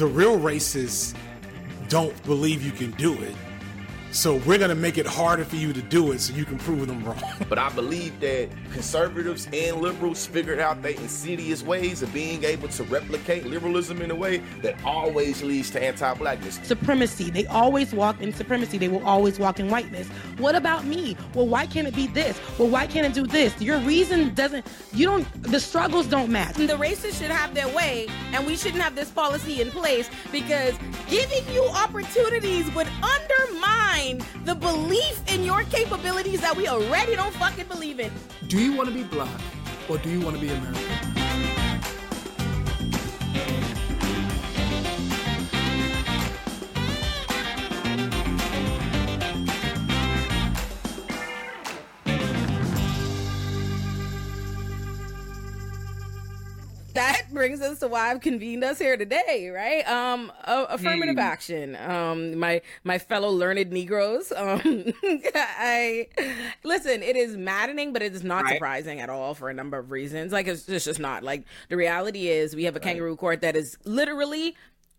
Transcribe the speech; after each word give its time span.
the 0.00 0.06
real 0.06 0.38
racists 0.38 1.14
don't 1.88 2.24
believe 2.24 2.62
you 2.62 2.72
can 2.72 2.90
do 2.92 3.12
it. 3.12 3.34
So 4.12 4.36
we're 4.38 4.58
gonna 4.58 4.74
make 4.74 4.98
it 4.98 5.06
harder 5.06 5.44
for 5.44 5.54
you 5.54 5.72
to 5.72 5.80
do 5.82 6.10
it 6.10 6.20
so 6.20 6.34
you 6.34 6.44
can 6.44 6.58
prove 6.58 6.88
them 6.88 7.04
wrong. 7.04 7.22
But 7.48 7.58
I 7.58 7.70
believe 7.70 8.18
that 8.20 8.48
conservatives 8.72 9.48
and 9.52 9.80
liberals 9.80 10.26
figured 10.26 10.58
out 10.58 10.82
their 10.82 10.92
insidious 10.92 11.62
ways 11.62 12.02
of 12.02 12.12
being 12.12 12.44
able 12.44 12.68
to 12.68 12.82
replicate 12.84 13.46
liberalism 13.46 14.02
in 14.02 14.10
a 14.10 14.14
way 14.14 14.38
that 14.62 14.76
always 14.84 15.42
leads 15.42 15.70
to 15.70 15.82
anti-blackness. 15.82 16.60
Supremacy. 16.62 17.30
They 17.30 17.46
always 17.46 17.92
walk 17.92 18.20
in 18.20 18.32
supremacy. 18.32 18.78
They 18.78 18.88
will 18.88 19.04
always 19.04 19.38
walk 19.38 19.58
in 19.58 19.68
whiteness. 19.68 20.08
What 20.38 20.54
about 20.54 20.84
me? 20.84 21.16
Well, 21.34 21.46
why 21.46 21.66
can't 21.66 21.88
it 21.88 21.94
be 21.94 22.06
this? 22.08 22.40
Well, 22.58 22.68
why 22.68 22.86
can't 22.86 23.06
it 23.06 23.14
do 23.14 23.26
this? 23.26 23.60
Your 23.60 23.78
reason 23.80 24.34
doesn't. 24.34 24.66
You 24.92 25.06
don't. 25.06 25.42
The 25.42 25.60
struggles 25.60 26.06
don't 26.06 26.30
match. 26.30 26.56
The 26.56 26.66
racists 26.66 27.20
should 27.20 27.30
have 27.30 27.54
their 27.54 27.68
way, 27.68 28.06
and 28.32 28.46
we 28.46 28.56
shouldn't 28.56 28.82
have 28.82 28.94
this 28.94 29.10
policy 29.10 29.60
in 29.60 29.70
place 29.70 30.08
because 30.30 30.74
giving 31.08 31.44
you 31.52 31.64
opportunities 31.68 32.72
would 32.74 32.88
undermine 33.02 33.99
the 34.44 34.54
belief 34.54 35.22
in 35.32 35.44
your 35.44 35.62
capabilities 35.64 36.40
that 36.40 36.56
we 36.56 36.66
already 36.68 37.16
don't 37.16 37.34
fucking 37.34 37.66
believe 37.66 38.00
in. 38.00 38.10
Do 38.48 38.58
you 38.58 38.74
want 38.74 38.88
to 38.88 38.94
be 38.94 39.02
black 39.02 39.40
or 39.90 39.98
do 39.98 40.08
you 40.08 40.20
want 40.20 40.36
to 40.36 40.40
be 40.40 40.48
American? 40.48 41.19
Brings 57.40 57.62
us 57.62 57.78
to 57.78 57.88
why 57.88 58.10
I've 58.10 58.20
convened 58.20 58.62
us 58.62 58.78
here 58.78 58.98
today, 58.98 59.48
right? 59.48 59.88
Um, 59.88 60.30
uh, 60.44 60.66
affirmative 60.68 61.14
Hmm. 61.14 61.20
action. 61.20 61.74
Um, 61.76 62.36
my 62.38 62.60
my 62.84 62.98
fellow 62.98 63.30
learned 63.30 63.70
Negroes. 63.72 64.30
Um, 64.36 64.92
I 65.34 66.06
listen. 66.64 67.02
It 67.02 67.16
is 67.16 67.38
maddening, 67.38 67.94
but 67.94 68.02
it 68.02 68.14
is 68.14 68.22
not 68.22 68.44
Right. 68.44 68.54
surprising 68.54 69.00
at 69.00 69.08
all 69.08 69.32
for 69.34 69.48
a 69.48 69.54
number 69.54 69.78
of 69.78 69.90
reasons. 69.90 70.32
Like 70.32 70.48
it's, 70.48 70.68
it's 70.68 70.84
just 70.84 71.00
not. 71.00 71.22
Like 71.22 71.44
the 71.70 71.76
reality 71.78 72.28
is, 72.28 72.54
we 72.54 72.64
have 72.64 72.76
a 72.76 72.80
kangaroo 72.80 73.16
court 73.16 73.40
that 73.40 73.56
is 73.56 73.78
literally 73.84 74.54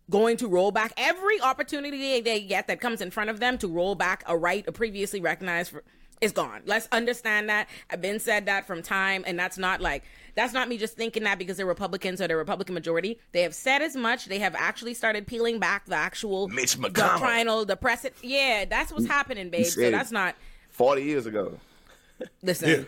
going 0.10 0.36
to 0.38 0.48
roll 0.48 0.72
back 0.72 0.94
every 0.98 1.40
opportunity 1.42 2.22
they 2.22 2.42
get 2.42 2.68
that 2.68 2.82
comes 2.82 3.02
in 3.02 3.12
front 3.12 3.30
of 3.30 3.40
them 3.40 3.58
to 3.60 3.68
roll 3.68 3.94
back 3.94 4.24
a 4.26 4.36
right 4.36 4.68
a 4.68 4.72
previously 4.72 5.22
recognized 5.22 5.72
for 5.72 5.84
is 6.22 6.32
gone. 6.32 6.62
Let's 6.68 6.88
understand 6.92 7.50
that. 7.50 7.68
I've 7.90 8.02
been 8.02 8.20
said 8.20 8.46
that 8.46 8.68
from 8.68 8.84
time, 8.84 9.24
and 9.26 9.40
that's 9.40 9.58
not 9.58 9.82
like 9.82 10.04
that's 10.36 10.54
not 10.54 10.70
me 10.70 10.78
just 10.78 10.96
thinking 10.96 11.24
that 11.24 11.38
because 11.40 11.58
they're 11.58 11.66
Republicans 11.66 12.22
or 12.22 12.28
the 12.28 12.36
Republican 12.36 12.74
majority. 12.74 13.20
They 13.32 13.42
have 13.44 13.56
said 13.56 13.82
as 13.82 13.96
much. 13.96 14.26
They 14.26 14.40
have 14.40 14.56
actually 14.56 14.94
started 14.94 15.28
peeling 15.28 15.60
back 15.60 15.86
the 15.86 15.96
actual 15.96 16.48
Mitch 16.48 16.78
McConnell. 16.78 16.94
doctrinal, 16.94 17.66
the 17.66 17.76
precedent. 17.78 18.16
Yeah, 18.24 18.66
that's 18.66 18.92
what's 18.92 19.08
happening, 19.08 19.50
babe. 19.50 19.66
So 19.66 19.90
that's 19.92 20.12
not 20.12 20.36
Forty 20.70 21.04
years 21.04 21.26
ago. 21.26 21.58
listen. 22.42 22.70
Yeah. 22.70 22.84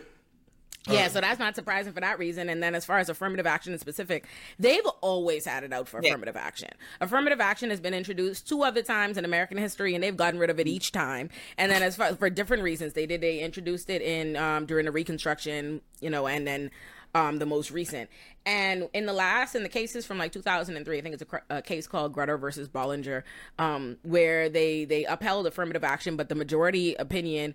Yeah, 0.86 1.08
so 1.08 1.22
that's 1.22 1.38
not 1.38 1.54
surprising 1.54 1.94
for 1.94 2.00
that 2.00 2.18
reason. 2.18 2.50
And 2.50 2.62
then 2.62 2.74
as 2.74 2.84
far 2.84 2.98
as 2.98 3.08
affirmative 3.08 3.46
action 3.46 3.72
in 3.72 3.78
specific, 3.78 4.26
they've 4.58 4.84
always 5.00 5.46
had 5.46 5.64
it 5.64 5.72
out 5.72 5.88
for 5.88 5.98
Yeah. 6.02 6.10
affirmative 6.10 6.36
action. 6.36 6.68
Affirmative 7.00 7.40
action 7.40 7.70
has 7.70 7.80
been 7.80 7.94
introduced 7.94 8.46
two 8.46 8.62
other 8.62 8.82
times 8.82 9.16
in 9.16 9.24
American 9.24 9.56
history, 9.56 9.94
and 9.94 10.04
they've 10.04 10.14
gotten 10.14 10.38
rid 10.38 10.50
of 10.50 10.60
it 10.60 10.66
each 10.66 10.92
time. 10.92 11.30
And 11.56 11.72
then 11.72 11.82
as 11.82 11.96
far 11.96 12.14
for 12.16 12.28
different 12.28 12.62
reasons, 12.64 12.92
they 12.92 13.06
did 13.06 13.22
they 13.22 13.38
introduced 13.38 13.88
it 13.88 14.02
in 14.02 14.36
um, 14.36 14.66
during 14.66 14.84
the 14.84 14.92
Reconstruction, 14.92 15.80
you 16.00 16.10
know, 16.10 16.26
and 16.26 16.46
then 16.46 16.70
um, 17.14 17.38
the 17.38 17.46
most 17.46 17.70
recent. 17.70 18.10
And 18.44 18.88
in 18.92 19.06
the 19.06 19.12
last, 19.12 19.54
in 19.54 19.62
the 19.62 19.68
cases 19.68 20.04
from 20.04 20.18
like 20.18 20.32
2003, 20.32 20.98
I 20.98 21.00
think 21.00 21.14
it's 21.14 21.22
a, 21.22 21.56
a 21.56 21.62
case 21.62 21.86
called 21.86 22.12
Grutter 22.14 22.38
versus 22.38 22.68
Bollinger, 22.68 23.22
um, 23.58 23.96
where 24.02 24.48
they 24.48 24.84
they 24.84 25.04
upheld 25.04 25.46
affirmative 25.46 25.84
action, 25.84 26.16
but 26.16 26.28
the 26.28 26.34
majority 26.34 26.94
opinion 26.96 27.54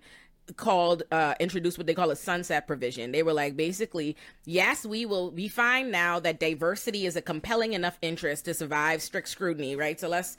called 0.56 1.04
uh 1.12 1.32
introduced 1.38 1.78
what 1.78 1.86
they 1.86 1.94
call 1.94 2.10
a 2.10 2.16
sunset 2.16 2.66
provision. 2.66 3.12
They 3.12 3.22
were 3.22 3.32
like 3.32 3.56
basically 3.56 4.16
yes 4.44 4.84
we 4.84 5.06
will 5.06 5.30
be 5.30 5.46
fine 5.46 5.92
now 5.92 6.18
that 6.18 6.40
diversity 6.40 7.06
is 7.06 7.14
a 7.14 7.22
compelling 7.22 7.72
enough 7.72 7.96
interest 8.02 8.46
to 8.46 8.54
survive 8.54 9.00
strict 9.00 9.28
scrutiny 9.28 9.76
right? 9.76 10.00
So 10.00 10.08
let's 10.08 10.36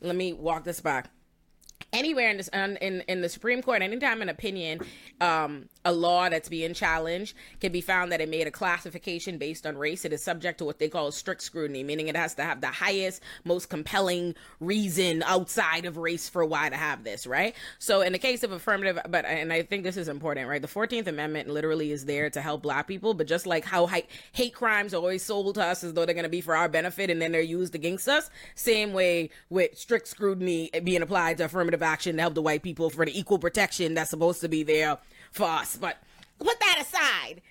let 0.00 0.14
me 0.14 0.32
walk 0.32 0.62
this 0.62 0.80
back 0.80 1.10
anywhere 1.92 2.30
in 2.30 2.36
this 2.36 2.48
in, 2.48 2.76
in 2.76 3.20
the 3.20 3.28
Supreme 3.28 3.62
Court, 3.62 3.82
anytime 3.82 4.22
an 4.22 4.28
opinion, 4.28 4.80
um, 5.20 5.68
a 5.84 5.92
law 5.92 6.28
that's 6.28 6.48
being 6.48 6.74
challenged 6.74 7.34
can 7.60 7.72
be 7.72 7.80
found 7.80 8.12
that 8.12 8.20
it 8.20 8.28
made 8.28 8.46
a 8.46 8.50
classification 8.50 9.38
based 9.38 9.66
on 9.66 9.76
race. 9.76 10.04
It 10.04 10.12
is 10.12 10.22
subject 10.22 10.58
to 10.58 10.64
what 10.64 10.78
they 10.78 10.88
call 10.88 11.10
strict 11.12 11.42
scrutiny, 11.42 11.82
meaning 11.82 12.08
it 12.08 12.16
has 12.16 12.34
to 12.34 12.42
have 12.42 12.60
the 12.60 12.68
highest, 12.68 13.22
most 13.44 13.70
compelling 13.70 14.34
reason 14.60 15.22
outside 15.24 15.86
of 15.86 15.96
race 15.96 16.28
for 16.28 16.44
why 16.44 16.68
to 16.68 16.76
have 16.76 17.04
this, 17.04 17.26
right? 17.26 17.54
So 17.78 18.02
in 18.02 18.12
the 18.12 18.18
case 18.18 18.42
of 18.42 18.52
affirmative, 18.52 18.98
but 19.08 19.24
and 19.24 19.52
I 19.52 19.62
think 19.62 19.84
this 19.84 19.96
is 19.96 20.08
important, 20.08 20.48
right? 20.48 20.60
The 20.60 20.68
Fourteenth 20.68 21.06
Amendment 21.06 21.48
literally 21.48 21.92
is 21.92 22.04
there 22.04 22.28
to 22.30 22.40
help 22.40 22.62
Black 22.62 22.86
people, 22.86 23.14
but 23.14 23.26
just 23.26 23.46
like 23.46 23.64
how 23.64 23.86
hate 23.86 24.54
crimes 24.54 24.92
are 24.92 24.98
always 24.98 25.22
sold 25.22 25.54
to 25.54 25.64
us 25.64 25.82
as 25.82 25.94
though 25.94 26.04
they're 26.04 26.14
going 26.14 26.24
to 26.24 26.28
be 26.28 26.40
for 26.40 26.54
our 26.54 26.68
benefit 26.68 27.08
and 27.10 27.22
then 27.22 27.32
they're 27.32 27.40
used 27.40 27.74
against 27.74 28.08
us, 28.08 28.28
same 28.54 28.92
way 28.92 29.30
with 29.48 29.76
strict 29.78 30.08
scrutiny 30.08 30.70
being 30.84 31.02
applied 31.02 31.38
to 31.38 31.44
affirmative 31.44 31.77
action 31.82 32.16
to 32.16 32.22
help 32.22 32.34
the 32.34 32.42
white 32.42 32.62
people 32.62 32.90
for 32.90 33.04
the 33.04 33.18
equal 33.18 33.38
protection 33.38 33.94
that's 33.94 34.10
supposed 34.10 34.40
to 34.40 34.48
be 34.48 34.62
there 34.62 34.98
for 35.32 35.44
us. 35.44 35.76
But 35.76 35.98
put 36.38 36.58
that 36.60 36.82
aside. 36.82 37.42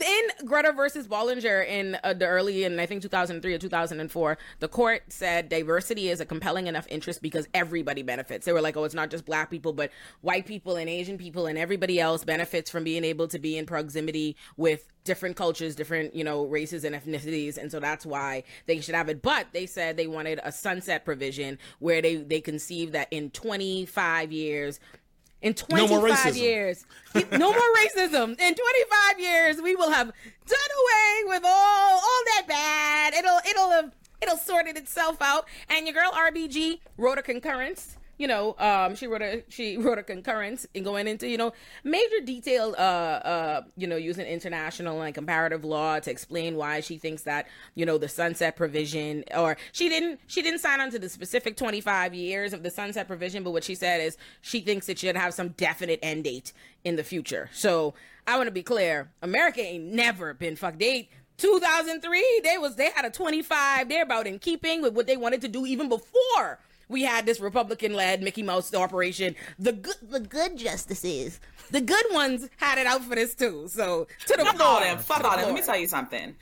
In 0.00 0.46
Grutter 0.48 0.74
versus 0.74 1.06
Bollinger 1.06 1.66
in 1.66 1.98
uh, 2.02 2.14
the 2.14 2.26
early, 2.26 2.64
in 2.64 2.80
I 2.80 2.86
think 2.86 3.02
2003 3.02 3.52
or 3.52 3.58
2004, 3.58 4.38
the 4.60 4.68
court 4.68 5.02
said 5.08 5.50
diversity 5.50 6.08
is 6.08 6.18
a 6.18 6.24
compelling 6.24 6.66
enough 6.66 6.86
interest 6.88 7.20
because 7.20 7.46
everybody 7.52 8.02
benefits. 8.02 8.46
They 8.46 8.54
were 8.54 8.62
like, 8.62 8.74
oh, 8.74 8.84
it's 8.84 8.94
not 8.94 9.10
just 9.10 9.26
black 9.26 9.50
people, 9.50 9.74
but 9.74 9.90
white 10.22 10.46
people 10.46 10.76
and 10.76 10.88
Asian 10.88 11.18
people 11.18 11.46
and 11.46 11.58
everybody 11.58 12.00
else 12.00 12.24
benefits 12.24 12.70
from 12.70 12.84
being 12.84 13.04
able 13.04 13.28
to 13.28 13.38
be 13.38 13.58
in 13.58 13.66
proximity 13.66 14.34
with 14.56 14.88
different 15.04 15.36
cultures, 15.36 15.74
different, 15.74 16.14
you 16.14 16.24
know, 16.24 16.46
races 16.46 16.84
and 16.84 16.94
ethnicities. 16.96 17.58
And 17.58 17.70
so 17.70 17.78
that's 17.78 18.06
why 18.06 18.44
they 18.66 18.80
should 18.80 18.94
have 18.94 19.10
it. 19.10 19.20
But 19.20 19.48
they 19.52 19.66
said 19.66 19.98
they 19.98 20.06
wanted 20.06 20.40
a 20.42 20.52
sunset 20.52 21.04
provision 21.04 21.58
where 21.80 22.00
they, 22.00 22.16
they 22.16 22.40
conceived 22.40 22.94
that 22.94 23.08
in 23.10 23.30
25 23.30 24.32
years, 24.32 24.80
in 25.42 25.54
25 25.54 25.90
more 25.90 26.08
racism. 26.08 26.36
years, 26.36 26.86
no 27.14 27.50
more 27.50 27.60
racism. 27.84 28.30
In 28.40 28.54
25 28.54 29.20
years, 29.20 29.60
we 29.60 29.76
will 29.76 29.90
have 29.90 30.06
done 30.06 30.70
away 30.82 31.22
with 31.26 31.42
all 31.44 31.94
all 31.94 32.22
that 32.36 32.44
bad. 32.48 33.14
It'll 33.14 33.38
it'll 33.48 33.70
have 33.70 33.92
it'll 34.22 34.36
sorted 34.36 34.76
itself 34.76 35.20
out. 35.20 35.46
And 35.68 35.86
your 35.86 35.94
girl 35.94 36.12
RBG 36.12 36.78
wrote 36.96 37.18
a 37.18 37.22
concurrence. 37.22 37.96
You 38.18 38.28
know, 38.28 38.54
um, 38.58 38.94
she 38.94 39.06
wrote 39.06 39.22
a 39.22 39.42
she 39.48 39.76
wrote 39.78 39.98
a 39.98 40.02
concurrence 40.02 40.66
in 40.74 40.84
going 40.84 41.08
into 41.08 41.28
you 41.28 41.36
know 41.36 41.52
major 41.84 42.20
detail. 42.24 42.74
Uh, 42.78 42.80
uh, 42.80 43.62
you 43.76 43.86
know, 43.86 43.96
using 43.96 44.26
international 44.26 45.02
and 45.02 45.14
comparative 45.14 45.64
law 45.64 45.98
to 46.00 46.10
explain 46.10 46.56
why 46.56 46.80
she 46.80 46.98
thinks 46.98 47.22
that 47.22 47.46
you 47.74 47.86
know 47.86 47.98
the 47.98 48.08
sunset 48.08 48.56
provision, 48.56 49.24
or 49.34 49.56
she 49.72 49.88
didn't 49.88 50.20
she 50.26 50.42
didn't 50.42 50.60
sign 50.60 50.80
on 50.80 50.90
to 50.90 50.98
the 50.98 51.08
specific 51.08 51.56
twenty 51.56 51.80
five 51.80 52.14
years 52.14 52.52
of 52.52 52.62
the 52.62 52.70
sunset 52.70 53.06
provision, 53.06 53.42
but 53.42 53.52
what 53.52 53.64
she 53.64 53.74
said 53.74 54.00
is 54.00 54.16
she 54.40 54.60
thinks 54.60 54.88
it 54.88 54.98
should 54.98 55.16
have 55.16 55.34
some 55.34 55.50
definite 55.50 55.98
end 56.02 56.24
date 56.24 56.52
in 56.84 56.96
the 56.96 57.04
future. 57.04 57.48
So 57.52 57.94
I 58.26 58.36
want 58.36 58.46
to 58.46 58.52
be 58.52 58.62
clear: 58.62 59.10
America 59.22 59.60
ain't 59.60 59.84
never 59.84 60.34
been 60.34 60.56
fucked. 60.56 60.78
They 60.78 61.08
2003, 61.38 62.40
they 62.44 62.58
was 62.58 62.76
they 62.76 62.90
had 62.90 63.04
a 63.04 63.10
25. 63.10 63.88
They're 63.88 64.02
about 64.04 64.26
in 64.26 64.38
keeping 64.38 64.82
with 64.82 64.94
what 64.94 65.06
they 65.06 65.16
wanted 65.16 65.40
to 65.40 65.48
do 65.48 65.66
even 65.66 65.88
before 65.88 66.60
we 66.88 67.02
had 67.02 67.26
this 67.26 67.40
Republican-led 67.40 68.22
Mickey 68.22 68.42
Mouse 68.42 68.74
operation. 68.74 69.34
The 69.58 69.72
good, 69.72 69.96
the 70.02 70.20
good 70.20 70.56
justices, 70.56 71.40
the 71.70 71.80
good 71.80 72.04
ones 72.10 72.48
had 72.56 72.78
it 72.78 72.86
out 72.86 73.02
for 73.02 73.14
this 73.14 73.34
too. 73.34 73.66
So 73.68 74.06
to 74.26 74.36
the 74.36 74.44
Fuck 74.44 74.56
floor, 74.56 74.68
all 74.68 74.80
them. 74.80 74.98
Fuck 74.98 75.24
all 75.24 75.36
them. 75.36 75.46
Let 75.46 75.54
me 75.54 75.62
tell 75.62 75.78
you 75.78 75.88
something. 75.88 76.36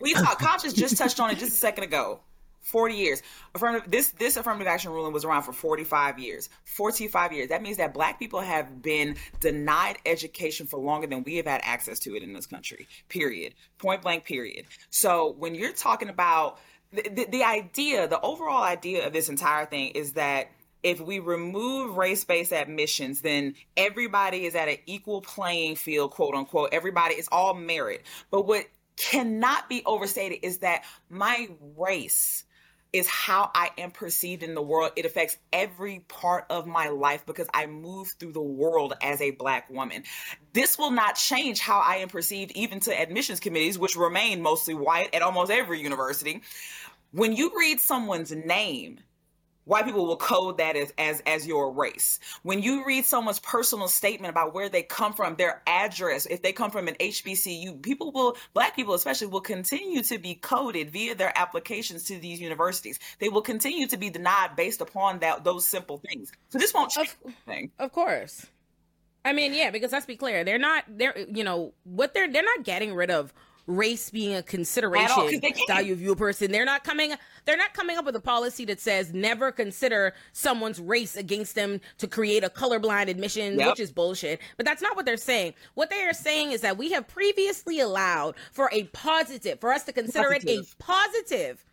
We 0.00 0.14
talk. 0.14 0.38
Conscious 0.40 0.72
just 0.72 0.96
touched 0.96 1.20
on 1.20 1.30
it 1.30 1.38
just 1.38 1.52
a 1.52 1.56
second 1.56 1.84
ago. 1.84 2.20
Forty 2.60 2.94
years. 2.94 3.22
Affirmative. 3.54 3.90
This 3.90 4.10
this 4.10 4.36
affirmative 4.36 4.68
action 4.68 4.92
ruling 4.92 5.12
was 5.12 5.24
around 5.24 5.42
for 5.42 5.52
forty 5.52 5.84
five 5.84 6.18
years. 6.18 6.48
Forty 6.64 7.08
five 7.08 7.32
years. 7.32 7.48
That 7.48 7.62
means 7.62 7.76
that 7.76 7.92
Black 7.92 8.18
people 8.18 8.40
have 8.40 8.82
been 8.82 9.16
denied 9.40 9.98
education 10.06 10.66
for 10.66 10.78
longer 10.78 11.06
than 11.06 11.24
we 11.24 11.36
have 11.36 11.46
had 11.46 11.60
access 11.64 11.98
to 12.00 12.16
it 12.16 12.22
in 12.22 12.32
this 12.32 12.46
country. 12.46 12.86
Period. 13.08 13.54
Point 13.78 14.02
blank. 14.02 14.24
Period. 14.24 14.66
So 14.90 15.34
when 15.38 15.54
you're 15.54 15.72
talking 15.72 16.08
about 16.08 16.58
the, 16.92 17.26
the, 17.30 17.44
idea, 17.44 18.06
the 18.08 18.20
overall 18.20 18.62
idea 18.62 19.06
of 19.06 19.12
this 19.12 19.28
entire 19.28 19.66
thing 19.66 19.88
is 19.90 20.12
that 20.12 20.50
if 20.82 21.00
we 21.00 21.20
remove 21.20 21.96
race-based 21.96 22.52
admissions, 22.52 23.22
then 23.22 23.54
everybody 23.76 24.44
is 24.44 24.54
at 24.54 24.68
an 24.68 24.78
equal 24.86 25.20
playing 25.20 25.76
field, 25.76 26.10
quote 26.10 26.34
unquote. 26.34 26.70
Everybody 26.72 27.14
is 27.14 27.28
all 27.30 27.54
merit. 27.54 28.02
But 28.30 28.46
what 28.46 28.66
cannot 28.96 29.68
be 29.68 29.82
overstated 29.86 30.40
is 30.42 30.58
that 30.58 30.84
my 31.08 31.48
race 31.76 32.44
is 32.92 33.08
how 33.08 33.50
I 33.54 33.70
am 33.78 33.90
perceived 33.90 34.42
in 34.42 34.54
the 34.54 34.62
world. 34.62 34.92
It 34.96 35.06
affects 35.06 35.36
every 35.52 36.00
part 36.08 36.46
of 36.50 36.66
my 36.66 36.88
life 36.88 37.24
because 37.26 37.48
I 37.54 37.66
move 37.66 38.14
through 38.18 38.32
the 38.32 38.42
world 38.42 38.94
as 39.02 39.20
a 39.20 39.30
black 39.30 39.70
woman. 39.70 40.04
This 40.52 40.78
will 40.78 40.90
not 40.90 41.16
change 41.16 41.60
how 41.60 41.78
I 41.80 41.96
am 41.96 42.08
perceived 42.08 42.52
even 42.52 42.80
to 42.80 43.00
admissions 43.00 43.40
committees, 43.40 43.78
which 43.78 43.96
remain 43.96 44.42
mostly 44.42 44.74
white 44.74 45.14
at 45.14 45.22
almost 45.22 45.50
every 45.50 45.80
university 45.80 46.42
when 47.12 47.34
you 47.34 47.52
read 47.56 47.78
someone's 47.78 48.32
name, 48.32 48.98
white 49.64 49.84
people 49.84 50.06
will 50.06 50.16
code 50.16 50.58
that 50.58 50.76
as, 50.76 50.92
as 50.98 51.22
as 51.26 51.46
your 51.46 51.72
race. 51.72 52.18
When 52.42 52.62
you 52.62 52.84
read 52.86 53.04
someone's 53.04 53.38
personal 53.38 53.88
statement 53.88 54.30
about 54.30 54.54
where 54.54 54.68
they 54.68 54.82
come 54.82 55.12
from 55.12 55.36
their 55.36 55.62
address 55.66 56.26
if 56.26 56.42
they 56.42 56.52
come 56.52 56.70
from 56.70 56.88
an 56.88 56.94
hbcu 56.94 57.82
people 57.82 58.12
will 58.12 58.36
black 58.54 58.74
people 58.76 58.94
especially 58.94 59.28
will 59.28 59.40
continue 59.40 60.02
to 60.02 60.18
be 60.18 60.34
coded 60.34 60.90
via 60.90 61.14
their 61.14 61.36
applications 61.36 62.04
to 62.04 62.18
these 62.18 62.40
universities. 62.40 62.98
They 63.18 63.28
will 63.28 63.42
continue 63.42 63.86
to 63.88 63.96
be 63.96 64.10
denied 64.10 64.56
based 64.56 64.80
upon 64.80 65.20
that 65.20 65.44
those 65.44 65.66
simple 65.66 65.98
things. 65.98 66.32
So 66.50 66.58
this 66.58 66.74
won't 66.74 66.90
change 66.90 67.14
anything. 67.24 67.70
Of 67.78 67.92
course. 67.92 68.46
I 69.24 69.32
mean, 69.32 69.54
yeah, 69.54 69.70
because 69.70 69.92
let's 69.92 70.06
be 70.06 70.16
clear, 70.16 70.44
they're 70.44 70.58
not 70.58 70.84
they're 70.88 71.16
you 71.18 71.44
know, 71.44 71.72
what 71.84 72.14
they're 72.14 72.30
they're 72.30 72.42
not 72.42 72.64
getting 72.64 72.94
rid 72.94 73.10
of 73.10 73.32
race 73.66 74.10
being 74.10 74.34
a 74.34 74.42
consideration 74.42 75.10
all, 75.10 75.28
consideration 75.28 75.40
'cause 75.40 75.40
they 75.40 75.66
can't. 75.66 75.70
how 75.70 75.78
you 75.80 75.94
view 75.94 76.12
a 76.12 76.16
person. 76.16 76.50
They're 76.50 76.64
not 76.64 76.82
coming 76.84 77.14
they're 77.44 77.56
not 77.56 77.74
coming 77.74 77.96
up 77.96 78.04
with 78.04 78.14
a 78.16 78.20
policy 78.20 78.64
that 78.66 78.80
says 78.80 79.12
never 79.12 79.50
consider 79.52 80.14
someone's 80.32 80.80
race 80.80 81.16
against 81.16 81.54
them 81.54 81.80
to 81.98 82.06
create 82.06 82.44
a 82.44 82.48
colorblind 82.48 83.08
admission, 83.08 83.58
Yep. 83.58 83.68
which 83.70 83.80
is 83.80 83.90
bullshit. 83.92 84.40
But 84.56 84.66
that's 84.66 84.82
not 84.82 84.94
what 84.96 85.06
they're 85.06 85.16
saying. 85.16 85.54
What 85.74 85.90
they 85.90 86.02
are 86.04 86.12
saying 86.12 86.52
is 86.52 86.60
that 86.60 86.76
we 86.76 86.92
have 86.92 87.08
previously 87.08 87.80
allowed 87.80 88.34
for 88.52 88.68
a 88.72 88.84
positive, 88.84 89.60
for 89.60 89.72
us 89.72 89.84
to 89.84 89.92
consider 89.92 90.32
it 90.32 90.44
a 90.48 90.62
positive 90.78 91.64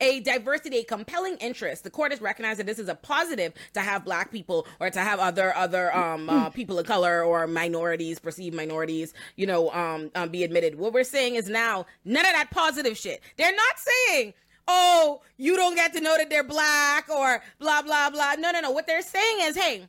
a 0.00 0.20
diversity, 0.20 0.78
a 0.78 0.84
compelling 0.84 1.36
interest. 1.36 1.84
The 1.84 1.90
court 1.90 2.12
has 2.12 2.20
recognized 2.20 2.60
that 2.60 2.66
this 2.66 2.78
is 2.78 2.88
a 2.88 2.94
positive 2.94 3.52
to 3.74 3.80
have 3.80 4.04
black 4.04 4.30
people 4.30 4.66
or 4.80 4.90
to 4.90 5.00
have 5.00 5.18
other 5.18 5.54
other 5.56 5.94
um, 5.94 6.28
uh, 6.28 6.50
people 6.50 6.78
of 6.78 6.86
color 6.86 7.22
or 7.22 7.46
minorities, 7.46 8.18
perceived 8.18 8.54
minorities, 8.54 9.14
you 9.36 9.46
know, 9.46 9.70
um, 9.72 10.10
um, 10.14 10.28
be 10.28 10.44
admitted. 10.44 10.76
What 10.76 10.92
we're 10.92 11.04
saying 11.04 11.34
is 11.34 11.48
now 11.48 11.86
none 12.04 12.24
of 12.24 12.32
that 12.32 12.50
positive 12.50 12.96
shit. 12.96 13.22
They're 13.36 13.54
not 13.54 13.74
saying. 13.78 14.34
Oh, 14.70 15.22
you 15.38 15.56
don't 15.56 15.76
get 15.76 15.94
to 15.94 16.00
know 16.02 16.18
that 16.18 16.28
they're 16.28 16.44
black 16.44 17.08
or 17.08 17.42
blah 17.58 17.80
blah 17.80 18.10
blah. 18.10 18.34
No, 18.38 18.50
no, 18.50 18.60
no. 18.60 18.70
What 18.70 18.86
they're 18.86 19.00
saying 19.00 19.38
is, 19.40 19.56
hey, 19.56 19.88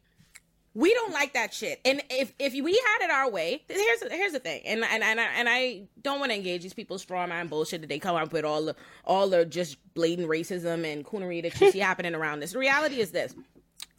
we 0.75 0.93
don't 0.93 1.11
like 1.11 1.33
that 1.33 1.53
shit. 1.53 1.79
And 1.83 2.01
if 2.09 2.33
if 2.39 2.53
we 2.53 2.73
had 2.73 3.05
it 3.05 3.11
our 3.11 3.29
way, 3.29 3.63
here's 3.67 4.03
here's 4.11 4.33
the 4.33 4.39
thing. 4.39 4.61
And 4.65 4.83
and 4.83 5.03
and 5.03 5.19
I, 5.19 5.23
and 5.35 5.49
I 5.49 5.83
don't 6.01 6.19
want 6.19 6.31
to 6.31 6.37
engage 6.37 6.61
these 6.63 6.73
people's 6.73 7.01
straw 7.01 7.25
man 7.27 7.47
bullshit 7.47 7.81
that 7.81 7.87
they 7.87 7.99
come 7.99 8.15
up 8.15 8.31
with 8.31 8.45
all 8.45 8.65
the 8.65 8.75
all 9.05 9.27
the 9.27 9.45
just 9.45 9.77
blatant 9.93 10.29
racism 10.29 10.91
and 10.91 11.05
coonery 11.05 11.41
that 11.41 11.59
you 11.59 11.71
see 11.71 11.79
happening 11.89 12.13
around 12.15 12.39
this. 12.39 12.51
The 12.53 12.59
reality 12.59 12.99
is 12.99 13.11
this: 13.11 13.33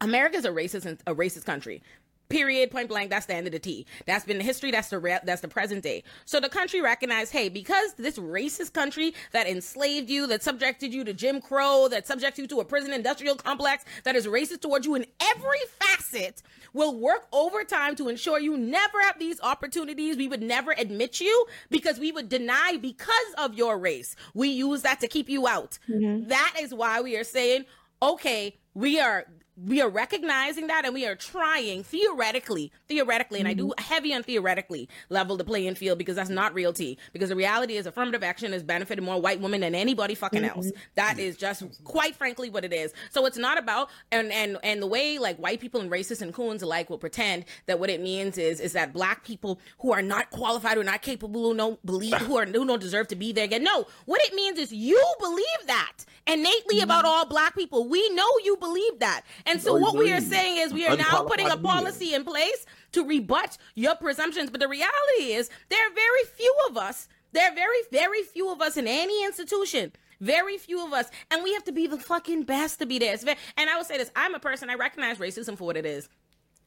America's 0.01 0.45
a 0.45 0.51
racist 0.51 1.01
a 1.07 1.15
racist 1.15 1.45
country. 1.45 1.83
Period. 2.31 2.71
Point 2.71 2.89
blank. 2.89 3.11
That's 3.11 3.27
the 3.27 3.35
end 3.35 3.47
of 3.47 3.53
the 3.53 3.59
T. 3.59 3.87
That's 4.07 4.25
been 4.25 4.39
the 4.39 4.45
history. 4.45 4.71
That's 4.71 4.89
the 4.89 4.99
re- 4.99 5.19
that's 5.25 5.43
the 5.43 5.49
present 5.49 5.83
day. 5.83 6.05
So 6.25 6.41
the 6.41 6.49
country 6.49 6.81
recognized, 6.81 7.33
hey, 7.33 7.49
because 7.49 7.95
this 7.95 8.19
racist 8.19 8.73
country 8.73 9.15
that 9.33 9.47
enslaved 9.47 10.09
you, 10.09 10.27
that 10.29 10.43
subjected 10.43 10.95
you 10.95 11.05
to 11.05 11.13
Jim 11.13 11.41
Crow, 11.41 11.89
that 11.91 12.07
subjected 12.07 12.43
you 12.43 12.49
to 12.49 12.61
a 12.61 12.65
prison 12.65 12.93
industrial 12.93 13.35
complex, 13.35 13.85
that 14.05 14.17
is 14.17 14.27
racist 14.27 14.63
towards 14.63 14.87
you 14.87 14.95
in 14.95 15.05
every 15.21 15.59
facet, 15.81 16.43
will 16.73 16.95
work 16.99 17.27
overtime 17.33 17.97
to 17.97 18.09
ensure 18.09 18.39
you 18.39 18.57
never 18.57 19.01
have 19.03 19.19
these 19.19 19.41
opportunities. 19.41 20.17
We 20.17 20.29
would 20.29 20.43
never 20.43 20.73
admit 20.79 21.21
you 21.21 21.47
because 21.69 21.99
we 21.99 22.13
would 22.13 22.29
deny 22.29 22.79
because 22.81 23.35
of 23.39 23.55
your 23.55 23.79
race. 23.79 24.15
We 24.35 24.49
use 24.51 24.83
that 24.83 25.01
to 25.01 25.09
keep 25.09 25.29
you 25.29 25.49
out. 25.49 25.79
Mm-hmm. 25.89 26.29
That 26.29 26.57
is 26.61 26.73
why 26.73 27.01
we 27.01 27.17
are 27.17 27.25
saying, 27.25 27.65
okay, 28.01 28.57
we 28.75 29.01
are 29.01 29.27
we 29.67 29.81
are 29.81 29.89
recognizing 29.89 30.67
that 30.69 30.85
and 30.85 30.95
we 30.95 31.07
are 31.07 31.15
trying 31.15 31.83
theoretically 31.83 32.73
theoretically 32.89 33.39
and 33.39 33.49
i 33.49 33.55
do 33.55 33.69
mm-hmm. 33.69 33.83
heavy 33.83 34.15
on 34.15 34.23
theoretically 34.23 34.89
level 35.09 35.37
the 35.37 35.45
playing 35.45 35.75
field 35.75 35.99
because 35.99 36.17
that's 36.17 36.31
not 36.31 36.55
real 36.55 36.73
tea 36.73 36.99
because 37.13 37.29
the 37.29 37.37
reality 37.37 37.77
is 37.77 37.87
affirmative 37.87 38.23
action 38.23 38.53
has 38.53 38.63
benefited 38.63 39.03
more 39.03 39.21
white 39.21 39.41
women 39.41 39.61
than 39.61 39.75
anybody 39.75 40.15
fucking 40.15 40.45
else. 40.45 40.67
Mm-hmm. 40.67 40.81
That 40.95 41.19
is 41.19 41.37
just 41.37 41.63
quite 41.85 42.15
frankly 42.15 42.51
what 42.51 42.65
it 42.65 42.73
is. 42.73 42.93
So 43.11 43.27
it's 43.27 43.39
not 43.39 43.59
about 43.59 43.89
and 44.13 44.31
and 44.33 44.59
and 44.63 44.83
the 44.83 44.87
way 44.87 45.19
like 45.19 45.39
white 45.39 45.61
people 45.61 45.81
and 45.81 45.91
racists 45.91 46.23
and 46.23 46.33
coons 46.33 46.63
alike 46.63 46.91
will 46.91 46.99
pretend 46.99 47.47
that 47.67 47.81
what 47.81 47.91
it 47.91 48.01
means 48.01 48.39
is 48.39 48.61
is 48.61 48.73
that 48.75 48.93
black 48.93 49.25
people 49.25 49.61
who 49.79 49.93
are 49.93 50.03
not 50.03 50.31
qualified 50.31 50.75
who 50.75 50.81
are 50.81 50.85
not 50.85 51.03
capable 51.03 51.43
who 51.43 51.57
don't 51.57 51.85
believe 51.85 52.15
who 52.15 52.37
are 52.37 52.47
who 52.47 52.67
don't 52.67 52.81
deserve 52.81 53.09
to 53.09 53.17
be 53.17 53.33
there 53.33 53.45
again. 53.45 53.65
No 53.65 53.87
what 54.05 54.21
it 54.23 54.35
means 54.35 54.59
is 54.59 54.73
you 54.73 55.03
believe 55.19 55.67
that 55.67 55.93
innately 56.27 56.77
mm-hmm. 56.77 56.85
about 56.85 57.05
all 57.05 57.27
black 57.27 57.55
people. 57.55 57.89
We 57.89 58.09
know 58.11 58.29
you 58.45 58.57
believe 58.59 58.99
that. 58.99 59.23
and 59.47 59.50
so 59.59 59.75
what 59.77 59.97
we 59.97 60.13
are 60.13 60.21
saying 60.21 60.59
is 60.59 60.75
we 60.75 60.87
are 60.87 60.99
now 60.99 61.25
putting 61.25 61.49
a 61.49 61.57
policy 61.57 62.13
in 62.13 62.25
place 62.25 62.67
to 62.93 63.07
rebut 63.07 63.57
your 63.75 63.95
presumptions. 63.95 64.51
But 64.51 64.61
the 64.61 64.69
reality 64.69 65.33
is 65.33 65.49
there 65.71 65.87
are 65.87 65.95
very 65.95 66.25
few 66.35 66.55
of 66.69 66.77
us. 66.77 67.09
There 67.33 67.51
are 67.51 67.55
very, 67.55 67.79
very 67.91 68.23
few 68.23 68.53
of 68.53 68.61
us 68.61 68.77
in 68.77 68.87
any 68.87 69.25
institution. 69.25 69.93
Very 70.21 70.59
few 70.59 70.85
of 70.85 70.93
us. 70.93 71.07
And 71.31 71.43
we 71.43 71.55
have 71.55 71.65
to 71.65 71.73
be 71.73 71.87
the 71.87 71.97
fucking 71.97 72.43
best 72.43 72.79
to 72.81 72.87
be 72.87 72.99
there. 72.99 73.17
And 73.57 73.71
I 73.71 73.77
will 73.77 73.85
say 73.85 73.97
this 73.97 74.11
I'm 74.15 74.35
a 74.35 74.41
person, 74.41 74.69
I 74.69 74.75
recognize 74.75 75.17
racism 75.17 75.57
for 75.57 75.65
what 75.65 75.77
it 75.77 75.87
is. 75.87 76.09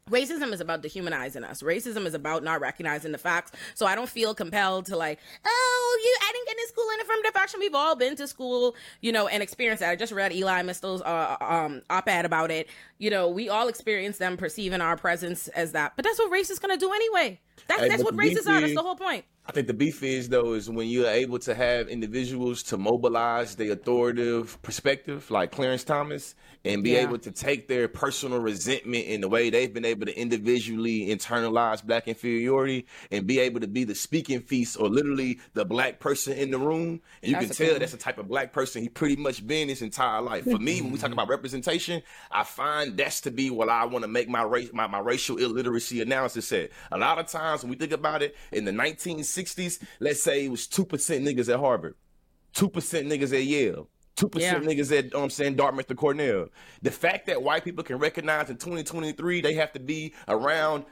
Racism 0.09 0.51
is 0.51 0.59
about 0.59 0.81
dehumanizing 0.81 1.43
us. 1.45 1.61
Racism 1.61 2.05
is 2.05 2.13
about 2.13 2.43
not 2.43 2.59
recognizing 2.59 3.13
the 3.13 3.17
facts. 3.17 3.51
So 3.73 3.85
I 3.85 3.95
don't 3.95 4.09
feel 4.09 4.35
compelled 4.35 4.85
to 4.87 4.97
like, 4.97 5.19
oh, 5.45 5.99
you, 6.03 6.17
I 6.21 6.31
didn't 6.33 6.47
get 6.47 6.57
in 6.59 6.67
school 6.67 6.87
in 6.93 7.01
affirmative 7.01 7.31
action. 7.35 7.59
We've 7.61 7.73
all 7.73 7.95
been 7.95 8.15
to 8.17 8.27
school, 8.27 8.75
you 8.99 9.13
know, 9.13 9.27
and 9.27 9.41
experienced 9.41 9.79
that. 9.79 9.89
I 9.89 9.95
just 9.95 10.11
read 10.11 10.33
Elie 10.33 10.63
Mystal's 10.63 11.01
uh, 11.01 11.37
um, 11.39 11.81
op-ed 11.89 12.25
about 12.25 12.51
it. 12.51 12.67
You 13.03 13.09
know, 13.09 13.27
we 13.27 13.49
all 13.49 13.67
experience 13.67 14.17
them 14.17 14.37
perceiving 14.37 14.79
our 14.79 14.95
presence 14.95 15.49
as 15.49 15.73
that. 15.73 15.91
But 15.97 16.05
that's 16.05 16.17
what 16.19 16.31
race 16.31 16.49
is 16.49 16.57
going 16.57 16.73
to 16.73 16.79
do 16.79 16.89
anyway. 16.93 17.37
That's, 17.67 17.81
Hey, 17.81 17.89
that's 17.89 18.01
what 18.03 18.15
races 18.15 18.47
are. 18.47 18.61
That's 18.61 18.73
the 18.73 18.81
whole 18.81 18.95
point. 18.95 19.25
I 19.45 19.51
think 19.51 19.67
the 19.67 19.73
beef 19.73 20.01
is 20.03 20.29
though 20.29 20.53
is 20.53 20.69
when 20.69 20.87
you're 20.87 21.09
able 21.09 21.37
to 21.39 21.53
have 21.53 21.89
individuals 21.89 22.63
to 22.63 22.77
mobilize 22.77 23.57
the 23.57 23.71
authoritative 23.71 24.57
perspective, 24.61 25.29
like 25.29 25.51
Clarence 25.51 25.83
Thomas, 25.83 26.33
and 26.63 26.81
be 26.81 26.91
Yeah. 26.91 26.99
able 26.99 27.17
to 27.19 27.29
take 27.29 27.67
their 27.67 27.89
personal 27.89 28.39
resentment 28.39 29.05
in 29.05 29.19
the 29.19 29.27
way 29.27 29.49
they've 29.49 29.73
been 29.73 29.83
able 29.83 30.05
to 30.05 30.17
individually 30.17 31.07
internalize 31.09 31.83
black 31.85 32.07
inferiority 32.07 32.85
and 33.11 33.27
be 33.27 33.37
able 33.39 33.59
to 33.59 33.67
be 33.67 33.83
the 33.83 33.95
speaking 33.95 34.39
feast 34.39 34.77
or 34.79 34.87
literally 34.87 35.39
the 35.55 35.65
black 35.65 35.99
person 35.99 36.37
in 36.37 36.49
the 36.49 36.57
room. 36.57 37.01
And 37.21 37.31
you 37.31 37.33
That's 37.33 37.47
can 37.47 37.55
tell 37.55 37.69
cool- 37.71 37.79
that's 37.79 37.91
the 37.91 37.97
type 37.97 38.17
of 38.19 38.29
black 38.29 38.53
person 38.53 38.81
he 38.81 38.87
pretty 38.87 39.17
much 39.17 39.45
been 39.45 39.67
his 39.67 39.81
entire 39.81 40.21
life. 40.21 40.45
For 40.45 40.57
me, 40.57 40.81
when 40.81 40.93
we 40.93 40.97
talk 40.97 41.11
about 41.11 41.27
representation, 41.27 42.01
I 42.31 42.45
find 42.45 42.92
that's 42.97 43.21
to 43.21 43.31
be 43.31 43.49
what 43.49 43.69
I 43.69 43.85
want 43.85 44.03
to 44.03 44.07
make 44.07 44.29
my 44.29 44.43
race 44.43 44.69
my, 44.73 44.87
my 44.87 44.99
racial 44.99 45.37
illiteracy 45.37 46.01
analysis 46.01 46.51
at. 46.51 46.69
A 46.91 46.97
lot 46.97 47.19
of 47.19 47.27
times 47.27 47.63
when 47.63 47.69
we 47.71 47.75
think 47.75 47.91
about 47.91 48.21
it, 48.21 48.35
in 48.51 48.65
the 48.65 48.71
1960s, 48.71 49.79
let's 49.99 50.21
say 50.21 50.45
it 50.45 50.51
was 50.51 50.67
2% 50.67 50.85
niggas 50.87 51.51
at 51.53 51.59
Harvard, 51.59 51.95
2% 52.55 52.71
niggas 52.71 53.33
at 53.33 53.43
Yale. 53.43 53.87
Two 54.15 54.29
Yeah. 54.35 54.53
percent 54.59 54.65
niggas 54.65 54.95
at 54.95 55.15
um 55.15 55.31
saying 55.31 55.55
Dartmouth 55.55 55.87
to 55.87 55.95
Cornell. 55.95 56.49
The 56.83 56.91
fact 56.91 57.25
that 57.25 57.41
white 57.41 57.63
people 57.63 57.83
can 57.83 57.97
recognize 57.97 58.49
in 58.51 58.57
2023 58.57 59.41
they 59.41 59.55
have 59.55 59.71
to 59.73 59.79
be 59.79 60.13
around 60.27 60.85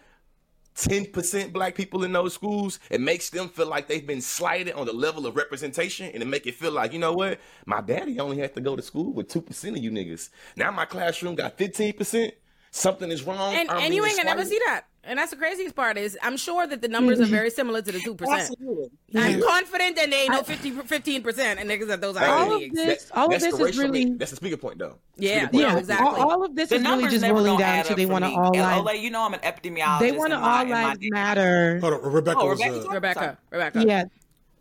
10% 0.76 1.52
black 1.52 1.76
people 1.76 2.04
in 2.04 2.12
those 2.12 2.34
schools, 2.34 2.80
it 2.90 3.02
makes 3.02 3.30
them 3.30 3.50
feel 3.50 3.68
like 3.68 3.88
they've 3.88 4.06
been 4.06 4.22
slighted 4.22 4.74
on 4.74 4.86
the 4.86 4.94
level 4.94 5.26
of 5.26 5.36
representation 5.36 6.10
and 6.14 6.22
it 6.22 6.28
make 6.28 6.48
it 6.48 6.56
feel 6.56 6.72
like, 6.72 6.94
you 6.94 7.00
know 7.00 7.14
what? 7.14 7.40
My 7.66 7.82
daddy 7.82 8.20
only 8.20 8.38
had 8.38 8.54
to 8.56 8.62
go 8.62 8.76
to 8.76 8.82
school 8.82 9.14
with 9.14 9.28
2% 9.28 9.70
of 9.70 9.78
you 9.78 9.92
niggas. 9.92 10.30
Now 10.56 10.72
my 10.72 10.86
classroom 10.86 11.36
got 11.36 11.58
15%. 11.58 12.32
Something 12.72 13.12
is 13.12 13.24
wrong. 13.24 13.54
And, 13.54 13.70
and 13.70 13.94
you 13.94 14.06
ain't 14.06 14.16
gonna 14.16 14.30
never 14.30 14.46
see 14.46 14.60
that. 14.66 14.86
And 15.04 15.18
that's 15.18 15.32
the 15.32 15.38
craziest 15.38 15.76
part 15.76 15.98
is 15.98 16.16
I'm 16.22 16.38
sure 16.38 16.68
that 16.68 16.82
the 16.84 16.88
numbers 16.88 17.20
are 17.20 17.26
very 17.26 17.50
similar 17.50 17.82
to 17.82 17.92
the 17.92 17.98
2%. 18.00 18.22
Absolutely. 18.32 18.90
I'm 19.16 19.42
confident 19.42 19.96
that 19.96 20.12
they 20.12 20.22
ain't 20.22 20.32
no 20.32 20.44
50, 20.44 20.72
15% 20.74 21.40
and 21.60 21.68
niggas 21.70 21.88
that 21.88 22.02
those 22.02 22.16
Hey, 22.18 22.26
All 22.28 22.54
of 22.54 22.62
this- 22.72 23.06
that- 23.06 23.18
all 23.18 23.34
of 23.34 23.42
this 23.42 23.60
is 23.60 23.78
really- 23.80 24.12
That's 24.12 24.30
the 24.30 24.38
speaker 24.38 24.58
point 24.58 24.78
though. 24.78 24.98
Yeah. 25.18 25.48
Point. 25.48 25.54
Yeah, 25.56 25.62
Yeah, 25.74 25.78
exactly. 25.80 26.08
all, 26.08 26.30
all 26.32 26.46
of 26.46 26.56
this 26.56 26.70
The 26.70 26.76
is 26.76 26.84
really 26.84 27.08
just 27.08 27.22
never 27.24 27.34
boiling 27.34 27.58
down 27.58 27.80
add 27.80 27.86
to 27.88 27.96
they 27.96 28.06
want 28.06 28.26
to 28.26 28.30
all 28.30 28.52
And 28.54 28.58
lives. 28.62 28.80
Ola, 28.82 28.94
you 28.96 29.10
know 29.10 29.24
I'm 29.24 29.34
an 29.34 29.40
epidemiologist. 29.40 30.00
They 30.02 30.12
want 30.12 30.34
to 30.34 30.40
all 30.40 30.62
in 30.62 30.70
my 30.70 30.84
lives 30.86 31.00
matter. 31.02 31.80
Hold 31.80 31.94
on, 31.96 32.02
Rebecca 32.04 32.40
Oh, 32.40 32.46
was. 32.50 32.60
Rebecca, 32.60 32.88
uh, 32.90 32.94
Rebecca, 32.94 33.38
Rebecca. 33.50 33.84
Yeah, 33.88 34.04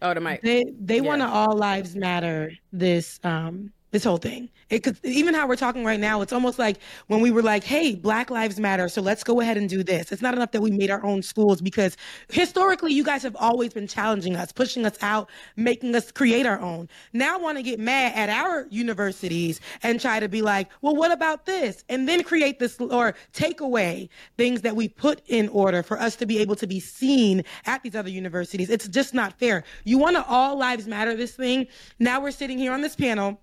Oh, 0.00 0.14
the 0.14 0.20
mic. 0.20 0.40
they 0.40 0.64
they 0.80 1.02
want 1.02 1.20
to 1.20 1.28
all 1.28 1.54
lives 1.54 1.94
matter. 1.96 2.50
This 2.72 3.20
um 3.24 3.72
this 3.90 4.04
whole 4.04 4.18
thing. 4.18 4.48
It 4.68 4.80
could 4.80 4.98
even 5.04 5.34
how 5.34 5.48
we're 5.48 5.56
talking 5.56 5.84
right 5.84 5.98
now. 5.98 6.22
It's 6.22 6.32
almost 6.32 6.58
like 6.58 6.78
when 7.08 7.20
we 7.20 7.30
were 7.30 7.42
like, 7.42 7.64
"Hey, 7.64 7.94
Black 7.94 8.30
Lives 8.30 8.60
Matter," 8.60 8.88
so 8.88 9.02
let's 9.02 9.24
go 9.24 9.40
ahead 9.40 9.56
and 9.56 9.68
do 9.68 9.82
this. 9.82 10.12
It's 10.12 10.22
not 10.22 10.34
enough 10.34 10.52
that 10.52 10.62
we 10.62 10.70
made 10.70 10.90
our 10.90 11.04
own 11.04 11.22
schools 11.22 11.60
because 11.60 11.96
historically, 12.30 12.92
you 12.92 13.02
guys 13.02 13.22
have 13.22 13.36
always 13.36 13.72
been 13.72 13.88
challenging 13.88 14.36
us, 14.36 14.52
pushing 14.52 14.86
us 14.86 14.96
out, 15.02 15.28
making 15.56 15.94
us 15.94 16.12
create 16.12 16.46
our 16.46 16.60
own. 16.60 16.88
Now, 17.12 17.38
want 17.38 17.58
to 17.58 17.62
get 17.62 17.80
mad 17.80 18.14
at 18.14 18.28
our 18.28 18.66
universities 18.70 19.60
and 19.82 20.00
try 20.00 20.20
to 20.20 20.28
be 20.28 20.42
like, 20.42 20.68
"Well, 20.82 20.94
what 20.94 21.10
about 21.10 21.46
this?" 21.46 21.84
and 21.88 22.08
then 22.08 22.22
create 22.22 22.60
this 22.60 22.80
or 22.80 23.14
take 23.32 23.60
away 23.60 24.08
things 24.38 24.60
that 24.62 24.76
we 24.76 24.88
put 24.88 25.20
in 25.26 25.48
order 25.48 25.82
for 25.82 26.00
us 26.00 26.14
to 26.16 26.26
be 26.26 26.38
able 26.38 26.54
to 26.56 26.66
be 26.66 26.78
seen 26.78 27.42
at 27.66 27.82
these 27.82 27.96
other 27.96 28.10
universities. 28.10 28.70
It's 28.70 28.86
just 28.86 29.14
not 29.14 29.38
fair. 29.38 29.64
You 29.84 29.98
want 29.98 30.16
to 30.16 30.24
all 30.26 30.56
lives 30.56 30.86
matter 30.86 31.16
this 31.16 31.32
thing. 31.32 31.66
Now 31.98 32.20
we're 32.20 32.30
sitting 32.30 32.58
here 32.58 32.72
on 32.72 32.82
this 32.82 32.94
panel 32.94 33.40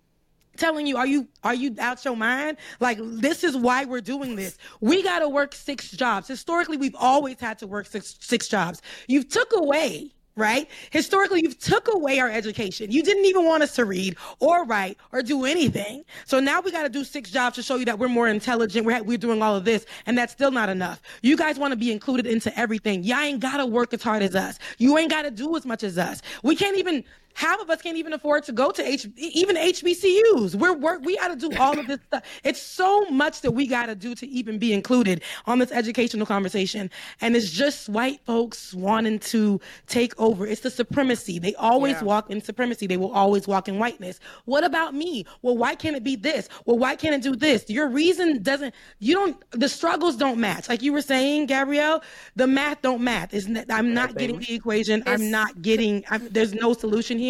telling 0.57 0.85
you 0.85 0.97
are 0.97 1.07
you 1.07 1.27
are 1.43 1.55
you 1.55 1.75
out 1.79 2.03
your 2.03 2.17
mind 2.17 2.57
like 2.79 2.97
this 3.01 3.43
is 3.43 3.55
why 3.55 3.85
we're 3.85 4.01
doing 4.01 4.35
this 4.35 4.57
we 4.81 5.01
got 5.03 5.19
to 5.19 5.29
work 5.29 5.55
six 5.55 5.91
jobs 5.91 6.27
historically 6.27 6.77
we've 6.77 6.95
always 6.99 7.39
had 7.39 7.57
to 7.57 7.67
work 7.67 7.85
six 7.85 8.17
six 8.19 8.47
jobs 8.47 8.81
You've 9.07 9.29
took 9.29 9.51
away 9.53 10.11
right? 10.35 10.69
Historically, 10.91 11.41
you've 11.41 11.57
took 11.57 11.91
away 11.91 12.19
our 12.19 12.29
education. 12.29 12.91
You 12.91 13.01
didn't 13.01 13.25
even 13.25 13.43
want 13.43 13.63
us 13.63 13.73
to 13.73 13.85
read 13.85 14.15
or 14.39 14.65
write 14.65 14.97
or 15.11 15.23
do 15.23 15.45
anything. 15.45 16.03
So 16.25 16.39
now 16.39 16.61
we 16.61 16.71
got 16.71 16.83
to 16.83 16.89
do 16.89 17.03
six 17.03 17.31
jobs 17.31 17.55
to 17.55 17.63
show 17.63 17.75
you 17.75 17.85
that 17.85 17.97
we're 17.97 18.07
more 18.07 18.27
intelligent. 18.27 18.85
We're, 18.85 19.01
we're 19.01 19.17
doing 19.17 19.41
all 19.41 19.55
of 19.55 19.65
this, 19.65 19.87
and 20.05 20.15
that's 20.15 20.33
still 20.33 20.51
not 20.51 20.69
enough. 20.69 21.01
You 21.23 21.37
guys 21.37 21.57
want 21.57 21.71
to 21.71 21.75
be 21.75 21.91
included 21.91 22.27
into 22.27 22.55
everything. 22.57 23.03
Y'all 23.03 23.17
ain't 23.17 23.39
got 23.39 23.57
to 23.57 23.65
work 23.65 23.95
as 23.95 24.03
hard 24.03 24.21
as 24.21 24.35
us. 24.35 24.59
You 24.77 24.95
ain't 24.99 25.09
got 25.09 25.23
to 25.23 25.31
do 25.31 25.55
as 25.57 25.65
much 25.65 25.83
as 25.83 25.97
us. 25.97 26.21
We 26.43 26.55
can't 26.55 26.77
even 26.77 27.03
half 27.37 27.61
of 27.61 27.69
us 27.69 27.79
can't 27.83 27.97
even 27.97 28.13
afford 28.13 28.43
to 28.43 28.51
go 28.51 28.71
to 28.71 28.83
H, 28.83 29.07
even 29.15 29.55
HBCUs. 29.55 30.55
We're 30.55 30.73
work. 30.73 31.01
We 31.03 31.17
got 31.17 31.27
to 31.27 31.35
do 31.35 31.55
all 31.59 31.77
of 31.77 31.85
this 31.85 31.99
stuff. 32.07 32.23
It's 32.43 32.59
so 32.59 33.05
much 33.11 33.41
that 33.41 33.51
we 33.51 33.67
got 33.67 33.85
to 33.85 33.93
do 33.95 34.15
to 34.15 34.27
even 34.27 34.57
be 34.57 34.73
included 34.73 35.21
on 35.45 35.59
this 35.59 35.71
educational 35.71 36.25
conversation. 36.25 36.89
And 37.21 37.35
it's 37.35 37.51
just 37.51 37.89
white 37.89 38.21
folks 38.25 38.73
wanting 38.73 39.19
to 39.19 39.61
take 39.85 40.19
over. 40.19 40.47
It's 40.47 40.61
the 40.61 40.71
supremacy. 40.71 41.37
They 41.37 41.53
always 41.55 41.97
Yeah. 41.97 42.05
walk 42.05 42.31
in 42.31 42.41
supremacy. 42.41 42.87
They 42.87 42.97
will 42.97 43.11
always 43.11 43.47
walk 43.47 43.67
in 43.67 43.77
whiteness. 43.77 44.19
What 44.45 44.63
about 44.63 44.95
me? 44.95 45.23
Well, 45.43 45.57
why 45.57 45.75
can't 45.75 45.95
it 45.95 46.03
be 46.03 46.15
this? 46.15 46.49
Well, 46.65 46.79
why 46.79 46.95
can't 46.95 47.13
it 47.13 47.21
do 47.21 47.35
this? 47.35 47.69
Your 47.69 47.87
reason 47.87 48.41
doesn't. 48.41 48.73
You 48.97 49.13
don't. 49.13 49.51
The 49.51 49.69
struggles 49.69 50.15
don't 50.15 50.39
match. 50.39 50.69
Like 50.69 50.81
you 50.81 50.91
were 50.91 51.03
saying, 51.03 51.45
Gabrielle, 51.45 52.01
the 52.35 52.47
math 52.47 52.81
don't 52.81 53.01
math. 53.01 53.31
Is 53.35 53.47
I'm 53.69 53.93
not 53.93 54.17
getting 54.17 54.39
the 54.39 54.55
equation. 54.55 55.03
I'm 55.05 55.29
not 55.29 55.61
getting. 55.61 56.03
I'm, 56.09 56.27
there's 56.29 56.55
no 56.55 56.73
solution 56.73 57.19
here. 57.19 57.26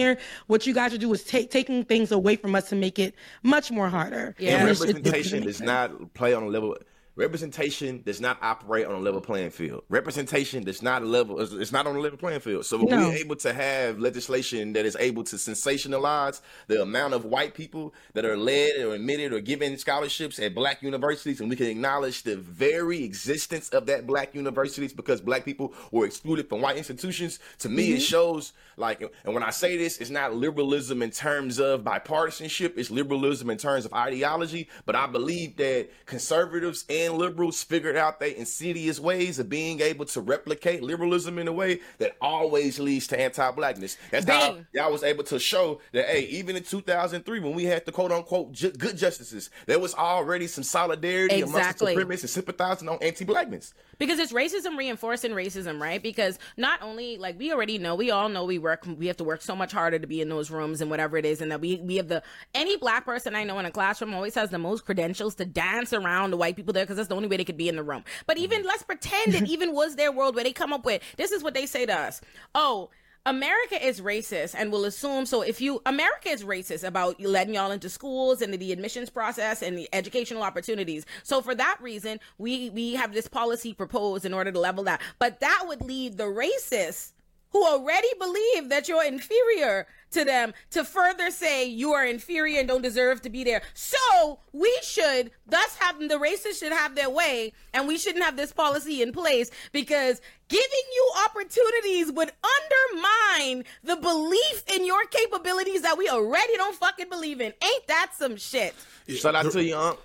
What 0.48 0.66
you 0.68 0.74
guys 0.74 0.94
are 0.94 0.98
do 0.98 1.12
is 1.14 1.24
take 1.24 1.50
taking 1.52 1.84
things 1.84 2.12
away 2.12 2.36
from 2.36 2.56
us 2.56 2.70
to 2.70 2.76
make 2.76 2.98
it 3.00 3.14
much 3.44 3.72
more 3.72 3.90
harder. 3.90 4.36
Yeah. 4.38 4.52
And 4.52 4.62
And 4.62 4.70
it's- 4.70 4.82
it- 4.82 4.90
it 4.98 5.04
doesn't 5.04 5.06
representation 5.14 5.44
does 5.44 5.62
not 5.62 6.14
play 6.14 6.34
on 6.34 6.44
a 6.44 6.48
level. 6.48 6.76
Representation 7.18 8.04
does 8.06 8.22
not 8.22 8.38
operate 8.42 8.86
on 8.86 8.94
a 8.94 9.00
level 9.00 9.20
playing 9.20 9.50
field. 9.50 9.84
Representation 9.90 10.64
does 10.64 10.82
not 10.82 11.02
a 11.02 11.06
level. 11.06 11.42
It's 11.42 11.72
not 11.72 11.88
on 11.88 11.96
a 11.96 12.00
level 12.00 12.18
playing 12.18 12.42
field. 12.42 12.66
So 12.66 12.78
when 12.78 12.90
No. 12.90 13.10
we're 13.10 13.16
able 13.16 13.36
to 13.38 13.54
have 13.54 14.00
legislation 14.00 14.74
that 14.74 14.86
is 14.86 14.96
able 15.00 15.24
to 15.26 15.36
sensationalize 15.36 16.42
the 16.68 16.82
amount 16.82 17.16
of 17.16 17.26
white 17.26 17.56
people 17.56 17.94
that 18.14 18.24
are 18.24 18.38
led 18.38 18.80
or 18.80 18.94
admitted 18.94 19.34
or 19.34 19.42
given 19.42 19.78
scholarships 19.78 20.38
at 20.38 20.54
black 20.54 20.84
universities, 20.84 21.42
and 21.42 21.50
we 21.50 21.56
can 21.56 21.68
acknowledge 21.68 22.22
the 22.22 22.38
very 22.38 23.04
existence 23.04 23.70
of 23.70 23.88
that 23.88 24.06
black 24.06 24.36
universities 24.36 24.94
because 24.94 25.20
black 25.20 25.44
people 25.44 25.74
were 25.92 26.06
excluded 26.06 26.48
from 26.48 26.62
white 26.62 26.78
institutions. 26.78 27.40
To 27.60 27.70
me, 27.70 27.92
it 27.92 27.96
mm-hmm. 27.96 28.02
shows 28.02 28.54
like, 28.78 29.02
and 29.26 29.34
when 29.34 29.42
I 29.42 29.50
say 29.50 29.76
this, 29.76 29.98
it's 29.98 30.12
not 30.12 30.36
liberalism 30.36 31.02
in 31.02 31.10
terms 31.10 31.60
of 31.60 31.84
bipartisanship. 31.84 32.78
It's 32.78 32.92
liberalism 32.92 33.50
in 33.50 33.58
terms 33.58 33.86
of 33.86 33.94
ideology. 33.94 34.70
But 34.86 34.96
I 34.96 35.08
believe 35.08 35.58
that 35.58 35.90
conservatives 36.06 36.86
and 36.88 37.07
liberals 37.14 37.64
figured 37.64 37.96
out 37.96 38.20
their 38.20 38.30
insidious 38.30 39.00
ways 39.00 39.40
of 39.40 39.50
being 39.50 39.80
able 39.82 40.06
to 40.06 40.22
replicate 40.22 40.82
liberalism 40.84 41.38
in 41.40 41.48
a 41.48 41.54
way 41.54 41.80
that 42.00 42.16
always 42.22 42.80
leads 42.80 43.08
to 43.08 43.20
anti-blackness. 43.20 43.98
That's 44.12 44.26
how 44.26 44.54
Bang. 44.54 44.68
y'all 44.74 44.92
was 44.92 45.04
able 45.04 45.24
to 45.26 45.40
show 45.40 45.82
that, 45.94 46.06
hey, 46.08 46.22
even 46.26 46.56
in 46.56 46.64
2003, 46.64 47.40
when 47.40 47.54
we 47.54 47.66
had 47.66 47.86
the 47.86 47.92
quote 47.92 48.12
unquote 48.12 48.52
ju- 48.52 48.72
good 48.72 48.98
justices, 48.98 49.50
there 49.66 49.80
was 49.80 49.94
already 49.94 50.48
some 50.48 50.64
solidarity 50.64 51.36
Exactly. 51.36 51.94
amongst 51.94 52.10
the 52.10 52.16
supremacists 52.16 52.22
and 52.22 52.30
sympathizing 52.30 52.90
on 52.90 52.98
anti-blackness. 53.02 53.74
because 54.00 54.20
it's 54.20 54.34
racism 54.34 54.78
reinforcing 54.78 55.32
racism, 55.32 55.82
right? 55.82 56.02
Because 56.02 56.38
not 56.58 56.82
only 56.82 57.18
like 57.18 57.38
we 57.40 57.52
already 57.52 57.78
know, 57.78 57.96
we 57.96 58.12
all 58.12 58.30
know 58.30 58.46
we 58.46 58.58
work, 58.60 58.86
we 58.98 59.08
have 59.08 59.18
to 59.18 59.24
work 59.24 59.42
so 59.42 59.56
much 59.56 59.72
harder 59.72 60.00
to 60.00 60.08
be 60.08 60.22
in 60.22 60.30
those 60.30 60.52
rooms 60.52 60.82
and 60.82 60.90
whatever 60.90 61.18
it 61.18 61.26
is, 61.26 61.42
and 61.42 61.52
that 61.52 61.62
we 61.62 61.78
we 61.78 61.96
have 61.98 62.08
the 62.08 62.24
any 62.54 62.78
black 62.78 63.06
person 63.06 63.36
I 63.36 63.44
know 63.44 63.58
in 63.60 63.66
a 63.66 63.72
classroom 63.72 64.14
always 64.14 64.36
has 64.36 64.50
the 64.50 64.58
most 64.58 64.86
credentials 64.86 65.36
to 65.36 65.46
dance 65.46 65.94
around 65.94 66.32
the 66.32 66.38
white 66.38 66.56
people 66.56 66.74
there 66.74 66.84
because 66.86 66.97
that's 66.98 67.10
the 67.10 67.16
only 67.16 67.28
way 67.28 67.38
they 67.38 67.46
could 67.46 67.58
be 67.58 67.70
in 67.70 67.76
the 67.76 67.84
room. 67.84 68.04
But 68.26 68.38
mm-hmm. 68.38 68.44
even 68.46 68.64
let's 68.64 68.84
pretend 68.84 69.36
it 69.36 69.48
even 69.50 69.74
was 69.74 69.96
their 69.96 70.12
world 70.12 70.36
where 70.36 70.44
they 70.44 70.54
come 70.54 70.74
up 70.74 70.86
with 70.86 71.02
this 71.18 71.32
is 71.32 71.44
what 71.44 71.54
they 71.54 71.66
say 71.66 71.86
to 71.86 71.94
us. 71.94 72.22
Oh. 72.54 72.90
America 73.26 73.86
is 73.86 74.00
racist 74.00 74.56
and 74.58 74.72
will 74.72 74.86
assume 74.86 75.26
so 75.26 75.42
if 75.42 75.60
you 75.60 75.82
America 75.86 76.30
is 76.30 76.46
racist 76.46 76.88
about 76.88 77.20
letting 77.20 77.56
y'all 77.56 77.72
into 77.72 77.90
schools 77.90 78.42
and 78.42 78.54
the 78.54 78.72
admissions 78.72 79.10
process 79.10 79.62
and 79.62 79.78
the 79.78 79.90
educational 79.92 80.44
opportunities. 80.44 81.06
So 81.24 81.42
for 81.42 81.54
that 81.54 81.78
reason, 81.82 82.22
we 82.38 82.70
we 82.70 82.94
have 82.94 83.12
this 83.12 83.28
policy 83.28 83.74
proposed 83.74 84.24
in 84.24 84.34
order 84.34 84.54
to 84.54 84.58
level 84.58 84.86
that. 84.86 85.02
But 85.20 85.42
that 85.42 85.66
would 85.68 85.82
lead 85.82 86.16
the 86.18 86.24
racists 86.24 87.12
who 87.52 87.66
already 87.66 88.08
believe 88.20 88.70
that 88.70 88.88
you're 88.88 89.06
inferior 89.06 89.88
to 90.12 90.24
them 90.24 90.54
to 90.72 90.84
further 90.84 91.32
say 91.32 91.66
you 91.66 91.92
are 91.94 92.06
inferior 92.06 92.60
and 92.60 92.68
don't 92.68 92.82
deserve 92.82 93.22
to 93.22 93.30
be 93.30 93.44
there. 93.44 93.62
So 93.74 94.40
we 94.54 94.76
should 94.82 95.32
thus 95.48 95.76
have 95.78 96.00
the 96.00 96.16
racists 96.16 96.60
should 96.60 96.72
have 96.72 96.96
their 96.96 97.10
way 97.10 97.54
and 97.74 97.88
we 97.88 97.98
shouldn't 97.98 98.24
have 98.24 98.38
this 98.38 98.52
policy 98.52 99.02
in 99.02 99.12
place 99.12 99.50
because 99.72 100.22
giving 100.48 100.66
you 100.94 101.12
opportunities 101.26 102.12
would 102.12 102.32
undermine 102.44 103.64
the 103.84 103.96
belief 103.98 104.64
in 104.74 104.86
your 104.86 105.06
capabilities 105.06 105.82
that 105.82 105.98
we 105.98 106.10
already 106.10 106.56
don't 106.56 106.76
fucking 106.76 107.10
believe 107.10 107.42
in. 107.42 107.54
Ain't 107.64 107.88
that 107.88 108.12
some 108.18 108.38
shit? 108.38 108.76
Shout 109.08 109.36
out 109.36 109.52
to 109.52 109.64
you, 109.64 109.76
Unc. 109.76 110.00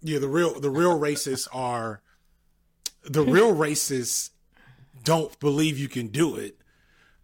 Yeah, 0.00 0.20
the 0.20 0.28
real 0.28 0.60
the 0.60 0.70
real 0.70 0.98
racists 0.98 1.48
are 1.52 2.00
the 3.02 3.22
real 3.22 3.54
racists 3.54 4.30
don't 5.02 5.38
believe 5.40 5.78
you 5.78 5.88
can 5.88 6.08
do 6.08 6.36
it. 6.36 6.56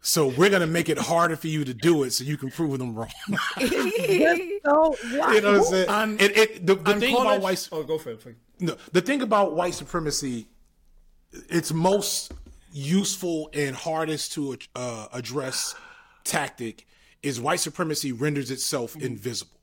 So 0.07 0.29
we're 0.29 0.51
gonna 0.51 0.67
make 0.67 0.91
it 0.91 0.99
harder 0.99 1.35
for 1.35 1.49
you 1.49 1.65
to 1.65 1.73
do 1.73 2.03
it 2.03 2.13
so 2.13 2.25
you 2.25 2.37
can 2.37 2.51
prove 2.51 2.79
them 2.79 2.95
wrong. 2.95 3.09
So 4.67 4.97
why? 5.17 5.35
you 5.35 5.41
know 5.43 5.53
what 5.53 5.59
I'm 5.59 5.65
saying? 5.65 5.89
And- 5.89 6.21
it, 6.21 6.37
it, 6.37 6.67
the 6.67 6.75
the 6.75 6.91
And 6.93 7.01
thing 7.01 7.15
about 7.17 7.41
white 7.43 7.69
Oh, 7.73 7.83
go 7.83 7.99
for 7.99 8.11
it. 8.11 8.21
please. 8.21 8.35
no, 8.61 8.77
the 8.93 9.01
thing 9.03 9.21
about 9.23 9.55
white 9.55 9.75
supremacy, 9.75 10.47
its 11.51 11.73
most 11.73 12.33
useful 12.73 13.51
and 13.53 13.75
hardest 13.77 14.33
to 14.35 14.57
uh, 14.75 15.07
address 15.13 15.75
tactic 16.25 16.87
is 17.23 17.41
white 17.41 17.61
supremacy 17.61 18.13
renders 18.13 18.51
itself 18.51 18.97
invisible. 18.97 19.59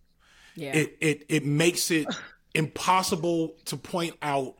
Yeah. 0.55 0.73
It 0.73 0.97
it 1.01 1.25
it 1.29 1.45
makes 1.45 1.89
it 1.91 2.07
impossible 2.53 3.55
to 3.65 3.77
point 3.77 4.15
out 4.21 4.55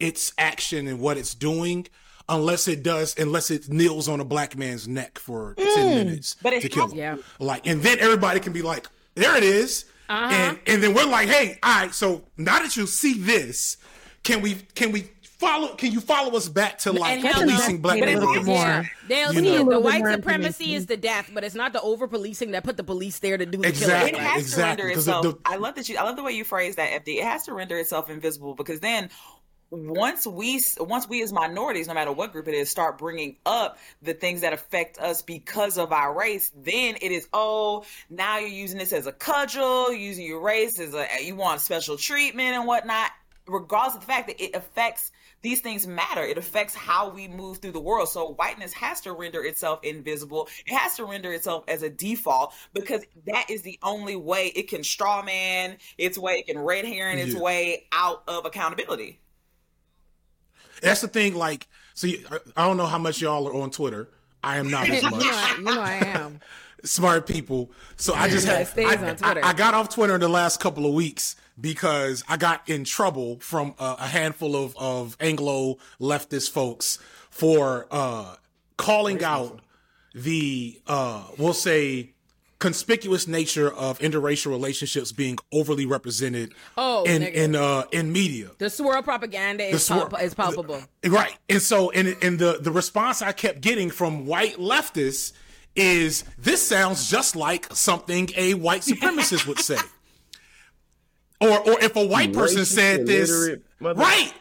its 0.00 0.32
action 0.38 0.86
and 0.88 0.98
what 1.00 1.16
it's 1.18 1.34
doing 1.34 1.86
unless 2.28 2.68
it 2.68 2.82
does 2.82 3.14
unless 3.18 3.50
it 3.50 3.68
kneels 3.68 4.08
on 4.08 4.20
a 4.20 4.24
black 4.24 4.56
man's 4.56 4.86
neck 4.86 5.18
for 5.18 5.54
10 5.56 5.94
minutes 6.06 6.36
But 6.42 6.52
it 6.52 6.62
to 6.62 6.68
kill 6.68 6.88
him. 6.88 6.98
Yeah. 6.98 7.16
Like 7.38 7.66
and 7.66 7.82
then 7.82 7.98
everybody 8.00 8.40
can 8.40 8.52
be 8.52 8.62
like, 8.62 8.86
there 9.14 9.36
it 9.36 9.42
is. 9.44 9.84
Uh-huh. 10.08 10.34
And 10.34 10.58
and 10.66 10.82
then 10.82 10.94
we're 10.94 11.04
like, 11.06 11.28
hey, 11.28 11.58
all 11.62 11.82
right, 11.82 11.94
so 11.94 12.24
now 12.36 12.58
that 12.60 12.76
you 12.76 12.86
see 12.86 13.18
this, 13.18 13.76
can 14.22 14.40
we 14.42 14.54
can 14.74 14.90
we 14.92 15.10
follow 15.22 15.74
can 15.76 15.92
you 15.92 16.00
follow 16.00 16.36
us 16.36 16.48
back 16.48 16.78
to 16.78 16.92
like 16.92 17.22
And 17.24 17.34
policing 17.34 17.80
black 17.80 17.98
Get 17.98 18.08
people? 18.08 18.42
more. 18.44 18.56
Yeah. 18.56 18.84
They'll 19.06 19.32
see 19.32 19.54
it. 19.54 19.64
The 19.68 19.78
white 19.80 20.04
supremacy 20.04 20.74
is 20.74 20.86
the 20.86 20.96
death, 20.96 21.30
but 21.32 21.44
it's 21.44 21.54
not 21.54 21.72
the 21.72 21.80
over 21.82 22.08
policing 22.08 22.50
that 22.52 22.64
put 22.64 22.76
the 22.76 22.84
police 22.84 23.18
there 23.20 23.36
to 23.38 23.46
do 23.46 23.58
the 23.58 23.68
Exactly. 23.68 24.18
It 24.18 24.22
has 24.22 24.42
exactly, 24.42 24.82
to 24.82 24.82
render 24.88 24.94
'cause 24.94 25.08
of 25.08 25.16
itself. 25.24 25.42
the- 25.44 25.50
I 25.50 25.56
love 25.56 25.74
that 25.76 25.88
you. 25.88 25.96
I 25.96 26.02
love 26.04 26.16
the 26.16 26.22
way 26.22 26.32
you 26.32 26.44
phrase 26.44 26.76
that, 26.76 26.90
FD. 27.04 27.18
It 27.18 27.24
has 27.24 27.44
to 27.44 27.52
render 27.54 27.78
itself 27.78 28.10
invisible 28.10 28.54
because 28.54 28.80
then, 28.80 29.10
once 29.70 30.26
we, 30.26 30.60
once 30.78 31.08
we 31.08 31.22
as 31.22 31.32
minorities, 31.32 31.88
no 31.88 31.94
matter 31.94 32.12
what 32.12 32.32
group 32.32 32.48
it 32.48 32.54
is, 32.54 32.70
start 32.70 32.98
bringing 32.98 33.36
up 33.44 33.78
the 34.02 34.14
things 34.14 34.40
that 34.40 34.52
affect 34.52 34.98
us 34.98 35.22
because 35.22 35.78
of 35.78 35.92
our 35.92 36.16
race, 36.16 36.50
then 36.56 36.96
it 37.00 37.12
is 37.12 37.28
oh, 37.32 37.84
now 38.10 38.38
you're 38.38 38.48
using 38.48 38.78
this 38.78 38.92
as 38.92 39.06
a 39.06 39.12
cudgel, 39.12 39.92
using 39.92 40.26
your 40.26 40.40
race 40.40 40.78
as 40.78 40.94
a 40.94 41.06
you 41.22 41.36
want 41.36 41.60
special 41.60 41.96
treatment 41.96 42.54
and 42.56 42.66
whatnot. 42.66 43.10
Regardless 43.46 43.94
of 43.94 44.00
the 44.00 44.06
fact 44.06 44.26
that 44.26 44.42
it 44.42 44.54
affects 44.54 45.10
these 45.42 45.60
things 45.60 45.86
matter. 45.86 46.22
It 46.22 46.36
affects 46.36 46.74
how 46.74 47.10
we 47.10 47.28
move 47.28 47.58
through 47.58 47.72
the 47.72 47.80
world. 47.80 48.08
So 48.08 48.32
whiteness 48.32 48.72
has 48.74 49.00
to 49.02 49.12
render 49.12 49.42
itself 49.44 49.80
invisible. 49.84 50.48
It 50.66 50.74
has 50.74 50.96
to 50.96 51.04
render 51.04 51.32
itself 51.32 51.64
as 51.68 51.82
a 51.82 51.90
default 51.90 52.52
because 52.74 53.04
that 53.26 53.46
is 53.48 53.62
the 53.62 53.78
only 53.82 54.16
way 54.16 54.48
it 54.54 54.68
can 54.68 54.82
straw 54.82 55.22
man 55.22 55.78
its 55.96 56.18
way, 56.18 56.34
it 56.40 56.46
can 56.46 56.58
red 56.58 56.84
herring 56.84 57.18
its 57.18 57.34
Yeah. 57.34 57.40
way 57.40 57.86
out 57.92 58.22
of 58.26 58.44
accountability. 58.46 59.20
That's 60.82 61.00
the 61.00 61.08
thing, 61.08 61.34
like, 61.34 61.66
see, 61.94 62.24
I- 62.30 62.62
I 62.62 62.66
don't 62.66 62.76
know 62.76 62.86
how 62.86 62.98
much 62.98 63.20
y'all 63.20 63.46
are 63.48 63.54
on 63.62 63.70
Twitter. 63.70 64.08
I 64.42 64.58
am 64.58 64.70
not 64.70 64.88
as 64.88 65.02
you, 65.02 65.10
much. 65.10 65.22
know 65.22 65.30
I, 65.32 65.54
you 65.58 65.64
know 65.64 65.80
I 65.80 65.92
am. 66.04 66.40
smart 66.84 67.26
people. 67.26 67.70
So 67.96 68.14
I 68.14 68.28
just 68.28 68.46
had 68.46 68.66
stays 68.68 68.86
I, 68.86 69.08
on 69.10 69.16
Twitter. 69.16 69.44
I, 69.44 69.48
I 69.50 69.52
got 69.52 69.74
off 69.74 69.88
Twitter 69.88 70.14
in 70.14 70.20
the 70.20 70.28
last 70.28 70.60
couple 70.60 70.86
of 70.86 70.94
weeks 70.94 71.34
because 71.60 72.22
I 72.28 72.36
got 72.36 72.68
in 72.68 72.84
trouble 72.84 73.40
from 73.40 73.74
a, 73.80 73.96
a 73.98 74.06
handful 74.06 74.54
of 74.54 74.76
of 74.76 75.16
Anglo 75.18 75.78
leftist 76.00 76.50
folks 76.52 77.00
for 77.30 77.88
uh, 77.90 78.36
calling 78.76 79.24
out 79.24 79.58
the 80.14 80.80
uh, 80.86 81.24
we'll 81.36 81.52
say 81.52 82.10
conspicuous 82.58 83.28
nature 83.28 83.72
of 83.72 83.98
interracial 84.00 84.46
relationships 84.50 85.12
being 85.12 85.38
overly 85.52 85.86
represented 85.86 86.52
Oh, 86.76 87.04
in 87.04 87.22
nigga. 87.22 87.32
in 87.34 87.54
uh, 87.56 87.84
in 87.92 88.12
media. 88.12 88.50
The 88.58 88.68
swirl 88.70 89.02
propaganda 89.02 89.64
is, 89.64 89.84
swirl- 89.86 90.08
palp- 90.08 90.22
is 90.22 90.34
palpable. 90.34 90.82
Right. 91.06 91.36
And 91.48 91.62
so 91.62 91.90
and 91.92 92.16
and 92.22 92.38
the 92.38 92.58
the 92.60 92.72
response 92.72 93.22
I 93.22 93.32
kept 93.32 93.60
getting 93.60 93.90
from 93.90 94.26
white 94.26 94.56
leftists 94.56 95.32
is 95.76 96.24
this 96.36 96.66
sounds 96.66 97.08
just 97.08 97.36
like 97.36 97.66
something 97.72 98.28
a 98.36 98.54
white 98.54 98.82
supremacist 98.82 99.46
would 99.46 99.60
say. 99.60 99.78
Or 101.40 101.50
or 101.60 101.80
if 101.80 101.94
a 101.94 102.04
white 102.04 102.32
person 102.32 102.62
Racist, 102.62 102.74
said 102.74 103.06
this 103.06 103.30
mother- 103.78 104.00
right. 104.00 104.32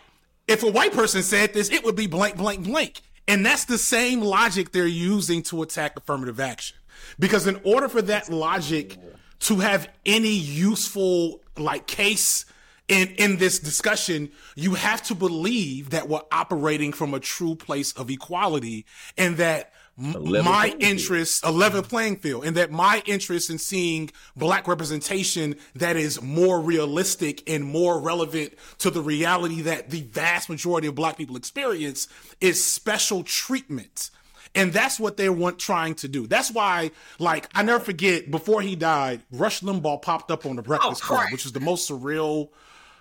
If 0.47 0.63
a 0.63 0.71
white 0.71 0.93
person 0.93 1.21
said 1.21 1.53
this, 1.53 1.69
it 1.69 1.83
would 1.83 1.95
be 1.95 2.07
blank 2.07 2.37
blank 2.37 2.63
blank. 2.63 3.01
And 3.27 3.45
that's 3.45 3.65
the 3.65 3.77
same 3.77 4.21
logic 4.21 4.71
they're 4.71 4.87
using 4.87 5.43
to 5.43 5.61
attack 5.61 5.95
affirmative 5.97 6.39
action. 6.39 6.77
Because 7.19 7.47
in 7.47 7.59
order 7.63 7.87
for 7.87 8.01
that 8.03 8.29
logic 8.29 8.97
to 9.41 9.57
have 9.57 9.89
any 10.05 10.33
useful 10.33 11.41
like 11.57 11.87
case 11.87 12.45
in 12.87 13.09
in 13.17 13.37
this 13.37 13.59
discussion, 13.59 14.31
you 14.55 14.75
have 14.75 15.03
to 15.03 15.15
believe 15.15 15.89
that 15.91 16.07
we're 16.07 16.21
operating 16.31 16.93
from 16.93 17.13
a 17.13 17.19
true 17.19 17.55
place 17.55 17.91
of 17.93 18.09
equality 18.09 18.85
and 19.17 19.37
that 19.37 19.73
my 19.97 20.75
interest 20.79 21.43
a 21.43 21.51
level 21.51 21.81
playing 21.81 22.17
field 22.17 22.45
and 22.45 22.55
that 22.55 22.69
my 22.69 23.01
interest 23.07 23.49
in 23.49 23.57
seeing 23.57 24.11
black 24.35 24.67
representation 24.67 25.55
that 25.73 25.95
is 25.95 26.21
more 26.21 26.61
realistic 26.61 27.49
and 27.49 27.63
more 27.63 27.99
relevant 27.99 28.53
to 28.77 28.91
the 28.91 29.01
reality 29.01 29.61
that 29.61 29.89
the 29.89 30.01
vast 30.03 30.49
majority 30.49 30.87
of 30.87 30.93
black 30.93 31.17
people 31.17 31.35
experience 31.35 32.07
is 32.39 32.63
special 32.63 33.23
treatment 33.23 34.11
and 34.57 34.73
that's 34.73 34.99
what 34.99 35.17
they 35.17 35.29
want 35.29 35.59
trying 35.59 35.93
to 35.95 36.07
do. 36.07 36.25
That's 36.25 36.51
why, 36.51 36.91
like, 37.19 37.47
I 37.53 37.61
never 37.61 37.83
forget 37.83 38.29
before 38.31 38.61
he 38.61 38.75
died, 38.75 39.21
Rush 39.31 39.61
Limbaugh 39.61 40.01
popped 40.01 40.31
up 40.31 40.45
on 40.45 40.55
the 40.55 40.63
Breakfast 40.63 41.01
oh, 41.05 41.07
Club, 41.07 41.31
which 41.31 41.45
is 41.45 41.51
the 41.51 41.59
most 41.59 41.89
surreal 41.89 42.49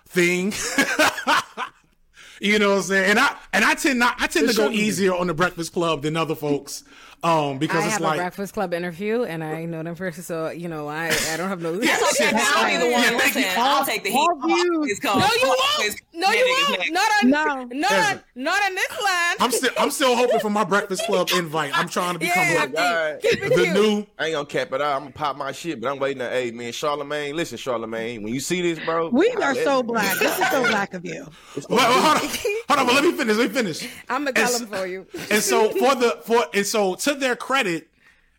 thing. 0.07 0.53
you 2.39 2.59
know 2.59 2.69
what 2.69 2.77
I'm 2.77 2.81
saying? 2.83 3.09
And 3.11 3.19
I 3.19 3.35
and 3.51 3.65
I 3.65 3.73
tend 3.73 3.97
not 3.99 4.15
I 4.19 4.27
tend 4.27 4.47
to 4.47 4.53
go 4.53 4.63
shouldn't 4.63 4.75
be. 4.75 4.81
easier 4.81 5.15
on 5.15 5.27
the 5.27 5.33
Breakfast 5.33 5.73
Club 5.73 6.03
than 6.03 6.15
other 6.15 6.35
folks. 6.35 6.83
Um, 7.23 7.57
because 7.57 7.83
I 7.83 7.85
it's 7.85 7.93
have 7.93 8.01
like 8.01 8.19
a 8.19 8.21
Breakfast 8.21 8.53
Club 8.53 8.73
interview, 8.75 9.23
and 9.23 9.43
I 9.43 9.65
know 9.65 9.81
them 9.81 9.95
first, 9.95 10.21
so 10.23 10.49
you 10.51 10.67
know 10.67 10.87
I 10.87 11.07
I 11.31 11.37
don't 11.37 11.49
have 11.49 11.61
no. 11.61 11.73
Yeah, 11.73 11.95
Okay, 11.97 12.05
shit. 12.17 12.33
I'll 12.35 12.65
be 12.69 12.77
the 12.77 12.91
one. 12.91 13.01
Yeah, 13.03 13.17
Listen, 13.17 13.41
you. 13.41 13.47
I'll 13.57 13.85
take 13.85 14.03
the 14.03 14.09
heat. 14.11 14.15
all 14.17 14.39
views. 14.47 14.99
Always. 15.03 15.03
No, 15.03 15.27
you 15.27 15.55
won't. 15.79 15.95
No, 16.13 16.31
you 16.31 16.65
won't. 16.69 16.91
Not 16.93 17.11
on. 17.23 17.29
No. 17.29 17.43
Not 17.79 17.91
on. 18.15 18.21
Not 18.35 18.63
on 18.63 18.75
this 18.75 18.91
line. 19.03 19.35
I'm 19.39 19.51
still 19.51 19.71
I'm 19.79 19.91
still 19.91 20.15
hoping 20.15 20.39
for 20.39 20.49
my 20.51 20.63
Breakfast 20.63 21.05
Club 21.05 21.29
invite. 21.35 21.77
I'm 21.77 21.89
trying 21.89 22.13
to 22.13 22.19
become 22.19 22.47
yeah, 22.49 22.59
like 22.59 22.73
God. 22.73 23.19
keep 23.21 23.43
it 23.43 23.49
the 23.49 23.63
cute. 23.63 23.73
new 23.73 24.05
I 24.19 24.25
ain't 24.25 24.33
gonna 24.33 24.45
cap 24.45 24.71
it 24.73 24.81
out. 24.81 24.95
I'm 24.95 25.01
gonna 25.03 25.11
pop 25.11 25.37
my 25.37 25.51
shit, 25.51 25.81
but 25.81 25.89
I'm 25.91 25.99
waiting. 25.99 26.19
To, 26.19 26.29
hey, 26.29 26.51
man, 26.51 26.71
Charlemagne, 26.71 27.35
listen, 27.35 27.57
Charlemagne. 27.57 28.21
When 28.23 28.33
you 28.33 28.39
see 28.39 28.61
this, 28.61 28.83
bro, 28.85 29.09
We 29.09 29.31
I 29.41 29.43
are 29.43 29.55
so 29.55 29.77
you. 29.77 29.83
black. 29.83 30.17
This 30.19 30.37
is 30.39 30.47
so 30.49 30.61
black 30.67 30.93
of 30.93 31.03
you. 31.03 31.25
Wait, 31.55 31.69
wait, 31.69 31.79
hold 31.81 32.17
on, 32.17 32.29
hold 32.29 32.79
on, 32.79 32.85
but 32.85 32.95
let 32.95 33.03
me 33.03 33.11
finish. 33.13 33.37
Let 33.37 33.49
me 33.49 33.53
finish. 33.55 33.89
I'm 34.09 34.23
gonna 34.25 34.33
tell 34.33 34.51
And 34.53 34.67
them 34.67 34.67
for 34.79 34.85
you. 34.87 35.07
And 35.31 35.41
so 35.41 35.69
for 35.71 35.95
the 35.95 36.19
for 36.23 36.45
and 36.53 36.65
so 36.65 36.95
to 37.07 37.15
their 37.15 37.35
credit, 37.35 37.87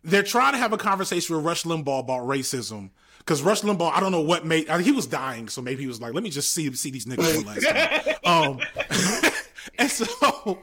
they're 0.03 0.23
trying 0.23 0.53
to 0.53 0.57
have 0.57 0.73
a 0.73 0.77
conversation 0.77 1.35
with 1.35 1.45
Rush 1.45 1.63
Limbaugh 1.63 1.99
about 1.99 2.27
racism. 2.27 2.91
Because 3.19 3.41
Rush 3.41 3.61
Limbaugh, 3.61 3.91
I 3.91 3.99
don't 3.99 4.11
know 4.11 4.21
what 4.21 4.45
made 4.45 4.69
I 4.69 4.77
mean, 4.77 4.85
he 4.85 4.91
was 4.91 5.05
dying, 5.05 5.49
so 5.49 5.61
maybe 5.61 5.81
he 5.81 5.87
was 5.87 6.01
like, 6.01 6.13
"Let 6.13 6.23
me 6.23 6.29
just 6.29 6.51
see 6.51 6.71
see 6.73 6.89
these 6.89 7.05
niggas 7.05 7.45
last 7.45 7.65
time." 7.67 8.15
Um, 8.25 8.59
and 9.79 9.89
so 9.89 10.59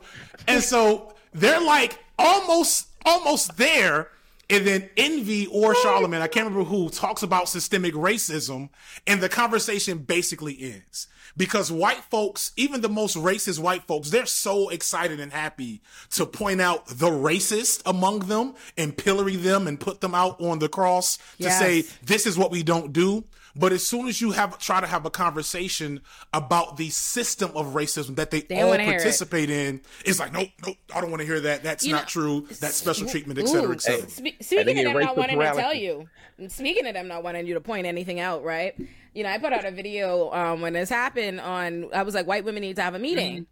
and 0.47 0.63
so 0.63 1.15
they're 1.33 1.61
like 1.61 1.99
almost 2.19 2.89
almost 3.05 3.57
there, 3.57 4.09
and 4.49 4.67
then 4.67 4.89
Envy 4.97 5.47
or 5.47 5.75
Charlemagne, 5.77 6.23
I 6.23 6.29
can't 6.29 6.47
remember 6.47 6.69
who, 6.69 6.89
talks 6.91 7.23
about 7.23 7.49
systemic 7.49 7.95
racism, 7.95 8.69
and 9.07 9.21
the 9.21 9.29
conversation 9.29 9.99
basically 9.99 10.57
ends. 10.61 11.09
Because 11.37 11.71
white 11.71 12.03
folks, 12.11 12.53
even 12.57 12.81
the 12.81 12.89
most 12.89 13.17
racist 13.17 13.59
white 13.59 13.83
folks, 13.85 14.11
they're 14.11 14.25
so 14.27 14.69
excited 14.71 15.21
and 15.21 15.33
happy 15.33 15.83
to 16.13 16.25
point 16.25 16.61
out 16.61 16.87
the 16.87 17.11
racist 17.11 17.83
among 17.85 18.21
them 18.21 18.55
and 18.79 18.97
pillory 18.97 19.37
them 19.37 19.67
and 19.67 19.79
put 19.79 20.01
them 20.01 20.15
out 20.15 20.41
on 20.41 20.59
the 20.61 20.69
cross 20.69 21.17
to 21.17 21.23
Yes. 21.45 21.59
say, 21.59 21.85
this 22.03 22.27
is 22.27 22.39
what 22.39 22.51
we 22.51 22.63
don't 22.63 22.93
do. 22.93 23.25
But 23.59 23.73
as 23.73 23.87
soon 23.87 24.07
as 24.07 24.21
you 24.21 24.33
have 24.33 24.59
try 24.59 24.83
to 24.83 24.87
have 24.87 25.07
a 25.07 25.11
conversation 25.11 26.01
about 26.35 26.77
the 26.77 26.91
system 26.91 27.51
of 27.55 27.69
racism 27.69 28.17
that 28.17 28.31
they, 28.31 28.43
They 28.43 28.61
all 28.61 28.69
wanna 28.69 28.83
it. 28.83 28.87
participate 28.87 29.49
in, 29.49 29.81
it's 30.05 30.19
like, 30.19 30.31
nope, 30.33 30.49
nope, 30.67 30.77
I 30.95 31.01
don't 31.01 31.11
want 31.11 31.21
to 31.23 31.27
hear 31.27 31.41
that. 31.41 31.63
That's 31.63 31.83
You 31.85 31.93
not 31.93 32.03
know, 32.03 32.07
true. 32.09 32.47
That's 32.61 32.75
special 32.77 33.09
treatment, 33.09 33.39
et 33.39 33.49
cetera, 33.49 33.71
ooh, 33.71 33.73
et 33.73 33.81
cetera. 33.81 34.09
Spe- 34.11 34.43
speaking 34.43 34.69
of 34.79 34.85
them 34.85 34.93
not 34.93 34.97
racial 34.97 35.15
wanting 35.17 35.39
to 35.39 35.45
tell 35.45 35.55
plurality. 35.55 35.81
you, 35.81 36.09
speaking 36.49 36.87
of 36.87 36.93
them 36.95 37.09
not 37.09 37.23
wanting 37.23 37.47
you 37.47 37.55
to 37.55 37.61
point 37.63 37.87
anything 37.87 38.21
out, 38.21 38.45
right? 38.45 38.75
You 39.17 39.23
know, 39.25 39.31
I 39.31 39.39
put 39.39 39.53
out 39.53 39.65
a 39.65 39.71
video 39.71 40.31
um, 40.33 40.61
when 40.61 40.75
this 40.75 40.89
happened 40.91 41.41
on. 41.41 41.89
I 41.95 42.03
was 42.03 42.15
like, 42.15 42.27
white 42.27 42.45
women 42.45 42.61
need 42.61 42.77
to 42.77 42.83
have 42.83 42.95
a 42.95 42.99
meeting. 42.99 43.47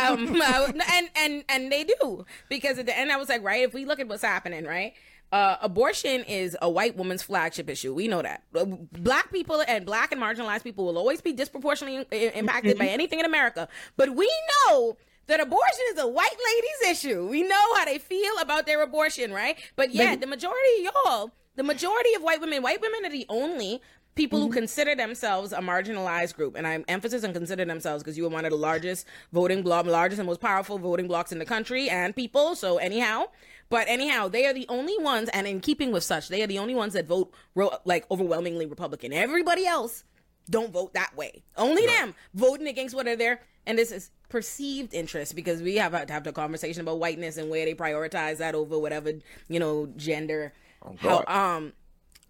um, 0.00 0.40
I- 0.42 0.72
and 0.92 1.08
and 1.16 1.44
and 1.48 1.72
they 1.72 1.84
do 1.84 2.24
because 2.48 2.78
at 2.78 2.86
the 2.86 2.96
end 2.96 3.10
I 3.12 3.16
was 3.16 3.28
like, 3.28 3.42
right, 3.42 3.64
if 3.64 3.74
we 3.74 3.84
look 3.84 3.98
at 4.00 4.08
what's 4.08 4.22
happening, 4.22 4.64
right. 4.64 4.92
Uh, 5.32 5.56
abortion 5.62 6.22
is 6.24 6.56
a 6.62 6.70
white 6.70 6.96
woman's 6.96 7.22
flagship 7.24 7.68
issue. 7.68 7.92
We 7.92 8.06
know 8.06 8.22
that. 8.22 8.44
Uh, 8.54 8.66
Black 8.92 9.32
people 9.32 9.64
and 9.66 9.84
black 9.84 10.12
and 10.12 10.20
marginalized 10.22 10.62
people 10.62 10.84
will 10.84 10.96
always 10.96 11.20
be 11.20 11.32
disproportionately 11.32 12.06
impacted 12.36 12.78
by 12.78 12.86
anything 12.86 13.18
in 13.18 13.24
America. 13.26 13.66
But 13.96 14.14
we 14.14 14.30
know 14.68 14.96
that 15.26 15.40
abortion 15.40 15.84
is 15.92 15.98
a 15.98 16.06
white 16.06 16.36
lady's 16.54 16.96
issue. 16.96 17.26
We 17.26 17.42
know 17.42 17.74
how 17.74 17.84
they 17.84 17.98
feel 17.98 18.32
about 18.40 18.66
their 18.66 18.80
abortion, 18.82 19.32
right? 19.32 19.56
But 19.74 19.92
yeah, 19.92 20.14
the 20.14 20.28
majority 20.28 20.86
of 20.86 20.92
y'all, 21.04 21.32
the 21.56 21.64
majority 21.64 22.14
of 22.14 22.22
white 22.22 22.40
women, 22.40 22.62
white 22.62 22.80
women 22.80 23.04
are 23.04 23.10
the 23.10 23.26
only 23.28 23.80
people 24.14 24.40
who 24.40 24.48
consider 24.48 24.94
themselves 24.94 25.52
a 25.52 25.58
marginalized 25.58 26.34
group 26.36 26.56
and 26.56 26.66
i'm 26.66 26.84
emphasis 26.88 27.24
on 27.24 27.32
consider 27.32 27.64
themselves 27.64 28.02
because 28.02 28.16
you 28.16 28.24
are 28.26 28.30
one 28.30 28.44
of 28.44 28.50
the 28.50 28.56
largest 28.56 29.06
voting 29.32 29.62
bloc 29.62 29.86
largest 29.86 30.18
and 30.18 30.26
most 30.26 30.40
powerful 30.40 30.78
voting 30.78 31.08
blocks 31.08 31.32
in 31.32 31.38
the 31.38 31.44
country 31.44 31.88
and 31.88 32.14
people 32.14 32.54
so 32.54 32.78
anyhow 32.78 33.24
but 33.68 33.88
anyhow 33.88 34.28
they 34.28 34.46
are 34.46 34.52
the 34.52 34.66
only 34.68 34.96
ones 34.98 35.28
and 35.32 35.46
in 35.46 35.60
keeping 35.60 35.92
with 35.92 36.04
such 36.04 36.28
they 36.28 36.42
are 36.42 36.46
the 36.46 36.58
only 36.58 36.74
ones 36.74 36.92
that 36.92 37.06
vote 37.06 37.32
ro- 37.54 37.76
like 37.84 38.04
overwhelmingly 38.10 38.66
republican. 38.66 39.12
Everybody 39.12 39.66
else 39.66 40.04
don't 40.50 40.72
vote 40.72 40.92
that 40.92 41.16
way. 41.16 41.42
Only 41.56 41.86
them 41.86 42.14
voting 42.34 42.68
against 42.68 42.94
what 42.94 43.08
are 43.08 43.16
there 43.16 43.40
and 43.66 43.78
this 43.78 43.90
is 43.90 44.10
perceived 44.28 44.92
interest 44.92 45.34
because 45.34 45.62
we 45.62 45.76
have 45.76 46.06
to 46.06 46.12
have 46.12 46.24
the 46.24 46.32
conversation 46.32 46.82
about 46.82 46.98
whiteness 46.98 47.36
and 47.36 47.50
where 47.50 47.64
they 47.64 47.74
prioritize 47.74 48.38
that 48.38 48.54
over 48.54 48.78
whatever 48.78 49.12
you 49.48 49.58
know 49.58 49.86
gender. 49.96 50.52
How, 50.98 51.22
God. 51.22 51.28
um 51.28 51.72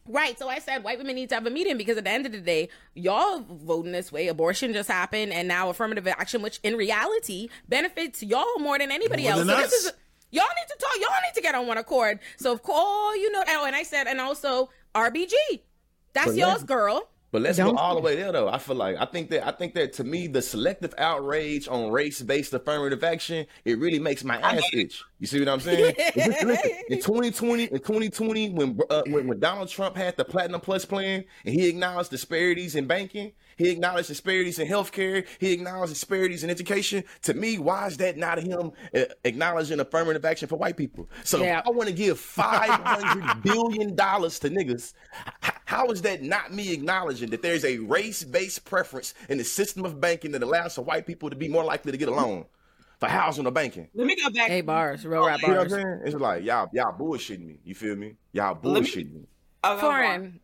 Right. 0.06 0.38
So 0.38 0.48
I 0.48 0.58
said 0.58 0.84
white 0.84 0.98
women 0.98 1.14
need 1.14 1.30
to 1.30 1.34
have 1.34 1.46
a 1.46 1.50
meeting 1.50 1.78
because 1.78 1.96
at 1.96 2.04
the 2.04 2.10
end 2.10 2.26
of 2.26 2.32
the 2.32 2.40
day, 2.40 2.68
y'all 2.94 3.40
voting 3.48 3.92
this 3.92 4.12
way. 4.12 4.28
Abortion 4.28 4.72
just 4.72 4.90
happened, 4.90 5.32
and 5.32 5.48
now 5.48 5.70
affirmative 5.70 6.06
action, 6.06 6.42
which 6.42 6.60
in 6.62 6.76
reality 6.76 7.48
benefits 7.68 8.22
y'all 8.22 8.58
more 8.58 8.78
than 8.78 8.90
anybody 8.90 9.22
More 9.22 9.32
else. 9.32 9.40
than 9.40 9.48
so 9.48 9.54
us. 9.54 9.70
this 9.70 9.84
is 9.86 9.92
y'all 10.30 10.44
need 10.44 10.68
to 10.68 10.76
talk. 10.78 10.92
Y'all 11.00 11.22
need 11.26 11.34
to 11.34 11.40
get 11.40 11.54
on 11.54 11.66
one 11.66 11.78
accord. 11.78 12.18
So 12.36 12.52
of 12.52 12.62
course, 12.62 13.16
you 13.16 13.32
know. 13.32 13.42
Oh, 13.48 13.64
and 13.66 13.74
I 13.74 13.82
said, 13.82 14.06
and 14.06 14.20
also 14.20 14.68
RBG. 14.94 15.32
That's 16.12 16.36
y'all's 16.36 16.64
girl. 16.64 17.08
But 17.34 17.42
let's 17.42 17.58
Don't- 17.58 17.74
go 17.74 17.80
all 17.80 17.96
the 17.96 18.00
way 18.00 18.14
there, 18.14 18.30
though. 18.30 18.48
I 18.48 18.58
feel 18.58 18.76
like 18.76 18.94
I 18.96 19.06
think 19.06 19.30
that 19.30 19.44
I 19.44 19.50
think 19.50 19.74
that 19.74 19.92
to 19.94 20.04
me, 20.04 20.28
the 20.28 20.40
selective 20.40 20.94
outrage 20.98 21.66
on 21.66 21.90
race-based 21.90 22.54
affirmative 22.54 23.02
action 23.02 23.46
it 23.64 23.76
really 23.80 23.98
makes 23.98 24.22
my 24.22 24.36
ass 24.38 24.62
itch. 24.72 25.02
You 25.18 25.26
see 25.26 25.40
what 25.40 25.48
I'm 25.48 25.58
saying? 25.58 25.96
In 26.14 27.00
2020, 27.00 27.64
in 27.64 27.70
2020, 27.70 28.50
when, 28.50 28.78
uh, 28.88 29.02
when 29.08 29.26
when 29.26 29.40
Donald 29.40 29.68
Trump 29.68 29.96
had 29.96 30.16
the 30.16 30.24
Platinum 30.24 30.60
Plus 30.60 30.84
plan 30.84 31.24
and 31.44 31.52
he 31.52 31.68
acknowledged 31.68 32.10
disparities 32.10 32.76
in 32.76 32.86
banking, 32.86 33.32
he 33.56 33.70
acknowledged 33.70 34.08
disparities 34.08 34.58
in 34.58 34.68
healthcare, 34.68 35.26
he 35.38 35.52
acknowledged 35.52 35.92
disparities 35.92 36.44
in 36.44 36.50
education. 36.50 37.04
To 37.22 37.34
me, 37.34 37.58
why 37.58 37.86
is 37.86 37.96
that 37.98 38.16
not 38.16 38.38
him 38.38 38.72
uh, 38.94 39.00
acknowledging 39.24 39.80
affirmative 39.80 40.24
action 40.24 40.48
for 40.48 40.56
white 40.56 40.76
people? 40.76 41.08
So 41.24 41.42
Yeah. 41.42 41.60
if 41.60 41.66
I 41.66 41.70
want 41.70 41.88
to 41.88 41.94
give 41.94 42.18
500 42.68 43.42
billion 43.42 43.94
dollars 43.94 44.38
to 44.40 44.50
niggas. 44.50 44.92
How 45.66 45.86
is 45.90 46.02
that 46.02 46.22
not 46.22 46.52
me 46.52 46.72
acknowledging 46.72 47.30
that 47.30 47.42
there's 47.42 47.64
a 47.64 47.78
race-based 47.78 48.64
preference 48.64 49.14
in 49.28 49.38
the 49.38 49.44
system 49.44 49.84
of 49.84 50.00
banking 50.00 50.32
that 50.32 50.42
allows 50.42 50.74
for 50.74 50.82
white 50.82 51.06
people 51.06 51.30
to 51.30 51.36
be 51.36 51.48
more 51.48 51.64
likely 51.64 51.90
to 51.92 51.98
get 51.98 52.08
a 52.08 52.14
loan 52.14 52.44
for 53.00 53.08
housing 53.08 53.46
or 53.46 53.50
banking? 53.50 53.88
Let 53.94 54.06
me 54.06 54.14
go 54.16 54.30
back. 54.30 54.48
Hey 54.48 54.60
bars, 54.60 55.04
real 55.06 55.26
rap 55.26 55.40
You 55.42 55.48
know 55.48 55.54
what 55.54 55.62
I'm 55.64 55.68
bars. 55.70 55.82
saying? 55.82 56.00
It's 56.04 56.14
like 56.16 56.44
y'all 56.44 56.68
y'all 56.72 56.96
bullshitting 56.96 57.46
me. 57.46 57.58
You 57.64 57.74
feel 57.74 57.96
me? 57.96 58.14
Y'all 58.32 58.58
Let 58.62 58.82
me- 58.82 58.88
bullshitting 58.88 59.12
me. 59.14 59.26
I'll 59.62 59.76
go 59.76 59.80
Foreign. 59.80 60.40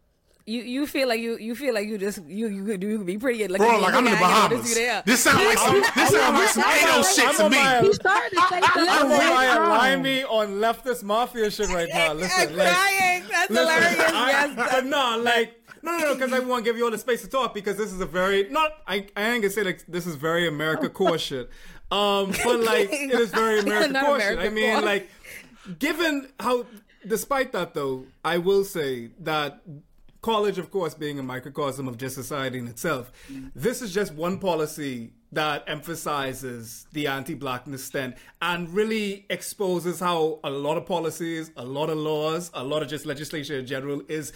You 0.47 0.63
you 0.63 0.87
feel 0.87 1.07
like 1.09 1.21
you 1.21 1.37
you 1.39 1.55
feel 1.55 1.75
like 1.75 1.87
you 1.87 1.97
just 1.99 2.25
you 2.27 2.49
you 2.49 2.65
could 2.65 2.83
you 2.83 2.99
could 2.99 3.07
be 3.07 3.19
pretty 3.19 3.47
like 3.47 3.61
Bro, 3.61 3.79
like 3.81 3.95
I'm 3.95 4.07
in 4.07 4.13
the 4.15 4.19
Bahamas. 4.19 4.59
just 4.61 4.69
you 4.71 4.75
there. 4.87 5.03
This 5.07 5.21
sounds 5.23 5.45
like 5.45 5.59
some 5.59 5.81
this 5.81 6.09
sounds 6.11 6.39
like 6.39 6.49
some 6.49 6.63
Ayo 6.65 7.15
shit 7.15 7.29
I'm 7.29 7.35
to 7.37 7.45
on 7.45 7.51
me. 7.51 7.57
my- 7.59 7.81
He 7.83 7.93
started 7.93 8.31
to 8.31 8.43
say 8.49 8.61
I'm 8.63 8.87
something. 8.87 9.03
on 9.03 9.09
my 9.35 9.59
wrong. 9.59 9.69
limey 9.69 10.25
on 10.25 10.49
leftist 10.55 11.03
mafia 11.05 11.51
shit 11.51 11.69
right 11.69 11.89
now. 11.93 12.11
I'm 12.13 12.19
Listen, 12.19 12.57
like, 12.57 12.69
crying. 12.75 13.25
That's 13.31 13.51
listen, 13.51 13.75
hilarious. 13.83 14.13
I- 14.13 14.31
yes. 14.31 14.71
but 14.73 14.85
no, 14.87 15.19
like, 15.23 15.63
no, 15.83 15.93
no, 15.97 16.05
no, 16.07 16.15
because 16.15 16.33
I 16.33 16.39
want 16.41 16.65
to 16.65 16.71
give 16.71 16.77
you 16.77 16.85
all 16.85 16.91
the 16.91 16.99
space 16.99 17.21
to 17.23 17.29
talk 17.29 17.55
because 17.55 17.77
this 17.77 17.93
is 17.93 18.01
a 18.01 18.07
very 18.07 18.49
not. 18.51 18.73
I, 18.89 19.07
I 19.17 19.31
ain't 19.33 19.43
gonna 19.43 19.51
say 19.51 19.63
like 19.63 19.85
this 19.87 20.07
is 20.07 20.17
very 20.17 20.49
America 20.49 20.89
core 20.99 21.19
shit. 21.19 21.49
Um, 21.93 22.33
but 22.45 22.61
like 22.61 22.89
it 22.91 23.13
is 23.13 23.31
very 23.31 23.61
America 23.67 23.93
Not 23.93 24.07
core 24.07 24.21
shit. 24.21 24.33
America 24.33 24.51
I 24.51 24.55
mean, 24.55 24.73
core. 24.75 24.83
like, 24.83 25.09
given 25.79 26.29
how, 26.41 26.67
despite 27.07 27.53
that 27.53 27.75
though, 27.75 28.07
I 28.25 28.39
will 28.39 28.65
say 28.65 29.11
that 29.21 29.61
college, 30.23 30.59
of 30.59 30.71
course, 30.71 30.95
being 30.95 31.19
a 31.19 31.23
microcosm 31.23 31.89
of 31.89 31.97
just 31.97 32.15
society 32.15 32.59
in 32.59 32.67
itself, 32.67 33.13
mm. 33.33 33.51
this 33.55 33.81
is 33.83 33.93
just 33.93 34.13
one 34.15 34.39
policy 34.39 35.13
that 35.33 35.65
emphasizes 35.67 36.87
the 36.93 37.07
anti-blackness 37.07 37.85
stand 37.85 38.15
and 38.43 38.69
really 38.71 39.27
exposes 39.31 40.01
how 40.01 40.41
a 40.45 40.51
lot 40.51 40.77
of 40.77 40.85
policies, 40.87 41.51
a 41.57 41.65
lot 41.65 41.89
of 41.89 41.97
laws, 41.99 42.51
a 42.55 42.65
lot 42.65 42.83
of 42.83 42.89
just 42.89 43.07
legislation 43.07 43.57
in 43.57 43.67
general 43.67 44.03
is 44.09 44.33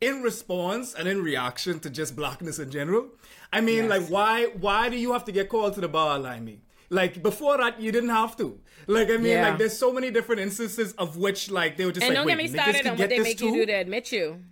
in 0.00 0.22
response 0.22 0.94
and 0.94 1.08
in 1.08 1.22
reaction 1.22 1.80
to 1.80 1.90
just 1.90 2.16
blackness 2.16 2.58
in 2.58 2.70
general. 2.70 3.08
I 3.52 3.60
mean, 3.60 3.88
like, 3.88 4.06
why 4.08 4.46
why 4.60 4.88
do 4.88 4.96
you 4.96 5.12
have 5.12 5.24
to 5.26 5.32
get 5.32 5.48
called 5.48 5.74
to 5.74 5.80
the 5.80 5.88
bar, 5.88 6.18
Limey? 6.18 6.60
Like 6.90 7.22
before 7.22 7.58
that, 7.58 7.80
you 7.80 7.92
didn't 7.92 8.10
have 8.10 8.36
to. 8.38 8.58
Like 8.86 9.10
I 9.10 9.16
mean, 9.18 9.32
Yeah. 9.32 9.48
like 9.50 9.58
there's 9.58 9.76
so 9.76 9.92
many 9.92 10.10
different 10.10 10.40
instances 10.40 10.92
of 10.94 11.16
which 11.18 11.50
like 11.50 11.76
they 11.76 11.84
were 11.84 11.92
just 11.92 12.04
And 12.06 12.14
like, 12.14 12.18
don't 12.18 12.26
wait, 12.26 12.32
get 12.32 12.38
me 12.38 12.48
niggas 12.48 12.62
started 12.62 12.82
can 12.82 12.90
on 12.92 12.96
get 12.96 13.02
what 13.04 13.10
they 13.10 13.18
this 13.18 13.24
make 13.24 13.38
too? 13.38 13.46
you 13.46 13.52
do 13.52 13.66
to 13.66 13.72
admit 13.72 14.12
you. 14.12 14.42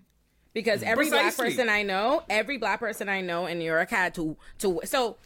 Because 0.57 0.83
every 0.83 1.11
black 1.11 1.37
person 1.37 1.69
I 1.69 1.83
know, 1.83 2.23
every 2.31 2.57
black 2.57 2.81
person 2.81 3.11
I 3.11 3.21
know 3.21 3.45
in 3.45 3.59
New 3.59 3.67
York 3.67 3.91
had 3.91 4.15
to 4.15 4.39
to 4.61 4.81
so 4.85 5.19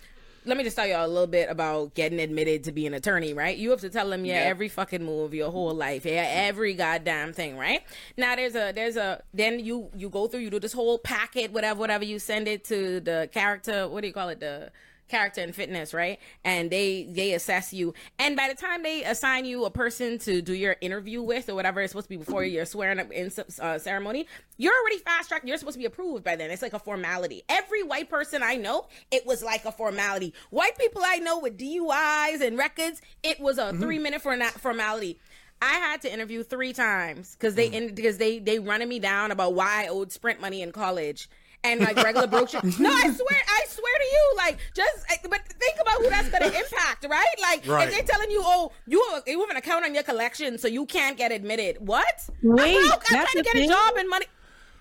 let 0.45 0.57
me 0.57 0.65
just 0.65 0.75
tell 0.75 0.89
y'all 0.89 1.07
a 1.07 1.07
little 1.07 1.29
bit 1.29 1.49
about 1.49 1.95
getting 1.95 2.19
admitted 2.19 2.65
to 2.65 2.73
be 2.73 2.85
an 2.85 2.95
attorney, 2.95 3.33
right? 3.33 3.57
You 3.57 3.71
have 3.71 3.81
to 3.83 3.91
tell 3.91 4.11
them, 4.11 4.25
yeah, 4.25 4.35
every 4.35 4.69
fucking 4.69 5.05
move, 5.05 5.33
your 5.33 5.53
whole 5.53 5.73
life, 5.73 6.05
yeah, 6.05 6.27
every 6.29 6.75
goddamn 6.75 7.33
thing, 7.33 7.57
right? 7.57 7.83
Now 8.17 8.35
there's 8.35 8.57
a 8.57 8.73
there's 8.73 8.97
a 8.97 9.23
then 9.33 9.61
you 9.61 9.89
you 9.95 10.09
go 10.09 10.27
through, 10.27 10.41
you 10.41 10.51
do 10.51 10.59
this 10.59 10.73
whole 10.73 10.99
packet, 10.99 11.53
whatever, 11.53 11.79
whatever, 11.79 12.05
you 12.05 12.19
send 12.19 12.49
it 12.49 12.65
to 12.65 12.99
the 12.99 13.29
character, 13.33 13.87
what 13.87 14.01
do 14.01 14.09
you 14.09 14.13
call 14.13 14.31
it, 14.31 14.41
the 14.41 14.73
character 15.11 15.41
and 15.41 15.55
fitness, 15.55 15.93
right? 15.93 16.19
And 16.45 16.71
they 16.71 17.05
they 17.11 17.35
assess 17.35 17.73
you, 17.73 17.95
and 18.19 18.37
by 18.37 18.49
the 18.49 18.55
time 18.55 18.83
they 18.83 19.05
assign 19.05 19.45
you 19.45 19.65
a 19.65 19.71
person 19.71 20.19
to 20.21 20.41
do 20.41 20.55
your 20.55 20.77
interview 20.81 21.23
with 21.23 21.49
or 21.49 21.55
whatever 21.55 21.81
it's 21.81 21.93
supposed 21.93 22.07
to 22.07 22.11
be 22.11 22.17
before 22.17 22.45
your 22.45 22.65
swearing 22.65 22.99
up 22.99 23.11
in 23.11 23.31
uh, 23.61 23.79
ceremony, 23.79 24.27
you're 24.57 24.75
already 24.81 24.99
fast 24.99 25.29
tracked. 25.29 25.47
You're 25.47 25.59
supposed 25.59 25.75
to 25.75 25.81
be 25.81 25.87
approved 25.87 26.25
by 26.25 26.37
then. 26.37 26.51
It's 26.51 26.63
like 26.63 26.73
a 26.73 26.79
formality. 26.79 27.43
Every 27.49 27.83
white 27.83 28.09
person 28.09 28.43
I 28.43 28.57
know, 28.57 28.87
it 29.11 29.27
was 29.27 29.43
like 29.43 29.65
a 29.65 29.73
formality. 29.73 30.33
White 30.51 30.79
people 30.79 31.03
I 31.05 31.17
know 31.19 31.41
with 31.41 31.59
DUIs 31.59 32.41
and 32.41 32.57
records, 32.57 33.03
it 33.23 33.41
was 33.41 33.59
a 33.59 33.73
three 33.75 33.99
minute 33.99 34.23
for 34.23 34.37
formality. 34.59 35.19
I 35.63 35.75
had 35.75 36.01
to 36.03 36.13
interview 36.13 36.43
three 36.43 36.73
times 36.73 37.37
because 37.39 37.55
they 37.55 37.69
because 37.91 38.17
they 38.17 38.39
they 38.39 38.59
running 38.59 38.89
me 38.89 38.99
down 38.99 39.31
about 39.31 39.55
why 39.55 39.85
I 39.85 39.89
owed 39.89 40.11
Sprint 40.11 40.41
money 40.41 40.63
in 40.63 40.73
college 40.73 41.29
and 41.65 41.81
like 41.81 41.97
regular 41.97 42.27
broke 42.27 42.49
shit. 42.49 42.63
No, 42.79 42.91
I 42.91 43.03
swear, 43.13 43.41
I 43.49 43.65
swear 43.69 43.95
to 43.99 44.05
you, 44.05 44.35
like 44.37 44.59
just 44.75 45.05
but 45.29 45.41
think 45.47 45.77
about 45.81 45.99
who 45.99 46.09
that's 46.09 46.29
gonna 46.29 46.47
impact, 46.47 47.07
right? 47.09 47.27
Like 47.41 47.67
Right. 47.67 47.89
if 47.89 47.95
they're 47.95 48.03
telling 48.05 48.31
you, 48.31 48.41
oh, 48.45 48.73
you 48.87 49.05
have, 49.13 49.23
you 49.27 49.41
have 49.41 49.51
an 49.51 49.57
account 49.57 49.85
on 49.85 49.95
your 49.95 50.03
collection, 50.03 50.59
so 50.59 50.69
you 50.69 50.87
can't 50.87 51.17
get 51.17 51.33
admitted. 51.33 51.77
What? 51.87 52.29
Wait, 52.43 52.77
I'm 52.77 52.87
broke. 52.89 53.05
I'm 53.11 53.17
trying 53.17 53.27
to 53.27 53.39
the 53.39 53.43
get 53.43 53.57
a 53.57 53.67
job 53.67 53.95
and 53.97 54.09
money. 54.09 54.27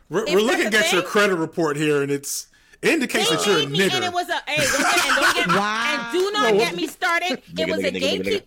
We're, 0.10 0.26
we're 0.26 0.42
looking 0.42 0.74
a 0.74 0.78
at 0.78 0.92
your 0.92 1.04
credit 1.04 1.36
report 1.36 1.78
here, 1.78 2.02
and 2.02 2.12
it's 2.12 2.48
indicates 2.82 3.30
They 3.30 3.36
that 3.36 3.46
you're 3.46 3.58
a 3.60 3.68
made 3.68 3.72
me, 3.72 3.90
and 3.92 4.04
it 4.06 4.14
was 4.14 4.30
a 4.30 4.42
hey, 4.48 4.58
don't 4.66 4.96
get, 4.96 5.06
and 5.06 5.16
don't 5.16 5.36
get 5.36 5.48
Wow. 5.50 6.12
and 6.12 6.14
do 6.14 6.32
not 6.32 6.54
No, 6.54 6.60
get 6.60 6.76
me 6.76 6.88
started. 6.88 7.42
It 7.58 7.70
was 7.70 7.84
a 7.84 7.92
gatekeep. 7.92 8.44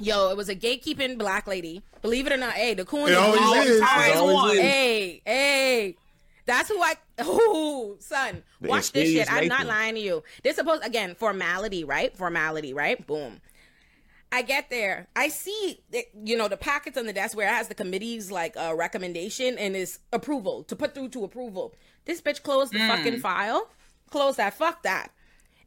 Yo, 0.00 0.30
it 0.30 0.36
was 0.36 0.48
a 0.48 0.56
gatekeeping 0.56 1.16
black 1.18 1.46
lady. 1.46 1.82
Believe 2.02 2.26
it 2.26 2.32
or 2.32 2.36
not, 2.36 2.54
hey, 2.54 2.74
the 2.74 2.84
coon 2.84 3.08
It 3.08 3.12
is 3.12 3.16
always 3.16 3.40
always 3.40 3.70
is. 3.70 3.80
Always 3.80 4.16
always 4.16 4.54
is. 4.54 4.60
Hey, 4.60 5.22
hey. 5.24 5.96
That's 6.46 6.68
who 6.68 6.80
I. 6.80 6.94
Oh, 7.18 7.96
son, 8.00 8.42
watch 8.60 8.92
this 8.92 9.02
insidious 9.04 9.28
shit. 9.28 9.36
I'm 9.36 9.48
not 9.48 9.66
lying 9.66 9.94
to 9.94 10.00
you. 10.00 10.22
This 10.42 10.56
supposed 10.56 10.84
again 10.84 11.14
formality, 11.14 11.84
right? 11.84 12.16
Formality, 12.16 12.74
right? 12.74 13.04
Boom. 13.06 13.40
I 14.34 14.42
get 14.42 14.68
there. 14.68 15.06
I 15.14 15.28
see, 15.28 15.80
that, 15.92 16.06
you 16.24 16.36
know, 16.36 16.48
the 16.48 16.56
packets 16.56 16.98
on 16.98 17.06
the 17.06 17.12
desk 17.12 17.36
where 17.36 17.46
it 17.46 17.52
has 17.52 17.68
the 17.68 17.74
committee's 17.74 18.32
like 18.32 18.56
uh, 18.56 18.74
recommendation 18.74 19.56
and 19.58 19.76
is 19.76 20.00
approval 20.12 20.64
to 20.64 20.74
put 20.74 20.92
through 20.92 21.10
to 21.10 21.22
approval. 21.22 21.72
This 22.04 22.20
bitch 22.20 22.42
closed 22.42 22.72
the 22.72 22.80
fucking 22.80 23.20
file, 23.20 23.70
close 24.10 24.34
that, 24.36 24.54
fuck 24.54 24.82
that, 24.82 25.12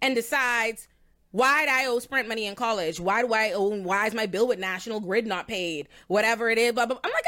and 0.02 0.16
decides 0.16 0.90
why 1.32 1.62
would 1.62 1.70
I 1.70 1.86
owe 1.86 2.00
Sprint 2.00 2.28
money 2.28 2.46
in 2.46 2.56
college? 2.56 3.00
Why 3.00 3.22
do 3.22 3.34
I 3.34 3.52
owe? 3.52 3.70
Why 3.82 4.08
is 4.08 4.14
my 4.14 4.26
bill 4.26 4.48
with 4.48 4.60
National 4.60 5.00
Grid 5.00 5.28
not 5.28 5.48
paid? 5.48 5.88
Whatever 6.08 6.50
it 6.50 6.58
is, 6.58 6.74
blah 6.74 6.86
blah. 6.86 6.98
I'm 7.04 7.12
like, 7.12 7.26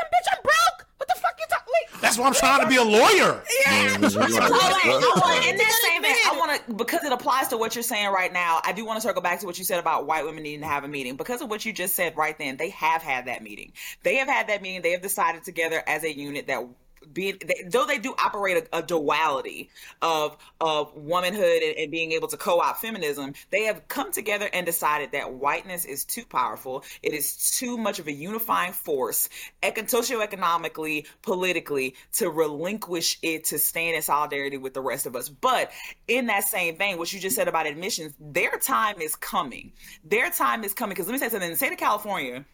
That's 2.09 2.17
why 2.17 2.25
I'm 2.25 2.33
trying 2.33 2.61
to 2.61 2.67
be 2.67 2.75
a 2.77 2.83
lawyer. 2.83 3.43
yeah. 3.67 3.97
I 3.99 3.99
want, 4.01 4.13
I 4.15 5.11
want, 5.15 5.45
in 5.45 5.57
that 5.57 5.79
same 5.83 6.01
vein, 6.01 6.15
I 6.25 6.35
want 6.35 6.65
to 6.65 6.73
because 6.73 7.03
it 7.03 7.11
applies 7.11 7.49
to 7.49 7.57
what 7.57 7.75
you're 7.75 7.83
saying 7.83 8.11
right 8.11 8.33
now. 8.33 8.61
I 8.63 8.73
do 8.73 8.83
want 8.83 8.97
to 8.97 9.01
circle 9.01 9.21
back 9.21 9.39
to 9.41 9.45
what 9.45 9.59
you 9.59 9.63
said 9.63 9.79
about 9.79 10.07
white 10.07 10.25
women 10.25 10.41
needing 10.41 10.61
to 10.61 10.65
have 10.65 10.83
a 10.83 10.87
meeting 10.87 11.17
because 11.17 11.41
of 11.43 11.51
what 11.51 11.65
you 11.65 11.71
just 11.71 11.95
said 11.95 12.17
right 12.17 12.35
then. 12.39 12.57
They 12.57 12.69
have 12.69 13.03
had 13.03 13.25
that 13.25 13.43
meeting. 13.43 13.73
They 14.01 14.15
have 14.15 14.27
had 14.27 14.47
that 14.47 14.63
meeting. 14.63 14.81
They 14.81 14.93
have 14.93 15.03
decided 15.03 15.43
together 15.43 15.83
as 15.85 16.03
a 16.03 16.11
unit 16.11 16.47
that. 16.47 16.67
Be, 17.11 17.31
they, 17.31 17.65
though 17.67 17.85
they 17.85 17.97
do 17.97 18.13
operate 18.23 18.69
a, 18.71 18.79
a 18.79 18.81
duality 18.81 19.69
of 20.01 20.37
of 20.61 20.95
womanhood 20.95 21.61
and, 21.63 21.77
and 21.77 21.91
being 21.91 22.11
able 22.11 22.27
to 22.27 22.37
co-opt 22.37 22.81
feminism, 22.81 23.33
they 23.49 23.63
have 23.63 23.87
come 23.87 24.11
together 24.11 24.49
and 24.51 24.65
decided 24.65 25.11
that 25.13 25.33
whiteness 25.33 25.85
is 25.85 26.05
too 26.05 26.25
powerful. 26.25 26.83
It 27.01 27.13
is 27.13 27.57
too 27.57 27.77
much 27.77 27.99
of 27.99 28.07
a 28.07 28.11
unifying 28.11 28.73
force, 28.73 29.29
econ- 29.63 29.89
socioeconomically, 29.89 31.07
politically, 31.21 31.95
to 32.13 32.29
relinquish 32.29 33.17
it 33.21 33.45
to 33.45 33.59
stand 33.59 33.95
in 33.95 34.01
solidarity 34.01 34.57
with 34.57 34.73
the 34.73 34.81
rest 34.81 35.05
of 35.05 35.15
us. 35.15 35.29
But 35.29 35.71
in 36.07 36.27
that 36.27 36.43
same 36.43 36.77
vein, 36.77 36.97
what 36.97 37.11
you 37.11 37.19
just 37.19 37.35
said 37.35 37.47
about 37.47 37.65
admissions, 37.65 38.13
their 38.19 38.57
time 38.57 39.01
is 39.01 39.15
coming. 39.15 39.71
Their 40.03 40.29
time 40.29 40.63
is 40.63 40.73
coming. 40.73 40.93
Because 40.93 41.07
let 41.07 41.13
me 41.13 41.19
say 41.19 41.29
something. 41.29 41.47
In 41.47 41.53
the 41.53 41.57
state 41.57 41.71
of 41.71 41.77
California, 41.77 42.45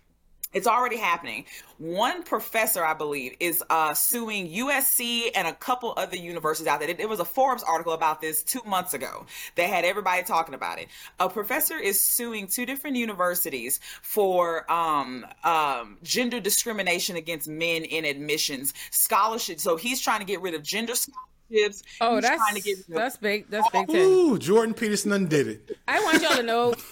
it's 0.55 0.65
already 0.67 0.97
happening. 0.97 1.45
One 1.77 2.23
professor, 2.23 2.83
I 2.83 2.93
believe, 2.93 3.35
is 3.39 3.61
uh, 3.69 3.93
suing 3.93 4.47
USC 4.49 5.29
and 5.35 5.47
a 5.47 5.53
couple 5.53 5.93
other 5.97 6.15
universities 6.15 6.65
out 6.67 6.79
there. 6.79 6.89
It 6.89 7.09
was 7.09 7.19
a 7.19 7.25
Forbes 7.25 7.61
article 7.61 7.91
about 7.93 8.21
this 8.21 8.41
two 8.41 8.61
months 8.65 8.93
ago 8.93 9.25
that 9.55 9.69
had 9.69 9.83
everybody 9.83 10.23
talking 10.23 10.55
about 10.55 10.79
it. 10.79 10.87
A 11.19 11.29
professor 11.29 11.77
is 11.77 11.99
suing 11.99 12.47
two 12.47 12.65
different 12.65 12.95
universities 12.95 13.81
for 14.01 14.69
um, 14.71 15.25
um, 15.43 15.97
gender 16.01 16.39
discrimination 16.39 17.17
against 17.17 17.47
men 17.49 17.83
in 17.83 18.05
admissions 18.05 18.73
scholarship. 18.91 19.59
So 19.59 19.75
he's 19.75 19.99
trying 19.99 20.19
to 20.19 20.25
get 20.25 20.41
rid 20.41 20.53
of 20.53 20.63
gender 20.63 20.93
scholarships. 20.95 21.83
Oh, 21.99 22.15
He's 22.15 22.23
that's 22.23 22.37
trying 22.37 22.55
to 22.55 22.61
get 22.61 22.77
rid 22.77 22.89
of- 22.89 22.95
that's 22.95 23.17
big. 23.17 23.49
That's 23.49 23.69
big. 23.71 23.87
Ten. 23.87 23.97
Ooh, 23.97 24.39
Jordan 24.39 24.73
Peterson 24.73 25.11
undid 25.11 25.47
it. 25.47 25.77
I 25.87 25.99
want 26.01 26.21
y'all 26.23 26.37
to 26.37 26.43
know. 26.43 26.73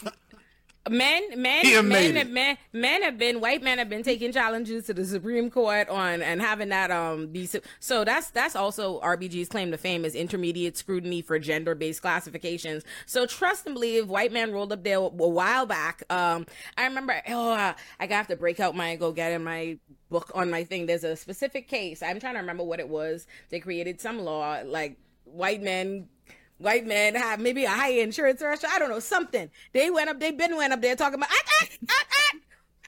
Men, 0.90 1.42
men, 1.42 1.88
men, 1.88 2.34
men, 2.34 2.58
men 2.74 3.04
have 3.04 3.18
been 3.18 3.40
white 3.40 3.64
men 3.64 3.78
have 3.78 3.88
been 3.88 4.04
taking 4.04 4.34
challenges 4.34 4.86
to 4.88 4.94
the 4.94 5.06
Supreme 5.06 5.50
Court 5.50 5.88
on 5.88 6.22
and 6.22 6.42
having 6.42 6.68
that 6.70 6.92
um 6.92 7.28
be 7.28 7.46
so, 7.46 7.62
so 7.80 8.04
that's 8.04 8.32
that's 8.32 8.54
also 8.54 9.00
RBG's 9.00 9.48
claim 9.48 9.72
to 9.72 9.78
fame 9.78 10.04
is 10.04 10.14
intermediate 10.14 10.76
scrutiny 10.76 11.22
for 11.22 11.40
gender 11.40 11.74
based 11.74 12.02
classifications. 12.02 12.84
So 13.06 13.26
trust 13.26 13.66
and 13.66 13.76
believe 13.76 14.10
white 14.10 14.34
man 14.34 14.52
rolled 14.52 14.74
up 14.74 14.84
there 14.84 14.98
a 14.98 15.08
while 15.08 15.66
back. 15.66 16.04
Um, 16.10 16.46
I 16.78 16.84
remember 16.84 17.22
oh 17.30 17.54
I 17.54 17.76
gotta 18.02 18.16
have 18.16 18.28
to 18.28 18.36
break 18.36 18.60
out 18.60 18.76
my 18.76 18.98
go 18.98 19.14
get 19.14 19.32
in 19.32 19.42
my 19.42 19.78
book 20.10 20.32
on 20.36 20.50
my 20.50 20.66
thing. 20.66 20.86
There's 20.86 21.06
a 21.06 21.16
specific 21.16 21.70
case. 21.70 22.04
I'm 22.04 22.20
trying 22.20 22.34
to 22.34 22.42
remember 22.42 22.64
what 22.66 22.82
it 22.82 22.90
was. 22.90 23.26
They 23.52 23.62
created 23.62 24.02
some 24.02 24.20
law 24.20 24.60
like 24.66 24.98
white 25.24 25.62
men 25.62 26.10
white 26.64 26.86
men 26.88 27.16
have 27.16 27.40
maybe 27.40 27.66
a 27.66 27.70
high 27.70 27.92
insurance 27.92 28.40
threshold. 28.40 28.74
I 28.74 28.80
don't 28.80 28.90
know 28.90 29.00
something. 29.00 29.50
They 29.74 29.90
went 29.90 30.10
up. 30.10 30.20
They 30.20 30.32
been 30.32 30.56
went 30.56 30.74
up 30.74 30.82
there 30.82 30.96
talking 30.96 31.16
about 31.16 31.30
ah, 31.32 31.44
ah, 31.62 31.68
ah, 31.90 32.06
ah, 32.12 32.38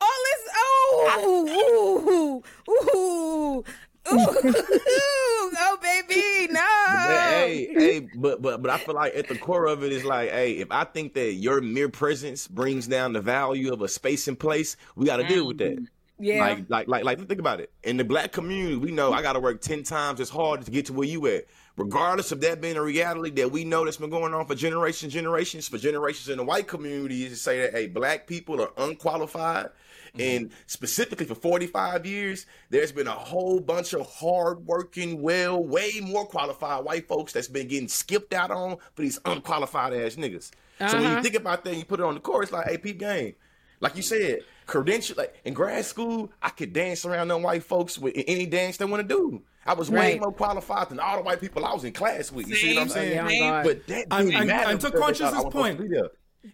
all 0.02 0.10
this. 0.26 0.50
Oh, 0.58 2.44
ooh, 2.68 2.72
ooh, 2.72 2.84
ooh, 2.88 3.64
oh, 4.12 5.78
baby, 5.82 6.54
no. 6.54 6.62
hey, 6.88 7.68
hey, 7.74 8.08
but 8.16 8.40
but 8.42 8.62
but 8.62 8.70
I 8.70 8.78
feel 8.78 8.94
like 8.94 9.16
at 9.16 9.28
the 9.28 9.38
core 9.38 9.66
of 9.66 9.84
it 9.84 9.92
is 9.92 10.06
like, 10.06 10.30
hey, 10.30 10.54
if 10.54 10.72
I 10.72 10.84
think 10.84 11.16
that 11.16 11.34
your 11.34 11.60
mere 11.60 11.90
presence 11.90 12.48
brings 12.48 12.88
down 12.88 13.14
the 13.14 13.22
value 13.22 13.74
of 13.74 13.82
a 13.82 13.88
space 13.88 14.28
and 14.28 14.40
place, 14.40 14.78
we 14.96 15.08
got 15.08 15.18
to 15.18 15.28
deal 15.28 15.48
with 15.48 15.58
that. 15.58 15.84
Yeah. 16.20 16.40
Like, 16.40 16.70
like, 16.70 16.88
like, 16.88 17.04
like, 17.04 17.28
think 17.28 17.40
about 17.40 17.60
it. 17.60 17.72
In 17.84 17.98
the 17.98 18.06
black 18.06 18.32
community, 18.32 18.76
we 18.76 18.92
know 18.92 19.12
I 19.12 19.22
got 19.22 19.34
to 19.34 19.40
work 19.40 19.60
10 19.62 19.84
times 19.84 20.22
as 20.22 20.30
hard 20.30 20.64
to 20.66 20.72
get 20.72 20.86
to 20.86 20.94
where 20.94 21.08
you 21.08 21.26
at. 21.28 21.46
Regardless 21.78 22.32
of 22.32 22.40
that 22.42 22.62
being 22.62 22.78
a 22.78 22.82
reality 22.82 23.32
that 23.32 23.52
we 23.52 23.66
know 23.66 23.84
that's 23.84 23.98
been 23.98 24.10
going 24.10 24.34
on 24.34 24.46
for 24.46 24.56
generations, 24.56 25.12
generations, 25.12 25.68
for 25.68 25.78
generations 25.78 26.30
in 26.30 26.38
the 26.38 26.44
white 26.44 26.68
community 26.68 27.26
is 27.26 27.34
to 27.34 27.38
say 27.38 27.62
that, 27.62 27.74
hey, 27.74 27.88
black 27.88 28.28
people 28.28 28.62
are 28.62 28.72
unqualified. 28.78 29.66
Mm-hmm. 29.66 30.22
And 30.22 30.52
specifically 30.68 31.26
for 31.26 31.36
45 31.36 32.06
years, 32.06 32.46
there's 32.70 32.94
been 32.94 33.08
a 33.08 33.12
whole 33.12 33.60
bunch 33.60 33.94
of 33.94 34.10
hardworking, 34.10 35.22
well, 35.22 35.62
way 35.62 36.00
more 36.02 36.26
qualified 36.26 36.86
white 36.86 37.10
folks 37.10 37.34
that's 37.34 37.50
been 37.50 37.68
getting 37.68 37.90
skipped 37.90 38.34
out 38.34 38.52
on 38.52 38.78
for 38.94 39.02
these 39.02 39.20
unqualified 39.26 39.94
ass 39.94 40.16
niggas. 40.16 40.52
So 40.80 40.94
when 40.96 41.04
you 41.04 41.08
uh-huh. 41.10 41.22
think 41.22 41.36
about 41.36 41.64
that, 41.64 41.72
and 41.72 41.80
you 41.80 41.86
put 41.86 42.00
it 42.00 42.06
on 42.06 42.14
the 42.14 42.20
court, 42.22 42.44
it's 42.44 42.54
like, 42.54 42.68
hey, 42.68 42.78
peep 42.78 43.00
game. 43.00 43.36
Like 43.82 43.98
you 43.98 44.02
said, 44.02 44.40
credential 44.66 45.16
like 45.18 45.36
in 45.44 45.54
grad 45.54 45.86
school, 45.86 46.32
I 46.42 46.50
could 46.50 46.74
dance 46.74 47.06
around 47.06 47.28
them 47.28 47.44
white 47.44 47.64
folks 47.64 48.00
with 48.00 48.14
any 48.16 48.46
dance 48.46 48.78
they 48.78 48.86
want 48.86 49.08
to 49.08 49.08
do. 49.08 49.42
I 49.66 49.74
was 49.74 49.90
way 49.90 50.20
more 50.20 50.32
qualified 50.32 50.90
than 50.90 51.00
all 51.00 51.18
the 51.18 51.24
white 51.24 51.42
people 51.42 51.66
I 51.66 51.74
was 51.74 51.84
in 51.84 51.94
class 51.94 52.32
with. 52.32 52.48
You 52.48 52.56
see 52.56 52.76
what 52.76 52.84
I'm 52.84 52.90
saying? 52.90 53.16
Yeah, 53.16 53.40
God. 53.40 53.64
But 53.64 53.88
that 53.88 54.08
And- 54.12 54.28
didn't 54.28 54.42
and- 54.42 54.48
matter 54.48 54.70
and 54.70 54.82
to 54.82 54.92
Conscious's 54.92 55.22
I 55.22 55.26
was 55.26 55.38
supposed 55.38 55.52
to 55.52 55.58
point- 55.58 55.82
be 55.82 55.88
there. 55.88 56.10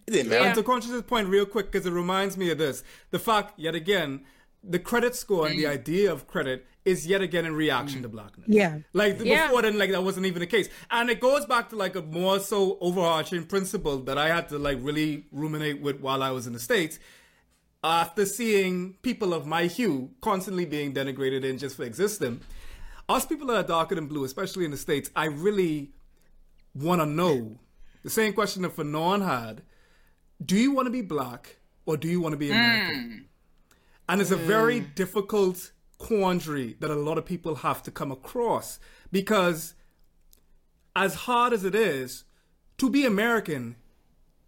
It 0.06 0.10
didn't 0.10 0.30
matter. 0.30 0.40
Yeah. 0.40 0.46
And 0.48 0.56
to 0.56 0.62
Conscious's 0.62 1.02
point, 1.02 1.28
real 1.28 1.44
quick, 1.44 1.70
because 1.70 1.86
it 1.86 1.90
reminds 1.92 2.38
me 2.38 2.50
of 2.50 2.56
this. 2.56 2.82
The 3.10 3.18
fact, 3.18 3.58
yet 3.58 3.74
again, 3.74 4.24
the 4.64 4.78
credit 4.78 5.14
score 5.14 5.46
and 5.46 5.58
the 5.58 5.64
mm. 5.64 5.70
idea 5.70 6.10
of 6.10 6.26
credit 6.26 6.66
is 6.84 7.06
yet 7.06 7.20
again 7.20 7.44
in 7.44 7.54
reaction 7.54 8.00
to 8.02 8.08
mm. 8.08 8.12
blackness. 8.12 8.48
Yeah. 8.48 8.78
Like 8.92 9.20
Yeah. 9.22 9.48
before 9.48 9.62
then, 9.62 9.78
like 9.78 9.90
that 9.90 10.02
wasn't 10.02 10.26
even 10.26 10.40
the 10.40 10.46
case. 10.46 10.68
And 10.90 11.10
it 11.10 11.20
goes 11.20 11.44
back 11.46 11.68
to 11.70 11.76
like 11.76 11.96
a 11.96 12.02
more 12.02 12.40
so 12.40 12.78
overarching 12.80 13.44
principle 13.44 13.98
that 14.04 14.16
I 14.16 14.28
had 14.28 14.48
to 14.50 14.58
like 14.58 14.78
really 14.80 15.26
ruminate 15.30 15.80
with 15.82 16.00
while 16.00 16.22
I 16.22 16.30
was 16.30 16.46
in 16.46 16.52
the 16.52 16.60
States. 16.60 16.98
After 17.84 18.24
seeing 18.24 18.94
people 19.02 19.34
of 19.34 19.44
my 19.46 19.66
hue 19.66 20.10
constantly 20.20 20.64
being 20.64 20.94
denigrated 20.94 21.44
and 21.48 21.58
just 21.58 21.76
for 21.76 21.82
existing, 21.82 22.40
us 23.12 23.26
people 23.26 23.46
that 23.48 23.56
are 23.56 23.62
darker 23.62 23.94
than 23.94 24.06
blue, 24.06 24.24
especially 24.24 24.64
in 24.64 24.70
the 24.70 24.76
States, 24.76 25.10
I 25.14 25.26
really 25.26 25.92
want 26.74 27.00
to 27.00 27.06
know 27.06 27.58
the 28.02 28.10
same 28.10 28.32
question 28.32 28.62
that 28.62 28.76
Fanon 28.76 29.24
had 29.24 29.62
do 30.44 30.56
you 30.56 30.72
want 30.72 30.86
to 30.86 30.90
be 30.90 31.02
black 31.02 31.56
or 31.86 31.96
do 31.96 32.08
you 32.08 32.20
want 32.20 32.32
to 32.32 32.36
be 32.36 32.50
American? 32.50 33.10
Hmm. 33.10 33.18
And 34.08 34.20
it's 34.20 34.30
a 34.30 34.36
hmm. 34.36 34.46
very 34.46 34.80
difficult 34.80 35.72
quandary 35.98 36.76
that 36.80 36.90
a 36.90 36.96
lot 36.96 37.16
of 37.16 37.24
people 37.24 37.56
have 37.56 37.82
to 37.84 37.90
come 37.90 38.10
across 38.10 38.80
because, 39.12 39.74
as 40.96 41.14
hard 41.14 41.52
as 41.52 41.64
it 41.64 41.74
is, 41.74 42.24
to 42.78 42.90
be 42.90 43.06
American 43.06 43.76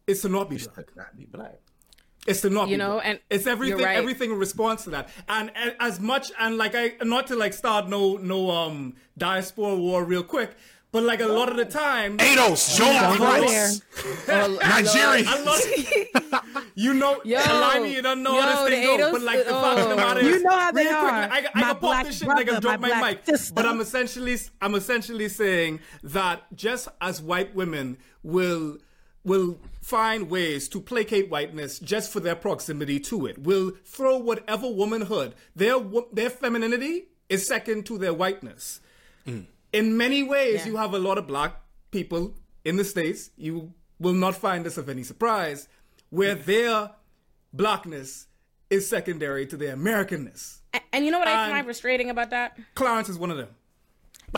is 0.06 0.22
to 0.22 0.28
not 0.28 0.50
be 0.50 0.56
black. 0.58 0.96
Not 0.96 1.16
be 1.16 1.24
black. 1.26 1.60
It's 2.26 2.40
to 2.42 2.50
not 2.50 2.68
You 2.68 2.76
be 2.76 2.78
know, 2.78 3.00
and 3.00 3.18
it's 3.30 3.46
everything. 3.46 3.84
right. 3.84 3.96
Everything 3.96 4.30
in 4.30 4.38
response 4.38 4.84
to 4.84 4.90
that, 4.90 5.08
and, 5.28 5.50
and 5.54 5.76
as 5.80 6.00
much 6.00 6.32
and 6.38 6.56
like 6.56 6.74
I 6.74 6.92
not 7.02 7.26
to 7.28 7.36
like 7.36 7.52
start 7.52 7.88
no 7.88 8.16
no 8.16 8.50
um 8.50 8.94
diaspora 9.18 9.74
war 9.76 10.04
real 10.04 10.22
quick, 10.22 10.56
but 10.90 11.02
like 11.02 11.20
a 11.20 11.26
lot 11.26 11.50
of 11.50 11.56
the 11.56 11.64
time, 11.66 12.16
Ados, 12.18 12.76
Joel 12.78 12.92
Don't 12.92 13.18
go 13.18 13.24
Price, 13.24 13.82
Nigeria. 14.28 15.24
I 15.26 15.42
love, 15.44 16.64
you 16.74 16.94
know, 16.94 17.20
Yo, 17.24 17.38
Alani, 17.38 17.92
you 17.94 18.02
don't 18.02 18.22
know 18.22 18.34
yo, 18.36 18.40
how 18.42 18.64
this 18.64 18.74
thing 18.74 18.98
goes, 18.98 19.12
but 19.12 19.22
like 19.22 19.44
the 19.44 19.50
oh. 19.54 19.60
fact 19.62 19.80
of 19.80 19.88
the 19.90 19.96
matter 19.96 20.20
is, 20.20 20.26
You 20.28 20.42
know 20.42 20.50
how 20.58 20.72
they 20.72 20.84
real 20.84 20.94
are. 20.94 21.28
quick, 21.28 21.44
I, 21.44 21.50
I 21.54 21.60
My 21.60 21.66
can 21.72 21.76
pop 21.76 22.06
this 22.06 22.18
shit 22.18 22.28
like 22.28 22.38
I 22.38 22.44
brother, 22.44 22.60
drop 22.60 22.80
my 22.80 22.88
my, 22.88 23.10
mic, 23.10 23.26
sister. 23.26 23.54
but 23.54 23.66
I'm 23.66 23.80
essentially, 23.80 24.36
I'm 24.60 24.74
essentially 24.74 25.28
saying 25.28 25.80
that 26.04 26.42
just 26.54 26.88
as 27.00 27.20
white 27.20 27.54
women 27.54 27.98
will 28.22 28.78
will 29.24 29.58
find 29.84 30.30
ways 30.30 30.66
to 30.68 30.80
placate 30.80 31.28
whiteness 31.28 31.78
just 31.78 32.10
for 32.10 32.20
their 32.20 32.34
proximity 32.34 32.98
to 32.98 33.26
it, 33.26 33.36
will 33.38 33.72
throw 33.84 34.16
whatever 34.16 34.66
womanhood, 34.70 35.34
their 35.54 35.78
their 36.12 36.30
femininity 36.30 37.08
is 37.28 37.46
second 37.46 37.84
to 37.84 37.98
their 37.98 38.14
whiteness 38.14 38.80
mm. 39.26 39.44
in 39.72 39.96
many 39.96 40.22
ways, 40.22 40.60
Yeah. 40.60 40.66
you 40.66 40.76
have 40.76 40.94
a 40.94 40.98
lot 40.98 41.18
of 41.18 41.26
black 41.26 41.60
people 41.90 42.34
in 42.64 42.76
the 42.76 42.84
States. 42.84 43.30
You 43.36 43.72
will 43.98 44.14
not 44.14 44.34
find 44.34 44.64
this 44.64 44.78
of 44.78 44.88
any 44.88 45.02
surprise, 45.02 45.68
where 46.10 46.36
mm. 46.36 46.44
their 46.44 46.90
blackness 47.52 48.26
is 48.70 48.88
secondary 48.88 49.46
to 49.46 49.56
their 49.56 49.76
Americanness. 49.76 50.60
And, 50.72 50.82
and 50.92 51.04
you 51.04 51.10
know 51.10 51.18
what 51.18 51.28
I 51.28 51.50
find 51.50 51.64
frustrating 51.66 52.08
about 52.10 52.30
that? 52.30 52.58
Clarence 52.74 53.08
is 53.08 53.18
one 53.18 53.30
of 53.30 53.36
them. 53.36 53.48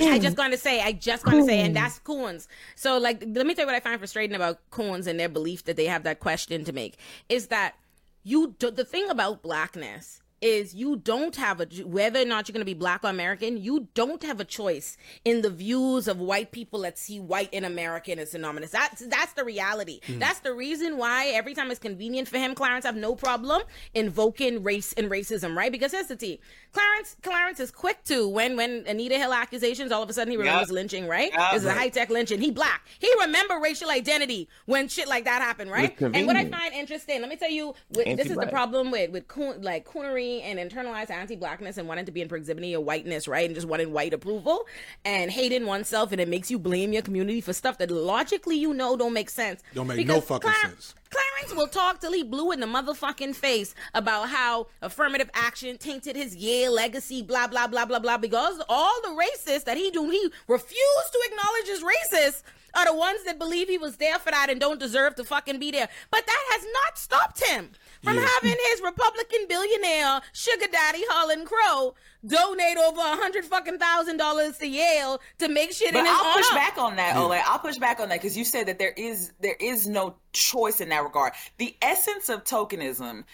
I 0.00 0.18
just 0.18 0.37
going 0.37 0.50
to 0.50 0.59
say, 0.59 0.80
I 0.82 0.92
just 0.92 1.24
going 1.24 1.38
to 1.38 1.44
say, 1.44 1.61
and 1.61 1.74
that's 1.74 1.98
coons. 1.98 2.48
So, 2.74 2.98
like, 2.98 3.22
let 3.26 3.46
me 3.46 3.54
tell 3.54 3.62
you 3.62 3.66
what 3.66 3.74
I 3.74 3.80
find 3.80 3.98
frustrating 3.98 4.37
about 4.37 4.59
coons 4.70 5.06
and 5.06 5.18
their 5.18 5.28
belief 5.28 5.64
that 5.64 5.76
they 5.76 5.87
have 5.87 6.02
that 6.04 6.20
question 6.20 6.64
to 6.64 6.72
make 6.72 6.98
is 7.28 7.48
that 7.48 7.74
you, 8.22 8.54
do, 8.59 8.70
the 8.70 8.85
thing 8.85 9.09
about 9.09 9.42
blackness 9.42 10.20
is 10.40 10.75
you 10.75 10.96
don't 10.96 11.37
have 11.37 11.61
a 11.61 11.66
whether 11.85 12.20
or 12.20 12.25
not 12.25 12.49
you're 12.49 12.53
going 12.53 12.61
to 12.61 12.64
be 12.64 12.75
black 12.75 13.03
or 13.05 13.09
american 13.09 13.57
you 13.57 13.88
don't 13.94 14.22
have 14.22 14.38
a 14.40 14.44
choice 14.44 14.96
in 15.25 15.42
the 15.42 15.51
views 15.51 16.07
of 16.07 16.18
white 16.18 16.53
people 16.53 16.81
that 16.81 16.99
see 16.99 17.18
white 17.18 17.49
and 17.53 17.64
american 17.64 18.18
as 18.18 18.33
synonymous 18.33 18.70
that's 18.70 19.07
that's 19.07 19.33
the 19.33 19.44
reality. 19.44 20.01
That's 20.09 20.40
the 20.40 20.53
reason 20.53 20.96
why 20.96 21.29
every 21.29 21.55
time 21.55 21.70
it's 21.70 21.81
convenient 21.81 22.29
for 22.29 22.38
him 22.38 22.55
clarence 22.55 22.85
have 22.85 22.96
no 22.96 23.14
problem 23.14 23.62
invoking 23.94 24.62
race 24.62 24.92
and 24.94 25.11
racism 25.11 25.57
right? 25.57 25.72
Because 25.72 25.92
here's 25.92 26.09
the 26.09 26.16
tea 26.16 26.40
clarence 26.72 27.16
clarence 27.22 27.61
is 27.61 27.70
quick 27.70 28.03
to 28.05 28.29
when 28.29 28.57
when 28.57 28.85
anita 28.87 29.16
hill 29.16 29.33
accusations 29.33 29.92
all 29.92 30.03
of 30.03 30.11
a 30.11 30.12
sudden 30.12 30.31
he 30.31 30.37
remembers 30.37 30.70
lynching 30.70 31.07
right? 31.07 31.31
Yeah. 31.33 31.53
this 31.53 31.62
is 31.62 31.66
a 31.66 31.72
high-tech 31.72 32.11
lynching. 32.11 32.40
He 32.40 32.51
black. 32.51 32.87
He 32.99 33.12
remember 33.20 33.59
racial 33.61 33.90
identity 33.90 34.49
when 34.66 34.88
shit 34.88 35.09
like 35.09 35.25
that 35.25 35.42
happened 35.42 35.70
right? 35.70 35.99
And 36.01 36.27
what 36.27 36.37
i 36.37 36.44
find 36.44 36.75
interesting 36.75 37.20
let 37.20 37.31
me 37.31 37.37
tell 37.37 37.51
you 37.51 37.75
with, 37.90 38.16
this 38.16 38.31
is 38.31 38.37
the 38.37 38.46
problem 38.46 38.90
with 38.90 39.11
with 39.11 39.25
like 39.61 39.87
coonery 39.87 40.26
and 40.27 40.59
internalized 40.59 41.11
anti-blackness 41.11 41.79
and 41.79 41.89
wanting 41.89 42.05
to 42.07 42.12
be 42.12 42.21
in 42.21 42.29
proximity 42.29 42.75
of 42.75 42.83
whiteness, 42.83 43.27
right? 43.27 43.47
And 43.47 43.55
just 43.55 43.67
wanting 43.67 43.93
white 43.93 44.12
approval 44.12 44.67
and 45.05 45.31
hating 45.31 45.67
oneself, 45.67 46.12
and 46.12 46.21
it 46.21 46.29
makes 46.29 46.51
you 46.51 46.59
blame 46.59 46.93
your 46.93 47.03
community 47.03 47.41
for 47.41 47.53
stuff 47.53 47.79
that 47.79 47.91
logically 47.91 48.57
you 48.57 48.75
know 48.75 48.97
don't 48.97 49.12
make 49.12 49.31
sense. 49.31 49.62
Don't 49.75 49.87
make 49.87 50.07
no 50.07 50.21
fucking 50.21 50.51
sense. 50.62 50.95
Clarence 51.11 51.55
will 51.55 51.69
talk 51.69 52.01
till 52.01 52.12
he 52.12 52.23
blue 52.23 52.51
in 52.53 52.61
the 52.61 52.66
motherfucking 52.66 53.35
face 53.35 53.75
about 53.95 54.29
how 54.29 54.66
affirmative 54.83 55.31
action 55.35 55.79
tainted 55.79 56.16
his 56.16 56.35
Yale 56.37 56.73
legacy, 56.73 57.23
blah 57.23 57.47
blah 57.47 57.66
blah 57.66 57.85
blah 57.85 57.99
blah. 57.99 58.16
Because 58.19 58.61
all 58.69 59.01
the 59.03 59.09
racists 59.11 59.64
that 59.64 59.77
he 59.77 59.90
do, 59.90 60.11
he 60.11 60.31
refused 60.49 61.12
to 61.12 61.21
acknowledge 61.31 61.69
as 61.71 61.83
racist 61.83 62.42
are 62.75 62.85
the 62.85 62.95
ones 62.95 63.25
that 63.25 63.38
believe 63.38 63.69
he 63.69 63.79
was 63.79 63.97
there 63.97 64.19
for 64.19 64.31
that 64.31 64.51
and 64.51 64.61
don't 64.61 64.79
deserve 64.81 65.14
to 65.14 65.25
fucking 65.25 65.59
be 65.59 65.71
there. 65.71 65.88
But 66.11 66.27
that 66.27 66.45
has 66.51 66.66
not 66.85 66.99
stopped 66.99 67.42
him 67.42 67.71
from 68.03 68.16
Yeah. 68.16 68.27
having 68.27 68.57
his 68.71 68.83
Republican 68.83 69.47
billionaire 69.49 70.21
sugar 70.33 70.66
daddy 70.71 71.03
Harlan 71.09 71.47
Crow 71.47 71.95
donate 72.27 72.77
over 72.79 73.01
a 73.01 73.17
hundred 73.17 73.45
fucking 73.45 73.79
thousand 73.79 74.17
dollars 74.17 74.59
to 74.59 74.67
Yale 74.67 75.21
to 75.39 75.49
make 75.49 75.73
shit 75.73 75.93
But 75.93 76.01
in 76.01 76.07
his 76.07 76.15
I'll 76.15 76.35
push 76.35 76.47
honor. 76.51 76.61
back 76.61 76.79
on 76.79 76.97
that, 76.97 77.17
Ole. 77.17 77.33
I'll 77.47 77.59
push 77.59 77.77
back 77.77 78.01
on 78.01 78.09
that 78.09 78.21
because 78.21 78.37
you 78.37 78.45
said 78.45 78.67
that 78.67 78.79
there 78.79 78.93
is 78.97 79.33
there 79.41 79.57
is 79.61 79.87
no 79.87 80.17
choice 80.33 80.81
in 80.81 80.89
that 80.91 81.03
regard. 81.03 81.33
The 81.59 81.77
essence 81.83 82.29
of 82.29 82.45
tokenism 82.45 83.25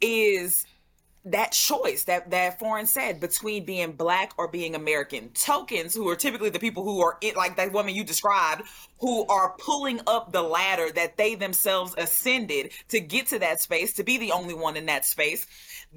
is 0.00 0.66
that 1.24 1.52
choice 1.52 2.02
that 2.04 2.30
that 2.32 2.58
foreign 2.58 2.86
said 2.86 3.20
between 3.20 3.64
being 3.64 3.92
black 3.92 4.32
or 4.38 4.48
being 4.48 4.74
American. 4.74 5.28
Tokens, 5.34 5.94
who 5.94 6.08
are 6.08 6.16
typically 6.16 6.50
the 6.50 6.58
people 6.58 6.82
who 6.82 7.00
are 7.00 7.16
in, 7.20 7.34
like 7.36 7.56
that 7.56 7.72
woman 7.72 7.94
you 7.94 8.02
described, 8.02 8.62
who 8.98 9.24
are 9.28 9.54
pulling 9.58 10.00
up 10.08 10.32
the 10.32 10.42
ladder 10.42 10.90
that 10.90 11.16
they 11.16 11.36
themselves 11.36 11.94
ascended 11.96 12.72
to 12.88 12.98
get 12.98 13.28
to 13.28 13.38
that 13.38 13.60
space, 13.60 13.92
to 13.94 14.02
be 14.02 14.18
the 14.18 14.32
only 14.32 14.54
one 14.54 14.76
in 14.76 14.86
that 14.86 15.04
space. 15.04 15.46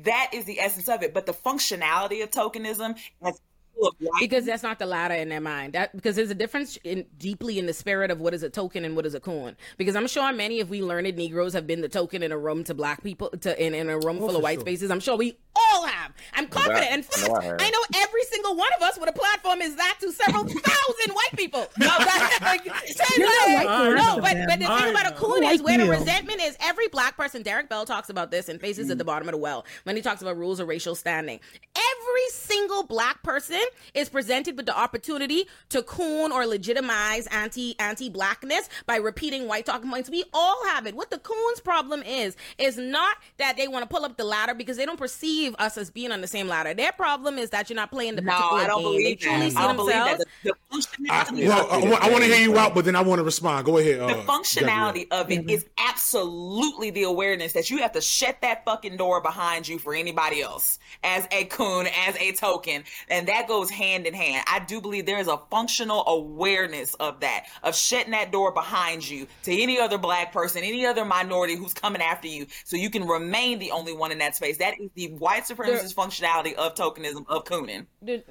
That 0.03 0.31
is 0.33 0.45
the 0.45 0.59
essence 0.59 0.89
of 0.89 1.03
it. 1.03 1.13
But 1.13 1.25
the 1.25 1.33
functionality 1.33 2.23
of 2.23 2.31
tokenism 2.31 2.97
as 3.21 3.39
full 3.75 3.87
of 3.87 3.95
white 3.99 4.19
because 4.19 4.45
that's 4.45 4.63
not 4.63 4.79
the 4.79 4.85
latter 4.85 5.13
in 5.13 5.29
their 5.29 5.41
mind. 5.41 5.73
That 5.73 5.95
because 5.95 6.15
there's 6.15 6.31
a 6.31 6.35
difference 6.35 6.77
in 6.83 7.05
deeply 7.17 7.59
in 7.59 7.65
the 7.65 7.73
spirit 7.73 8.11
of 8.11 8.19
what 8.19 8.33
is 8.33 8.43
a 8.43 8.49
token 8.49 8.85
and 8.85 8.95
what 8.95 9.05
is 9.05 9.15
a 9.15 9.19
coin. 9.19 9.55
Because 9.77 9.95
I'm 9.95 10.07
sure 10.07 10.31
many 10.33 10.59
of 10.59 10.69
we 10.69 10.81
learned 10.81 11.15
Negroes 11.15 11.53
have 11.53 11.67
been 11.67 11.81
the 11.81 11.89
token 11.89 12.23
in 12.23 12.31
a 12.31 12.37
room 12.37 12.63
to 12.65 12.73
black 12.73 13.03
people 13.03 13.29
to 13.29 13.63
in, 13.63 13.73
in 13.73 13.89
a 13.89 13.99
room 13.99 14.17
oh, 14.17 14.27
full 14.27 14.35
of 14.35 14.43
white 14.43 14.59
spaces. 14.59 14.91
I'm 14.91 14.99
sure 14.99 15.15
we 15.15 15.37
all 15.55 15.85
have. 15.85 16.13
I'm 16.33 16.47
confident. 16.47 16.91
In 16.91 17.03
fact, 17.03 17.23
I 17.23 17.27
know 17.27 17.35
I. 17.35 17.65
I 17.65 17.69
know 17.69 18.01
every 18.01 18.23
single 18.23 18.55
one 18.55 18.69
of 18.77 18.83
us 18.83 18.97
with 18.99 19.09
a 19.09 19.13
platform 19.13 19.61
is 19.61 19.75
that 19.75 19.97
to 20.01 20.11
several 20.11 20.43
thousand 20.47 21.13
white 21.13 21.35
people. 21.35 21.67
No, 21.77 21.87
like, 21.87 22.41
like- 22.41 22.65
not 22.65 22.77
the 23.15 23.95
no, 23.95 24.19
but 24.21 24.35
but 24.47 24.59
the 24.59 24.65
I 24.71 24.81
thing 24.81 24.91
about 24.91 25.07
a 25.07 25.09
know. 25.11 25.15
coon 25.17 25.43
is 25.43 25.61
like 25.61 25.63
where 25.63 25.77
the 25.77 25.89
resentment 25.89 26.41
is. 26.41 26.55
Every 26.61 26.87
black 26.87 27.15
person, 27.17 27.41
Derek 27.43 27.69
Bell 27.69 27.85
talks 27.85 28.09
about 28.09 28.31
this 28.31 28.49
in 28.49 28.59
Faces 28.59 28.87
Mm. 28.87 28.91
at 28.91 28.97
the 28.97 29.03
Bottom 29.05 29.27
of 29.27 29.33
the 29.33 29.37
Well 29.37 29.65
when 29.83 29.95
he 29.95 30.01
talks 30.01 30.21
about 30.21 30.37
rules 30.37 30.59
of 30.59 30.67
racial 30.67 30.95
standing. 30.95 31.39
Every 31.75 32.29
single 32.31 32.83
black 32.83 33.21
person 33.23 33.61
is 33.93 34.09
presented 34.09 34.57
with 34.57 34.65
the 34.65 34.77
opportunity 34.77 35.45
to 35.69 35.81
coon 35.83 36.31
or 36.31 36.45
legitimize 36.45 37.27
anti 37.27 37.77
anti 37.79 38.09
blackness 38.09 38.69
by 38.85 38.95
repeating 38.97 39.47
white 39.47 39.65
talking 39.65 39.89
points. 39.89 40.09
We 40.09 40.23
all 40.33 40.65
have 40.67 40.87
it. 40.87 40.95
What 40.95 41.09
the 41.11 41.19
coons 41.19 41.59
problem 41.59 42.01
is 42.03 42.35
is 42.57 42.77
not 42.77 43.17
that 43.37 43.57
they 43.57 43.67
want 43.67 43.87
to 43.87 43.93
pull 43.93 44.05
up 44.05 44.17
the 44.17 44.23
ladder 44.25 44.53
because 44.53 44.77
they 44.77 44.85
don't 44.85 44.97
perceive 44.99 45.44
us 45.59 45.77
as 45.77 45.91
being 45.91 46.11
on 46.11 46.21
the 46.21 46.27
same 46.27 46.47
ladder. 46.47 46.73
Their 46.73 46.91
problem 46.93 47.37
is 47.37 47.51
that 47.51 47.69
you're 47.69 47.75
not 47.75 47.91
playing 47.91 48.15
the 48.15 48.21
No, 48.21 48.31
particular 48.33 48.61
I 48.63 48.67
don't 48.67 48.81
game. 48.81 48.91
believe 48.91 49.03
they 49.05 49.15
truly 49.15 49.39
that. 49.49 49.51
see 49.51 49.57
I 49.57 49.67
themselves. 49.67 50.17
that. 50.17 50.27
The, 50.43 50.53
the 50.71 51.07
I, 51.09 51.25
well, 51.33 51.67
I, 51.71 51.77
want- 51.89 52.03
I 52.03 52.09
want 52.11 52.23
to 52.23 52.29
hear 52.29 52.41
you 52.41 52.57
out, 52.57 52.73
but 52.73 52.85
then 52.85 52.95
I 52.95 53.01
want 53.01 53.19
to 53.19 53.23
respond. 53.23 53.65
Go 53.65 53.77
ahead. 53.77 53.99
the 53.99 54.05
uh, 54.07 54.23
functionality 54.25 55.09
Gabrielle. 55.09 55.21
of 55.21 55.31
it 55.31 55.49
is 55.49 55.65
absolutely 55.77 56.89
the 56.91 57.03
awareness 57.03 57.53
that 57.53 57.69
you 57.69 57.77
have 57.79 57.91
to 57.93 58.01
shut 58.01 58.37
that 58.41 58.63
fucking 58.65 58.97
door 58.97 59.21
behind 59.21 59.67
you 59.67 59.79
for 59.79 59.93
anybody 59.93 60.41
else 60.41 60.79
as 61.03 61.27
a 61.31 61.45
coon, 61.45 61.87
as 62.07 62.15
a 62.17 62.31
token, 62.33 62.83
and 63.09 63.27
that 63.27 63.47
goes 63.47 63.69
hand 63.69 64.05
in 64.07 64.13
hand. 64.13 64.43
I 64.47 64.59
do 64.59 64.81
believe 64.81 65.05
there 65.05 65.19
is 65.19 65.27
a 65.27 65.39
functional 65.51 66.03
awareness 66.07 66.93
of 66.95 67.19
that, 67.21 67.45
of 67.63 67.75
shutting 67.75 68.11
that 68.11 68.31
door 68.31 68.51
behind 68.51 69.07
you 69.07 69.27
to 69.43 69.61
any 69.61 69.79
other 69.79 69.97
black 69.97 70.31
person, 70.33 70.63
any 70.63 70.85
other 70.85 71.05
minority 71.05 71.55
who's 71.55 71.73
coming 71.73 72.01
after 72.01 72.27
you, 72.27 72.47
so 72.63 72.75
you 72.77 72.89
can 72.89 73.07
remain 73.07 73.59
the 73.59 73.71
only 73.71 73.93
one 73.93 74.11
in 74.11 74.19
that 74.19 74.35
space. 74.35 74.57
That 74.57 74.79
is 74.79 74.89
the 74.95 75.07
white 75.13 75.34
supremacist 75.43 75.93
functionality 75.95 76.53
of 76.55 76.75
tokenism 76.75 77.25
of 77.27 77.43
cooning. 77.45 77.85
The- 78.01 78.23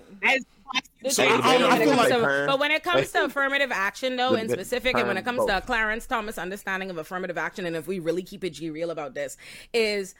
So 1.08 1.22
I- 1.22 1.26
I- 1.28 1.70
I 1.74 1.78
feel 1.78 1.90
like- 1.96 2.08
to- 2.08 2.20
turn- 2.20 2.46
but 2.46 2.58
when 2.58 2.70
it 2.72 2.82
comes 2.82 3.12
to 3.12 3.24
affirmative 3.24 3.70
action, 3.70 4.16
though, 4.16 4.34
in 4.34 4.48
specific, 4.48 4.96
and 4.96 5.06
when 5.06 5.16
it 5.16 5.24
turn 5.24 5.36
comes 5.36 5.46
to. 5.46 5.60
Clarence 5.60 6.06
Thomas' 6.06 6.38
understanding 6.38 6.90
of 6.90 6.96
affirmative 6.98 7.38
action, 7.38 7.66
and 7.66 7.76
if 7.76 7.86
we 7.86 7.98
really 8.00 8.22
keep 8.22 8.42
it 8.42 8.50
G 8.50 8.70
real 8.70 8.90
about 8.90 9.14
this, 9.14 9.36
is 9.72 10.14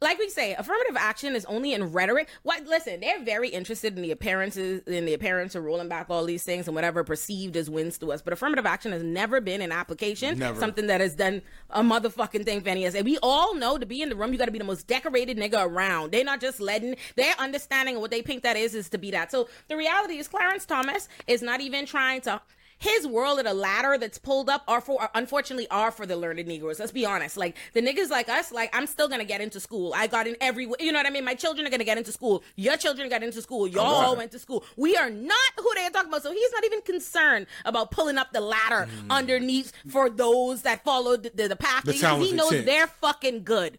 like 0.00 0.18
we 0.18 0.28
say, 0.28 0.54
affirmative 0.54 0.96
action 0.96 1.34
is 1.34 1.44
only 1.46 1.72
in 1.72 1.92
rhetoric. 1.92 2.28
What? 2.42 2.64
Listen, 2.66 3.00
they're 3.00 3.22
very 3.24 3.48
interested 3.48 3.96
in 3.96 4.02
the 4.02 4.10
appearances, 4.10 4.82
in 4.86 5.04
the 5.06 5.14
appearance 5.14 5.54
of 5.54 5.64
rolling 5.64 5.88
back 5.88 6.06
all 6.08 6.24
these 6.24 6.44
things 6.44 6.66
and 6.68 6.74
whatever 6.74 7.04
perceived 7.04 7.56
as 7.56 7.68
wins 7.68 7.98
to 7.98 8.12
us. 8.12 8.22
But 8.22 8.32
affirmative 8.32 8.66
action 8.66 8.92
has 8.92 9.02
never 9.02 9.40
been 9.40 9.60
an 9.60 9.72
application, 9.72 10.38
Never. 10.38 10.58
something 10.58 10.86
that 10.86 11.00
has 11.00 11.14
done 11.14 11.42
a 11.70 11.82
motherfucking 11.82 12.44
thing 12.44 12.60
for 12.60 12.68
any 12.68 12.84
of 12.84 12.94
us. 12.94 12.98
And 12.98 13.04
we 13.04 13.18
all 13.22 13.54
know 13.54 13.78
to 13.78 13.86
be 13.86 14.02
in 14.02 14.08
the 14.08 14.16
room, 14.16 14.32
you 14.32 14.38
got 14.38 14.46
to 14.46 14.52
be 14.52 14.58
the 14.58 14.64
most 14.64 14.86
decorated 14.86 15.36
nigga 15.36 15.64
around. 15.64 16.12
They're 16.12 16.24
not 16.24 16.40
just 16.40 16.60
letting 16.60 16.96
their 17.16 17.34
understanding 17.38 17.96
of 17.96 18.00
what 18.00 18.10
they 18.10 18.22
think 18.22 18.42
that 18.42 18.56
is 18.56 18.74
is 18.74 18.88
to 18.90 18.98
be 18.98 19.10
that. 19.12 19.30
So 19.30 19.48
the 19.68 19.76
reality 19.76 20.18
is, 20.18 20.28
Clarence 20.28 20.66
Thomas 20.66 21.08
is 21.26 21.42
not 21.42 21.60
even 21.60 21.86
trying 21.86 22.20
to 22.22 22.40
his 22.78 23.06
world 23.06 23.38
and 23.40 23.48
a 23.48 23.54
ladder 23.54 23.98
that's 23.98 24.18
pulled 24.18 24.48
up 24.48 24.62
are 24.68 24.80
for 24.80 25.08
unfortunately 25.14 25.66
are 25.70 25.90
for 25.90 26.06
the 26.06 26.16
learned 26.16 26.46
Negroes. 26.46 26.78
Let's 26.78 26.92
be 26.92 27.04
honest. 27.04 27.36
Like 27.36 27.56
the 27.74 27.80
niggas 27.82 28.08
like 28.10 28.28
us, 28.28 28.52
like 28.52 28.70
I'm 28.76 28.86
still 28.86 29.08
gonna 29.08 29.24
get 29.24 29.40
into 29.40 29.58
school. 29.60 29.92
I 29.96 30.06
got 30.06 30.26
in 30.26 30.36
every 30.40 30.68
you 30.80 30.92
know 30.92 30.98
what 30.98 31.06
I 31.06 31.10
mean? 31.10 31.24
My 31.24 31.34
children 31.34 31.66
are 31.66 31.70
gonna 31.70 31.84
get 31.84 31.98
into 31.98 32.12
school. 32.12 32.42
Your 32.56 32.76
children 32.76 33.08
got 33.08 33.22
into 33.22 33.42
school. 33.42 33.66
Y'all 33.66 33.84
all 33.84 34.16
went 34.16 34.30
to 34.32 34.38
school. 34.38 34.64
We 34.76 34.96
are 34.96 35.10
not 35.10 35.36
who 35.56 35.68
they're 35.74 35.90
talking 35.90 36.08
about. 36.08 36.22
So 36.22 36.32
he's 36.32 36.52
not 36.52 36.64
even 36.64 36.80
concerned 36.82 37.46
about 37.64 37.90
pulling 37.90 38.16
up 38.18 38.32
the 38.32 38.40
ladder 38.40 38.86
Mm. 38.88 39.10
underneath 39.10 39.72
for 39.88 40.08
those 40.08 40.62
that 40.62 40.84
followed 40.84 41.24
the, 41.24 41.30
the, 41.34 41.48
the 41.48 41.56
path. 41.56 41.84
The 41.84 41.92
he 41.92 42.32
knows 42.32 42.50
ten. 42.50 42.64
they're 42.64 42.86
fucking 42.86 43.42
good. 43.44 43.78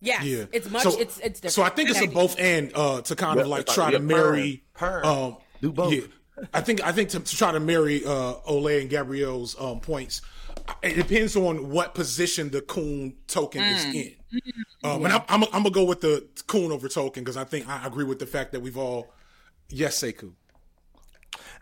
Yes, 0.00 0.24
Yeah, 0.24 0.44
it's 0.52 0.70
much. 0.70 0.84
So, 0.84 0.98
it's 0.98 1.18
it's 1.18 1.40
different. 1.40 1.52
So 1.54 1.62
I 1.62 1.70
think 1.70 1.90
it's 1.90 2.00
a 2.00 2.06
both 2.06 2.38
and 2.38 2.70
uh, 2.74 3.00
to 3.02 3.16
kind 3.16 3.40
of 3.40 3.46
Yeah, 3.46 3.50
like 3.52 3.66
try 3.66 3.90
to 3.90 3.98
marry. 3.98 4.62
perm, 4.74 5.02
perm. 5.02 5.04
Um, 5.04 5.36
Do 5.60 5.72
both. 5.72 5.92
Yeah, 5.92 6.00
I 6.54 6.60
think 6.60 6.84
I 6.84 6.92
think 6.92 7.10
to, 7.10 7.20
to 7.20 7.36
try 7.36 7.52
to 7.52 7.60
marry 7.60 8.04
uh, 8.04 8.34
Ole 8.46 8.66
and 8.80 8.90
Gabrielle's 8.90 9.58
um, 9.60 9.80
points. 9.80 10.22
It 10.82 10.94
depends 10.96 11.34
on 11.36 11.70
what 11.70 11.94
position 11.94 12.50
the 12.50 12.60
coon 12.60 13.14
token 13.26 13.62
is 13.62 13.84
Mm. 13.86 13.94
in. 13.94 14.14
Um, 14.84 15.04
And 15.04 15.14
I'm, 15.14 15.22
I'm, 15.28 15.42
I'm 15.44 15.50
gonna 15.62 15.70
go 15.70 15.84
with 15.84 16.02
the 16.02 16.26
coon 16.46 16.72
over 16.72 16.88
token 16.88 17.24
because 17.24 17.36
I 17.38 17.44
think 17.44 17.66
I 17.68 17.86
agree 17.86 18.04
with 18.04 18.18
the 18.18 18.26
fact 18.26 18.52
that 18.52 18.60
we've 18.60 18.76
all 18.76 19.10
yes, 19.70 20.02
Sekou. 20.02 20.32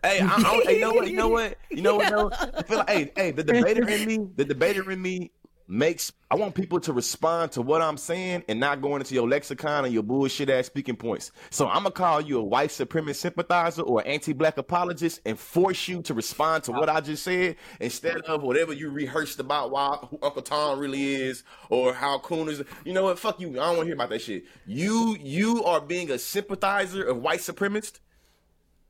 Hey, 0.02 0.20
I, 0.20 0.26
I, 0.26 0.62
hey, 0.64 0.74
you 0.74 0.80
know 0.80 0.92
what? 0.92 1.08
You 1.08 1.16
know 1.16 1.28
what? 1.28 1.56
You 1.70 1.82
know 1.82 1.96
what? 1.96 2.10
No, 2.10 2.30
I 2.32 2.62
feel 2.62 2.78
like, 2.78 2.88
hey, 2.88 3.12
hey, 3.16 3.30
the 3.30 3.42
debater 3.52 3.88
in 3.88 4.06
me, 4.06 4.18
the 4.36 4.44
debater 4.44 4.90
in 4.90 5.00
me 5.00 5.30
makes. 5.68 6.12
I 6.30 6.34
want 6.34 6.54
people 6.54 6.80
to 6.80 6.92
respond 6.92 7.52
to 7.52 7.62
what 7.62 7.82
I'm 7.82 7.96
saying 7.96 8.44
and 8.48 8.58
not 8.58 8.82
going 8.82 9.00
into 9.00 9.14
your 9.14 9.28
lexicon 9.28 9.84
and 9.84 9.94
your 9.94 10.02
bullshit 10.02 10.50
ass 10.50 10.66
speaking 10.66 10.96
points. 10.96 11.30
So 11.50 11.68
I'm 11.68 11.84
gonna 11.84 11.92
call 11.92 12.20
you 12.20 12.38
a 12.38 12.42
white 12.42 12.70
supremacist 12.70 13.16
sympathizer 13.16 13.82
or 13.82 14.06
anti-black 14.06 14.58
apologist 14.58 15.20
and 15.24 15.38
force 15.38 15.86
you 15.86 16.02
to 16.02 16.14
respond 16.14 16.64
to 16.64 16.72
what 16.72 16.88
I 16.88 17.00
just 17.00 17.22
said 17.22 17.56
instead 17.80 18.18
of 18.22 18.42
whatever 18.42 18.72
you 18.72 18.90
rehearsed 18.90 19.38
about 19.38 19.70
why 19.70 19.98
who 20.10 20.18
Uncle 20.22 20.42
Tom 20.42 20.78
really 20.78 21.14
is 21.14 21.44
or 21.70 21.94
how 21.94 22.18
Coon 22.18 22.48
is. 22.48 22.62
You 22.84 22.92
know 22.92 23.04
what? 23.04 23.18
Fuck 23.18 23.40
you. 23.40 23.50
I 23.50 23.66
don't 23.66 23.76
want 23.76 23.80
to 23.80 23.84
hear 23.86 23.94
about 23.94 24.10
that 24.10 24.22
shit. 24.22 24.44
You 24.66 25.16
you 25.20 25.64
are 25.64 25.80
being 25.80 26.10
a 26.10 26.18
sympathizer 26.18 27.04
of 27.04 27.18
white 27.18 27.40
supremacist 27.40 28.00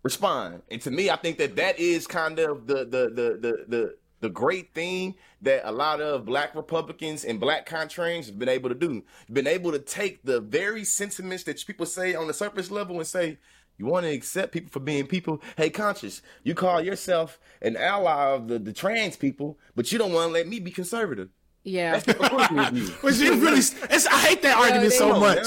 respond. 0.06 0.62
And 0.70 0.80
to 0.82 0.90
me, 0.90 1.10
I 1.10 1.16
think 1.16 1.36
that 1.38 1.56
that 1.56 1.78
is 1.78 2.06
kind 2.06 2.38
of 2.38 2.66
the 2.66 2.84
the 2.84 3.10
the 3.10 3.38
the 3.40 3.64
the, 3.68 3.96
the 4.20 4.28
great 4.30 4.72
thing 4.72 5.16
that 5.42 5.68
a 5.68 5.72
lot 5.72 6.00
of 6.00 6.24
black 6.24 6.54
Republicans 6.54 7.24
and 7.24 7.38
black 7.38 7.68
contrarians 7.68 8.26
have 8.26 8.38
been 8.38 8.48
able 8.48 8.68
to 8.68 8.74
do. 8.74 9.04
Been 9.30 9.46
able 9.46 9.72
to 9.72 9.78
take 9.78 10.22
the 10.24 10.40
very 10.40 10.84
sentiments 10.84 11.44
that 11.44 11.64
people 11.66 11.86
say 11.86 12.14
on 12.14 12.26
the 12.26 12.34
surface 12.34 12.70
level 12.70 12.96
and 12.96 13.06
say, 13.06 13.38
you 13.78 13.84
want 13.86 14.06
to 14.06 14.10
accept 14.10 14.52
people 14.52 14.70
for 14.70 14.80
being 14.80 15.06
people? 15.06 15.42
Hey, 15.56 15.68
conscious, 15.68 16.22
you 16.42 16.54
call 16.54 16.80
yourself 16.80 17.38
an 17.60 17.76
ally 17.76 18.32
of 18.32 18.48
the, 18.48 18.58
the 18.58 18.72
trans 18.72 19.16
people, 19.16 19.58
but 19.74 19.92
you 19.92 19.98
don't 19.98 20.12
want 20.12 20.28
to 20.28 20.32
let 20.32 20.48
me 20.48 20.60
be 20.60 20.70
conservative. 20.70 21.28
yeah. 21.62 21.92
That's 21.92 22.06
hypocritical 22.06 22.72
you. 22.78 22.86
Which 23.02 23.16
is 23.16 23.38
really, 23.38 23.58
it's, 23.58 24.06
I 24.06 24.18
hate 24.20 24.40
that 24.42 24.56
argument 24.56 24.90
they 24.90 24.96
so 24.96 25.08
don't, 25.08 25.20
much. 25.20 25.36
man. 25.36 25.44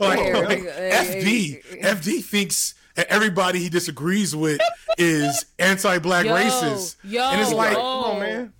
Like, 0.00 0.18
Yeah, 0.18 0.38
like, 0.38 0.48
like, 0.48 0.60
FD, 0.64 1.80
FD 1.82 2.24
thinks 2.24 2.74
that 2.96 3.06
everybody 3.08 3.60
he 3.60 3.68
disagrees 3.68 4.34
with 4.34 4.60
is 4.98 5.44
anti-black 5.58 6.26
Yo, 6.26 6.34
racist, 6.34 6.96
yo, 7.04 7.30
and 7.30 7.40
it's 7.40 7.52
like, 7.52 7.72
yo. 7.72 7.76
Come 7.76 8.04
on, 8.04 8.18
man. 8.20 8.52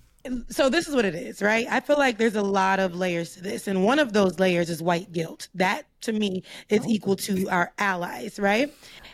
So 0.49 0.69
this 0.69 0.87
is 0.87 0.95
what 0.95 1.05
it 1.05 1.15
is, 1.15 1.41
right? 1.41 1.67
I 1.69 1.79
feel 1.79 1.97
like 1.97 2.17
there's 2.17 2.35
a 2.35 2.41
lot 2.41 2.79
of 2.79 2.95
layers 2.95 3.35
to 3.35 3.41
this, 3.41 3.67
and 3.67 3.83
one 3.83 3.99
of 3.99 4.13
those 4.13 4.39
layers 4.39 4.69
is 4.69 4.81
white 4.81 5.11
guilt. 5.11 5.47
That 5.55 5.85
to 6.01 6.13
me 6.13 6.43
is 6.69 6.85
equal 6.87 7.15
to 7.17 7.47
our 7.49 7.73
allies, 7.77 8.39
right? 8.39 8.73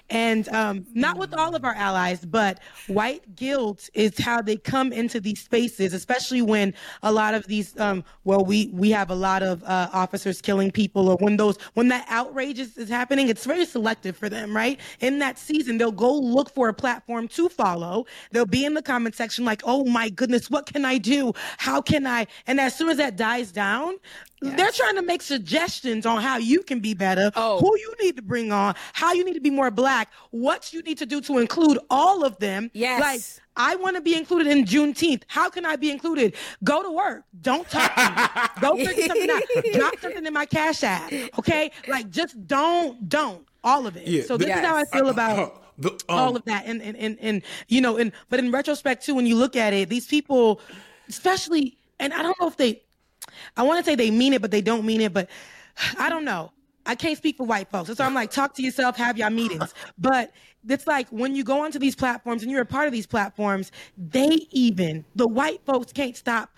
And 0.10 0.48
um, 0.50 0.86
not 0.94 1.18
with 1.18 1.34
all 1.34 1.56
of 1.56 1.66
our 1.66 1.74
allies, 1.74 2.26
but 2.26 2.60
white 2.88 3.36
guilt 3.36 3.90
is 3.94 4.18
how 4.18 4.42
they 4.42 4.56
come 4.56 4.94
into 4.94 5.20
these 5.20 5.42
spaces, 5.42 5.94
especially 5.94 6.42
when 6.42 6.74
a 7.04 7.12
lot 7.12 7.34
of 7.34 7.46
these, 7.48 7.78
um, 7.80 8.04
well, 8.24 8.46
we 8.46 8.68
we 8.74 8.90
have 8.92 9.10
a 9.10 9.16
lot 9.16 9.44
of 9.44 9.64
uh, 9.64 9.90
officers 9.92 10.42
killing 10.42 10.72
people, 10.72 11.10
or 11.10 11.18
when 11.18 11.38
those 11.38 11.58
when 11.74 11.90
that 11.90 12.06
outrage 12.10 12.60
is, 12.60 12.78
is 12.78 12.90
happening, 12.90 13.28
it's 13.28 13.46
very 13.46 13.66
selective 13.66 14.16
for 14.16 14.30
them, 14.30 14.56
right? 14.56 14.80
In 15.02 15.20
that 15.20 15.38
season, 15.38 15.78
they'll 15.78 15.92
go 15.92 16.14
look 16.14 16.54
for 16.54 16.70
a 16.70 16.74
platform 16.74 17.28
to 17.30 17.50
follow. 17.50 18.06
They'll 18.32 18.46
be 18.46 18.66
in 18.66 18.76
the 18.76 18.82
comment 18.82 19.16
section 19.16 19.44
like, 19.44 19.62
"Oh 19.66 19.84
my 19.84 20.10
goodness, 20.10 20.50
what 20.50 20.66
can 20.68 20.86
I 20.86 20.98
do? 20.98 21.34
How 21.58 21.82
can 21.82 22.08
I?" 22.08 22.28
And 22.46 22.62
as 22.62 22.76
soon 22.76 22.90
as 22.90 22.98
that 22.98 23.18
dies 23.18 23.52
down, 23.52 23.96
they're 24.42 24.72
trying 24.72 24.96
to 24.96 25.02
make 25.02 25.22
suggestions 25.22 26.06
on 26.06 26.22
how 26.22 26.38
you 26.38 26.62
can 26.64 26.80
be 26.80 26.94
better, 26.94 27.32
Oh. 27.36 27.60
who 27.60 27.76
you 27.78 27.94
need 28.02 28.16
to 28.18 28.22
bring 28.22 28.52
on, 28.52 28.76
how 28.94 29.14
you 29.14 29.24
need 29.26 29.34
to 29.34 29.42
be 29.42 29.50
more 29.50 29.72
black, 29.72 30.12
what 30.32 30.72
you 30.74 30.82
need 30.84 30.98
to 31.00 31.06
do 31.06 31.22
to 31.22 31.40
include 31.40 31.80
all 31.90 32.24
of 32.24 32.38
them. 32.40 32.70
Yes. 32.74 33.02
Like, 33.02 33.22
I 33.56 33.76
want 33.78 33.96
to 33.96 34.02
be 34.02 34.16
included 34.16 34.48
in 34.48 34.66
Juneteenth. 34.66 35.24
How 35.28 35.50
can 35.50 35.66
I 35.66 35.76
be 35.76 35.90
included? 35.90 36.36
Go 36.64 36.84
to 36.84 36.92
work. 36.92 37.24
Don't 37.42 37.68
talk 37.68 37.94
to 37.96 38.02
me. 38.12 38.62
Go 38.62 38.76
figure 38.86 39.08
something 39.08 39.30
out. 39.32 39.42
Drop 39.74 40.00
something 40.00 40.26
in 40.26 40.34
my 40.34 40.46
cash 40.46 40.84
app. 40.84 41.12
Okay? 41.40 41.72
Like, 41.88 42.12
just 42.12 42.46
don't, 42.48 43.10
don't. 43.10 43.44
All 43.64 43.88
of 43.88 43.98
it. 43.98 44.08
Yeah, 44.08 44.24
so 44.24 44.38
this 44.38 44.48
the- 44.48 44.54
is 44.54 44.60
how 44.66 44.78
I 44.78 44.86
feel 44.86 45.10
about 45.10 45.40
uh, 45.40 45.50
the, 45.80 45.90
um, 45.90 45.98
all 46.10 46.36
of 46.36 46.46
that 46.46 46.66
and 46.66 46.82
and, 46.82 46.96
and 46.98 47.18
and 47.20 47.42
you 47.68 47.82
know 47.82 47.98
and 47.98 48.12
but 48.30 48.40
in 48.40 48.50
retrospect 48.52 49.04
too 49.06 49.14
when 49.14 49.26
you 49.28 49.36
look 49.36 49.56
at 49.56 49.74
it 49.74 49.90
these 49.90 50.08
people 50.08 50.60
especially 51.08 51.78
and 52.00 52.14
i 52.14 52.22
don't 52.24 52.40
know 52.42 52.48
if 52.48 52.58
they 52.58 52.82
i 53.56 53.64
want 53.64 53.80
to 53.84 53.90
say 53.90 53.96
they 53.96 54.12
mean 54.12 54.34
it 54.34 54.42
but 54.42 54.52
they 54.52 54.62
don't 54.62 54.86
mean 54.86 55.02
it 55.02 55.14
but 55.14 55.30
i 56.00 56.10
don't 56.10 56.26
know 56.26 56.52
i 56.86 56.96
can't 56.96 57.18
speak 57.18 57.38
for 57.38 57.46
white 57.46 57.70
folks 57.70 57.94
so 57.96 58.04
i'm 58.04 58.14
like 58.14 58.32
talk 58.32 58.54
to 58.54 58.62
yourself 58.62 58.96
have 58.98 59.18
your 59.18 59.30
meetings 59.30 59.74
but 59.98 60.32
it's 60.70 60.88
like 60.88 61.08
when 61.10 61.36
you 61.36 61.44
go 61.44 61.64
onto 61.64 61.80
these 61.80 61.96
platforms 61.96 62.44
and 62.44 62.52
you're 62.52 62.62
a 62.62 62.66
part 62.66 62.88
of 62.88 62.94
these 62.94 63.08
platforms 63.08 63.72
they 63.98 64.48
even 64.52 65.06
the 65.16 65.28
white 65.28 65.62
folks 65.66 65.92
can't 65.94 66.18
stop 66.18 66.50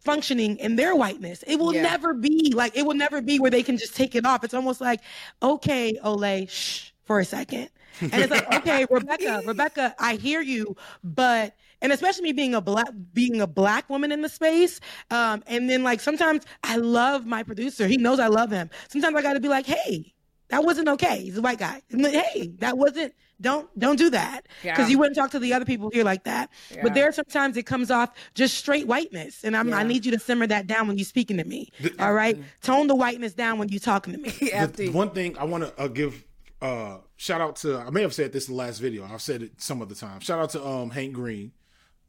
functioning 0.00 0.56
in 0.58 0.76
their 0.76 0.94
whiteness. 0.94 1.42
It 1.46 1.56
will 1.56 1.74
Yeah. 1.74 1.82
never 1.82 2.14
be 2.14 2.52
like 2.54 2.76
it 2.76 2.86
will 2.86 2.94
never 2.94 3.20
be 3.20 3.38
where 3.38 3.50
they 3.50 3.62
can 3.62 3.76
just 3.76 3.94
take 3.96 4.14
it 4.14 4.24
off. 4.24 4.44
It's 4.44 4.54
almost 4.54 4.80
like, 4.80 5.00
okay, 5.42 5.98
Olay, 6.04 6.48
shh 6.48 6.92
for 7.04 7.18
a 7.20 7.24
second. 7.24 7.68
And 8.00 8.14
it's 8.14 8.30
like, 8.30 8.50
okay, 8.58 8.86
Rebecca, 8.90 9.42
Rebecca, 9.44 9.94
I 9.98 10.14
hear 10.14 10.40
you, 10.40 10.76
but 11.02 11.54
and 11.82 11.92
especially 11.92 12.24
me 12.24 12.32
being 12.32 12.54
a 12.54 12.60
black 12.60 12.88
being 13.12 13.40
a 13.40 13.46
black 13.46 13.88
woman 13.88 14.12
in 14.12 14.22
the 14.22 14.28
space. 14.28 14.80
Um, 15.10 15.42
and 15.46 15.68
then 15.68 15.82
like 15.82 16.00
sometimes 16.00 16.44
I 16.64 16.76
love 16.76 17.26
my 17.26 17.42
producer. 17.42 17.86
He 17.86 17.96
knows 17.96 18.18
I 18.18 18.28
love 18.28 18.50
him. 18.50 18.70
Sometimes 18.88 19.16
I 19.16 19.22
gotta 19.22 19.40
be 19.40 19.48
like, 19.48 19.66
hey, 19.66 20.12
that 20.48 20.64
wasn't 20.64 20.88
okay. 20.88 21.22
He's 21.22 21.36
a 21.38 21.42
white 21.42 21.58
guy. 21.58 21.82
And 21.90 22.04
then, 22.04 22.14
Hey, 22.14 22.48
that 22.58 22.78
wasn't 22.78 23.14
don't 23.40 23.68
don't 23.78 23.96
do 23.96 24.10
that. 24.10 24.42
Because 24.62 24.78
Yeah. 24.78 24.88
you 24.88 24.98
wouldn't 24.98 25.16
talk 25.16 25.30
to 25.32 25.38
the 25.38 25.52
other 25.52 25.64
people 25.64 25.90
here 25.92 26.04
like 26.04 26.24
that. 26.24 26.50
Yeah. 26.74 26.82
But 26.82 26.94
there 26.94 27.08
are 27.08 27.12
sometimes 27.12 27.56
it 27.56 27.64
comes 27.66 27.90
off 27.90 28.10
just 28.34 28.56
straight 28.56 28.86
whiteness. 28.86 29.44
And 29.44 29.56
I'm 29.56 29.72
I 29.72 29.82
need 29.84 30.04
you 30.04 30.12
to 30.12 30.18
simmer 30.18 30.46
that 30.46 30.66
down 30.66 30.88
when 30.88 30.98
you're 30.98 31.04
speaking 31.04 31.36
to 31.36 31.44
me. 31.44 31.70
All 31.98 32.12
right? 32.12 32.38
Tone 32.62 32.86
the 32.86 32.94
whiteness 32.94 33.34
down 33.34 33.58
when 33.58 33.68
you're 33.68 33.78
talking 33.80 34.14
to 34.14 34.18
me. 34.18 34.30
the 34.76 34.88
one 34.90 35.10
thing 35.10 35.36
I 35.38 35.44
want 35.44 35.64
to 35.64 35.80
uh, 35.80 35.88
give 35.88 36.24
uh, 36.60 36.98
shout 37.16 37.40
out 37.40 37.56
to 37.56 37.78
I 37.78 37.90
may 37.90 38.02
have 38.02 38.14
said 38.14 38.32
this 38.32 38.48
in 38.48 38.54
the 38.54 38.58
last 38.58 38.78
video. 38.78 39.04
I've 39.04 39.22
said 39.22 39.42
it 39.42 39.60
some 39.60 39.80
other 39.82 39.94
time. 39.94 40.20
Shout 40.20 40.40
out 40.40 40.50
to 40.50 40.66
um 40.66 40.90
Hank 40.90 41.12
Green, 41.12 41.52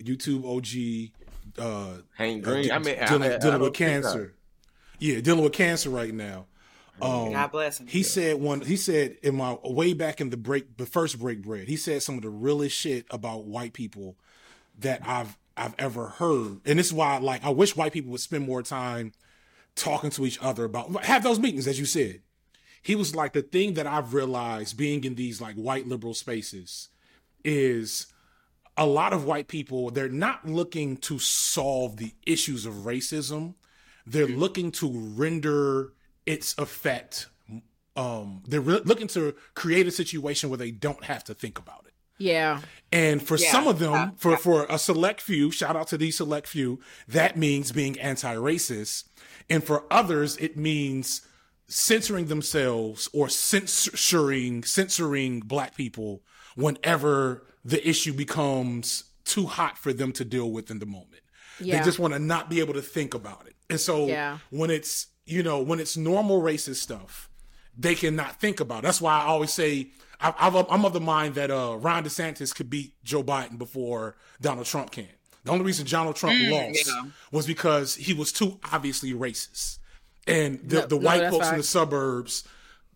YouTube 0.03 0.45
OG. 0.45 1.11
Uh, 1.57 2.01
Hank 2.15 2.45
uh, 2.45 2.51
Green. 2.51 2.67
de- 2.67 2.73
I 2.73 2.79
mean, 2.79 2.95
dealing, 3.07 3.23
I- 3.23 3.35
I 3.35 3.37
dealing 3.37 3.39
don't 3.39 3.61
with 3.61 3.73
cancer. 3.73 4.35
Yeah, 4.99 5.21
dealing 5.21 5.43
with 5.43 5.53
cancer 5.53 5.89
right 5.89 6.13
now. 6.13 6.45
Um, 7.01 7.31
God 7.31 7.51
bless 7.51 7.79
him. 7.79 7.87
He 7.87 8.03
said 8.03 8.35
one. 8.37 8.61
He 8.61 8.75
said 8.75 9.17
in 9.23 9.35
my 9.35 9.57
way 9.63 9.93
back 9.93 10.19
in 10.19 10.29
the 10.29 10.37
break, 10.37 10.77
the 10.77 10.85
first 10.85 11.17
break 11.17 11.41
bread. 11.41 11.67
He 11.67 11.77
said 11.77 12.03
some 12.03 12.15
of 12.15 12.21
the 12.21 12.29
realest 12.29 12.75
shit 12.75 13.05
about 13.09 13.45
white 13.45 13.73
people 13.73 14.17
that 14.79 15.01
I've 15.05 15.37
I've 15.55 15.75
ever 15.77 16.07
heard, 16.07 16.59
and 16.65 16.77
this 16.77 16.87
is 16.87 16.93
why 16.93 17.17
like 17.17 17.43
I 17.43 17.49
wish 17.49 17.75
white 17.75 17.93
people 17.93 18.11
would 18.11 18.19
spend 18.19 18.45
more 18.45 18.61
time 18.61 19.13
talking 19.75 20.09
to 20.11 20.25
each 20.25 20.39
other 20.41 20.65
about 20.65 21.05
have 21.05 21.23
those 21.23 21.39
meetings, 21.39 21.67
as 21.67 21.79
you 21.79 21.85
said. 21.85 22.21
He 22.81 22.95
was 22.95 23.15
like 23.15 23.33
the 23.33 23.41
thing 23.41 23.73
that 23.75 23.87
I've 23.87 24.13
realized 24.13 24.77
being 24.77 25.03
in 25.03 25.15
these 25.15 25.39
like 25.41 25.55
white 25.55 25.87
liberal 25.87 26.13
spaces 26.13 26.89
is 27.43 28.07
a 28.79 28.85
lot 28.87 29.13
of 29.13 29.25
white 29.25 29.47
people 29.47 29.91
they're 29.91 30.09
not 30.09 30.47
looking 30.47 30.97
to 30.97 31.19
solve 31.19 31.97
the 31.97 32.13
issues 32.25 32.65
of 32.65 32.73
racism. 32.85 33.53
They're 34.07 34.27
looking 34.27 34.71
to 34.73 34.89
render 34.89 35.93
its 36.25 36.57
effect 36.57 37.27
um 37.95 38.43
they're 38.47 38.61
re- 38.61 38.81
looking 38.85 39.07
to 39.07 39.35
create 39.55 39.85
a 39.87 39.91
situation 39.91 40.49
where 40.49 40.57
they 40.57 40.71
don't 40.71 41.03
have 41.03 41.23
to 41.25 41.33
think 41.33 41.59
about 41.59 41.83
it. 41.87 41.93
Yeah. 42.17 42.61
and 42.91 43.21
for 43.21 43.37
Yeah, 43.37 43.51
some 43.51 43.67
of 43.67 43.79
them, 43.79 43.93
yeah, 43.93 44.09
for 44.17 44.37
for 44.37 44.65
a 44.69 44.77
select 44.77 45.21
few, 45.21 45.51
shout 45.51 45.75
out 45.75 45.87
to 45.87 45.97
these 45.97 46.17
select 46.17 46.47
few, 46.47 46.79
that 47.07 47.37
means 47.37 47.71
being 47.71 47.99
anti-racist, 47.99 49.05
and 49.49 49.63
for 49.63 49.85
others, 49.89 50.37
it 50.37 50.57
means 50.57 51.21
censoring 51.67 52.25
themselves 52.27 53.09
or 53.13 53.29
censoring 53.29 54.63
censoring 54.63 55.39
black 55.39 55.75
people 55.75 56.21
whenever 56.55 57.45
the 57.65 57.87
issue 57.87 58.13
becomes 58.13 59.03
too 59.25 59.45
hot 59.45 59.77
for 59.77 59.93
them 59.93 60.11
to 60.13 60.25
deal 60.25 60.49
with 60.51 60.71
in 60.71 60.79
the 60.79 60.85
moment. 60.85 61.21
Yeah. 61.59 61.79
They 61.79 61.85
just 61.85 61.99
want 61.99 62.13
to 62.13 62.19
not 62.19 62.49
be 62.49 62.59
able 62.61 62.73
to 62.75 62.81
think 62.81 63.13
about 63.13 63.45
it, 63.47 63.55
and 63.69 63.79
so 63.79 64.07
Yeah. 64.07 64.37
when 64.49 64.69
it's 64.69 65.07
you 65.25 65.43
know 65.43 65.61
when 65.61 65.79
it's 65.79 65.95
normal 65.97 66.41
racist 66.41 66.77
stuff 66.77 67.29
they 67.77 67.95
cannot 67.95 68.41
think 68.41 68.59
about. 68.59 68.79
It. 68.79 68.83
That's 68.83 68.99
why 68.99 69.13
I 69.21 69.25
always 69.25 69.53
say 69.53 69.91
I, 70.19 70.33
I'm 70.69 70.83
of 70.85 70.91
the 70.91 70.99
mind 70.99 71.35
that 71.35 71.49
uh, 71.49 71.77
Ron 71.79 72.03
DeSantis 72.03 72.53
could 72.53 72.69
beat 72.69 72.93
Joe 73.05 73.23
Biden 73.23 73.57
before 73.57 74.17
Donald 74.41 74.65
Trump 74.65 74.91
can. 74.91 75.07
The 75.45 75.51
only 75.51 75.63
reason 75.63 75.85
Donald 75.87 76.17
Trump 76.17 76.35
Mm, 76.35 76.51
lost 76.51 76.87
yeah. 76.87 77.09
was 77.31 77.47
because 77.47 77.95
he 77.95 78.13
was 78.13 78.33
too 78.33 78.59
obviously 78.73 79.13
racist, 79.13 79.77
and 80.27 80.59
the, 80.67 80.81
No, 80.81 80.87
the 80.87 80.97
white 80.97 81.19
that's 81.21 81.33
folks 81.35 81.49
in 81.49 81.57
the 81.57 81.63
suburbs 81.63 82.43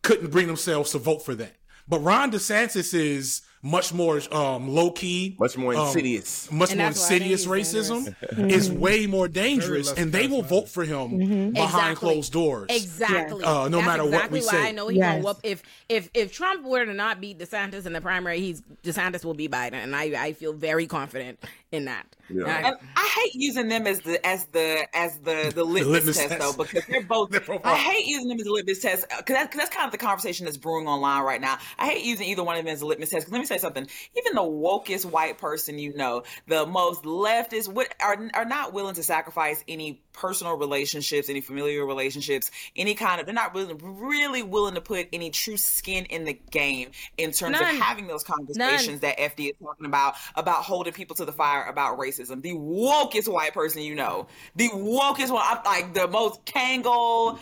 couldn't 0.01 0.31
bring 0.31 0.47
themselves 0.47 0.91
to 0.91 0.97
vote 0.97 1.23
for 1.23 1.33
that. 1.35 1.55
But 1.87 1.99
Ron 1.99 2.31
DeSantis 2.31 2.93
is 2.93 3.41
much 3.65 3.93
more 3.93 4.21
um, 4.31 4.67
low 4.67 4.91
key, 4.91 5.35
Much 5.39 5.57
more 5.57 5.73
um, 5.73 5.87
insidious. 5.87 6.51
much 6.51 6.71
And 6.71 6.79
more 6.79 6.89
that's 6.89 6.99
why 6.99 7.15
I 7.15 7.19
think 7.19 7.31
insidious 7.31 7.71
he's 7.71 7.89
racism 7.89 8.49
is 8.51 8.69
way 8.69 9.07
more 9.07 9.29
dangerous, 9.29 9.91
and 9.93 10.11
they 10.11 10.27
will 10.27 10.41
vote 10.43 10.67
for 10.67 10.83
him 10.83 11.17
behind 11.53 11.57
Exactly. 11.57 11.95
closed 11.95 12.33
doors. 12.33 12.67
Exactly. 12.69 13.43
Uh, 13.43 13.69
no 13.69 13.77
That's 13.77 13.85
matter 13.87 14.03
what 14.03 14.13
exactly 14.13 14.39
we 14.41 14.45
why 14.45 14.51
say. 14.51 14.67
I 14.67 14.71
know 14.73 14.87
he's 14.89 14.97
Yes. 14.97 15.13
gonna 15.15 15.23
whoop. 15.23 15.39
If 15.43 15.63
if 15.87 16.09
if 16.13 16.33
Trump 16.33 16.65
were 16.65 16.85
to 16.85 16.93
not 16.93 17.21
beat 17.21 17.39
DeSantis 17.39 17.85
in 17.85 17.93
the 17.93 18.01
primary, 18.01 18.41
he's 18.41 18.61
DeSantis 18.83 19.23
will 19.23 19.33
be 19.33 19.47
Biden, 19.47 19.73
and 19.73 19.95
I 19.95 20.11
I 20.21 20.33
feel 20.33 20.51
very 20.53 20.85
confident 20.85 21.39
in 21.73 21.85
that. 21.85 22.05
Yeah. 22.29 22.43
And 22.45 22.51
I- 22.65 22.69
And 22.69 22.77
I 22.95 23.19
hate 23.21 23.35
using 23.35 23.67
them 23.67 23.85
as 23.85 23.99
the 24.01 24.25
as 24.25 24.45
the 24.45 24.87
as 24.95 25.17
the 25.19 25.51
the 25.55 25.63
litmus, 25.63 25.87
litmus 25.87 26.17
test, 26.17 26.29
test. 26.29 26.41
though 26.57 26.63
because 26.63 26.85
they're 26.87 27.03
both. 27.03 27.31
They're 27.31 27.59
I 27.67 27.75
hate 27.75 28.05
using 28.05 28.29
them 28.29 28.39
as 28.39 28.45
a 28.45 28.51
litmus 28.51 28.79
test 28.81 29.05
because 29.09 29.35
that, 29.35 29.51
'cause 29.51 29.59
that's 29.59 29.75
kind 29.75 29.85
of 29.85 29.91
the 29.91 29.97
conversation 29.97 30.45
that's 30.45 30.57
brewing 30.57 30.87
online 30.87 31.23
right 31.23 31.41
now. 31.41 31.57
I 31.77 31.87
hate 31.87 32.05
using 32.05 32.27
either 32.27 32.43
one 32.43 32.57
of 32.57 32.63
them 32.63 32.71
as 32.73 32.81
a 32.81 32.85
litmus 32.85 33.09
test. 33.09 33.25
'cause 33.25 33.33
let 33.33 33.39
me 33.39 33.45
say 33.45 33.57
something. 33.57 33.85
Even 34.17 34.35
the 34.35 34.41
wokest 34.41 35.05
white 35.05 35.37
person 35.37 35.77
you 35.79 35.93
know, 35.95 36.23
the 36.47 36.65
most 36.65 37.03
leftist, 37.03 37.67
would 37.73 37.87
are 38.01 38.29
are 38.33 38.45
not 38.45 38.71
willing 38.73 38.95
to 38.95 39.03
sacrifice 39.03 39.63
any 39.67 40.01
personal 40.13 40.55
relationships, 40.57 41.27
any 41.29 41.41
familiar 41.41 41.85
relationships, 41.85 42.51
any 42.75 42.93
kind 42.93 43.19
of. 43.19 43.25
They're 43.25 43.35
not 43.35 43.53
really 43.53 43.73
really 43.81 44.43
willing 44.43 44.75
to 44.75 44.81
put 44.81 45.07
any 45.11 45.29
true 45.31 45.57
skin 45.57 46.05
in 46.05 46.23
the 46.23 46.33
game 46.33 46.91
in 47.17 47.31
terms 47.31 47.59
None. 47.59 47.75
of 47.75 47.81
having 47.81 48.07
those 48.07 48.23
conversations 48.23 49.01
that 49.01 49.17
FD 49.17 49.49
is 49.49 49.55
talking 49.61 49.85
about 49.87 50.15
about 50.35 50.63
holding 50.63 50.93
people 50.93 51.15
to 51.17 51.25
the 51.25 51.31
fire 51.33 51.62
about 51.69 51.99
racism. 51.99 52.41
The 52.41 52.53
wokest 52.53 53.31
white 53.31 53.53
person 53.53 53.81
you 53.81 53.95
know, 53.95 54.27
the 54.55 54.69
wokest 54.69 55.31
one, 55.31 55.43
I'm 55.43 55.63
like 55.65 55.93
the 55.93 56.07
most 56.07 56.45
Kangol 56.45 57.39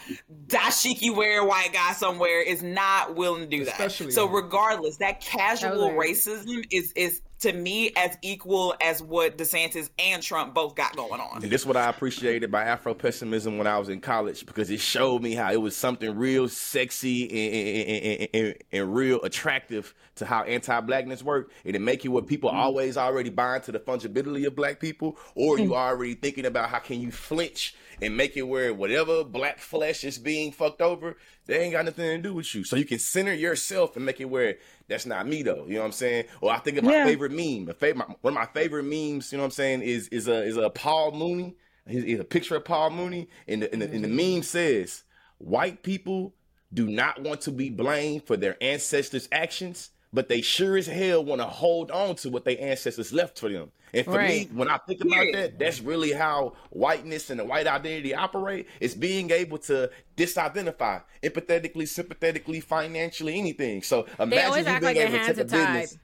dashiki 0.48 1.16
wear 1.16 1.44
white 1.46 1.74
guy 1.74 1.94
somewhere 1.94 2.42
is 2.42 2.64
not 2.64 3.16
willing 3.16 3.42
to 3.42 3.48
do 3.48 3.66
that. 3.66 3.74
Especially 3.74 4.12
so 4.12 4.28
in- 4.28 4.34
regardless, 4.34 4.98
that 4.98 5.22
casual 5.22 5.90
That 5.90 5.98
racism 5.98 6.66
is 6.72 6.92
is 6.96 7.22
to 7.42 7.54
me 7.54 7.92
as 7.96 8.18
equal 8.22 8.76
as 8.82 9.02
what 9.02 9.38
DeSantis 9.38 9.90
and 10.00 10.22
Trump 10.22 10.54
both 10.54 10.76
got 10.76 10.96
going 10.96 11.20
on. 11.20 11.42
And 11.44 11.52
this 11.52 11.62
is 11.62 11.68
what 11.68 11.78
I 11.78 11.90
appreciated 11.90 12.52
by 12.52 12.64
Afro 12.64 12.94
pessimism 12.94 13.58
when 13.58 13.68
I 13.68 13.78
was 13.78 13.90
in 13.90 14.00
college 14.00 14.46
because 14.46 14.70
it 14.70 14.80
showed 14.80 15.22
me 15.22 15.34
how 15.34 15.52
it 15.52 15.60
was 15.62 15.76
something 15.76 16.16
real 16.16 16.48
sexy 16.48 17.24
and, 17.24 17.90
and, 17.90 18.20
and, 18.22 18.30
and, 18.34 18.64
and 18.72 18.96
real 18.96 19.22
attractive 19.24 19.94
to 20.16 20.26
how 20.26 20.44
anti-blackness 20.44 21.24
work, 21.24 21.52
and 21.66 21.76
it 21.76 21.80
make 21.80 22.04
you 22.04 22.12
what 22.12 22.28
people 22.28 22.50
mm-hmm. 22.50 22.60
always 22.60 22.96
already 22.96 23.30
buying 23.30 23.62
to 23.62 23.72
the 23.72 23.80
fungibility 23.80 24.46
of 24.46 24.56
black 24.56 24.80
people, 24.80 25.18
or 25.36 25.58
you 25.58 25.70
mm. 25.70 25.76
already 25.76 26.14
thinking 26.14 26.46
about 26.46 26.70
how 26.70 26.80
can 26.80 27.02
you 27.02 27.12
flinch 27.12 27.76
and 28.02 28.18
make 28.18 28.36
it 28.36 28.44
where 28.44 28.74
whatever 28.74 29.24
black 29.24 29.60
flesh 29.60 30.04
is 30.04 30.18
being 30.18 30.52
fucked 30.52 30.82
over, 30.82 31.18
they 31.46 31.60
ain't 31.60 31.74
got 31.74 31.86
nothing 31.86 32.06
to 32.06 32.18
do 32.18 32.34
with 32.34 32.54
you. 32.56 32.64
So 32.64 32.76
you 32.76 32.86
can 32.86 33.00
center 33.00 33.34
yourself 33.34 33.96
and 33.96 34.06
make 34.06 34.20
it 34.20 34.26
where 34.26 34.58
that's 34.88 35.06
not 35.06 35.28
me 35.28 35.44
though. 35.44 35.66
You 35.68 35.76
know 35.76 35.82
what 35.82 35.88
I'm 35.88 35.92
saying? 35.92 36.26
Or 36.42 36.52
I 36.52 36.58
think 36.58 36.78
of 36.78 36.84
my 36.84 36.94
Yeah. 36.94 37.06
favorite 37.06 37.32
meme. 37.32 37.66
My 37.66 37.74
favorite, 37.74 38.08
one 38.22 38.34
of 38.34 38.40
my 38.40 38.48
favorite 38.48 38.84
memes. 38.84 39.32
You 39.32 39.38
know 39.38 39.44
what 39.44 39.48
I'm 39.48 39.52
saying? 39.52 39.82
Is 39.84 40.08
is 40.08 40.28
a 40.28 40.44
is 40.44 40.58
a 40.58 40.70
Paul 40.70 41.12
Mooney. 41.12 41.56
He's, 41.88 42.20
a 42.20 42.24
picture 42.24 42.56
of 42.56 42.64
Paul 42.64 42.92
Mooney, 42.92 43.28
and 43.48 43.64
the, 43.64 43.74
and, 43.74 43.82
the, 43.82 43.86
and 43.90 44.04
the 44.04 44.08
mm-hmm. 44.08 44.36
meme 44.36 44.44
says, 44.44 45.04
"White 45.40 45.82
people 45.82 46.36
do 46.74 46.88
not 46.88 47.22
want 47.22 47.42
to 47.42 47.52
be 47.52 47.70
blamed 47.70 48.26
for 48.26 48.38
their 48.38 48.56
ancestors' 48.62 49.28
actions, 49.32 49.90
but 50.14 50.28
they 50.30 50.42
sure 50.42 50.78
as 50.78 50.88
hell 50.88 51.24
want 51.24 51.42
to 51.42 51.48
hold 51.48 51.92
on 51.92 52.16
to 52.16 52.30
what 52.30 52.46
their 52.46 52.58
ancestors 52.60 53.14
left 53.14 53.40
for 53.40 53.50
them." 53.50 53.72
And 53.94 54.06
for 54.06 54.12
Right. 54.12 54.50
me, 54.50 54.56
when 54.56 54.70
I 54.70 54.78
think 54.88 55.02
about 55.02 55.16
Period. 55.16 55.36
that, 55.36 55.60
that's 55.60 55.82
really 55.82 56.14
how 56.14 56.56
whiteness 56.70 57.30
and 57.30 57.40
the 57.40 57.46
white 57.46 57.68
identity 57.68 58.14
operate. 58.14 58.68
is 58.80 58.96
being 58.96 59.32
able 59.32 59.58
to 59.58 59.90
disidentify, 60.16 61.04
empathetically, 61.22 61.88
sympathetically, 61.88 62.62
financially, 62.62 63.38
anything. 63.38 63.84
So 63.84 64.06
imagine 64.20 64.60
you 64.60 64.80
being 64.80 64.82
like 64.82 64.98
able 64.98 65.12
to 65.18 65.26
take 65.26 65.38
a 65.38 65.44
business, 65.44 65.98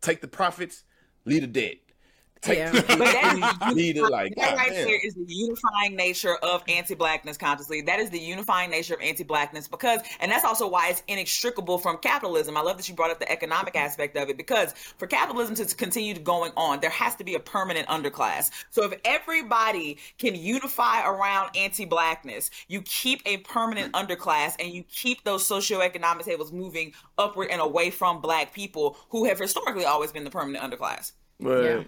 take 0.00 0.20
the 0.22 0.28
profits, 0.28 0.84
leave 1.26 1.42
the 1.42 1.46
debt. 1.46 1.76
Take 2.44 2.58
Yeah. 2.58 2.72
But 2.72 2.98
that 2.98 3.58
is 3.70 3.74
lead 3.74 3.96
it 3.96 4.02
like 4.10 4.34
that 4.36 4.56
right 4.56 4.70
damn. 4.70 4.84
there 4.84 5.06
is 5.06 5.14
the 5.14 5.24
unifying 5.26 5.96
nature 5.96 6.36
of 6.36 6.62
anti-blackness 6.68 7.38
consciously. 7.38 7.80
That 7.80 8.00
is 8.00 8.10
the 8.10 8.18
unifying 8.18 8.70
nature 8.70 8.94
of 8.94 9.00
anti-blackness 9.00 9.68
because, 9.68 10.00
and 10.20 10.30
that's 10.30 10.44
also 10.44 10.68
why 10.68 10.90
it's 10.90 11.02
inextricable 11.08 11.78
from 11.78 11.98
capitalism. 11.98 12.56
I 12.56 12.60
love 12.60 12.76
that 12.76 12.88
you 12.88 12.94
brought 12.94 13.10
up 13.10 13.18
the 13.18 13.30
economic 13.30 13.76
aspect 13.76 14.16
of 14.16 14.28
it 14.28 14.36
because 14.36 14.72
for 14.98 15.06
capitalism 15.06 15.54
to 15.56 15.74
continue 15.74 16.18
going 16.18 16.52
on, 16.56 16.80
there 16.80 16.90
has 16.90 17.14
to 17.16 17.24
be 17.24 17.34
a 17.34 17.40
permanent 17.40 17.88
underclass. 17.88 18.50
So 18.70 18.84
if 18.84 19.00
everybody 19.04 19.98
can 20.18 20.34
unify 20.34 21.06
around 21.06 21.50
anti-blackness, 21.56 22.50
you 22.68 22.82
keep 22.82 23.22
a 23.26 23.38
permanent 23.38 23.92
underclass 23.94 24.54
and 24.58 24.70
you 24.70 24.84
keep 24.84 25.24
those 25.24 25.48
socioeconomic 25.48 26.24
tables 26.24 26.52
moving 26.52 26.92
upward 27.16 27.48
and 27.50 27.60
away 27.60 27.90
from 27.90 28.20
black 28.20 28.52
people 28.52 28.98
who 29.08 29.24
have 29.24 29.38
historically 29.38 29.84
always 29.84 30.12
been 30.12 30.24
the 30.24 30.30
permanent 30.30 30.62
underclass. 30.62 31.12
Word. 31.40 31.64
Yeah. 31.64 31.84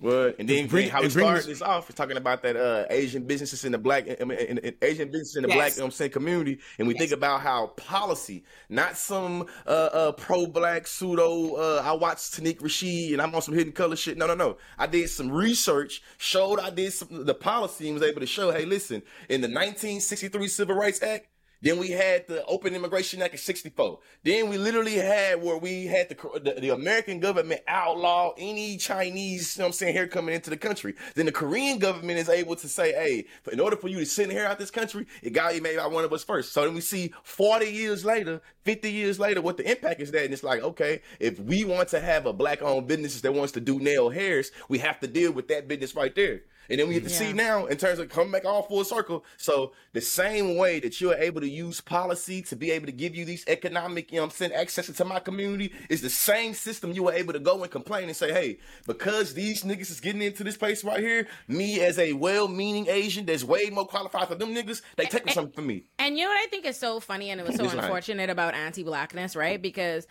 Word. 0.00 0.36
And 0.38 0.48
then 0.48 0.66
bring- 0.66 0.88
how 0.88 1.00
we 1.00 1.04
and 1.06 1.12
bring 1.14 1.24
started 1.26 1.40
this- 1.40 1.58
this 1.58 1.62
off 1.62 1.88
is 1.90 1.94
talking 1.94 2.16
about 2.16 2.42
that 2.42 2.56
uh, 2.56 2.86
Asian 2.88 3.24
businesses 3.24 3.64
in 3.66 3.72
the 3.72 3.78
black, 3.78 4.06
I 4.20 4.24
mean, 4.24 4.38
in, 4.38 4.58
in 4.58 4.74
Asian 4.80 5.08
businesses 5.10 5.36
in 5.36 5.42
the 5.42 5.48
Yes. 5.48 5.56
black, 5.56 5.72
you 5.74 5.78
know 5.80 5.84
I'm 5.86 5.90
saying, 5.90 6.10
community, 6.12 6.58
and 6.78 6.88
we 6.88 6.94
think 6.94 7.12
about 7.12 7.42
how 7.42 7.68
policy, 7.76 8.44
not 8.70 8.96
some 8.96 9.46
uh, 9.66 9.70
uh, 9.70 10.12
pro-black 10.12 10.86
pseudo. 10.86 11.54
Uh, 11.54 11.82
I 11.84 11.92
watched 11.92 12.32
Tariq 12.40 12.60
Nasheed 12.60 13.12
and 13.12 13.20
I'm 13.20 13.34
on 13.34 13.42
some 13.42 13.54
hidden 13.54 13.72
color 13.72 13.94
shit. 13.96 14.16
No, 14.16 14.26
no, 14.26 14.34
no. 14.34 14.56
I 14.78 14.86
did 14.86 15.10
some 15.10 15.30
research, 15.30 16.02
showed 16.18 16.58
I 16.60 16.70
did 16.70 16.92
some 16.92 17.26
the 17.26 17.34
policy, 17.34 17.88
and 17.88 17.94
was 17.94 18.02
able 18.08 18.20
to 18.20 18.26
show, 18.26 18.50
hey, 18.52 18.64
listen, 18.64 19.02
in 19.28 19.40
the 19.42 19.48
1963 19.48 20.48
Civil 20.48 20.76
Rights 20.76 21.02
Act. 21.02 21.26
Then 21.62 21.78
we 21.78 21.90
had 21.90 22.26
the 22.26 22.44
Open 22.46 22.74
Immigration 22.74 23.20
Act 23.20 23.34
of 23.34 23.40
64. 23.40 23.98
Then 24.22 24.48
we 24.48 24.56
literally 24.56 24.94
had 24.94 25.42
where 25.42 25.58
we 25.58 25.86
had 25.86 26.08
the, 26.08 26.14
the, 26.40 26.60
the 26.60 26.70
American 26.70 27.20
government 27.20 27.60
outlaw 27.68 28.32
any 28.38 28.78
Chinese, 28.78 29.56
you 29.56 29.60
know 29.60 29.66
what 29.66 29.68
I'm 29.68 29.72
saying, 29.74 29.94
here 29.94 30.06
coming 30.06 30.34
into 30.34 30.48
the 30.48 30.56
country. 30.56 30.94
Then 31.14 31.26
the 31.26 31.32
Korean 31.32 31.78
government 31.78 32.18
is 32.18 32.30
able 32.30 32.56
to 32.56 32.68
say, 32.68 32.92
hey, 32.92 33.26
in 33.52 33.60
order 33.60 33.76
for 33.76 33.88
you 33.88 33.98
to 33.98 34.06
send 34.06 34.32
here 34.32 34.46
out 34.46 34.58
this 34.58 34.70
country, 34.70 35.06
it 35.22 35.30
got 35.30 35.52
be 35.52 35.60
made 35.60 35.76
by 35.76 35.86
one 35.86 36.04
of 36.04 36.12
us 36.12 36.24
first. 36.24 36.52
So 36.52 36.64
then 36.64 36.74
we 36.74 36.80
see 36.80 37.12
40 37.24 37.66
years 37.66 38.04
later, 38.04 38.40
50 38.64 38.90
years 38.90 39.18
later, 39.18 39.42
what 39.42 39.56
the 39.56 39.70
impact 39.70 40.00
is 40.00 40.10
that. 40.12 40.24
And 40.24 40.32
it's 40.32 40.42
like, 40.42 40.62
okay, 40.62 41.02
if 41.18 41.38
we 41.40 41.64
want 41.64 41.88
to 41.90 42.00
have 42.00 42.26
a 42.26 42.32
black 42.32 42.62
owned 42.62 42.86
business 42.86 43.20
that 43.20 43.34
wants 43.34 43.52
to 43.52 43.60
do 43.60 43.78
nail 43.78 44.08
hairs, 44.08 44.50
we 44.68 44.78
have 44.78 44.98
to 45.00 45.06
deal 45.06 45.32
with 45.32 45.48
that 45.48 45.68
business 45.68 45.94
right 45.94 46.14
there. 46.14 46.42
And 46.68 46.78
then 46.78 46.88
we 46.88 46.94
get 46.94 47.04
to 47.04 47.10
see 47.10 47.32
now 47.32 47.66
in 47.66 47.76
terms 47.76 47.98
of 47.98 48.08
coming 48.08 48.30
back 48.30 48.44
all 48.44 48.62
full 48.62 48.84
circle. 48.84 49.24
So 49.36 49.72
the 49.92 50.00
same 50.00 50.56
way 50.56 50.78
that 50.80 51.00
you're 51.00 51.14
able 51.14 51.40
to 51.40 51.48
use 51.48 51.80
policy 51.80 52.42
to 52.42 52.56
be 52.56 52.70
able 52.70 52.86
to 52.86 52.92
give 52.92 53.14
you 53.14 53.24
these 53.24 53.44
economic, 53.48 54.12
you 54.12 54.18
know 54.18 54.24
I'm 54.24 54.30
saying, 54.30 54.52
access 54.52 54.86
to 54.86 55.04
my 55.04 55.18
community 55.18 55.72
is 55.88 56.00
the 56.00 56.10
same 56.10 56.54
system 56.54 56.92
you 56.92 57.04
were 57.04 57.12
able 57.12 57.32
to 57.32 57.40
go 57.40 57.62
and 57.62 57.70
complain 57.70 58.04
and 58.04 58.16
say, 58.16 58.32
hey, 58.32 58.58
because 58.86 59.34
these 59.34 59.64
niggas 59.64 59.90
is 59.90 60.00
getting 60.00 60.22
into 60.22 60.44
this 60.44 60.56
place 60.56 60.84
right 60.84 61.00
here, 61.00 61.26
me 61.48 61.80
as 61.80 61.98
a 61.98 62.12
well-meaning 62.12 62.88
Asian 62.88 63.26
that's 63.26 63.44
way 63.44 63.70
more 63.70 63.86
qualified 63.86 64.28
for 64.28 64.34
them 64.34 64.54
niggas, 64.54 64.82
they 64.96 65.06
taking 65.06 65.32
something 65.32 65.52
from 65.52 65.66
me. 65.66 65.84
And 65.98 66.16
you 66.16 66.24
know 66.24 66.30
what 66.30 66.40
I 66.40 66.46
think 66.46 66.66
is 66.66 66.76
so 66.76 67.00
funny 67.00 67.30
and 67.30 67.40
it 67.40 67.46
was 67.46 67.56
so 67.56 67.64
unfortunate 67.64 68.30
about 68.30 68.54
anti-blackness, 68.54 69.34
right? 69.34 69.60
Because 69.60 70.06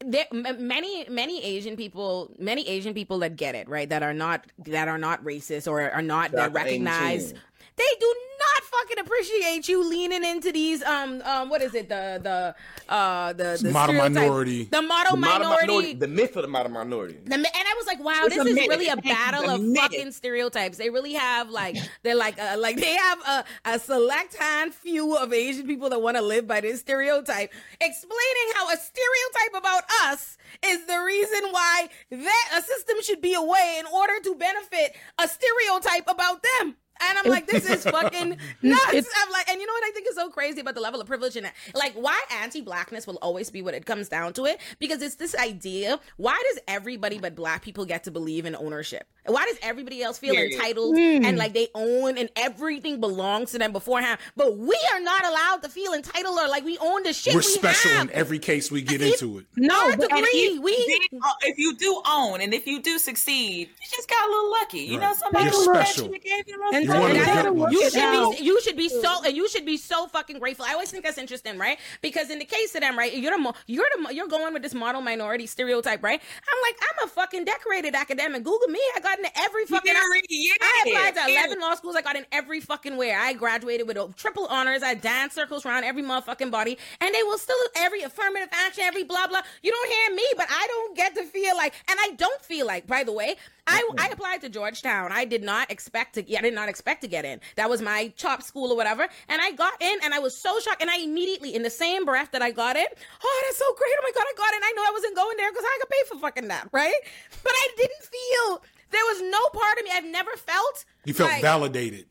there 0.00 0.26
m- 0.32 0.66
many 0.66 1.06
many 1.08 1.42
Asian 1.42 1.76
people, 1.76 2.30
many 2.38 2.66
Asian 2.68 2.94
people 2.94 3.18
that 3.20 3.36
get 3.36 3.54
it, 3.54 3.68
right, 3.68 3.88
that 3.88 4.02
are 4.02 4.14
not 4.14 4.46
that 4.58 4.88
are 4.88 4.98
not 4.98 5.24
racist 5.24 5.70
or 5.70 5.90
are 5.90 6.02
not 6.02 6.32
that 6.32 6.38
out 6.40 6.54
to 6.54 6.60
Aim 6.60 6.84
recognize. 6.84 7.32
They 7.76 7.84
do 8.00 8.14
not 8.33 8.33
fucking 8.80 8.98
appreciate 9.04 9.68
you 9.68 9.88
leaning 9.88 10.24
into 10.24 10.52
these 10.52 10.82
um 10.82 11.20
um 11.24 11.48
what 11.48 11.62
is 11.62 11.74
it 11.74 11.88
the 11.88 12.20
the 12.22 12.92
uh 12.92 13.32
the 13.32 13.58
the 13.62 13.70
Model 13.70 13.94
minority. 13.94 14.64
the 14.64 14.82
model 14.82 15.12
The 15.12 15.18
model 15.20 15.48
minority, 15.48 15.66
minority, 15.66 15.94
the 15.94 16.08
myth 16.08 16.36
of 16.36 16.42
the 16.42 16.48
model 16.48 16.72
minority. 16.72 17.18
the, 17.24 17.34
and 17.34 17.46
I 17.46 17.74
was 17.76 17.86
like, 17.86 18.02
wow, 18.02 18.22
It's 18.24 18.34
this 18.36 18.46
is 18.46 18.54
myth. 18.54 18.68
really 18.68 18.88
a 18.88 18.96
battle 18.96 19.48
a 19.50 19.54
of 19.56 19.60
myth. 19.62 19.78
fucking 19.80 20.12
stereotypes. 20.12 20.76
They 20.78 20.90
really 20.90 21.14
have 21.14 21.50
like 21.50 21.76
they're 22.02 22.14
like 22.16 22.38
uh, 22.40 22.56
like 22.58 22.76
they 22.76 22.94
have 22.94 23.18
a, 23.26 23.44
a 23.64 23.78
select 23.78 24.36
hand 24.36 24.74
few 24.74 25.16
of 25.16 25.32
Asian 25.32 25.66
people 25.66 25.88
that 25.90 26.00
want 26.02 26.16
to 26.16 26.22
live 26.22 26.46
by 26.46 26.60
this 26.60 26.80
stereotype, 26.80 27.52
explaining 27.80 28.48
how 28.54 28.68
a 28.70 28.76
stereotype 28.76 29.54
about 29.56 29.82
us 30.02 30.36
is 30.64 30.86
the 30.86 30.98
reason 30.98 31.42
why 31.50 31.88
that 32.10 32.50
a 32.58 32.62
system 32.62 32.96
should 33.02 33.20
be 33.20 33.34
away 33.34 33.76
in 33.78 33.86
order 33.86 34.14
to 34.22 34.34
benefit 34.34 34.94
a 35.18 35.28
stereotype 35.28 36.04
about 36.08 36.44
them. 36.58 36.76
And 37.00 37.18
I'm 37.18 37.30
like, 37.30 37.46
this 37.46 37.68
is 37.68 37.82
fucking 37.84 38.30
nuts. 38.62 38.94
It's- 38.94 39.12
I'm 39.24 39.32
like, 39.32 39.48
and 39.50 39.60
you 39.60 39.66
know 39.66 39.72
what 39.72 39.84
I 39.84 39.90
think 39.92 40.06
is 40.08 40.14
so 40.14 40.28
crazy 40.30 40.60
about 40.60 40.74
the 40.74 40.80
level 40.80 41.00
of 41.00 41.06
privilege 41.06 41.36
and 41.36 41.50
like 41.74 41.92
why 41.94 42.18
anti-blackness 42.42 43.06
will 43.06 43.18
always 43.20 43.50
be 43.50 43.62
what 43.62 43.74
it 43.74 43.84
comes 43.84 44.08
down 44.08 44.32
to 44.34 44.44
it 44.46 44.60
because 44.78 45.02
it's 45.02 45.16
this 45.16 45.34
idea. 45.34 45.98
Why 46.16 46.40
does 46.52 46.62
everybody 46.68 47.18
but 47.18 47.34
black 47.34 47.62
people 47.62 47.84
get 47.84 48.04
to 48.04 48.10
believe 48.10 48.46
in 48.46 48.54
ownership? 48.54 49.06
Why 49.26 49.44
does 49.46 49.56
everybody 49.62 50.02
else 50.02 50.18
feel 50.18 50.34
Period. 50.34 50.52
entitled 50.54 50.96
and 50.98 51.38
like 51.38 51.54
they 51.54 51.68
own 51.74 52.18
and 52.18 52.28
everything 52.36 53.00
belongs 53.00 53.52
to 53.52 53.58
them 53.58 53.72
beforehand? 53.72 54.18
But 54.36 54.58
we 54.58 54.78
are 54.92 55.00
not 55.00 55.24
allowed 55.24 55.62
to 55.62 55.68
feel 55.70 55.94
entitled 55.94 56.38
or 56.38 56.48
like 56.48 56.64
we 56.64 56.76
own 56.78 57.02
the 57.02 57.12
shit. 57.12 57.32
We're 57.34 57.38
we 57.40 57.44
special 57.44 57.90
have. 57.92 58.02
in 58.02 58.10
every 58.14 58.38
case 58.38 58.70
we 58.70 58.82
get 58.82 59.00
into 59.00 59.38
it. 59.38 59.46
No, 59.56 59.74
Hard 59.74 59.92
to 59.92 59.98
but- 59.98 60.10
And 60.12 60.20
agree. 60.20 60.30
if 60.40 60.52
you, 60.54 60.62
We 60.62 61.08
uh, 61.24 61.32
if 61.42 61.58
you 61.58 61.74
do 61.76 62.02
own 62.06 62.40
and 62.42 62.52
if 62.54 62.66
you 62.66 62.82
do 62.82 62.98
succeed, 62.98 63.68
you 63.68 63.86
just 63.90 64.08
got 64.08 64.26
a 64.26 64.30
little 64.30 64.50
lucky. 64.50 64.80
You 64.80 64.98
know, 65.00 65.06
Right. 65.06 65.16
somebody 65.16 65.44
You're 65.46 65.54
looked 65.64 65.76
at 65.78 65.86
special. 65.88 66.12
you 66.12 66.18
gave 66.20 66.44
you 66.48 66.56
a 66.56 66.58
little 66.64 66.74
And 66.84 66.92
You're 66.92 66.96
so- 66.96 67.00
one 67.00 67.10
of 67.12 67.16
and 67.16 67.30
I 67.30 67.34
gotta 67.34 67.52
work 67.52 67.72
You 67.72 67.90
should 67.90 67.98
out. 68.00 68.36
be 68.38 68.44
you 68.44 68.60
should 68.60 68.76
be 68.76 68.88
so 68.88 69.22
and 69.24 69.36
you 69.36 69.48
should 69.48 69.64
be 69.64 69.76
so 69.76 70.06
fucking 70.06 70.38
grateful. 70.38 70.66
I 70.68 70.72
always 70.74 70.90
think 70.90 71.04
that's 71.04 71.18
interesting, 71.18 71.56
right? 71.58 71.78
Because 72.02 72.30
in 72.30 72.38
the 72.38 72.44
case 72.44 72.74
of 72.74 72.80
them, 72.82 72.98
right, 72.98 73.14
you're 73.14 73.32
the 73.32 73.38
mo- 73.38 73.54
you're 73.66 73.88
the 73.96 74.14
you're 74.14 74.28
going 74.28 74.52
with 74.52 74.62
this 74.62 74.74
model 74.74 75.00
minority 75.00 75.46
stereotype, 75.46 76.02
right? 76.02 76.20
I'm 76.20 76.62
like 76.62 76.76
I'm 76.82 77.06
a 77.06 77.10
fucking 77.10 77.44
decorated 77.44 77.94
academic. 77.94 78.42
Google 78.44 78.68
me. 78.68 78.80
I 78.96 79.00
got 79.00 79.18
into 79.18 79.30
every 79.38 79.64
fucking. 79.66 79.92
Very- 79.92 80.22
yeah, 80.28 80.52
I 80.60 80.84
applied 80.86 81.14
to 81.26 81.32
yeah. 81.32 81.38
11 81.46 81.60
law 81.60 81.74
schools. 81.74 81.96
I 81.96 82.02
got 82.02 82.16
in 82.16 82.26
every 82.32 82.60
fucking 82.60 82.96
where. 82.96 83.18
I 83.18 83.32
graduated 83.32 83.86
with 83.88 83.96
a 83.96 84.12
triple 84.16 84.46
honors. 84.46 84.82
I 84.82 84.94
danced 84.94 85.34
circles 85.34 85.64
around 85.64 85.84
every 85.84 86.02
motherfucking 86.02 86.50
body, 86.50 86.76
and 87.00 87.14
they 87.14 87.22
will 87.22 87.38
still 87.38 87.56
every 87.76 88.02
affirmative 88.02 88.48
action, 88.52 88.84
every 88.84 89.04
blah 89.04 89.26
blah. 89.26 89.40
You 89.62 89.70
don't 89.70 89.90
hear 89.90 90.14
me, 90.14 90.24
but 90.36 90.46
I 90.50 90.66
don't 90.68 90.96
get 90.96 91.14
to 91.16 91.24
feel 91.24 91.56
like, 91.56 91.72
and 91.88 91.98
I 92.00 92.10
don't 92.16 92.42
feel 92.42 92.66
like. 92.66 92.86
By 92.86 93.04
the 93.04 93.12
way, 93.12 93.36
I 93.66 93.88
I 93.98 94.08
applied 94.08 94.40
to 94.42 94.48
Georgetown. 94.48 95.10
I 95.12 95.24
did 95.24 95.42
not 95.42 95.70
expect 95.70 96.14
to. 96.14 96.36
I 96.36 96.42
did 96.42 96.54
not 96.54 96.68
expect 96.74 97.02
to 97.02 97.08
get 97.08 97.24
in. 97.24 97.38
That 97.54 97.70
was 97.70 97.80
my 97.80 98.12
chop 98.16 98.42
school 98.42 98.72
or 98.72 98.76
whatever, 98.76 99.06
and 99.28 99.38
I 99.40 99.52
got 99.52 99.80
in, 99.80 99.96
and 100.02 100.12
I 100.12 100.18
was 100.18 100.36
so 100.36 100.58
shocked. 100.58 100.82
And 100.82 100.90
I 100.90 100.98
immediately, 100.98 101.54
in 101.54 101.62
the 101.62 101.70
same 101.70 102.04
breath 102.04 102.30
that 102.32 102.42
I 102.42 102.50
got 102.50 102.74
in, 102.76 102.86
oh, 103.24 103.42
that's 103.46 103.58
so 103.58 103.70
great! 103.78 103.94
Oh 103.98 104.02
my 104.02 104.12
god, 104.12 104.26
I 104.26 104.34
got 104.36 104.54
in. 104.56 104.60
I 104.64 104.72
know 104.74 104.82
I 104.82 104.92
wasn't 104.92 105.14
going 105.14 105.36
there 105.36 105.50
because 105.52 105.64
I 105.64 105.78
could 105.80 105.90
pay 105.90 106.02
for 106.08 106.18
fucking 106.18 106.48
that, 106.48 106.68
right? 106.72 107.00
But 107.44 107.52
I 107.54 107.66
didn't 107.76 108.02
feel. 108.02 108.62
There 108.90 109.04
was 109.04 109.22
no 109.22 109.60
part 109.60 109.78
of 109.78 109.84
me 109.84 109.90
I've 109.94 110.04
never 110.04 110.32
felt. 110.36 110.84
You 111.04 111.14
felt 111.14 111.30
like- 111.30 111.42
validated. 111.42 112.06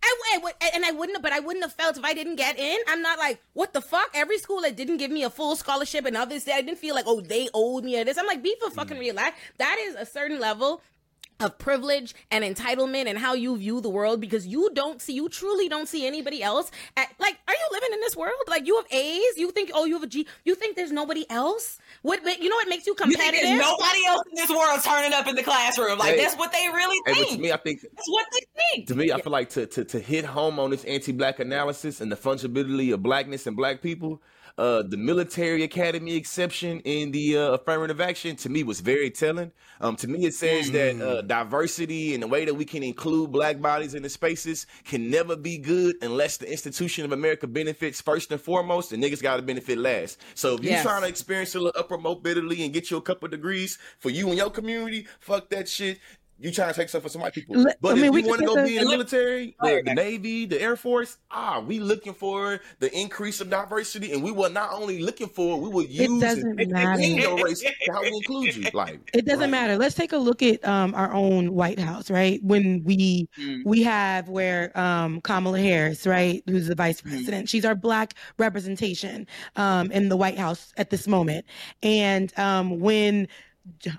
I, 0.00 0.40
I 0.60 0.70
and 0.74 0.84
I 0.84 0.92
wouldn't, 0.92 1.22
but 1.22 1.32
I 1.32 1.40
wouldn't 1.40 1.64
have 1.64 1.72
felt 1.72 1.96
if 1.98 2.04
I 2.04 2.14
didn't 2.14 2.36
get 2.36 2.58
in. 2.58 2.78
I'm 2.86 3.02
not 3.02 3.18
like, 3.18 3.40
what 3.52 3.72
the 3.72 3.80
fuck? 3.80 4.10
Every 4.14 4.38
school 4.38 4.60
that 4.62 4.76
didn't 4.76 4.98
give 4.98 5.10
me 5.10 5.24
a 5.24 5.30
full 5.30 5.56
scholarship 5.56 6.04
and 6.04 6.16
others, 6.16 6.46
I 6.48 6.62
didn't 6.62 6.78
feel 6.78 6.94
like, 6.94 7.04
oh, 7.06 7.20
they 7.20 7.48
owed 7.52 7.84
me 7.84 8.02
this. 8.04 8.18
I'm 8.18 8.26
like, 8.26 8.42
be 8.42 8.54
for 8.60 8.70
fucking 8.70 8.96
mm. 8.96 9.00
real. 9.00 9.14
That, 9.16 9.34
that 9.58 9.76
is 9.80 9.94
a 9.96 10.06
certain 10.06 10.38
level 10.38 10.82
of 11.40 11.58
privilege 11.58 12.14
and 12.30 12.44
entitlement 12.44 13.06
and 13.06 13.18
how 13.18 13.34
you 13.34 13.56
view 13.56 13.80
the 13.80 13.88
world 13.88 14.20
because 14.20 14.46
you 14.46 14.70
don't 14.74 15.00
see, 15.00 15.12
you 15.12 15.28
truly 15.28 15.68
don't 15.68 15.88
see 15.88 16.06
anybody 16.06 16.42
else. 16.42 16.70
At, 16.96 17.08
like, 17.18 17.38
are 17.46 17.54
you 17.54 17.68
living 17.72 17.90
in 17.92 18.00
this 18.00 18.16
world? 18.16 18.34
Like, 18.48 18.66
you 18.66 18.76
have 18.76 18.86
A's, 18.90 19.36
you 19.36 19.50
think, 19.52 19.70
oh, 19.72 19.84
you 19.84 19.94
have 19.94 20.02
a 20.02 20.08
G, 20.08 20.26
you 20.44 20.54
think 20.54 20.76
there's 20.76 20.92
nobody 20.92 21.28
else? 21.30 21.78
What, 22.02 22.20
you 22.40 22.48
know 22.48 22.56
what 22.56 22.68
makes 22.68 22.86
you 22.86 22.92
You 22.92 22.94
competitive? 22.94 23.40
there's 23.42 23.60
nobody 23.60 24.04
else 24.06 24.22
in 24.30 24.34
this 24.36 24.50
world 24.50 24.80
turning 24.84 25.12
up 25.12 25.26
in 25.26 25.34
the 25.34 25.42
classroom? 25.42 25.98
Like 25.98 26.14
Hey. 26.14 26.20
that's 26.22 26.36
what 26.36 26.52
they 26.52 26.68
really 26.68 26.98
Hey, 27.06 27.14
to 27.22 27.24
think. 27.30 27.40
me, 27.40 27.52
I 27.52 27.56
think 27.56 27.80
That's 27.82 28.08
what 28.08 28.26
they 28.32 28.62
think. 28.74 28.88
to 28.88 28.94
me, 28.94 29.10
I 29.12 29.20
feel 29.20 29.32
like 29.32 29.50
to, 29.50 29.66
to 29.66 29.84
to 29.84 29.98
hit 29.98 30.24
home 30.24 30.58
on 30.58 30.70
this 30.70 30.84
anti-black 30.84 31.38
analysis 31.40 32.00
and 32.00 32.10
the 32.12 32.16
fungibility 32.16 32.92
of 32.94 33.02
blackness 33.02 33.46
and 33.46 33.56
black 33.56 33.82
people, 33.82 34.22
uh, 34.58 34.82
the 34.82 34.96
military 34.96 35.62
academy 35.62 36.16
exception 36.16 36.80
in 36.80 37.12
the 37.12 37.36
uh, 37.38 37.42
affirmative 37.52 38.00
action 38.00 38.34
to 38.34 38.48
me 38.48 38.64
was 38.64 38.80
very 38.80 39.08
telling. 39.08 39.52
Um, 39.80 39.94
to 39.96 40.08
me, 40.08 40.26
it 40.26 40.34
says 40.34 40.72
that 40.72 41.00
uh, 41.00 41.22
diversity 41.22 42.12
and 42.14 42.24
the 42.24 42.26
way 42.26 42.44
that 42.44 42.54
we 42.54 42.64
can 42.64 42.82
include 42.82 43.30
black 43.30 43.60
bodies 43.60 43.94
in 43.94 44.02
the 44.02 44.08
spaces 44.08 44.66
can 44.84 45.10
never 45.10 45.36
be 45.36 45.58
good 45.58 45.94
unless 46.02 46.38
the 46.38 46.50
institution 46.50 47.04
of 47.04 47.12
America 47.12 47.46
benefits 47.46 48.00
first 48.00 48.32
and 48.32 48.40
foremost, 48.40 48.92
and 48.92 49.00
niggas 49.00 49.22
got 49.22 49.36
to 49.36 49.42
benefit 49.42 49.78
last. 49.78 50.18
So 50.34 50.54
if 50.56 50.64
you're 50.64 50.82
trying 50.82 51.02
to 51.02 51.08
experience 51.08 51.54
a 51.54 51.60
little 51.60 51.80
upper 51.88 51.98
bitterly 52.22 52.62
and 52.64 52.72
get 52.72 52.90
you 52.90 52.96
a 52.96 53.02
couple 53.02 53.28
degrees 53.28 53.78
for 53.98 54.10
you 54.10 54.28
and 54.28 54.36
your 54.36 54.50
community, 54.50 55.06
fuck 55.20 55.48
that 55.50 55.68
shit. 55.68 55.98
You 56.40 56.52
trying 56.52 56.68
to 56.72 56.74
take 56.78 56.88
stuff 56.88 57.02
for 57.02 57.08
some 57.08 57.20
white 57.20 57.32
people. 57.34 57.64
But 57.80 57.92
I 57.92 58.00
mean, 58.00 58.12
we 58.12 58.20
if 58.20 58.24
you 58.26 58.30
want 58.30 58.40
to 58.42 58.46
go 58.46 58.54
a- 58.58 58.64
be 58.64 58.76
in 58.78 58.84
the 58.84 58.90
military, 58.90 59.56
the, 59.60 59.82
the 59.84 59.92
Navy, 59.94 60.46
the 60.46 60.60
Air 60.62 60.76
Force, 60.76 61.18
ah, 61.32 61.58
we 61.58 61.80
looking 61.80 62.14
for 62.14 62.60
the 62.78 62.96
increase 62.96 63.40
of 63.40 63.50
diversity, 63.50 64.12
and 64.12 64.22
we 64.22 64.30
were 64.30 64.48
not 64.48 64.72
only 64.72 65.00
looking 65.02 65.26
for 65.28 65.56
it, 65.56 65.60
we 65.60 65.68
will 65.68 65.82
use 65.84 66.00
it 66.02 66.20
doesn't 66.20 66.60
and- 66.60 66.70
matter. 66.70 67.02
and 67.02 67.16
your 67.16 67.44
race 67.44 67.64
how 67.90 68.02
we 68.02 68.08
include 68.08 68.54
you. 68.54 68.70
Like 68.72 69.00
It 69.12 69.26
doesn't 69.26 69.50
matter. 69.50 69.76
Let's 69.76 69.96
take 69.96 70.12
a 70.12 70.16
look 70.18 70.40
at 70.42 70.64
um, 70.64 70.94
our 70.94 71.12
own 71.12 71.54
White 71.54 71.80
House, 71.80 72.08
right? 72.10 72.40
When 72.44 72.84
we 72.84 73.28
Mm. 73.38 73.64
we 73.64 73.82
have 73.82 74.28
where 74.28 74.76
um, 74.78 75.20
Kamala 75.22 75.58
Harris, 75.60 76.06
right, 76.06 76.42
who's 76.46 76.68
the 76.68 76.74
vice 76.76 77.00
president, 77.00 77.48
she's 77.48 77.64
our 77.64 77.74
black 77.74 78.14
representation 78.38 79.26
um, 79.56 79.90
in 79.90 80.08
the 80.08 80.16
White 80.16 80.38
House 80.38 80.72
at 80.76 80.90
this 80.90 81.06
moment. 81.06 81.46
And 81.82 82.36
um, 82.38 82.80
when 82.80 83.28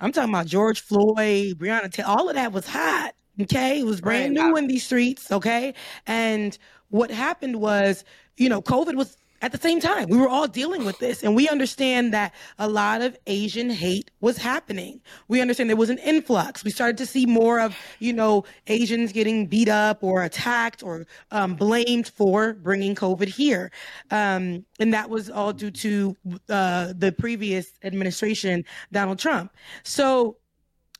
I'm 0.02 0.12
talking 0.12 0.30
about 0.34 0.48
George 0.48 0.82
Floyd, 0.82 1.58
Breonna 1.58 1.92
Taylor, 1.92 2.10
all 2.10 2.30
of 2.30 2.36
that 2.36 2.52
was 2.52 2.68
hot. 2.68 3.14
Okay, 3.42 3.80
it 3.80 3.86
was 3.86 4.02
brand 4.02 4.36
Right. 4.38 4.46
new 4.50 4.56
in 4.58 4.68
these 4.68 4.84
streets. 4.84 5.32
Okay, 5.32 5.74
and 6.08 6.58
what 6.90 7.10
happened 7.12 7.58
was, 7.62 8.04
you 8.38 8.50
know, 8.50 8.62
COVID 8.62 8.96
was 8.96 9.18
at 9.42 9.52
the 9.52 9.58
same 9.58 9.80
time. 9.80 10.10
We 10.10 10.18
were 10.18 10.30
all 10.30 10.48
dealing 10.48 10.86
with 10.86 11.00
this, 11.00 11.24
and 11.24 11.36
we 11.36 11.48
understand 11.48 12.14
that 12.14 12.34
a 12.58 12.68
lot 12.68 13.02
of 13.02 13.18
Asian 13.28 13.70
hate 13.70 14.12
was 14.22 14.38
happening. 14.38 15.02
We 15.28 15.42
understand 15.42 15.70
there 15.70 15.78
was 15.78 15.90
an 15.90 16.00
influx. 16.00 16.64
We 16.64 16.72
started 16.72 16.98
to 16.98 17.06
see 17.06 17.26
more 17.26 17.60
of, 17.60 17.76
you 18.00 18.14
know, 18.14 18.44
Asians 18.68 19.12
getting 19.12 19.48
beat 19.48 19.70
up 19.70 20.04
or 20.04 20.24
attacked 20.24 20.84
or 20.84 21.06
um, 21.32 21.56
blamed 21.56 22.08
for 22.10 22.54
bringing 22.54 22.96
COVID 22.96 23.28
here, 23.28 23.72
um, 24.12 24.66
and 24.80 24.94
that 24.94 25.10
was 25.10 25.30
all 25.30 25.54
due 25.54 25.72
to 25.72 26.16
uh, 26.50 26.94
the 26.96 27.12
previous 27.12 27.72
administration, 27.84 28.64
Donald 28.92 29.20
Trump. 29.20 29.54
So 29.84 30.38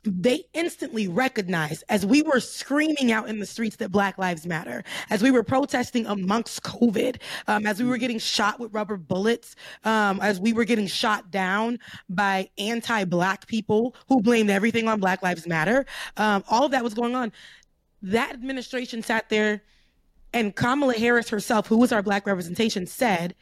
they 0.04 0.46
instantly 0.54 1.08
recognized 1.08 1.84
as 1.90 2.06
we 2.06 2.22
were 2.22 2.40
screaming 2.40 3.12
out 3.12 3.28
in 3.28 3.40
the 3.40 3.46
streets 3.46 3.76
that 3.78 3.92
Black 3.92 4.18
Lives 4.18 4.46
Matter, 4.46 4.84
as 5.10 5.22
we 5.22 5.30
were 5.30 5.44
protesting 5.44 6.06
amongst 6.06 6.64
COVID, 6.64 7.18
um, 7.48 7.66
as 7.66 7.82
we 7.82 7.90
were 7.90 7.98
getting 7.98 8.20
shot 8.20 8.60
with 8.60 8.74
rubber 8.74 8.96
bullets, 8.96 9.56
um, 9.84 10.20
as 10.22 10.40
we 10.40 10.54
were 10.54 10.64
getting 10.64 10.88
shot 10.88 11.32
down 11.32 11.80
by 12.10 12.50
anti 12.58 13.04
Black 13.04 13.46
people 13.48 13.96
who 14.08 14.22
blamed 14.22 14.50
everything 14.50 14.88
on 14.88 15.00
Black 15.00 15.22
Lives 15.22 15.46
Matter, 15.46 15.86
um, 16.18 16.44
all 16.50 16.66
of 16.66 16.72
that 16.72 16.84
was 16.84 16.94
going 16.94 17.16
on. 17.16 17.32
That 18.02 18.32
administration 18.32 19.04
sat 19.04 19.28
there, 19.28 19.64
and 20.34 20.56
Kamala 20.56 20.94
Harris 20.94 21.30
herself, 21.30 21.68
who 21.68 21.78
was 21.78 21.92
our 21.92 22.02
Black 22.02 22.26
representation, 22.26 22.88
said, 22.88 23.36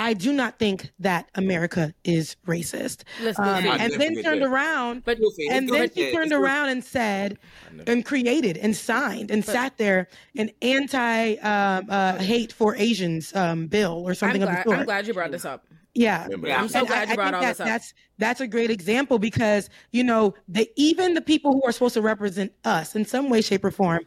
I 0.00 0.14
do 0.14 0.32
not 0.32 0.58
think 0.58 0.92
that 1.00 1.28
America 1.34 1.94
is 2.04 2.34
racist. 2.46 3.02
Um, 3.38 3.66
and 3.66 3.92
then 4.00 4.22
turned 4.22 4.40
that. 4.40 4.48
around 4.48 5.04
But 5.04 5.18
and 5.50 5.68
then 5.68 5.90
she 5.90 6.06
Jay. 6.06 6.12
turned 6.12 6.32
It's 6.32 6.40
around 6.40 6.70
and 6.70 6.82
said 6.82 7.38
and 7.86 8.02
created 8.02 8.56
and 8.56 8.74
signed 8.74 9.30
and 9.30 9.44
sat 9.44 9.76
there 9.76 10.08
an 10.38 10.50
anti 10.62 11.34
um, 11.34 11.86
uh, 11.90 12.16
hate 12.16 12.50
for 12.50 12.74
Asians 12.76 13.34
um, 13.36 13.66
bill 13.66 14.02
or 14.06 14.10
I'm 14.10 14.14
something 14.14 14.42
of 14.42 14.48
glad, 14.48 14.64
the 14.64 14.68
sort. 14.68 14.78
I'm 14.78 14.84
glad 14.86 15.06
you 15.06 15.12
brought 15.12 15.32
this 15.32 15.44
up. 15.44 15.66
Yeah. 15.94 16.28
Yeah. 16.42 16.60
I'm 16.60 16.68
so 16.68 16.80
And 16.80 16.88
glad 16.88 17.08
you 17.08 17.14
brought 17.16 17.34
I 17.34 17.36
all 17.38 17.42
think 17.42 17.50
this 17.50 17.58
that, 17.58 17.64
up. 17.64 17.68
That's 17.68 17.94
that's 18.18 18.40
a 18.40 18.46
great 18.46 18.70
example 18.70 19.18
because 19.18 19.68
you 19.92 20.04
know 20.04 20.34
the 20.48 20.70
even 20.76 21.14
the 21.14 21.20
people 21.20 21.52
who 21.52 21.62
are 21.64 21.72
supposed 21.72 21.94
to 21.94 22.02
represent 22.02 22.52
us 22.64 22.94
in 22.94 23.04
some 23.04 23.28
way, 23.30 23.40
shape, 23.40 23.64
or 23.64 23.70
form, 23.70 24.00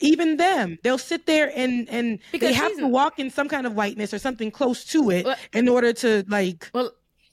even 0.00 0.36
them, 0.36 0.78
they'll 0.82 0.98
sit 0.98 1.26
there 1.26 1.52
and 1.54 1.88
and 1.90 2.18
Because 2.32 2.48
they 2.48 2.54
have 2.54 2.76
to 2.78 2.88
walk 2.88 3.18
in 3.18 3.30
some 3.30 3.48
kind 3.48 3.66
of 3.66 3.74
whiteness 3.74 4.12
or 4.12 4.18
something 4.18 4.50
close 4.50 4.84
to 4.86 5.10
it 5.10 5.26
Well- 5.26 5.36
in 5.52 5.68
order 5.68 5.92
to 5.94 6.24
like. 6.28 6.70
Well, 6.74 6.92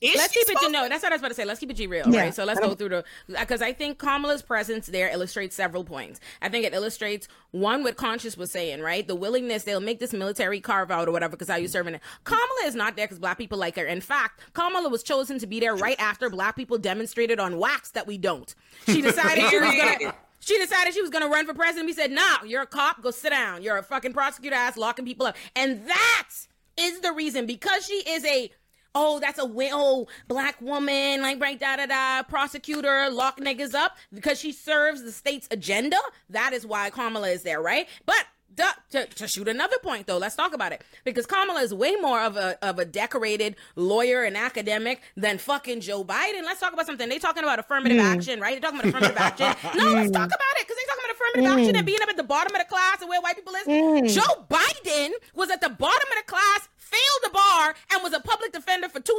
Is 0.09 0.17
let's 0.17 0.33
keep 0.33 0.47
it. 0.49 0.57
to 0.59 0.69
know, 0.71 0.87
that's 0.89 1.03
what 1.03 1.11
I 1.11 1.15
was 1.15 1.21
about 1.21 1.27
to 1.29 1.33
say. 1.35 1.45
Let's 1.45 1.59
keep 1.59 1.69
it 1.71 1.75
G 1.75 1.87
real, 1.87 2.07
Yeah. 2.07 2.21
right? 2.21 2.33
So 2.33 2.43
let's 2.45 2.59
go 2.59 2.73
through 2.75 2.89
the 2.89 3.03
because 3.27 3.61
I 3.61 3.73
think 3.73 3.97
Kamala's 3.99 4.41
presence 4.41 4.87
there 4.87 5.09
illustrates 5.09 5.55
several 5.55 5.83
points. 5.83 6.19
I 6.41 6.49
think 6.49 6.65
it 6.65 6.73
illustrates 6.73 7.27
one 7.51 7.83
what 7.83 7.95
Conscious 7.97 8.37
was 8.37 8.51
saying, 8.51 8.81
right? 8.81 9.07
The 9.07 9.15
willingness 9.15 9.63
they'll 9.63 9.79
make 9.79 9.99
this 9.99 10.13
military 10.13 10.59
carve 10.59 10.91
out 10.91 11.07
or 11.07 11.11
whatever 11.11 11.31
because 11.31 11.49
how 11.49 11.55
you 11.55 11.67
serving 11.67 11.95
it. 11.95 12.01
Kamala 12.23 12.65
is 12.65 12.75
not 12.75 12.95
there 12.95 13.05
because 13.07 13.19
black 13.19 13.37
people 13.37 13.57
like 13.57 13.75
her. 13.77 13.85
In 13.85 14.01
fact, 14.01 14.41
Kamala 14.53 14.89
was 14.89 15.03
chosen 15.03 15.39
to 15.39 15.47
be 15.47 15.59
there 15.59 15.75
right 15.75 15.99
after 15.99 16.29
black 16.29 16.55
people 16.55 16.77
demonstrated 16.77 17.39
on 17.39 17.57
wax 17.57 17.91
that 17.91 18.07
we 18.07 18.17
don't. 18.17 18.53
She 18.85 19.01
decided 19.01 19.49
she 19.49 19.59
was 19.59 19.71
gonna. 19.75 20.13
She 20.41 20.59
decided 20.59 20.93
she 20.93 21.01
was 21.01 21.09
going 21.09 21.23
to 21.23 21.29
run 21.29 21.47
for 21.47 21.55
president. 21.55 21.87
We 21.87 21.93
said, 21.93 22.11
"Nah, 22.11 22.43
you're 22.45 22.61
a 22.61 22.67
cop. 22.67 23.01
Go 23.01 23.09
sit 23.09 23.31
down. 23.31 23.63
You're 23.63 23.77
a 23.77 23.83
fucking 23.83 24.13
prosecutor 24.13 24.55
ass 24.55 24.77
locking 24.77 25.03
people 25.03 25.25
up." 25.25 25.35
And 25.55 25.87
that 25.87 26.29
is 26.77 26.99
the 26.99 27.13
reason 27.13 27.47
because 27.47 27.83
she 27.87 27.93
is 28.07 28.23
a 28.25 28.51
oh 28.95 29.19
that's 29.19 29.37
a 29.37 29.45
oh 29.45 30.07
black 30.27 30.59
woman 30.61 31.21
like 31.21 31.39
right 31.39 31.59
da 31.59 31.75
da 31.75 31.85
da 31.85 32.23
prosecutor 32.23 33.09
lock 33.11 33.39
niggas 33.39 33.75
up 33.75 33.97
because 34.13 34.39
she 34.39 34.51
serves 34.51 35.03
the 35.03 35.11
state's 35.11 35.47
agenda. 35.51 35.97
That 36.29 36.53
is 36.53 36.65
why 36.65 36.89
Kamala 36.89 37.29
is 37.29 37.43
there, 37.43 37.61
right? 37.61 37.87
But 38.05 38.25
Duh, 38.55 38.71
to, 38.91 39.05
to 39.05 39.27
shoot 39.27 39.47
another 39.49 39.77
point 39.83 40.07
though, 40.07 40.17
let's 40.17 40.35
talk 40.35 40.53
about 40.53 40.71
it 40.71 40.81
because 41.03 41.25
Kamala 41.25 41.61
is 41.61 41.73
way 41.73 41.95
more 41.95 42.21
of 42.21 42.37
a 42.37 42.57
of 42.65 42.79
a 42.79 42.85
decorated 42.85 43.55
lawyer 43.75 44.23
and 44.23 44.37
academic 44.37 45.01
than 45.17 45.37
fucking 45.37 45.81
Joe 45.81 46.05
Biden. 46.05 46.43
Let's 46.43 46.61
talk 46.61 46.71
about 46.71 46.85
something. 46.85 47.09
They 47.09 47.19
talking 47.19 47.43
about 47.43 47.59
affirmative 47.59 47.97
mm. 47.97 48.15
action, 48.15 48.39
right? 48.39 48.53
They're 48.53 48.71
talking 48.71 48.79
about 48.79 48.95
affirmative 48.95 49.17
action. 49.17 49.77
No, 49.77 49.91
let's 49.91 50.11
talk 50.11 50.27
about 50.27 50.55
it 50.59 50.67
because 50.67 50.77
they 50.77 50.85
talking 50.87 51.03
about 51.03 51.15
affirmative 51.15 51.51
action 51.51 51.65
mm. 51.73 51.73
mm. 51.73 51.77
and 51.79 51.85
being 51.85 52.01
up 52.01 52.09
at 52.09 52.17
the 52.17 52.23
bottom 52.23 52.55
of 52.55 52.61
the 52.61 52.67
class 52.67 53.01
and 53.01 53.09
where 53.09 53.19
white 53.19 53.35
people 53.35 53.53
is. 53.55 54.15
Joe 54.15 54.45
Biden 54.49 55.09
was 55.33 55.49
at 55.49 55.59
the 55.59 55.69
bottom 55.69 56.07
of 56.11 56.25
the 56.25 56.31
class 56.31 56.69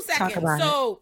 second. 0.03 0.43
about 0.43 0.61
it. 0.61 0.63
So 0.63 1.01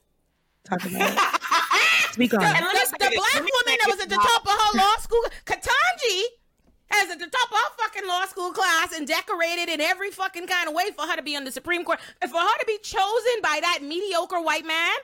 Talk 0.65 0.85
about 0.85 1.13
it. 1.13 1.19
Speak 2.13 2.33
on 2.35 2.41
the, 2.41 2.47
it. 2.47 2.57
And 2.57 2.65
the, 2.65 2.97
the 2.99 3.13
black 3.15 3.35
woman 3.35 3.79
that 3.81 3.87
was 3.87 4.01
at 4.01 4.09
the 4.09 4.17
top 4.17 4.43
of 4.47 4.53
her 4.53 4.79
law 4.79 4.97
school, 4.99 5.23
Ketanji, 5.45 6.23
has 6.91 7.11
at 7.11 7.19
the 7.19 7.27
top 7.27 7.51
of 7.53 7.59
her 7.59 7.71
fucking 7.83 8.09
law 8.09 8.25
school 8.25 8.51
class 8.53 8.93
and 8.97 9.07
decorated 9.07 9.69
in 9.69 9.81
every 9.81 10.11
fucking 10.11 10.47
kind 10.47 10.69
of 10.69 10.75
way 10.75 10.91
for 10.97 11.03
her 11.07 11.17
to 11.17 11.23
be 11.23 11.37
on 11.37 11.45
the 11.45 11.51
Supreme 11.53 11.85
Court 11.85 11.99
and 12.23 12.31
for 12.31 12.39
her 12.39 12.59
to 12.61 12.67
be 12.67 12.79
chosen 12.83 13.43
by 13.43 13.59
that 13.61 13.81
mediocre 13.83 14.41
white 14.41 14.65
man. 14.65 14.95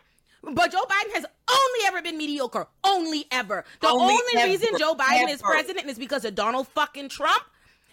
But 0.42 0.72
Joe 0.72 0.84
Biden 0.88 1.14
has 1.14 1.26
only 1.50 1.86
ever 1.86 2.00
been 2.00 2.16
mediocre. 2.16 2.66
Only 2.82 3.26
ever. 3.30 3.64
The 3.80 3.88
Only 3.88 4.14
only, 4.14 4.38
ever. 4.38 4.50
reason 4.50 4.68
Joe 4.78 4.94
Biden 4.94 5.28
is 5.28 5.42
president 5.42 5.86
is 5.86 5.98
because 5.98 6.24
of 6.24 6.34
Donald 6.34 6.68
fucking 6.68 7.10
Trump. 7.10 7.42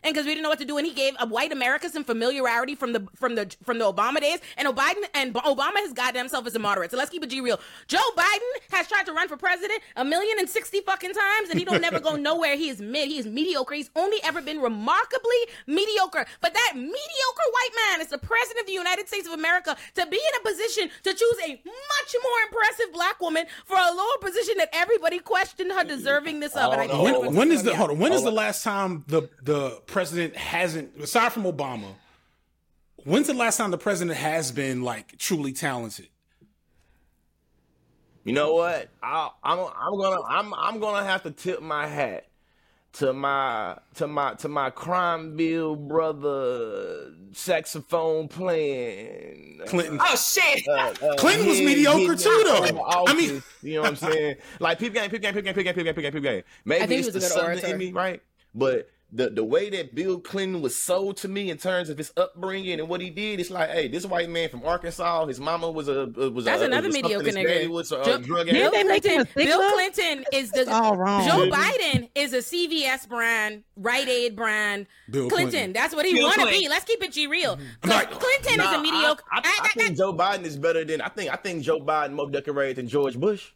And 0.08 0.14
because 0.14 0.26
we 0.26 0.32
didn't 0.32 0.44
know 0.44 0.50
what 0.50 0.60
to 0.60 0.66
do, 0.66 0.78
and 0.78 0.88
he 0.88 0.94
gave 0.94 1.16
a 1.20 1.28
white 1.28 1.52
America 1.52 1.90
some 1.90 2.06
familiarity 2.06 2.76
from 2.76 2.94
the 2.94 3.06
from 3.18 3.36
the 3.36 3.54
from 3.66 3.78
the 3.78 3.84
Obama 3.84 4.22
days, 4.22 4.40
and 4.56 4.66
Biden 4.70 5.04
and 5.14 5.34
Obama 5.34 5.76
has 5.84 5.92
gotten 5.92 6.16
himself 6.16 6.48
as 6.48 6.56
a 6.56 6.60
moderate. 6.60 6.92
So 6.92 6.98
let's 6.98 7.10
keep 7.10 7.26
it 7.26 7.30
G 7.30 7.42
real. 7.42 7.60
Joe 7.90 8.00
Biden 8.16 8.72
has 8.72 8.88
tried 8.88 9.06
to 9.08 9.12
run 9.12 9.28
for 9.28 9.36
president 9.36 9.82
a 9.98 10.06
million 10.06 10.38
and 10.40 10.48
sixty 10.48 10.80
fucking 10.80 11.12
times, 11.12 11.50
and 11.50 11.60
he 11.60 11.66
don't 11.66 11.82
never 11.82 12.00
go 12.00 12.16
nowhere. 12.30 12.56
He 12.56 12.70
is 12.70 12.80
mid. 12.80 13.10
He 13.10 13.18
is 13.18 13.26
mediocre. 13.26 13.76
He's 13.76 13.90
only 13.98 14.24
ever 14.24 14.42
been 14.42 14.62
remarkably 14.62 15.36
mediocre. 15.68 16.26
But 16.40 16.54
that 16.54 16.72
mediocre 16.76 17.50
white 17.52 17.76
man 17.90 18.00
is 18.00 18.08
the 18.08 18.18
president 18.18 18.62
of 18.62 18.68
the 18.68 18.72
United 18.72 19.10
States 19.10 19.28
of 19.28 19.34
America 19.34 19.76
to 19.96 20.08
be 20.08 20.16
in 20.16 20.40
a 20.40 20.50
position 20.50 20.90
to 21.04 21.14
choose 21.14 21.38
a 21.48 21.50
much 21.50 22.16
more 22.24 22.40
impressive 22.48 22.94
black 22.94 23.20
woman 23.20 23.46
for 23.66 23.76
a 23.76 23.94
lower 23.94 24.18
position 24.22 24.56
that 24.60 24.70
everybody 24.72 25.20
questioned 25.20 25.74
her 25.74 25.84
deservingness 25.84 26.56
of. 26.56 26.72
And 26.72 26.90
I. 26.94 27.02
When, 27.02 27.36
when 27.36 27.52
is 27.52 27.64
the 27.64 27.72
yeah. 27.72 27.76
hold 27.76 27.90
on? 27.90 28.00
When 28.00 28.14
is 28.14 28.24
the 28.24 28.32
last 28.32 28.64
time 28.64 29.04
the 29.08 29.28
the 29.42 29.82
president 29.98 30.36
hasn't, 30.36 30.96
aside 31.02 31.34
from 31.34 31.42
Obama, 31.46 31.96
when's 33.04 33.26
the 33.26 33.34
last 33.34 33.58
time 33.58 33.72
the 33.72 33.80
president 33.80 34.16
has 34.16 34.52
been 34.52 34.84
like 34.84 35.18
truly 35.18 35.52
talented? 35.52 36.08
You 38.24 38.34
know 38.34 38.54
what? 38.54 38.90
I, 39.02 39.32
I'm 39.44 39.58
I'm 39.58 39.98
gonna 40.00 40.22
I'm 40.30 40.54
I'm 40.54 40.80
gonna 40.80 41.04
have 41.04 41.24
to 41.24 41.32
tip 41.32 41.64
my 41.64 41.88
hat 41.88 42.28
to 42.94 43.12
my 43.12 43.80
to 43.96 44.06
my 44.06 44.36
to 44.36 44.48
my 44.48 44.70
crime 44.70 45.36
bill 45.36 45.76
brother 45.76 47.14
saxophone 47.32 48.28
playing. 48.28 49.62
Clinton. 49.66 49.98
Oh 50.00 50.16
shit! 50.16 50.68
uh, 50.68 50.94
uh, 51.02 51.16
Clinton 51.16 51.48
was 51.48 51.60
mediocre 51.60 52.16
too, 52.16 52.44
though. 52.46 52.86
out 52.88 53.08
of 53.08 53.10
I 53.10 53.14
mean- 53.16 53.42
you 53.64 53.74
know 53.76 53.82
what 53.82 53.90
I'm 53.90 53.96
saying? 53.96 54.36
Like 54.60 54.78
peep 54.78 54.94
game, 54.94 55.10
peep 55.10 55.24
game, 55.24 55.34
peep 55.34 55.44
game, 55.44 55.56
peep 55.56 55.64
game, 55.64 55.74
peep 55.74 55.86
game, 55.86 55.96
peep 55.96 56.04
game, 56.04 56.12
peep 56.12 56.24
game. 56.24 56.44
Maybe 56.66 56.96
it's 56.98 57.08
he 57.08 57.12
the 57.14 57.18
was 57.18 57.34
southern 57.34 57.58
in 57.58 57.78
me, 57.80 57.92
right? 57.94 58.22
But 58.54 58.90
the 59.12 59.30
the 59.30 59.44
way 59.44 59.70
that 59.70 59.96
Bill 59.96 60.20
Clinton 60.20 60.62
was 60.62 60.76
sold 60.76 61.16
to 61.18 61.30
me 61.30 61.50
in 61.50 61.58
terms 61.58 61.90
of 61.90 61.98
his 61.98 62.12
upbringing 62.18 62.80
and 62.80 62.90
what 62.90 63.00
he 63.00 63.10
did, 63.10 63.40
it's 63.40 63.50
like, 63.50 63.70
hey, 63.70 63.88
this 63.88 64.06
white 64.06 64.30
man 64.30 64.50
from 64.50 64.64
Arkansas, 64.66 65.26
his 65.28 65.40
mama 65.40 65.72
was 65.72 65.88
a 65.88 66.04
uh, 66.04 66.30
was 66.30 66.44
That's 66.46 66.62
a, 66.62 66.66
another 66.66 66.90
was 66.90 66.96
mediocre 66.96 67.32
nigga. 67.32 67.70
Was 67.70 67.92
a 67.94 68.00
uh, 68.00 68.04
Joe- 68.06 68.18
drug 68.20 68.48
Bill 68.48 68.68
addict. 68.68 68.74
they 68.74 68.84
make 68.84 69.04
him 69.06 69.26
Clinton, 69.26 69.34
Bill 69.36 69.62
stigma? 69.62 69.74
Clinton 69.74 70.26
is 70.34 70.52
the 70.52 70.70
all 70.74 70.98
wrong. 70.98 71.26
Joe 71.26 71.50
Biden 71.50 72.10
is 72.16 72.34
a 72.34 72.40
CVS 72.40 73.08
brand, 73.08 73.64
Rite 73.78 74.10
Aid 74.10 74.36
brand. 74.36 74.88
Bill 75.10 75.30
Clinton, 75.30 75.50
Clinton. 75.52 75.74
that's 75.74 75.96
what 75.96 76.06
he 76.06 76.22
want 76.22 76.42
to 76.42 76.48
be. 76.48 76.68
Let's 76.68 76.84
keep 76.86 77.02
it 77.02 77.14
G 77.14 77.28
real. 77.28 77.56
Mm-hmm. 77.56 77.66
'Cause 77.82 77.92
Like- 77.92 78.12
Clinton 78.12 78.58
Nah, 78.58 78.72
is 78.72 78.78
a 78.78 78.82
mediocre. 78.82 79.24
I, 79.32 79.38
I, 79.40 79.60
I 79.64 79.68
think 79.70 79.98
Joe 79.98 80.14
Biden 80.14 80.44
is 80.44 80.58
better 80.58 80.84
than 80.84 81.00
I 81.02 81.08
think. 81.08 81.32
I 81.32 81.38
think 81.38 81.64
Joe 81.64 81.80
Biden 81.80 82.12
more 82.12 82.30
decorated 82.30 82.76
than 82.76 82.88
George 82.90 83.18
Bush. 83.18 83.52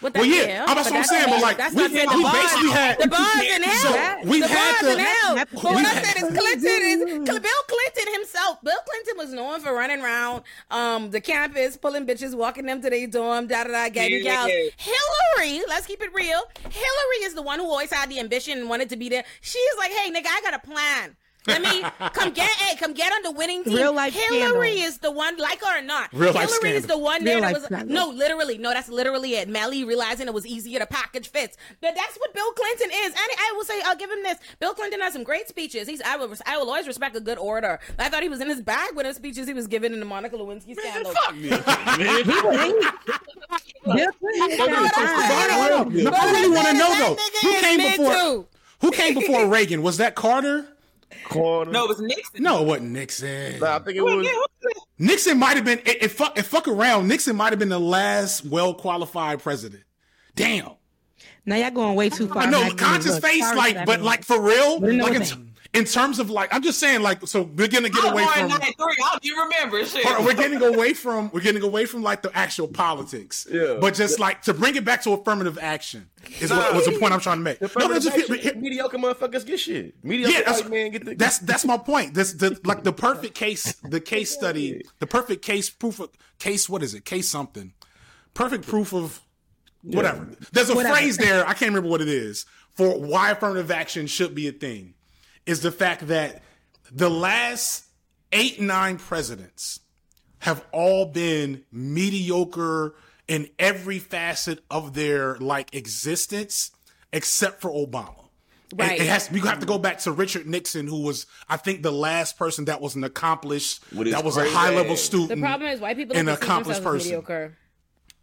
What 0.00 0.14
Well, 0.14 0.22
that- 0.22 0.28
yeah, 0.28 0.64
that's 0.64 0.76
what 0.78 0.86
I'm 0.86 0.92
that's 0.94 1.08
saying, 1.08 1.22
not- 1.22 1.30
but, 1.30 1.42
like, 1.42 1.56
that's 1.56 1.74
we- 1.74 1.82
not 1.82 1.90
saying 1.90 2.08
we 2.14 2.22
basically 2.22 2.70
had- 2.70 2.98
the 3.00 3.08
bars 3.08 3.42
in 3.42 3.62
hell. 3.64 3.92
So, 4.22 4.28
we've 4.30 4.42
the 4.42 4.48
had 4.48 4.72
bars 4.72 4.80
to- 4.80 4.92
in 4.92 4.98
hell. 5.04 5.34
That- 5.34 5.48
But 5.52 5.62
what 5.64 5.86
I 5.86 6.02
said 6.02 6.16
is 6.22 6.38
Clinton 6.38 6.82
is 6.82 6.98
Bill 7.40 7.62
Clinton 7.66 8.12
himself. 8.14 8.62
Bill 8.62 8.78
Clinton 8.88 9.14
was 9.18 9.32
known 9.32 9.60
for 9.60 9.72
running 9.74 10.00
around 10.00 10.42
um, 10.70 11.10
the 11.10 11.20
campus, 11.20 11.76
pulling 11.76 12.06
bitches, 12.06 12.34
walking 12.34 12.66
them 12.66 12.80
to 12.82 12.90
their 12.90 13.06
dorm, 13.08 13.48
da 13.48 13.64
da 13.64 13.70
da, 13.72 13.88
getting 13.88 14.22
Yeah. 14.24 14.46
gals. 14.46 14.72
Hillary, 14.76 15.62
let's 15.68 15.86
keep 15.86 16.00
it 16.00 16.10
real. 16.14 16.42
Hillary 16.62 17.24
is 17.24 17.34
the 17.34 17.42
one 17.42 17.58
who 17.58 17.66
always 17.66 17.90
had 17.92 18.08
the 18.08 18.20
ambition 18.20 18.58
and 18.58 18.68
wanted 18.68 18.90
to 18.90 18.96
be 18.96 19.08
there. 19.08 19.24
She's 19.40 19.60
like, 19.78 19.90
hey, 19.92 20.10
nigga, 20.12 20.26
I 20.28 20.40
got 20.42 20.54
a 20.54 20.58
plan. 20.60 21.16
Let 21.48 21.62
me 21.62 21.82
come 22.12 22.32
get, 22.32 22.48
hey, 22.50 22.76
come 22.76 22.92
get 22.94 23.12
on 23.12 23.22
the 23.22 23.32
winning 23.32 23.64
team. 23.64 23.74
Real 23.74 23.92
life 23.92 24.12
Hillary 24.14 24.72
scandal. 24.72 24.88
is 24.88 24.98
the 24.98 25.10
one, 25.10 25.36
like 25.38 25.60
her 25.64 25.78
or 25.78 25.82
not. 25.82 26.10
Real 26.12 26.32
life 26.32 26.48
Hillary 26.48 26.76
is 26.76 26.86
the 26.86 26.98
one 26.98 27.24
there 27.24 27.40
that 27.40 27.54
was 27.54 27.64
scandal. 27.64 27.88
no, 27.94 28.08
literally, 28.10 28.58
no, 28.58 28.70
that's 28.70 28.88
literally 28.88 29.34
it. 29.34 29.48
Melly 29.48 29.82
realizing 29.84 30.26
it 30.28 30.34
was 30.34 30.46
easier 30.46 30.78
to 30.78 30.86
package 30.86 31.28
fits. 31.28 31.56
But 31.80 31.94
that's 31.96 32.16
what 32.18 32.32
Bill 32.34 32.52
Clinton 32.52 32.90
is. 32.92 33.08
And 33.08 33.16
I 33.18 33.52
will 33.56 33.64
say, 33.64 33.80
I'll 33.84 33.96
give 33.96 34.10
him 34.10 34.22
this. 34.22 34.38
Bill 34.60 34.74
Clinton 34.74 35.00
has 35.00 35.12
some 35.12 35.24
great 35.24 35.48
speeches. 35.48 35.88
He's 35.88 36.00
I 36.02 36.16
will 36.16 36.32
I 36.46 36.58
will 36.58 36.68
always 36.68 36.86
respect 36.86 37.16
a 37.16 37.20
good 37.20 37.38
orator. 37.38 37.78
I 37.98 38.08
thought 38.08 38.22
he 38.22 38.28
was 38.28 38.40
in 38.40 38.48
his 38.48 38.60
bag 38.62 38.94
with 38.94 39.06
his 39.06 39.16
speeches 39.16 39.46
he 39.48 39.54
was 39.54 39.66
giving 39.66 39.92
in 39.92 40.00
the 40.00 40.06
Monica 40.06 40.36
Lewinsky 40.36 40.76
scandal. 40.78 41.12
Bill 43.84 44.12
Clinton 44.12 44.50
is 44.50 44.58
Hold 44.58 44.70
on, 44.70 44.88
fine. 44.90 45.50
hold 45.50 45.72
on. 45.72 46.14
I 46.14 46.32
really 46.32 46.54
want 46.54 46.66
to 46.68 46.72
know 46.74 46.94
though, 46.98 47.16
who 47.42 47.54
came 47.60 47.78
before? 47.96 48.46
Who 48.80 48.90
came 48.92 49.14
before 49.14 49.46
Reagan? 49.48 49.82
Was 49.82 49.96
that 49.96 50.14
Carter? 50.14 50.66
Corner. 51.24 51.70
No, 51.70 51.84
it 51.84 51.88
was 51.88 52.00
Nixon. 52.00 52.42
No, 52.42 52.62
it 52.62 52.66
wasn't 52.66 52.90
Nixon. 52.90 53.60
Nah, 53.60 53.76
I 53.76 53.78
think 53.80 53.96
it 53.96 54.02
was. 54.02 54.24
yeah, 54.24 54.32
who 54.32 54.38
was 54.38 54.48
it? 54.62 54.82
Nixon 54.98 55.38
might 55.38 55.56
have 55.56 55.64
been. 55.64 55.80
If 55.80 56.02
if 56.02 56.12
fuck, 56.12 56.38
if 56.38 56.46
fuck 56.46 56.68
around, 56.68 57.08
Nixon 57.08 57.36
might 57.36 57.50
have 57.50 57.58
been 57.58 57.68
the 57.68 57.80
last 57.80 58.44
well 58.44 58.74
qualified 58.74 59.40
president. 59.40 59.84
Damn. 60.34 60.72
Now 61.46 61.56
y'all 61.56 61.70
going 61.70 61.94
way 61.94 62.10
too 62.10 62.28
far. 62.28 62.42
I 62.42 62.46
know, 62.46 62.70
conscious 62.74 63.18
face, 63.18 63.40
sorry 63.40 63.56
like, 63.56 63.68
for 63.68 63.74
that 63.74 63.86
but 63.86 64.02
like 64.02 64.24
for 64.24 64.40
real, 64.40 64.80
like 64.80 65.14
in, 65.14 65.24
thing. 65.24 65.47
In 65.74 65.84
terms 65.84 66.18
of 66.18 66.30
like, 66.30 66.52
I'm 66.54 66.62
just 66.62 66.78
saying, 66.80 67.02
like, 67.02 67.26
so 67.26 67.42
we're 67.42 67.68
gonna 67.68 67.90
get 67.90 68.02
I 68.02 68.06
was 68.06 68.12
away 68.12 68.24
born 68.24 68.34
from. 68.34 68.42
in 68.44 68.48
'93. 68.48 68.74
Don't 68.98 69.24
even 69.24 69.38
remember 69.38 69.84
shit. 69.84 70.04
We're 70.24 70.34
getting 70.34 70.62
away 70.74 70.94
from 70.94 71.30
we're 71.32 71.40
getting 71.42 71.62
away 71.62 71.84
from 71.84 72.02
like 72.02 72.22
the 72.22 72.36
actual 72.36 72.68
politics. 72.68 73.46
Yeah. 73.50 73.76
But 73.80 73.94
just 73.94 74.18
like 74.18 74.42
to 74.42 74.54
bring 74.54 74.76
it 74.76 74.84
back 74.84 75.02
to 75.02 75.12
affirmative 75.12 75.58
action 75.60 76.08
is 76.40 76.50
what 76.50 76.74
was 76.74 76.86
the 76.86 76.98
point 76.98 77.12
I'm 77.12 77.20
trying 77.20 77.38
to 77.38 77.42
make. 77.42 77.60
No, 77.60 77.68
no, 77.86 77.94
just 77.94 78.08
action, 78.08 78.34
hit- 78.34 78.40
hit- 78.44 78.58
mediocre 78.60 78.96
motherfuckers 78.96 79.44
get 79.44 79.60
shit. 79.60 80.02
Mediocre 80.02 80.32
yeah, 80.38 80.42
that's, 80.44 80.68
man 80.68 80.90
get 80.90 81.04
the. 81.04 81.14
that's 81.14 81.38
that's 81.40 81.64
my 81.66 81.76
point. 81.76 82.14
This 82.14 82.32
the 82.32 82.58
like 82.64 82.82
the 82.84 82.92
perfect 82.92 83.34
case, 83.34 83.74
the 83.82 84.00
case 84.00 84.30
study, 84.30 84.82
the 85.00 85.06
perfect 85.06 85.42
case 85.44 85.68
proof 85.68 86.00
of 86.00 86.08
case. 86.38 86.68
What 86.68 86.82
is 86.82 86.94
it? 86.94 87.04
Case 87.04 87.28
something. 87.28 87.74
Perfect 88.32 88.66
proof 88.66 88.94
of 88.94 89.20
whatever. 89.82 90.28
There's 90.52 90.70
a 90.70 90.74
Whatever. 90.74 90.94
phrase 90.96 91.18
there. 91.18 91.42
I 91.44 91.52
can't 91.52 91.70
remember 91.72 91.88
what 91.90 92.00
it 92.00 92.08
is 92.08 92.46
for 92.74 92.98
why 92.98 93.30
affirmative 93.32 93.70
action 93.70 94.06
should 94.06 94.34
be 94.34 94.48
a 94.48 94.52
thing. 94.52 94.94
Is 95.48 95.60
the 95.60 95.72
fact 95.72 96.08
that 96.08 96.42
the 96.90 97.10
last 97.10 97.84
eight 98.32 98.60
nine 98.60 98.98
presidents 98.98 99.80
have 100.40 100.64
all 100.72 101.06
been 101.06 101.64
mediocre 101.72 102.94
in 103.26 103.48
every 103.58 103.98
facet 103.98 104.60
of 104.70 104.94
their 104.94 105.36
like 105.38 105.74
existence 105.74 106.70
except 107.12 107.60
for 107.60 107.70
Obama. 107.70 108.28
And 108.70 108.80
Right. 108.80 109.00
It 109.00 109.06
has. 109.06 109.30
We 109.30 109.40
have 109.40 109.60
to 109.60 109.66
go 109.66 109.78
back 109.78 109.98
to 110.00 110.12
Richard 110.12 110.46
Nixon, 110.46 110.86
who 110.86 111.00
was, 111.00 111.24
I 111.48 111.56
think, 111.56 111.82
the 111.82 111.90
last 111.90 112.36
person 112.36 112.66
that 112.66 112.82
was 112.82 112.96
an 112.96 113.04
accomplished, 113.04 113.82
that 113.92 114.22
was 114.22 114.36
a 114.36 114.48
high 114.50 114.74
level 114.74 114.94
student. 114.96 115.30
The 115.30 115.36
problem 115.40 115.70
is 115.70 115.80
white 115.80 115.96
people 115.96 116.14
and 116.16 116.26
don't 116.26 116.34
an 116.34 116.38
perceive 116.38 116.50
accomplished 116.50 116.82
themselves 116.82 117.04
person. 117.04 117.10
mediocre. 117.12 117.56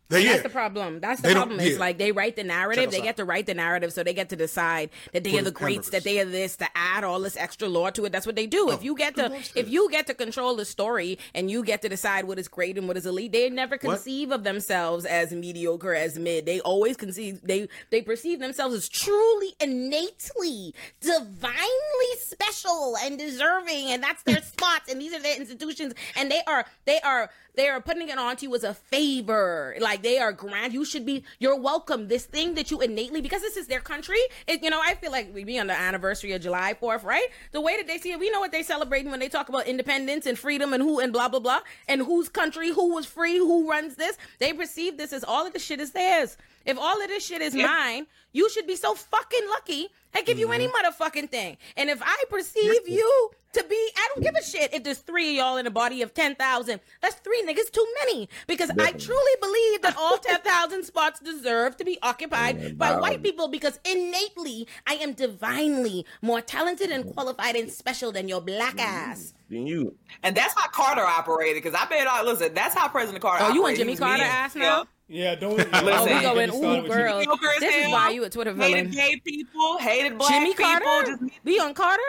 They, 0.08 0.24
yeah. 0.24 0.32
That's 0.34 0.44
the 0.44 0.50
problem. 0.50 1.00
That's 1.00 1.22
the 1.22 1.30
They 1.30 1.34
problem. 1.34 1.60
It's 1.60 1.72
yeah. 1.72 1.80
like 1.80 1.98
they 1.98 2.12
write 2.12 2.36
the 2.36 2.44
narrative. 2.44 2.92
They 2.92 3.00
out. 3.00 3.04
get 3.04 3.18
to 3.18 3.26
write 3.26 3.48
the 3.48 3.56
narrative, 3.56 3.92
so 3.92 4.04
they 4.04 4.14
get 4.14 4.30
to 4.30 4.36
decide 4.36 4.92
that 5.14 5.24
they 5.24 5.32
For 5.32 5.40
are 5.40 5.42
the 5.42 5.52
greats, 5.52 5.90
that 5.90 6.04
they 6.04 6.20
are 6.20 6.26
this, 6.26 6.56
to 6.58 6.68
add 6.76 7.04
all 7.04 7.20
this 7.20 7.36
extra 7.36 7.68
lore 7.68 7.90
to 7.92 8.06
it. 8.06 8.12
That's 8.12 8.28
what 8.28 8.36
they 8.36 8.46
do. 8.46 8.70
if 8.70 8.80
oh, 8.80 8.84
you 8.84 8.96
get 8.96 9.16
to, 9.16 9.36
if 9.56 9.68
you 9.68 9.90
get 9.90 10.06
to 10.08 10.14
control 10.14 10.56
the 10.56 10.66
story 10.66 11.18
and 11.34 11.50
you 11.50 11.64
get 11.64 11.82
to 11.82 11.90
decide 11.90 12.26
what 12.26 12.38
is 12.38 12.48
great 12.48 12.78
and 12.78 12.88
what 12.88 12.98
is 12.98 13.06
elite, 13.08 13.32
they 13.32 13.50
never 13.50 13.78
conceive 13.78 14.32
of 14.32 14.44
themselves 14.44 15.06
as 15.06 15.32
mediocre, 15.32 15.96
as 15.96 16.20
mid. 16.20 16.46
They 16.46 16.60
always 16.60 16.98
conceive. 16.98 17.42
They 17.44 17.68
they 17.90 18.04
perceive 18.04 18.40
themselves 18.40 18.76
as 18.76 18.88
truly, 18.88 19.56
innately, 19.60 20.76
divinely 21.02 22.12
special 22.18 22.96
and 23.02 23.18
deserving, 23.18 23.88
and 23.88 24.04
that's 24.04 24.22
their 24.22 24.42
spots, 24.44 24.92
and 24.92 25.02
these 25.02 25.14
are 25.14 25.22
their 25.22 25.38
institutions, 25.38 25.94
and 26.16 26.30
they 26.30 26.42
are 26.46 26.66
they 26.86 27.00
are 27.00 27.32
they 27.56 27.70
are 27.70 27.82
putting 27.82 28.10
it 28.10 28.18
on 28.18 28.36
to 28.38 28.46
you 28.46 28.56
as 28.56 28.64
a 28.64 28.74
favor. 28.74 29.76
Like 29.80 30.02
they 30.02 30.18
are 30.20 30.32
grand. 30.32 30.74
You 30.74 30.86
should 30.86 31.06
be. 31.06 31.24
You're 31.40 31.60
welcome. 31.60 32.08
This 32.08 32.26
thing 32.26 32.56
that 32.56 32.72
you 32.72 32.82
innately 32.82 33.22
because 33.22 33.42
this 33.42 33.58
is 33.58 33.68
their 33.68 33.80
country. 33.80 34.20
It, 34.48 34.64
you 34.64 34.70
know, 34.70 34.82
I 34.84 34.96
feel 34.96 35.12
like 35.12 35.34
we 35.34 35.44
be 35.44 35.60
on 35.60 35.68
the 35.68 35.78
anniversary 35.78 36.34
of 36.34 36.42
July 36.42 36.74
Fourth, 36.74 37.04
right? 37.04 37.28
The 37.52 37.62
way 37.62 37.78
that 37.78 37.88
they 37.88 37.98
see 37.98 38.12
it, 38.12 38.20
we 38.20 38.30
know 38.30 38.40
what 38.40 38.52
they 38.52 38.64
celebrating 38.64 39.12
when 39.12 39.20
they 39.20 39.30
talk 39.30 39.50
about 39.50 39.68
independence 39.68 40.26
and 40.26 40.38
freedom 40.38 40.74
and 40.74 40.82
who 40.82 41.00
and 41.00 41.14
blah 41.14 41.30
blah 41.30 41.40
blah 41.40 41.62
and 41.88 42.02
whose 42.02 42.30
country, 42.30 42.70
who 42.70 42.94
was 42.94 43.06
free, 43.06 43.38
who 43.38 43.70
runs 43.70 43.96
this. 43.96 44.18
They 44.40 44.54
perceive 44.54 44.98
this 44.98 45.14
as 45.14 45.24
all 45.24 45.46
of 45.48 45.54
the 45.54 45.60
shit 45.60 45.80
is 45.80 45.92
theirs. 45.92 46.38
If 46.66 46.78
all 46.78 47.02
of 47.02 47.08
this 47.08 47.26
shit 47.26 47.42
is 47.42 47.54
mine, 47.56 48.08
you 48.34 48.50
should 48.50 48.68
be 48.68 48.76
so 48.76 48.96
fucking 48.96 49.48
lucky 49.50 49.90
I 50.18 50.22
give 50.22 50.40
you 50.40 50.52
any 50.54 50.68
Mm-hmm. 50.68 50.88
motherfucking 50.88 51.30
thing. 51.30 51.58
And 51.76 51.90
if 51.90 52.02
I 52.02 52.24
perceive 52.30 52.88
you 52.88 53.30
to 53.52 53.64
be, 53.70 53.76
I 53.98 54.10
don't 54.14 54.24
give 54.24 54.34
a 54.40 54.44
shit 54.46 54.74
if 54.74 54.82
there's 54.84 55.00
three 55.00 55.32
of 55.32 55.36
y'all 55.36 55.58
in 55.58 55.68
a 55.68 55.72
body 55.72 56.02
of 56.02 56.14
10,000. 56.14 56.80
That's 57.02 57.16
three 57.16 57.44
niggas 57.46 57.70
too 57.70 57.86
many. 58.00 58.30
Because 58.48 58.70
I 58.80 58.92
truly 58.94 59.32
believe 59.42 59.82
that 59.82 59.96
all 59.98 60.18
10,000 60.18 60.84
spots 60.86 61.20
deserve 61.20 61.76
to 61.78 61.84
be 61.84 62.00
occupied 62.02 62.78
by 62.78 62.98
white 62.98 63.24
people 63.24 63.50
because 63.50 63.78
innately 63.84 64.68
I 64.88 64.96
am 64.96 65.12
divinely 65.14 66.06
more 66.22 66.40
talented 66.40 66.90
and 66.92 67.06
qualified 67.14 67.58
and 67.58 67.70
special 67.70 68.14
than 68.14 68.30
your 68.30 68.40
black 68.42 68.80
ass. 68.80 69.34
Than 69.50 69.68
you. 69.68 69.96
And 70.24 70.36
that's 70.36 70.54
how 70.56 70.70
Carter 70.70 71.04
operated. 71.06 71.62
Because 71.62 71.78
I 71.80 71.86
bet, 71.88 72.08
uh, 72.08 72.24
listen, 72.24 72.54
that's 72.54 72.74
how 72.74 72.88
President 72.88 73.22
Carter. 73.22 73.44
Oh, 73.44 73.54
you 73.54 73.62
want 73.62 73.74
operated. 73.78 73.80
Jimmy 73.80 73.98
Carter 73.98 74.24
mean. 74.24 74.32
ass 74.32 74.56
Yeah. 74.56 74.62
now? 74.62 74.86
Yeah, 75.08 75.36
don't. 75.36 75.58
Listen, 75.58 75.72
Oh, 75.84 76.04
we 76.04 76.10
Get 76.10 76.24
going, 76.24 76.50
started 76.52 76.86
ooh, 76.86 76.88
girl. 76.88 77.18
Mediocre 77.20 77.48
as 77.54 77.60
This 77.60 77.76
is 77.86 77.92
why 77.92 78.10
you 78.10 78.24
a 78.24 78.30
Twitter 78.30 78.54
villain. 78.54 78.72
Hated 78.72 78.92
gay 78.94 79.22
people, 79.24 79.78
hated 79.78 80.18
black 80.18 80.32
Jimmy 80.32 80.56
people. 80.56 80.66
Carter? 80.66 81.18
Just 81.18 81.40
We 81.44 81.60
on 81.60 81.74
Carter? 81.76 82.02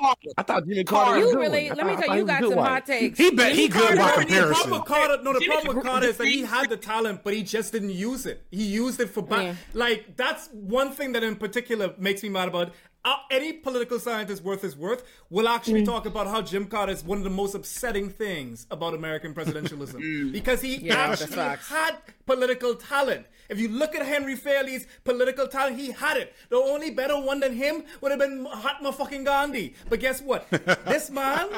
Carter. 0.00 0.28
I 0.38 0.42
thought 0.44 0.64
Jimmy 0.68 0.84
Carter. 0.84 1.18
was 1.18 1.26
You 1.28 1.34
good 1.34 1.40
really, 1.40 1.70
let 1.70 1.84
me 1.86 1.96
tell 1.96 2.06
you, 2.16 2.20
you 2.20 2.20
he 2.20 2.24
got 2.26 2.42
some 2.48 2.58
hot 2.58 2.86
takes. 2.86 3.18
He 3.18 3.30
bet 3.32 3.54
he 3.56 3.66
good 3.68 3.80
by 3.80 3.94
The 3.96 3.96
problem 4.02 4.26
comparison. 4.28 4.70
with 4.70 4.84
Carter, 4.84 5.22
no, 5.24 5.32
the 5.32 5.40
Jimmy 5.40 5.52
problem 5.54 5.76
with 5.76 5.84
Carter 5.84 5.90
Carter 6.00 6.06
is 6.10 6.16
that 6.18 6.26
he 6.28 6.42
had 6.42 6.70
the 6.70 6.76
talent, 6.76 7.24
but 7.24 7.34
he 7.34 7.42
just 7.42 7.72
didn't 7.72 7.90
use 7.90 8.24
it. 8.24 8.44
He 8.52 8.62
used 8.64 9.00
it 9.00 9.10
for 9.10 9.22
ba- 9.22 9.42
Yeah. 9.42 9.54
like 9.72 10.16
that's 10.16 10.48
one 10.52 10.92
thing 10.92 11.10
that 11.12 11.24
in 11.24 11.34
particular 11.34 11.92
makes 11.98 12.22
me 12.22 12.28
mad 12.28 12.46
about. 12.48 12.72
Uh, 13.06 13.16
any 13.30 13.52
political 13.52 13.98
scientist 13.98 14.42
worth 14.42 14.62
his 14.62 14.74
worth 14.76 15.02
will 15.28 15.46
actually 15.46 15.82
Mm. 15.82 15.86
talk 15.86 16.06
about 16.06 16.26
how 16.26 16.40
Jim 16.40 16.64
Carter 16.66 16.92
is 16.92 17.04
one 17.04 17.18
of 17.18 17.24
the 17.24 17.28
most 17.30 17.54
upsetting 17.54 18.08
things 18.08 18.66
about 18.70 18.94
American 18.94 19.34
presidentialism 19.34 20.32
because 20.32 20.62
he 20.62 20.76
Yeah, 20.76 20.94
actually 21.10 21.36
had 21.36 21.96
political 22.24 22.74
talent. 22.76 23.26
If 23.50 23.58
you 23.60 23.68
look 23.68 23.94
at 23.94 24.06
Henry 24.06 24.36
Fairley's 24.36 24.86
political 25.04 25.46
talent, 25.46 25.78
he 25.78 25.90
had 25.90 26.16
it. 26.16 26.32
The 26.48 26.56
only 26.56 26.90
better 26.90 27.20
one 27.20 27.40
than 27.40 27.52
him 27.52 27.84
would 28.00 28.10
have 28.10 28.18
been 28.20 28.42
Mahatma 28.42 28.90
fucking 28.92 29.24
Gandhi. 29.24 29.74
But 29.90 30.00
guess 30.00 30.22
what? 30.22 30.48
this 30.86 31.10
man, 31.10 31.48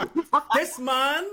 this 0.54 0.80
man 0.80 1.24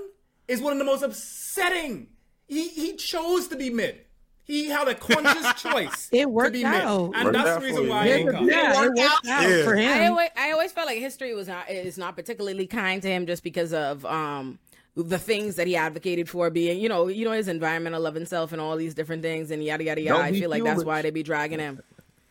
is 0.46 0.60
one 0.60 0.72
of 0.74 0.78
the 0.78 0.84
most 0.84 1.02
upsetting. 1.02 2.06
He 2.46 2.68
he 2.68 2.94
chose 2.94 3.48
to 3.48 3.56
be 3.56 3.68
mid. 3.70 4.03
He 4.46 4.66
had 4.68 4.88
a 4.88 4.94
conscious 4.94 5.54
choice. 5.62 6.08
It 6.12 6.20
to 6.22 6.26
worked 6.28 6.52
be 6.52 6.64
out. 6.64 7.10
mid, 7.10 7.16
and 7.16 7.24
Worked 7.24 7.32
that's 7.36 7.48
out 7.48 7.60
the 7.60 7.66
reason 7.66 7.88
why 7.88 7.98
I 8.00 8.24
man. 8.24 8.46
Yeah, 8.48 8.72
it 8.72 8.76
worked 8.76 8.98
worked 8.98 9.26
out 9.28 9.48
Yeah. 9.48 9.64
for 9.64 9.76
I 9.76 9.80
him. 9.80 10.10
always, 10.12 10.30
I 10.36 10.50
always 10.52 10.72
felt 10.72 10.86
like 10.86 10.98
history 10.98 11.34
was 11.34 11.48
not 11.48 11.70
is 11.70 11.96
not 11.98 12.14
particularly 12.14 12.66
kind 12.66 13.00
to 13.02 13.08
him 13.08 13.26
just 13.26 13.42
because 13.42 13.72
of 13.72 14.04
um 14.04 14.58
the 14.96 15.18
things 15.18 15.56
that 15.56 15.66
he 15.66 15.74
advocated 15.74 16.28
for 16.28 16.50
being, 16.50 16.78
you 16.78 16.88
know, 16.88 17.08
you 17.08 17.24
know 17.24 17.32
his 17.32 17.48
environmental 17.48 18.00
love 18.00 18.14
himself 18.14 18.52
and 18.52 18.60
all 18.60 18.76
these 18.76 18.94
different 18.94 19.22
things 19.22 19.50
and 19.50 19.64
yada 19.64 19.82
yada 19.82 20.00
yada. 20.00 20.18
Don't 20.18 20.26
I 20.26 20.38
feel 20.38 20.50
like 20.50 20.62
that's 20.62 20.74
foolish. 20.74 20.86
why 20.86 21.02
they 21.02 21.10
be 21.10 21.22
dragging 21.24 21.58
him. 21.58 21.80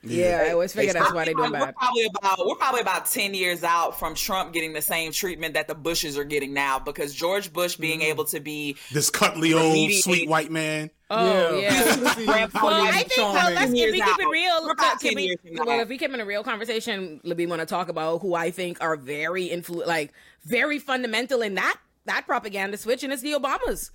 Yeah, 0.06 0.43
I 0.47 0.51
always 0.51 0.74
figure 0.74 0.91
that's 0.93 1.14
why 1.14 1.26
they 1.26 1.34
doing 1.34 1.51
we're 1.51 1.72
probably 1.72 2.06
about 2.06 2.45
we're 2.45 2.56
probably 2.56 2.82
about 2.82 3.06
ten 3.06 3.34
years 3.34 3.64
out 3.64 3.97
from 3.97 4.16
Trump 4.16 4.51
getting 4.54 4.74
the 4.74 4.82
same 4.82 5.12
treatment 5.14 5.54
that 5.54 5.68
the 5.68 5.76
Bushes 5.76 6.18
are 6.18 6.24
getting 6.26 6.54
now 6.54 6.78
because 6.80 7.14
George 7.14 7.54
Bush 7.54 7.76
being 7.78 7.99
Mm-hmm. 8.01 8.10
able 8.12 8.26
to 8.26 8.39
be 8.39 8.76
This 8.91 9.10
cuddly 9.10 9.54
old 9.54 9.91
sweet 9.93 10.28
white 10.28 10.51
man. 10.51 10.89
Oh 11.10 11.58
yeah. 11.60 11.95
grandfather 12.26 12.66
Well, 12.68 12.84
I 12.84 13.04
think 13.04 13.18
well, 13.18 13.34
charming. 13.34 13.56
let's, 13.56 13.72
if 13.72 13.91
we 13.91 14.01
keep 14.01 14.20
it 14.20 14.28
real, 14.30 14.64
We're 14.64 14.72
about 14.72 14.99
can 14.99 15.10
10 15.10 15.16
we, 15.16 15.24
years 15.24 15.38
well, 15.66 15.80
if 15.80 15.88
we 15.89 15.97
keep 15.97 16.14
in 16.14 16.20
a 16.20 16.26
real 16.26 16.43
conversation, 16.43 17.22
we 17.24 17.45
want 17.45 17.60
to 17.62 17.66
talk 17.66 17.88
about 17.89 18.22
who 18.22 18.34
I 18.36 18.51
think 18.51 18.80
are 18.82 18.95
very 18.95 19.47
influ- 19.49 19.86
like 19.86 20.12
very 20.43 20.80
fundamental 20.80 21.41
in 21.41 21.54
that 21.56 21.78
that 22.06 22.26
propaganda 22.26 22.78
switch, 22.78 23.04
and 23.04 23.14
it's 23.14 23.22
the 23.22 23.34
Obamas. 23.34 23.91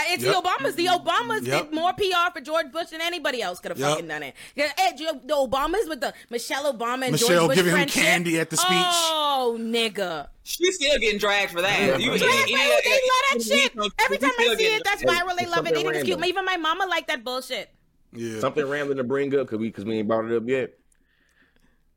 Uh, 0.00 0.12
It's 0.14 0.22
Yep. 0.24 0.34
the 0.34 0.40
Obamas. 0.48 0.74
The 0.76 0.86
Obamas 0.86 1.46
Yep. 1.46 1.64
did 1.66 1.74
more 1.74 1.92
PR 1.92 2.30
for 2.32 2.40
George 2.40 2.72
Bush 2.72 2.88
than 2.88 3.00
anybody 3.00 3.42
else 3.42 3.60
could 3.60 3.70
have 3.70 3.78
Yep. 3.78 3.88
fucking 3.90 4.08
done 4.08 4.22
it. 4.22 4.34
Yeah, 4.54 4.72
eh, 4.78 4.92
the 4.96 5.34
Obamas 5.34 5.88
with 5.88 6.00
the 6.00 6.12
Michelle 6.30 6.72
Obama 6.72 7.02
and 7.04 7.12
Michelle 7.12 7.28
George 7.28 7.48
Bush 7.48 7.56
giving 7.56 7.76
him 7.76 7.88
candy 7.88 8.38
at 8.40 8.50
the 8.50 8.56
speech. 8.56 8.70
Oh, 8.72 9.56
nigga. 9.60 10.28
She's 10.42 10.76
still 10.76 10.98
getting 10.98 11.18
dragged 11.18 11.52
for 11.52 11.60
that. 11.62 12.00
You- 12.00 12.12
Yeah, 12.12 12.18
any- 12.18 12.20
man, 12.26 12.32
any- 12.42 12.52
they 12.54 12.58
love 12.58 12.82
that 12.84 13.30
any- 13.34 13.44
shit. 13.44 13.72
any- 13.76 13.90
Every 14.04 14.18
time 14.18 14.30
I 14.38 14.54
see 14.56 14.64
it, 14.74 14.82
that's 14.84 15.02
Hey, 15.02 15.06
viral. 15.08 15.36
They 15.36 15.46
love 15.46 15.66
it. 15.66 15.74
They 15.74 15.74
something 15.74 15.74
think 15.74 15.86
it's 15.96 16.04
cute. 16.04 16.18
random. 16.18 16.24
Even 16.28 16.44
my 16.44 16.56
mama 16.56 16.86
liked 16.86 17.08
that 17.08 17.22
bullshit. 17.24 17.68
Yeah. 18.14 18.40
Something 18.40 18.66
rambling 18.68 18.96
to 18.98 19.04
bring 19.04 19.34
up 19.34 19.46
because 19.46 19.58
we 19.58 19.68
because 19.68 19.84
we 19.84 19.98
ain't 19.98 20.08
brought 20.08 20.24
it 20.24 20.36
up 20.36 20.48
yet. 20.48 20.70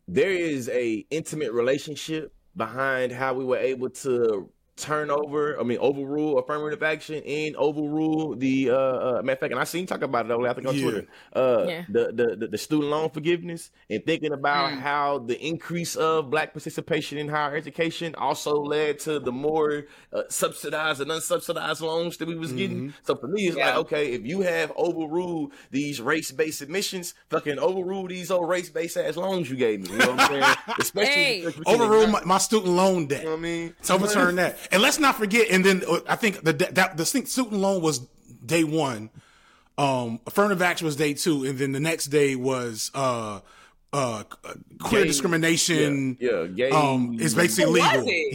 There 0.07 0.29
is 0.31 0.69
a 0.69 1.05
intimate 1.09 1.53
relationship 1.53 2.33
behind 2.55 3.11
how 3.11 3.33
we 3.33 3.45
were 3.45 3.57
able 3.57 3.89
to 3.89 4.49
turn 4.75 5.11
over, 5.11 5.59
I 5.59 5.63
mean, 5.63 5.77
overrule 5.79 6.39
affirmative 6.39 6.81
action 6.81 7.21
and 7.23 7.55
overrule 7.57 8.35
the 8.35 8.71
uh, 8.71 8.75
uh 8.75 9.21
matter 9.23 9.33
of 9.33 9.39
fact, 9.39 9.51
and 9.51 9.59
I 9.59 9.65
seen 9.65 9.85
talk 9.85 10.01
about 10.01 10.25
it 10.25 10.31
over 10.31 10.47
I 10.47 10.53
think 10.53 10.67
on 10.67 10.75
Yeah. 10.75 10.81
Twitter. 10.81 11.07
Uh 11.35 11.65
Yeah. 11.67 11.85
the, 11.89 12.11
the, 12.11 12.35
the 12.35 12.47
the 12.47 12.57
student 12.57 12.89
loan 12.89 13.09
forgiveness 13.11 13.69
and 13.89 14.03
thinking 14.05 14.31
about 14.33 14.71
Mm. 14.71 14.79
how 14.79 15.19
the 15.19 15.39
increase 15.45 15.95
of 15.95 16.29
black 16.31 16.53
participation 16.53 17.17
in 17.17 17.27
higher 17.27 17.55
education 17.55 18.15
also 18.15 18.53
led 18.53 18.97
to 18.99 19.19
the 19.19 19.31
more 19.31 19.85
uh, 20.11 20.23
subsidized 20.29 21.01
and 21.01 21.11
unsubsidized 21.11 21.81
loans 21.81 22.17
that 22.17 22.27
we 22.27 22.35
was 22.35 22.51
getting. 22.53 22.93
So 23.03 23.15
for 23.15 23.27
me, 23.27 23.47
it's 23.47 23.57
Yeah. 23.57 23.67
like, 23.67 23.75
okay, 23.85 24.13
if 24.13 24.25
you 24.25 24.41
have 24.41 24.71
overruled 24.77 25.53
these 25.71 26.01
race-based 26.01 26.61
admissions, 26.61 27.13
fucking 27.29 27.59
overrule 27.59 28.07
these 28.07 28.31
old 28.31 28.49
race-based 28.49 28.97
ass 28.97 29.17
loans 29.17 29.49
you 29.49 29.55
gave 29.57 29.81
me. 29.81 29.89
You 29.91 29.97
know 29.97 30.11
what 30.13 30.19
I'm 30.19 30.27
saying? 30.29 30.55
Especially 30.79 31.13
Hey. 31.13 31.45
Overrule 31.65 32.07
my, 32.07 32.23
my 32.23 32.37
student 32.37 32.73
loan 32.73 33.05
debt. 33.07 33.19
You 33.19 33.25
know 33.25 33.31
what 33.31 33.39
I 33.39 33.41
mean? 33.41 33.75
Let's 33.77 33.89
overturn 33.91 34.35
that. 34.37 34.57
And 34.71 34.81
let's 34.81 34.99
not 34.99 35.15
forget. 35.15 35.49
And 35.51 35.63
then 35.63 35.83
uh, 35.89 35.99
I 36.07 36.15
think 36.15 36.43
the 36.43 36.53
that 36.53 36.97
the 36.97 37.05
student 37.05 37.53
loan 37.53 37.81
was 37.81 37.99
day 38.45 38.63
one. 38.63 39.09
Um, 39.77 40.19
affirmative 40.27 40.61
action 40.61 40.85
was 40.85 40.95
day 40.95 41.13
two, 41.15 41.45
and 41.45 41.57
then 41.57 41.71
the 41.71 41.79
next 41.79 42.05
day 42.07 42.35
was 42.35 42.91
uh, 42.93 43.39
uh, 43.91 44.23
queer 44.79 45.01
Gay- 45.01 45.07
discrimination. 45.07 46.17
Yeah, 46.19 46.41
yeah, 46.43 46.47
gay- 46.47 46.69
Um, 46.71 47.17
is 47.19 47.33
basically 47.33 47.81
Was 47.81 47.91
legal. 47.91 48.07
it? 48.07 48.33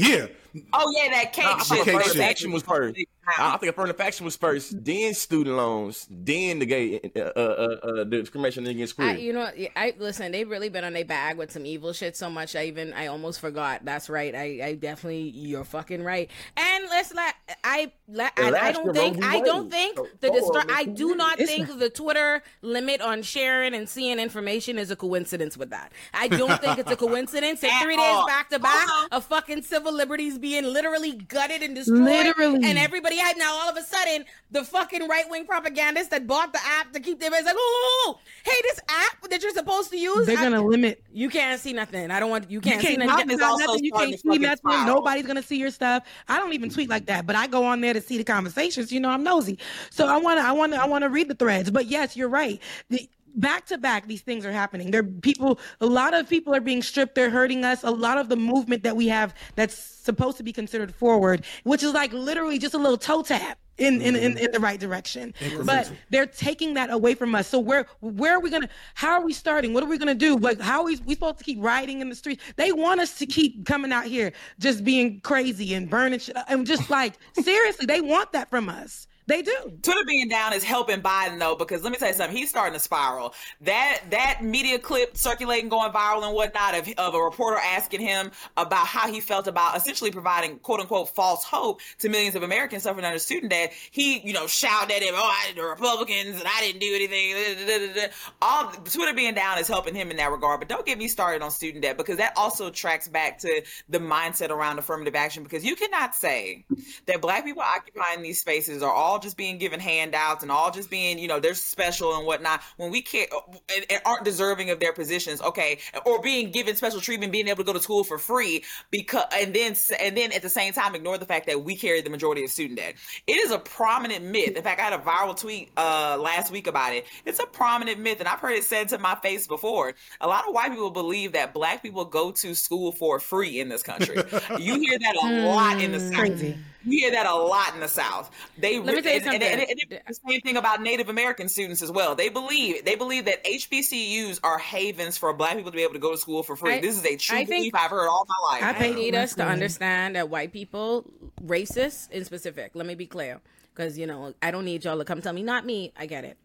Yeah, 0.54 0.62
Oh 0.72 0.92
yeah, 0.96 1.10
that 1.12 1.32
cake 1.32 1.44
I 1.46 1.58
shit. 1.62 1.68
cake 1.78 1.80
affirmative 1.88 2.12
shit. 2.12 2.20
action 2.22 2.50
was 2.52 2.62
first. 2.64 2.98
I 2.98 3.04
I 3.38 3.56
think 3.58 3.70
affirmative 3.72 4.00
action 4.00 4.24
was 4.24 4.36
first, 4.36 4.84
then 4.84 5.12
student 5.14 5.56
loans, 5.56 6.06
then 6.10 6.58
the 6.60 6.66
gay, 6.66 7.00
uh, 7.16 7.18
uh, 7.20 7.22
uh, 7.36 7.86
uh, 7.86 7.94
the 8.04 8.04
discrimination 8.04 8.66
against 8.66 8.96
queer. 8.96 9.08
I, 9.08 9.16
you 9.16 9.32
know, 9.32 9.50
I 9.76 9.94
listen. 9.98 10.32
They've 10.32 10.48
really 10.48 10.68
been 10.68 10.84
on 10.84 10.92
their 10.92 11.04
bag 11.04 11.36
with 11.36 11.50
some 11.52 11.66
evil 11.66 11.92
shit 11.92 12.16
so 12.16 12.30
much. 12.30 12.56
I 12.56 12.64
even 12.66 12.92
I 12.92 13.06
almost 13.08 13.40
forgot. 13.40 13.84
That's 13.84 14.08
right. 14.08 14.34
I, 14.34 14.60
I 14.64 14.74
definitely 14.74 15.30
you're 15.30 15.64
fucking 15.64 16.02
right. 16.02 16.30
And 16.56 16.84
let's 16.88 17.12
let 17.14 17.34
I 17.64 17.92
let 18.08 18.32
I, 18.38 18.50
I 18.68 18.72
don't 18.72 18.94
think 18.94 19.24
I 19.24 19.40
don't 19.40 19.70
think 19.70 19.96
So, 19.96 20.06
the 20.20 20.28
four 20.28 20.52
distra- 20.52 20.70
I 20.70 20.84
do 20.84 21.14
not 21.14 21.40
It's 21.40 21.50
think 21.50 21.78
the 21.78 21.90
Twitter 21.90 22.42
limit 22.62 23.00
on 23.00 23.22
sharing 23.22 23.74
and 23.74 23.88
seeing 23.88 24.18
information 24.18 24.78
is 24.78 24.90
a 24.90 24.96
coincidence 24.96 25.56
with 25.56 25.70
that. 25.70 25.92
I 26.14 26.28
don't 26.28 26.60
think 26.60 26.78
it's 26.78 26.90
a 26.90 26.96
coincidence 27.08 27.60
that 27.60 27.72
At 27.72 27.82
three 27.82 27.96
days 27.96 28.24
back 28.26 28.50
to 28.50 28.58
back 28.58 28.86
Uh-huh. 28.86 29.08
of 29.12 29.24
fucking 29.24 29.62
civil 29.62 29.92
liberties 29.92 30.38
being 30.38 30.64
literally 30.64 31.12
gutted 31.12 31.62
and 31.62 31.74
destroyed, 31.74 31.98
Literally. 32.00 32.60
and 32.64 32.78
everybody 32.78 33.17
now 33.36 33.52
all 33.54 33.68
of 33.70 33.76
a 33.76 33.82
sudden 33.82 34.24
the 34.50 34.64
fucking 34.64 35.06
right 35.08 35.28
wing 35.30 35.44
propagandists 35.46 36.08
that 36.08 36.26
bought 36.26 36.52
the 36.52 36.58
app 36.64 36.92
to 36.92 37.00
keep 37.00 37.20
their 37.20 37.30
it's 37.32 37.44
like, 37.44 37.54
oh, 37.58 38.18
hey, 38.44 38.52
this 38.62 38.80
app 38.88 39.28
that 39.30 39.42
you're 39.42 39.52
supposed 39.52 39.90
to 39.90 39.98
use, 39.98 40.26
They're 40.26 40.38
I- 40.38 40.42
gonna 40.42 40.64
limit. 40.64 41.02
you 41.12 41.28
can't 41.28 41.60
see 41.60 41.72
nothing. 41.72 42.10
I 42.10 42.18
don't 42.20 42.30
want 42.30 42.50
you 42.50 42.60
can't, 42.60 42.80
see 42.80 42.92
You 42.92 42.98
nothing. 42.98 43.28
can't 43.28 43.42
also 43.42 43.66
nothing. 43.66 43.84
You 43.84 43.92
can't 43.92 44.12
to 44.12 44.22
tweet 44.22 44.40
nothing. 44.40 44.56
spiral. 44.58 44.86
Nobody's 44.86 45.26
gonna 45.26 45.42
see 45.42 45.56
your 45.58 45.70
stuff. 45.70 46.04
I 46.28 46.38
don't 46.38 46.52
even 46.54 46.70
tweet 46.70 46.88
like 46.88 47.06
that, 47.06 47.26
but 47.26 47.36
I 47.36 47.46
go 47.46 47.64
on 47.64 47.80
there 47.80 47.92
to 47.92 48.00
see 48.00 48.16
the 48.18 48.24
conversations. 48.24 48.90
You 48.92 49.00
know, 49.00 49.10
I'm 49.10 49.22
nosy, 49.22 49.58
so 49.90 50.06
I 50.06 50.16
wanna, 50.16 50.40
I 50.40 50.52
wanna, 50.52 50.76
I 50.76 50.86
wanna 50.86 51.08
read 51.08 51.28
the 51.28 51.34
threads. 51.34 51.70
But 51.70 51.86
yes, 51.86 52.16
you're 52.16 52.28
right. 52.28 52.60
The, 52.88 53.08
back 53.38 53.66
to 53.66 53.78
back, 53.78 54.06
these 54.06 54.22
things 54.22 54.44
are 54.44 54.52
happening. 54.52 54.90
There, 54.90 55.00
are 55.00 55.04
people, 55.04 55.58
a 55.80 55.86
lot 55.86 56.14
of 56.14 56.28
people 56.28 56.54
are 56.54 56.60
being 56.60 56.82
stripped. 56.82 57.14
They're 57.14 57.30
hurting 57.30 57.64
us. 57.64 57.84
A 57.84 57.90
lot 57.90 58.18
of 58.18 58.28
the 58.28 58.36
movement 58.36 58.82
that 58.82 58.96
we 58.96 59.08
have 59.08 59.34
that's 59.54 59.74
supposed 59.74 60.36
to 60.38 60.42
be 60.42 60.52
considered 60.52 60.94
forward, 60.94 61.44
which 61.64 61.82
is 61.82 61.92
like 61.92 62.12
literally 62.12 62.58
just 62.58 62.74
a 62.74 62.78
little 62.78 62.98
toe 62.98 63.22
tap. 63.22 63.58
In, 63.78 64.02
in, 64.02 64.16
in, 64.16 64.32
mm-hmm. 64.32 64.44
in 64.44 64.50
the 64.50 64.58
right 64.58 64.80
direction, 64.80 65.32
but 65.64 65.92
they're 66.10 66.26
taking 66.26 66.74
that 66.74 66.90
away 66.90 67.14
from 67.14 67.32
us. 67.36 67.46
So 67.46 67.60
where 67.60 67.86
where 68.00 68.34
are 68.34 68.40
we 68.40 68.50
gonna? 68.50 68.68
How 68.94 69.12
are 69.12 69.24
we 69.24 69.32
starting? 69.32 69.72
What 69.72 69.84
are 69.84 69.86
we 69.86 69.98
gonna 69.98 70.16
do? 70.16 70.36
Like 70.36 70.60
how 70.60 70.80
are 70.80 70.84
we 70.84 70.96
we 71.06 71.14
supposed 71.14 71.38
to 71.38 71.44
keep 71.44 71.62
riding 71.62 72.00
in 72.00 72.08
the 72.08 72.16
streets? 72.16 72.42
They 72.56 72.72
want 72.72 73.00
us 73.00 73.16
to 73.18 73.26
keep 73.26 73.66
coming 73.66 73.92
out 73.92 74.06
here 74.06 74.32
just 74.58 74.82
being 74.82 75.20
crazy 75.20 75.74
and 75.74 75.88
burning 75.88 76.18
shit 76.18 76.36
and 76.48 76.66
just 76.66 76.90
like 76.90 77.18
seriously, 77.34 77.86
they 77.86 78.00
want 78.00 78.32
that 78.32 78.50
from 78.50 78.68
us. 78.68 79.06
They 79.28 79.42
do. 79.42 79.52
Twitter 79.82 80.04
being 80.06 80.28
down 80.28 80.54
is 80.54 80.64
helping 80.64 81.02
Biden 81.02 81.38
though, 81.38 81.54
because 81.54 81.82
let 81.82 81.92
me 81.92 81.98
tell 81.98 82.08
you 82.08 82.14
something. 82.14 82.34
He's 82.34 82.48
starting 82.48 82.72
to 82.72 82.80
spiral. 82.80 83.34
That 83.60 84.00
that 84.08 84.42
media 84.42 84.78
clip 84.78 85.18
circulating, 85.18 85.68
going 85.68 85.92
viral 85.92 86.24
and 86.24 86.34
whatnot 86.34 86.74
of, 86.74 86.88
of 86.96 87.14
a 87.14 87.20
reporter 87.20 87.58
asking 87.62 88.00
him 88.00 88.30
about 88.56 88.86
how 88.86 89.12
he 89.12 89.20
felt 89.20 89.46
about 89.46 89.76
essentially 89.76 90.10
providing 90.10 90.58
quote 90.60 90.80
unquote 90.80 91.14
false 91.14 91.44
hope 91.44 91.82
to 91.98 92.08
millions 92.08 92.36
of 92.36 92.42
Americans 92.42 92.84
suffering 92.84 93.04
under 93.04 93.18
student 93.18 93.50
debt. 93.50 93.74
He, 93.90 94.18
you 94.20 94.32
know, 94.32 94.46
shouted 94.46 94.96
at 94.96 95.02
him, 95.02 95.12
"Oh, 95.14 95.22
I, 95.22 95.52
the 95.54 95.62
Republicans 95.62 96.40
and 96.40 96.46
I 96.46 96.60
didn't 96.62 96.80
do 96.80 96.94
anything." 96.94 98.10
All 98.40 98.70
Twitter 98.70 99.12
being 99.12 99.34
down 99.34 99.58
is 99.58 99.68
helping 99.68 99.94
him 99.94 100.10
in 100.10 100.16
that 100.16 100.30
regard. 100.30 100.58
But 100.58 100.70
don't 100.70 100.86
get 100.86 100.96
me 100.96 101.06
started 101.06 101.42
on 101.42 101.50
student 101.50 101.82
debt 101.82 101.98
because 101.98 102.16
that 102.16 102.32
also 102.34 102.70
tracks 102.70 103.08
back 103.08 103.36
to 103.40 103.62
the 103.90 103.98
mindset 103.98 104.48
around 104.48 104.78
affirmative 104.78 105.14
action. 105.14 105.42
Because 105.42 105.66
you 105.66 105.76
cannot 105.76 106.14
say 106.14 106.64
that 107.04 107.20
black 107.20 107.44
people 107.44 107.62
occupying 107.62 108.22
these 108.22 108.40
spaces 108.40 108.82
are 108.82 108.90
all 108.90 109.17
all 109.18 109.22
just 109.22 109.36
being 109.36 109.58
given 109.58 109.80
handouts 109.80 110.42
and 110.42 110.52
all 110.52 110.70
just 110.70 110.90
being, 110.90 111.18
you 111.18 111.26
know, 111.26 111.40
they're 111.40 111.54
special 111.54 112.16
and 112.16 112.24
whatnot. 112.24 112.62
When 112.76 112.92
we 112.92 113.02
can't 113.02 113.28
and, 113.74 113.86
and 113.90 114.00
aren't 114.04 114.24
deserving 114.24 114.70
of 114.70 114.78
their 114.78 114.92
positions, 114.92 115.42
okay, 115.42 115.78
or 116.06 116.22
being 116.22 116.52
given 116.52 116.76
special 116.76 117.00
treatment, 117.00 117.32
being 117.32 117.48
able 117.48 117.58
to 117.58 117.64
go 117.64 117.72
to 117.72 117.80
school 117.80 118.04
for 118.04 118.16
free 118.16 118.64
because, 118.92 119.24
and 119.32 119.54
then 119.54 119.74
and 120.00 120.16
then 120.16 120.32
at 120.32 120.42
the 120.42 120.48
same 120.48 120.72
time 120.72 120.94
ignore 120.94 121.18
the 121.18 121.26
fact 121.26 121.46
that 121.46 121.64
we 121.64 121.74
carry 121.74 122.00
the 122.00 122.10
majority 122.10 122.44
of 122.44 122.50
student 122.50 122.78
debt. 122.78 122.94
It 123.26 123.32
is 123.32 123.50
a 123.50 123.58
prominent 123.58 124.24
myth. 124.24 124.56
In 124.56 124.62
fact, 124.62 124.80
I 124.80 124.84
had 124.84 124.92
a 124.92 125.02
viral 125.02 125.38
tweet 125.38 125.70
uh, 125.76 126.16
last 126.20 126.52
week 126.52 126.68
about 126.68 126.94
it. 126.94 127.06
It's 127.24 127.40
a 127.40 127.46
prominent 127.46 127.98
myth, 127.98 128.20
and 128.20 128.28
I've 128.28 128.38
heard 128.38 128.52
it 128.52 128.64
said 128.64 128.88
to 128.90 128.98
my 128.98 129.16
face 129.16 129.48
before. 129.48 129.94
A 130.20 130.28
lot 130.28 130.46
of 130.46 130.54
white 130.54 130.70
people 130.70 130.90
believe 130.90 131.32
that 131.32 131.52
black 131.52 131.82
people 131.82 132.04
go 132.04 132.30
to 132.30 132.54
school 132.54 132.92
for 132.92 133.18
free 133.18 133.58
in 133.58 133.68
this 133.68 133.82
country. 133.82 134.16
you 134.58 134.78
hear 134.78 134.98
that 134.98 135.16
a 135.16 135.46
lot 135.46 135.82
in 135.82 135.92
the 135.92 136.00
South. 136.00 136.56
Crazy. 136.88 136.96
You 136.96 136.98
hear 137.02 137.10
that 137.12 137.26
a 137.26 137.34
lot 137.34 137.74
in 137.74 137.80
the 137.80 137.88
South. 137.88 138.30
They 138.58 138.78
Let 138.80 138.96
me 138.96 139.02
tell 139.02 139.12
you 139.12 139.18
and- 139.20 139.34
and- 139.34 139.42
and- 139.42 139.60
and 139.70 139.80
it's 140.08 140.18
the 140.20 140.30
same 140.30 140.40
thing 140.40 140.56
about 140.56 140.82
Native 140.82 141.08
American 141.08 141.48
students 141.48 141.82
as 141.82 141.90
well. 141.90 142.14
They 142.14 142.28
believe 142.28 142.84
they 142.84 142.94
believe 142.96 143.24
that 143.26 143.44
HBCUs 143.44 144.40
are 144.42 144.58
havens 144.58 145.16
for 145.16 145.32
Black 145.32 145.56
people 145.56 145.70
to 145.70 145.76
be 145.76 145.82
able 145.82 145.94
to 145.94 145.98
go 145.98 146.12
to 146.12 146.18
school 146.18 146.42
for 146.42 146.56
free. 146.56 146.74
I- 146.74 146.80
this 146.80 146.96
is 146.96 147.04
a 147.04 147.16
true 147.16 147.38
I 147.38 147.44
belief 147.44 147.74
I've 147.74 147.90
heard 147.90 148.08
all 148.08 148.26
my 148.28 148.54
life. 148.54 148.62
I 148.64 148.70
I 148.70 148.72
pay- 148.72 148.94
need 148.94 149.14
us 149.14 149.34
to 149.34 149.44
understand 149.44 150.16
that 150.16 150.28
white 150.30 150.52
people, 150.52 151.04
racist 151.44 152.10
in 152.10 152.24
specific. 152.24 152.72
Let 152.74 152.86
me 152.86 152.94
be 152.94 153.06
clear, 153.06 153.40
because 153.74 153.98
you 153.98 154.06
know 154.06 154.34
I 154.42 154.50
don't 154.50 154.64
need 154.64 154.84
y'all 154.84 154.98
to 154.98 155.04
come 155.04 155.20
tell 155.22 155.32
me 155.32 155.42
not 155.42 155.64
me. 155.66 155.92
I 155.96 156.06
get 156.06 156.24
it. 156.24 156.36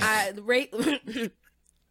Uh, 0.00 0.32
ra- 0.42 0.64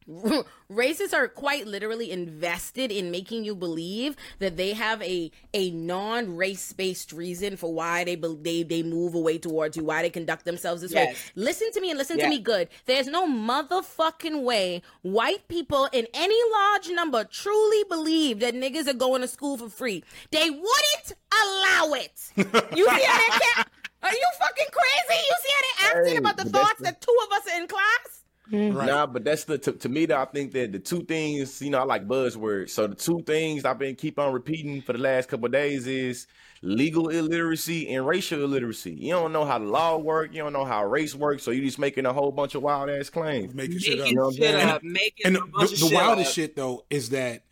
racists 0.72 1.14
are 1.14 1.28
quite 1.28 1.68
literally 1.68 2.12
invested 2.12 2.92
in 2.92 3.12
making 3.12 3.44
you 3.44 3.56
believe 3.56 4.16
that 4.40 4.58
they 4.58 4.74
have 4.74 5.02
a 5.02 5.32
a 5.54 5.72
non 5.72 6.36
race 6.36 6.74
based 6.74 7.12
reason 7.14 7.56
for 7.58 7.74
why 7.74 8.04
they 8.04 8.16
be- 8.16 8.38
they 8.42 8.64
they 8.64 8.84
move 8.84 9.16
away 9.16 9.38
towards 9.38 9.78
you, 9.78 9.84
why 9.84 10.02
they 10.02 10.10
conduct 10.10 10.46
themselves 10.46 10.82
this 10.82 10.94
way. 10.94 11.16
Listen 11.36 11.72
to 11.74 11.82
me 11.82 11.90
and 11.90 11.98
listen 11.98 12.18
Yeah. 12.18 12.26
to 12.26 12.30
me 12.30 12.40
good. 12.40 12.70
There's 12.86 13.08
no 13.08 13.28
motherfucking 13.28 14.44
way 14.44 14.82
white 15.02 15.48
people 15.48 15.88
in 15.92 16.08
any 16.14 16.40
large 16.54 16.90
number 16.90 17.24
truly 17.24 17.84
believe 17.90 18.40
that 18.40 18.54
niggas 18.54 18.88
are 18.88 18.94
going 18.94 19.22
to 19.22 19.28
school 19.28 19.58
for 19.58 19.70
free. 19.70 20.04
They 20.32 20.50
wouldn't 20.50 21.14
allow 21.32 21.94
it. 21.94 22.32
You 22.36 22.44
see 22.44 23.04
how 23.04 23.18
they 23.18 23.40
can't? 23.40 23.68
Are 24.04 24.12
you 24.12 24.28
fucking 24.38 24.66
crazy? 24.72 25.22
You 25.30 25.36
see 25.42 25.50
how 25.56 25.62
they 25.94 26.00
acting 26.00 26.12
Hey, 26.14 26.18
about 26.18 26.36
the 26.38 26.46
thoughts 26.50 26.82
that 26.82 27.00
two 27.00 27.16
of 27.26 27.32
us 27.38 27.48
are 27.54 27.62
in 27.62 27.68
class? 27.68 28.23
Mm-hmm. 28.52 28.78
Right. 28.78 28.88
Nah, 28.88 29.06
but 29.06 29.24
that's 29.24 29.46
the 29.46 29.58
to, 29.58 29.72
to 29.72 29.90
me 29.90 30.06
though. 30.06 30.22
I 30.22 30.26
think 30.26 30.52
that 30.52 30.74
the 30.74 30.80
two 30.80 31.04
things, 31.04 31.62
you 31.62 31.70
know, 31.70 31.80
I 31.80 31.84
like 31.84 32.08
buzzwords. 32.08 32.72
So 32.72 32.88
the 32.88 32.96
two 32.96 33.22
things 33.26 33.64
I've 33.64 33.80
been 33.80 33.96
keep 33.96 34.20
on 34.20 34.34
repeating 34.34 34.82
for 34.82 34.92
the 34.94 35.00
last 35.00 35.30
couple 35.30 35.46
of 35.46 35.54
days 35.54 35.88
is 35.88 36.28
legal 36.62 37.08
illiteracy 37.10 37.94
and 37.94 38.06
racial 38.06 38.44
illiteracy. 38.44 38.92
You 38.94 39.12
don't 39.14 39.32
know 39.32 39.46
how 39.46 39.60
the 39.60 39.66
law 39.66 39.98
work. 39.98 40.34
You 40.34 40.44
don't 40.44 40.54
know 40.54 40.66
how 40.66 40.86
race 40.86 41.16
works. 41.16 41.44
So 41.44 41.52
you're 41.52 41.64
just 41.66 41.80
making 41.80 42.06
a 42.06 42.12
whole 42.12 42.32
bunch 42.32 42.54
of 42.56 42.62
wild 42.62 42.90
ass 42.90 43.10
claims. 43.10 43.54
Making 43.54 43.80
shit 43.80 44.00
up. 44.00 44.06
Making 44.06 44.16
know 44.18 44.24
what 44.24 44.28
I'm 44.28 44.36
shit 44.36 44.52
saying? 44.52 44.70
up, 44.70 44.84
making 44.84 45.26
and 45.26 45.38
a 45.38 45.40
the, 45.40 45.46
bunch 45.46 45.70
the, 45.70 45.76
of 45.76 45.80
the 45.80 45.88
shit 45.88 45.96
wildest 45.96 46.30
up. 46.30 46.36
shit 46.36 46.56
though 46.58 46.86
is 46.90 47.10
that 47.12 47.46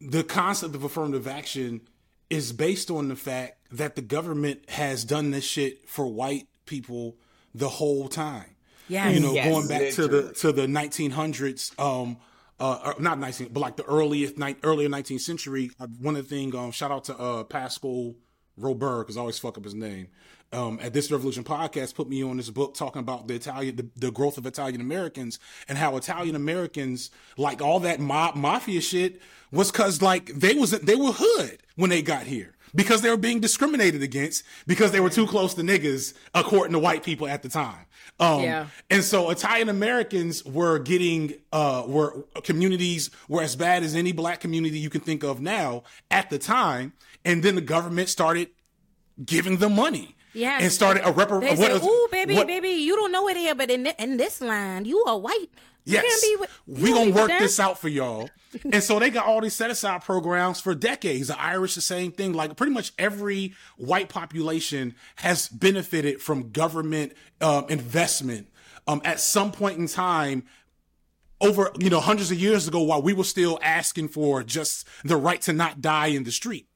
the 0.00 0.24
concept 0.24 0.74
of 0.76 0.84
affirmative 0.84 1.26
action 1.26 1.80
is 2.30 2.52
based 2.52 2.90
on 2.90 3.08
the 3.08 3.16
fact 3.16 3.58
that 3.70 3.96
the 3.96 4.02
government 4.02 4.68
has 4.70 5.04
done 5.04 5.32
this 5.32 5.44
shit 5.44 5.88
for 5.88 6.06
white 6.06 6.46
people 6.66 7.16
the 7.54 7.68
whole 7.68 8.08
time. 8.08 8.46
Yes. 8.88 9.14
You 9.14 9.20
know, 9.20 9.32
Yes. 9.34 9.48
going 9.48 9.68
back 9.68 9.92
to 9.92 10.08
the 10.08 10.32
to 10.34 10.52
the 10.52 10.66
1900s, 10.66 11.78
um, 11.78 12.16
uh, 12.60 12.92
not 12.98 13.18
19, 13.18 13.48
but 13.52 13.60
like 13.60 13.76
the 13.76 13.84
earliest, 13.84 14.38
night, 14.38 14.58
earlier 14.62 14.88
19th 14.88 15.20
century. 15.20 15.70
uh, 15.80 15.86
One 16.00 16.16
of 16.16 16.28
the 16.28 16.34
thing, 16.36 16.54
um, 16.54 16.70
shout 16.70 16.90
out 16.90 17.04
to 17.04 17.16
uh, 17.18 17.44
Pascal 17.44 18.14
Robert, 18.56 19.04
because 19.04 19.16
I 19.16 19.20
always 19.20 19.38
fuck 19.38 19.56
up 19.58 19.64
his 19.64 19.74
name. 19.74 20.08
Um, 20.52 20.78
at 20.82 20.92
this 20.92 21.10
Revolution 21.10 21.44
podcast, 21.44 21.94
put 21.94 22.10
me 22.10 22.22
on 22.22 22.36
this 22.36 22.50
book 22.50 22.74
talking 22.74 23.00
about 23.00 23.26
the 23.26 23.34
Italian, 23.34 23.76
the, 23.76 23.88
the 23.96 24.10
growth 24.12 24.36
of 24.36 24.44
Italian 24.44 24.82
Americans 24.82 25.38
and 25.66 25.78
how 25.78 25.96
Italian 25.96 26.36
Americans, 26.36 27.10
like 27.38 27.62
all 27.62 27.80
that 27.80 28.00
mob 28.00 28.36
mafia 28.36 28.82
shit, 28.82 29.22
was 29.50 29.72
because 29.72 30.02
like 30.02 30.26
they 30.26 30.52
was 30.54 30.72
they 30.72 30.94
were 30.94 31.12
hood 31.14 31.62
when 31.76 31.88
they 31.88 32.02
got 32.02 32.24
here 32.26 32.54
because 32.74 33.02
they 33.02 33.10
were 33.10 33.16
being 33.16 33.40
discriminated 33.40 34.02
against 34.02 34.44
because 34.66 34.92
they 34.92 35.00
were 35.00 35.10
too 35.10 35.26
close 35.26 35.54
to 35.54 35.62
niggas 35.62 36.14
according 36.34 36.72
to 36.72 36.78
white 36.78 37.02
people 37.02 37.26
at 37.28 37.42
the 37.42 37.48
time. 37.48 37.86
Um, 38.20 38.42
Yeah. 38.42 38.66
and 38.90 39.02
so 39.04 39.30
Italian 39.30 39.68
Americans 39.68 40.44
were 40.44 40.78
getting, 40.78 41.34
uh, 41.52 41.84
were 41.86 42.24
communities 42.44 43.10
were 43.28 43.42
as 43.42 43.56
bad 43.56 43.82
as 43.82 43.94
any 43.94 44.12
black 44.12 44.40
community 44.40 44.78
you 44.78 44.90
can 44.90 45.00
think 45.00 45.22
of 45.22 45.40
now 45.40 45.82
at 46.10 46.30
the 46.30 46.38
time. 46.38 46.92
And 47.24 47.42
then 47.42 47.54
the 47.54 47.60
government 47.60 48.08
started 48.08 48.48
giving 49.24 49.58
them 49.58 49.74
money. 49.74 50.16
Yes. 50.34 50.62
And 50.62 50.72
started 50.72 51.06
a 51.06 51.12
repar- 51.12 51.40
They 51.42 51.54
what 51.54 51.82
say, 51.82 51.86
"Ooh, 51.86 52.08
baby, 52.10 52.34
what- 52.34 52.46
baby, 52.46 52.70
you 52.70 52.96
don't 52.96 53.12
know 53.12 53.28
it 53.28 53.36
here, 53.36 53.54
but 53.54 53.70
in 53.70 53.84
thi- 53.84 53.94
in 53.98 54.16
this 54.16 54.40
land, 54.40 54.86
you 54.86 55.04
are 55.04 55.18
white. 55.18 55.50
Yes, 55.84 56.24
with- 56.38 56.50
we 56.66 56.92
gonna 56.92 57.10
work 57.10 57.28
this 57.38 57.58
out 57.58 57.78
for 57.80 57.88
y'all. 57.88 58.30
and 58.72 58.82
so 58.82 58.98
they 58.98 59.10
got 59.10 59.26
all 59.26 59.40
these 59.40 59.54
set 59.54 59.70
aside 59.70 60.02
programs 60.02 60.60
for 60.60 60.74
decades. 60.74 61.28
The 61.28 61.40
Irish, 61.40 61.74
the 61.74 61.80
same 61.80 62.12
thing. 62.12 62.32
Like 62.34 62.56
pretty 62.56 62.72
much 62.72 62.92
every 62.98 63.54
white 63.76 64.08
population 64.08 64.94
has 65.16 65.48
benefited 65.48 66.20
from 66.20 66.50
government 66.50 67.14
um, 67.40 67.66
investment 67.68 68.48
um, 68.86 69.00
at 69.04 69.18
some 69.20 69.50
point 69.52 69.78
in 69.78 69.86
time 69.88 70.44
over 71.40 71.72
you 71.78 71.90
know 71.90 72.00
hundreds 72.00 72.30
of 72.30 72.38
years 72.38 72.68
ago 72.68 72.82
while 72.82 73.02
we 73.02 73.12
were 73.12 73.24
still 73.24 73.58
asking 73.62 74.08
for 74.08 74.42
just 74.44 74.86
the 75.04 75.16
right 75.16 75.40
to 75.42 75.52
not 75.52 75.80
die 75.80 76.06
in 76.08 76.22
the 76.24 76.30
street 76.32 76.68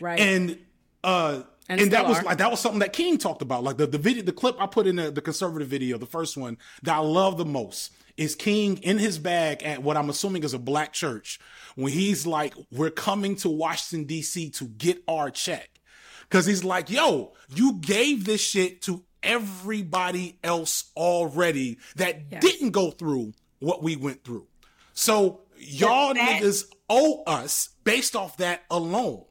Right. 0.00 0.20
and 0.20 0.58
uh 1.02 1.42
And 1.68 1.80
and, 1.80 1.90
that 1.92 2.06
was 2.06 2.18
are. 2.18 2.22
like 2.22 2.38
that 2.38 2.50
was 2.50 2.60
something 2.60 2.80
that 2.80 2.92
King 2.92 3.18
talked 3.18 3.42
about. 3.42 3.64
Like 3.64 3.76
the, 3.78 3.86
the 3.86 3.98
video, 3.98 4.22
the 4.22 4.32
clip 4.32 4.56
I 4.60 4.66
put 4.66 4.86
in 4.86 4.96
the, 4.96 5.10
the 5.10 5.20
conservative 5.20 5.68
video, 5.68 5.98
the 5.98 6.06
first 6.06 6.36
one 6.36 6.58
that 6.82 6.94
I 6.94 6.98
love 6.98 7.36
the 7.38 7.44
most 7.44 7.92
is 8.22 8.34
King 8.34 8.78
in 8.78 8.98
his 8.98 9.18
bag 9.18 9.62
at 9.62 9.82
what 9.82 9.96
I'm 9.96 10.08
assuming 10.10 10.44
is 10.44 10.54
a 10.54 10.58
black 10.58 10.92
church 10.92 11.38
when 11.74 11.92
he's 11.92 12.26
like, 12.26 12.54
"We're 12.70 12.90
coming 12.90 13.36
to 13.36 13.48
Washington 13.48 14.06
D.C. 14.06 14.50
to 14.50 14.64
get 14.66 15.02
our 15.08 15.30
check," 15.30 15.80
because 16.28 16.46
he's 16.46 16.64
like, 16.64 16.88
"Yo, 16.90 17.32
you 17.54 17.74
gave 17.74 18.24
this 18.24 18.40
shit 18.40 18.82
to 18.82 19.04
everybody 19.22 20.38
else 20.42 20.90
already 20.96 21.78
that 21.96 22.40
didn't 22.40 22.70
go 22.70 22.90
through 22.90 23.32
what 23.60 23.82
we 23.82 23.96
went 23.96 24.24
through, 24.24 24.46
so 24.94 25.40
y'all 25.58 26.14
that- 26.14 26.42
niggas 26.42 26.64
owe 26.88 27.22
us 27.24 27.70
based 27.84 28.14
off 28.16 28.36
that 28.38 28.62
alone." 28.70 29.24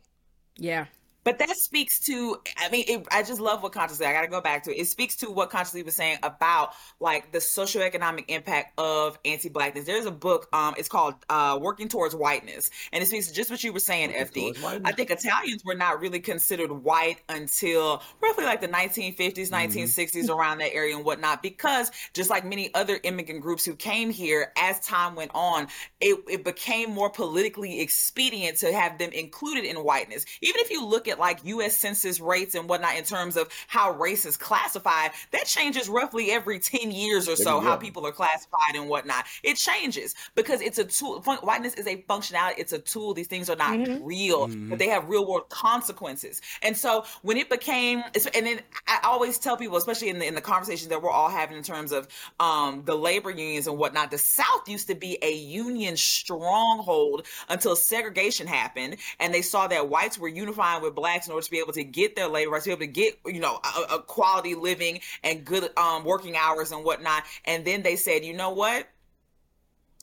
yeah. 0.58 0.86
But 1.24 1.40
that 1.40 1.56
speaks 1.56 2.00
to, 2.02 2.38
I 2.58 2.70
mean, 2.70 2.86
it, 2.88 3.08
I 3.12 3.24
just 3.24 3.40
love 3.40 3.62
what 3.62 3.72
Conscious 3.72 4.00
Lee, 4.00 4.08
I 4.08 4.14
got 4.14 4.22
to 4.22 4.28
go 4.28 4.42
back 4.42 4.64
to 4.64 4.72
it. 4.72 4.82
It 4.82 4.88
speaks 4.88 5.16
to 5.18 5.30
what 5.30 5.50
Conscious 5.50 5.74
Lee 5.74 5.84
was 5.84 5.96
saying 5.96 6.18
about 6.24 6.72
like 7.00 7.32
the 7.32 7.38
socioeconomic 7.38 8.26
impact 8.28 8.80
of 8.80 9.20
anti 9.24 9.50
blackness. 9.50 9.86
There's 9.86 10.06
a 10.06 10.12
book, 10.12 10.48
um, 10.54 10.74
it's 10.78 10.90
called 10.90 11.16
uh, 11.30 11.60
Working 11.62 11.90
Towards 11.90 12.16
Whiteness. 12.16 12.72
And 12.92 13.04
it 13.04 13.08
speaks 13.08 13.28
to 13.28 13.34
just 13.34 13.52
what 13.52 13.64
you 13.64 13.72
were 13.72 13.80
saying, 13.80 14.12
FD. 14.12 14.82
I 14.84 14.92
think 14.92 15.12
Italians 15.12 15.64
were 15.64 15.76
not 15.76 16.00
really 16.00 16.20
considered 16.20 16.72
white 16.72 17.20
until 17.30 18.02
roughly 18.22 18.46
like 18.46 18.62
the 18.62 18.68
1950s, 18.68 19.50
1960s, 19.50 20.30
around 20.30 20.60
that 20.60 20.74
area 20.74 20.96
and 20.96 21.06
whatnot, 21.06 21.44
because 21.44 21.92
just 22.14 22.30
like 22.30 22.46
many 22.46 22.74
other 22.74 23.00
immigrant 23.04 23.42
groups 23.42 23.64
who 23.66 23.76
came 23.76 24.10
here, 24.10 24.52
as 24.58 24.80
time 24.80 25.16
went 25.16 25.32
on, 25.34 25.68
it, 26.00 26.20
it 26.28 26.44
became 26.44 26.92
more 26.92 27.10
politically 27.10 27.82
expedient 27.82 28.58
to 28.58 28.74
have 28.74 28.98
them 28.98 29.12
included 29.12 29.66
in 29.66 29.78
whiteness. 29.78 30.26
Even 30.42 30.62
if 30.62 30.72
you 30.72 30.86
look 30.86 31.08
at 31.08 31.11
like 31.20 31.44
US 31.46 31.78
census 31.78 32.20
rates 32.20 32.56
and 32.56 32.68
whatnot 32.68 32.96
in 32.96 33.04
terms 33.04 33.38
of 33.38 33.50
how 33.68 33.92
race 33.92 34.26
is 34.26 34.38
classified, 34.38 35.12
that 35.32 35.46
changes 35.46 35.90
roughly 35.90 36.32
every 36.32 36.60
10 36.60 36.92
years 36.92 37.28
or 37.28 37.36
so, 37.36 37.60
how 37.60 37.76
people 37.76 38.06
are 38.06 38.12
classified 38.12 38.76
and 38.76 38.88
whatnot. 38.88 39.26
It 39.44 39.56
changes 39.58 40.16
because 40.36 40.62
it's 40.62 40.78
a 40.78 40.86
tool. 40.86 41.22
Whiteness 41.22 41.74
is 41.76 41.88
a 41.88 41.98
functionality, 42.04 42.54
it's 42.58 42.74
a 42.74 42.80
tool. 42.80 43.14
These 43.14 43.28
things 43.28 43.50
are 43.50 43.56
not 43.56 43.80
real, 44.02 44.48
but 44.48 44.80
they 44.80 44.88
have 44.88 45.10
real 45.10 45.26
world 45.26 45.50
consequences. 45.50 46.42
And 46.62 46.76
so 46.76 47.06
when 47.22 47.38
it 47.38 47.50
became, 47.50 48.04
and 48.34 48.46
then 48.46 48.60
I 48.88 49.00
always 49.04 49.38
tell 49.38 49.58
people, 49.58 49.78
especially 49.78 50.10
in 50.10 50.20
the, 50.20 50.28
in 50.28 50.36
the 50.36 50.42
conversations 50.42 50.90
that 50.90 51.02
we're 51.02 51.12
all 51.12 51.30
having 51.30 51.58
in 51.58 51.64
terms 51.64 51.92
of 51.92 52.08
um, 52.40 52.84
the 52.86 52.96
labor 52.96 53.32
unions 53.32 53.68
and 53.68 53.78
whatnot, 53.78 54.12
the 54.12 54.18
South 54.18 54.68
used 54.68 54.88
to 54.88 54.96
be 54.96 55.18
a 55.22 55.34
union 55.34 55.98
stronghold 55.98 57.26
until 57.50 57.76
segregation 57.76 58.48
happened, 58.48 58.98
and 59.20 59.34
they 59.34 59.42
saw 59.42 59.68
that 59.68 59.90
whites 59.90 60.18
were 60.18 60.28
unifying 60.28 60.82
with 60.82 60.96
blacks 61.02 61.26
in 61.26 61.34
order 61.34 61.44
to 61.44 61.52
be 61.52 61.58
able 61.58 61.74
to 61.74 61.84
get 61.84 62.16
their 62.16 62.28
labor 62.28 62.52
rights, 62.52 62.66
to 62.66 62.70
be 62.70 62.74
able 62.74 62.80
to 62.82 62.88
get 62.88 63.20
you 63.26 63.40
know 63.40 63.60
a, 63.90 63.96
a 63.96 64.02
quality 64.04 64.54
living 64.54 65.00
and 65.24 65.44
good 65.44 65.76
um, 65.78 66.06
working 66.06 66.36
hours 66.38 66.72
and 66.72 66.86
whatnot. 66.86 67.24
And 67.46 67.66
then 67.66 67.82
they 67.82 67.96
said, 67.96 68.24
you 68.24 68.34
know 68.34 68.52
what? 68.52 68.88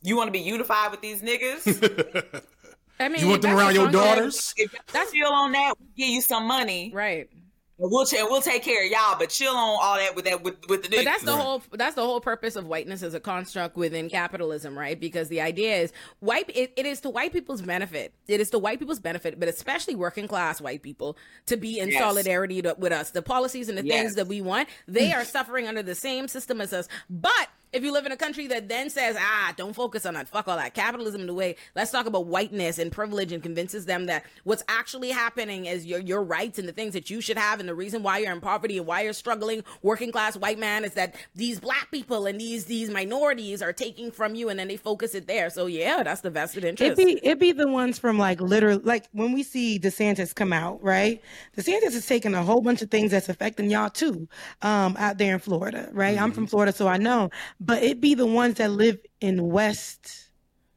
You 0.03 0.17
want 0.17 0.29
to 0.29 0.33
be 0.33 0.41
unified 0.41 0.91
with 0.91 1.01
these 1.01 1.23
niggas? 1.23 2.43
I 3.01 3.09
mean, 3.09 3.21
You 3.21 3.29
want 3.29 3.43
them 3.43 3.57
around 3.57 3.75
your 3.77 3.91
daughters? 3.91 4.55
if 4.57 4.75
that's 4.93 5.11
still 5.11 5.33
on 5.33 5.53
that, 5.53 5.75
we'll 5.79 5.89
give 5.97 6.09
you 6.09 6.21
some 6.21 6.47
money. 6.49 6.91
Right. 6.93 7.31
We'll 7.79 8.05
ch- 8.05 8.15
we'll 8.23 8.43
take 8.43 8.63
care 8.63 8.85
of 8.85 8.91
y'all, 8.91 9.17
but 9.19 9.31
chill 9.31 9.55
on 9.55 9.79
all 9.81 9.97
that 9.97 10.15
with 10.17 10.25
that 10.25 10.43
with 10.43 10.57
with 10.69 10.83
the. 10.83 10.97
But 10.97 11.05
that's 11.05 11.23
the 11.23 11.33
Right. 11.33 11.41
whole 11.41 11.63
that's 11.73 11.95
the 11.95 12.05
whole 12.05 12.21
purpose 12.21 12.57
of 12.57 12.67
whiteness 12.67 13.03
as 13.03 13.15
a 13.15 13.21
construct 13.21 13.77
within 13.77 14.11
capitalism, 14.11 14.79
right? 14.79 14.99
Because 14.99 15.29
the 15.29 15.41
idea 15.41 15.77
is 15.77 15.93
white 16.21 16.51
it, 16.55 16.73
it 16.77 16.87
is 16.87 17.01
to 17.03 17.11
white 17.11 17.33
people's 17.33 17.63
benefit. 17.63 18.13
It 18.27 18.41
is 18.41 18.51
to 18.51 18.59
white 18.59 18.79
people's 18.79 19.01
benefit, 19.01 19.39
but 19.39 19.49
especially 19.49 19.95
working 19.95 20.27
class 20.29 20.61
white 20.61 20.83
people 20.83 21.17
to 21.47 21.57
be 21.57 21.79
in 21.79 21.89
Yes. 21.91 22.01
solidarity 22.01 22.63
to, 22.63 22.75
with 22.79 22.93
us. 22.93 23.11
The 23.11 23.23
policies 23.23 23.69
and 23.69 23.79
the 23.79 23.85
Yes. 23.85 24.01
things 24.01 24.15
that 24.17 24.27
we 24.27 24.41
want, 24.41 24.69
they 24.87 25.11
mm. 25.11 25.17
are 25.17 25.25
suffering 25.25 25.67
under 25.67 25.83
the 25.83 25.95
same 25.95 26.29
system 26.29 26.61
as 26.61 26.73
us. 26.73 26.89
But 27.09 27.49
if 27.73 27.83
you 27.83 27.93
live 27.93 28.07
in 28.07 28.13
a 28.13 28.17
country 28.17 28.47
that 28.49 28.69
then 28.69 28.91
says, 28.91 29.17
ah, 29.19 29.53
don't 29.57 29.75
focus 29.75 30.07
on 30.07 30.15
that, 30.15 30.29
fuck 30.29 30.49
all 30.49 30.57
that 30.57 30.75
capitalism 30.75 31.21
in 31.21 31.27
the 31.27 31.35
way, 31.35 31.57
let's 31.75 31.91
talk 31.91 32.07
about 32.07 32.27
whiteness 32.27 32.79
and 32.79 32.91
privilege 32.91 33.33
and 33.33 33.43
convinces 33.43 33.87
them 33.87 34.07
that 34.07 34.25
what's 34.45 34.63
actually 34.69 35.11
happening 35.11 35.67
is 35.67 35.87
your 35.87 36.01
your 36.01 36.23
rights 36.23 36.59
and 36.59 36.69
the 36.69 36.73
things 36.73 36.95
that 36.95 37.11
you 37.11 37.21
should 37.21 37.39
have 37.39 37.61
and 37.61 37.69
the 37.69 37.75
reason 37.75 38.03
why 38.03 38.19
you're 38.19 38.33
in 38.33 38.41
poverty 38.41 38.79
and 38.79 38.87
why 38.87 39.03
you're 39.03 39.13
struggling, 39.13 39.63
working 39.83 40.13
class 40.13 40.37
white 40.37 40.59
man, 40.59 40.85
is 40.85 40.95
that 40.95 41.15
these 41.35 41.61
black 41.61 41.91
people 41.91 42.27
and 42.27 42.41
these 42.41 42.65
these 42.67 42.91
minorities 42.91 43.63
are 43.63 43.73
taking 43.73 44.11
from 44.11 44.35
you 44.35 44.49
and 44.49 44.59
then 44.59 44.69
they 44.69 44.77
focus 44.77 45.15
it 45.15 45.27
there. 45.27 45.51
So 45.51 45.67
yeah, 45.67 46.03
that's 46.03 46.21
the 46.21 46.31
vested 46.31 46.65
interest. 46.65 46.99
It 46.99 47.03
interest. 47.03 47.23
be 47.23 47.29
it 47.29 47.39
be 47.39 47.53
the 47.53 47.69
ones 47.69 47.99
from 47.99 48.19
like 48.19 48.41
literally 48.41 48.83
like 48.83 49.07
when 49.13 49.33
we 49.33 49.43
see 49.43 49.79
DeSantis 49.79 50.35
come 50.35 50.53
out, 50.53 50.83
right? 50.83 51.21
DeSantis 51.57 51.95
is 51.95 52.07
taking 52.07 52.35
a 52.35 52.43
whole 52.43 52.61
bunch 52.61 52.83
of 52.83 52.91
things 52.91 53.11
that's 53.11 53.29
affecting 53.29 53.71
y'all 53.71 53.91
too, 53.91 54.29
um, 54.63 54.97
out 54.99 55.19
there 55.19 55.35
in 55.35 55.41
Florida, 55.41 55.89
right? 55.93 56.21
I'm 56.21 56.33
from 56.33 56.47
Florida, 56.47 56.73
so 56.73 56.89
I 56.89 56.97
know. 56.97 57.31
But 57.61 57.83
it 57.83 58.01
be 58.01 58.15
the 58.15 58.27
ones 58.27 58.55
that 58.57 58.71
live 58.71 58.99
in 59.21 59.49
west 59.49 60.29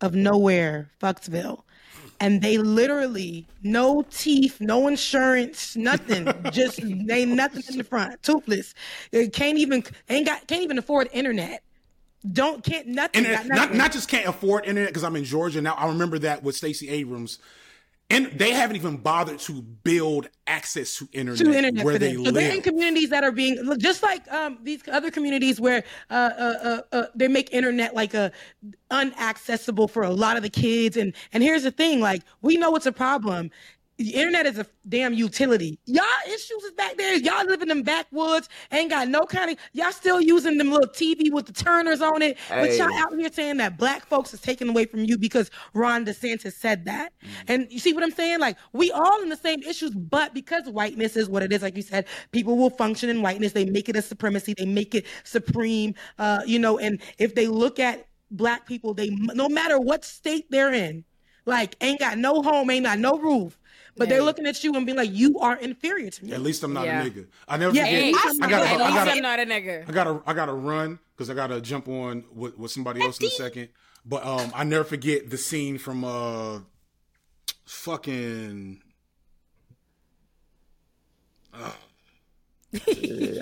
of 0.01 0.15
nowhere, 0.15 0.89
Fucksville. 1.01 1.63
And 2.19 2.41
they 2.41 2.57
literally 2.59 3.47
no 3.63 4.03
teeth, 4.11 4.61
no 4.61 4.87
insurance, 4.87 5.75
nothing. 5.75 6.31
just 6.51 6.79
they 6.81 7.25
nothing 7.25 7.63
in 7.69 7.77
the 7.77 7.83
front, 7.83 8.21
toothless. 8.21 8.75
They 9.11 9.27
can't 9.27 9.57
even 9.57 9.83
ain't 10.09 10.27
got 10.27 10.47
can't 10.47 10.61
even 10.61 10.77
afford 10.77 11.09
internet. 11.13 11.63
Don't 12.31 12.63
can't 12.63 12.87
nothing. 12.87 13.25
and 13.25 13.47
got 13.47 13.47
not 13.47 13.73
not 13.73 13.91
just 13.91 14.07
can't 14.07 14.27
afford 14.27 14.65
internet 14.65 14.89
because 14.89 15.03
I'm 15.03 15.15
in 15.15 15.23
Georgia 15.23 15.61
now. 15.61 15.73
I 15.73 15.87
remember 15.87 16.19
that 16.19 16.43
with 16.43 16.55
Stacey 16.55 16.89
Abrams, 16.89 17.39
and 18.11 18.31
they 18.37 18.51
haven't 18.51 18.75
even 18.75 18.97
bothered 18.97 19.39
to 19.39 19.61
build 19.61 20.29
access 20.47 20.97
to 20.97 21.07
internet, 21.13 21.39
to 21.39 21.53
internet 21.53 21.85
where 21.85 21.97
they. 21.97 22.15
So 22.15 22.31
they're 22.31 22.53
in 22.53 22.61
communities 22.61 23.09
that 23.09 23.23
are 23.23 23.31
being 23.31 23.57
just 23.79 24.03
like 24.03 24.29
um, 24.31 24.59
these 24.63 24.81
other 24.91 25.11
communities 25.11 25.59
where 25.59 25.83
uh, 26.09 26.13
uh, 26.13 26.41
uh, 26.63 26.81
uh, 26.95 27.05
they 27.15 27.27
make 27.27 27.51
internet 27.53 27.95
like 27.95 28.13
a 28.13 28.31
unaccessible 28.89 29.89
for 29.89 30.03
a 30.03 30.09
lot 30.09 30.37
of 30.37 30.43
the 30.43 30.49
kids. 30.49 30.97
And 30.97 31.13
and 31.31 31.41
here's 31.41 31.63
the 31.63 31.71
thing: 31.71 32.01
like 32.01 32.23
we 32.41 32.57
know 32.57 32.75
it's 32.75 32.85
a 32.85 32.91
problem. 32.91 33.51
The 34.03 34.15
internet 34.15 34.47
is 34.47 34.57
a 34.57 34.65
damn 34.89 35.13
utility. 35.13 35.77
Y'all 35.85 36.03
issues 36.25 36.63
is 36.63 36.71
back 36.71 36.97
there. 36.97 37.17
Y'all 37.17 37.45
live 37.45 37.61
in 37.61 37.67
them 37.67 37.83
backwoods, 37.83 38.49
ain't 38.71 38.89
got 38.89 39.07
no 39.07 39.21
kind 39.21 39.51
of. 39.51 39.57
Y'all 39.73 39.91
still 39.91 40.19
using 40.19 40.57
them 40.57 40.71
little 40.71 40.89
TV 40.89 41.31
with 41.31 41.45
the 41.45 41.53
turners 41.53 42.01
on 42.01 42.23
it. 42.23 42.37
But 42.49 42.75
y'all 42.77 42.91
out 42.95 43.13
here 43.13 43.31
saying 43.31 43.57
that 43.57 43.77
black 43.77 44.07
folks 44.07 44.33
is 44.33 44.41
taken 44.41 44.69
away 44.69 44.85
from 44.85 45.01
you 45.01 45.19
because 45.19 45.51
Ron 45.75 46.03
DeSantis 46.03 46.53
said 46.53 46.85
that. 46.85 47.13
And 47.47 47.67
you 47.69 47.77
see 47.77 47.93
what 47.93 48.01
I'm 48.01 48.11
saying? 48.11 48.39
Like 48.39 48.57
we 48.73 48.91
all 48.91 49.21
in 49.21 49.29
the 49.29 49.37
same 49.37 49.61
issues, 49.61 49.91
but 49.91 50.33
because 50.33 50.67
whiteness 50.67 51.15
is 51.15 51.29
what 51.29 51.43
it 51.43 51.53
is, 51.53 51.61
like 51.61 51.75
you 51.75 51.83
said, 51.83 52.07
people 52.31 52.57
will 52.57 52.71
function 52.71 53.07
in 53.07 53.21
whiteness. 53.21 53.51
They 53.51 53.65
make 53.65 53.87
it 53.87 53.95
a 53.95 54.01
supremacy. 54.01 54.55
They 54.57 54.65
make 54.65 54.95
it 54.95 55.05
supreme. 55.23 55.93
Uh, 56.17 56.41
you 56.47 56.57
know, 56.57 56.79
and 56.79 56.99
if 57.19 57.35
they 57.35 57.45
look 57.45 57.79
at 57.79 58.07
black 58.31 58.65
people, 58.65 58.95
they 58.95 59.09
no 59.11 59.47
matter 59.47 59.79
what 59.79 60.03
state 60.03 60.49
they're 60.49 60.73
in, 60.73 61.05
like 61.45 61.75
ain't 61.81 61.99
got 61.99 62.17
no 62.17 62.41
home, 62.41 62.69
ain't 62.71 62.85
got 62.85 62.97
no 62.97 63.19
roof. 63.19 63.57
But 63.97 64.09
they're 64.09 64.23
looking 64.23 64.45
at 64.47 64.63
you 64.63 64.73
and 64.75 64.85
being 64.85 64.97
like, 64.97 65.11
"You 65.11 65.37
are 65.39 65.57
inferior 65.57 66.09
to 66.09 66.25
me." 66.25 66.31
At 66.33 66.41
least 66.41 66.63
I'm 66.63 66.73
not 66.73 66.85
Yeah. 66.85 67.03
a 67.03 67.09
nigga. 67.09 67.27
I 67.47 67.57
never 67.57 67.75
Yeah, 67.75 67.83
forget. 67.85 67.99
at 67.99 68.05
least 68.05 68.19
I 68.25 68.29
I'm 68.29 68.37
gotta, 68.37 68.49
not- 68.51 68.61
I 68.63 68.71
at 68.71 68.79
least 68.79 68.93
gotta, 68.95 69.11
I'm 69.11 69.21
not 69.21 69.39
a 69.39 69.43
nigga. 69.45 69.89
I 69.89 69.91
gotta, 69.91 70.21
I 70.25 70.33
gotta 70.33 70.53
run 70.53 70.99
because 71.15 71.29
I 71.29 71.33
gotta 71.33 71.59
jump 71.61 71.87
on 71.87 72.23
with, 72.33 72.57
with 72.57 72.71
somebody 72.71 73.01
else 73.01 73.19
in 73.19 73.27
a 73.27 73.29
second. 73.29 73.69
But 74.05 74.25
um, 74.25 74.51
I 74.55 74.63
never 74.63 74.83
forget 74.83 75.29
the 75.29 75.37
scene 75.37 75.77
from 75.77 76.03
uh, 76.03 76.59
fucking. 77.65 78.81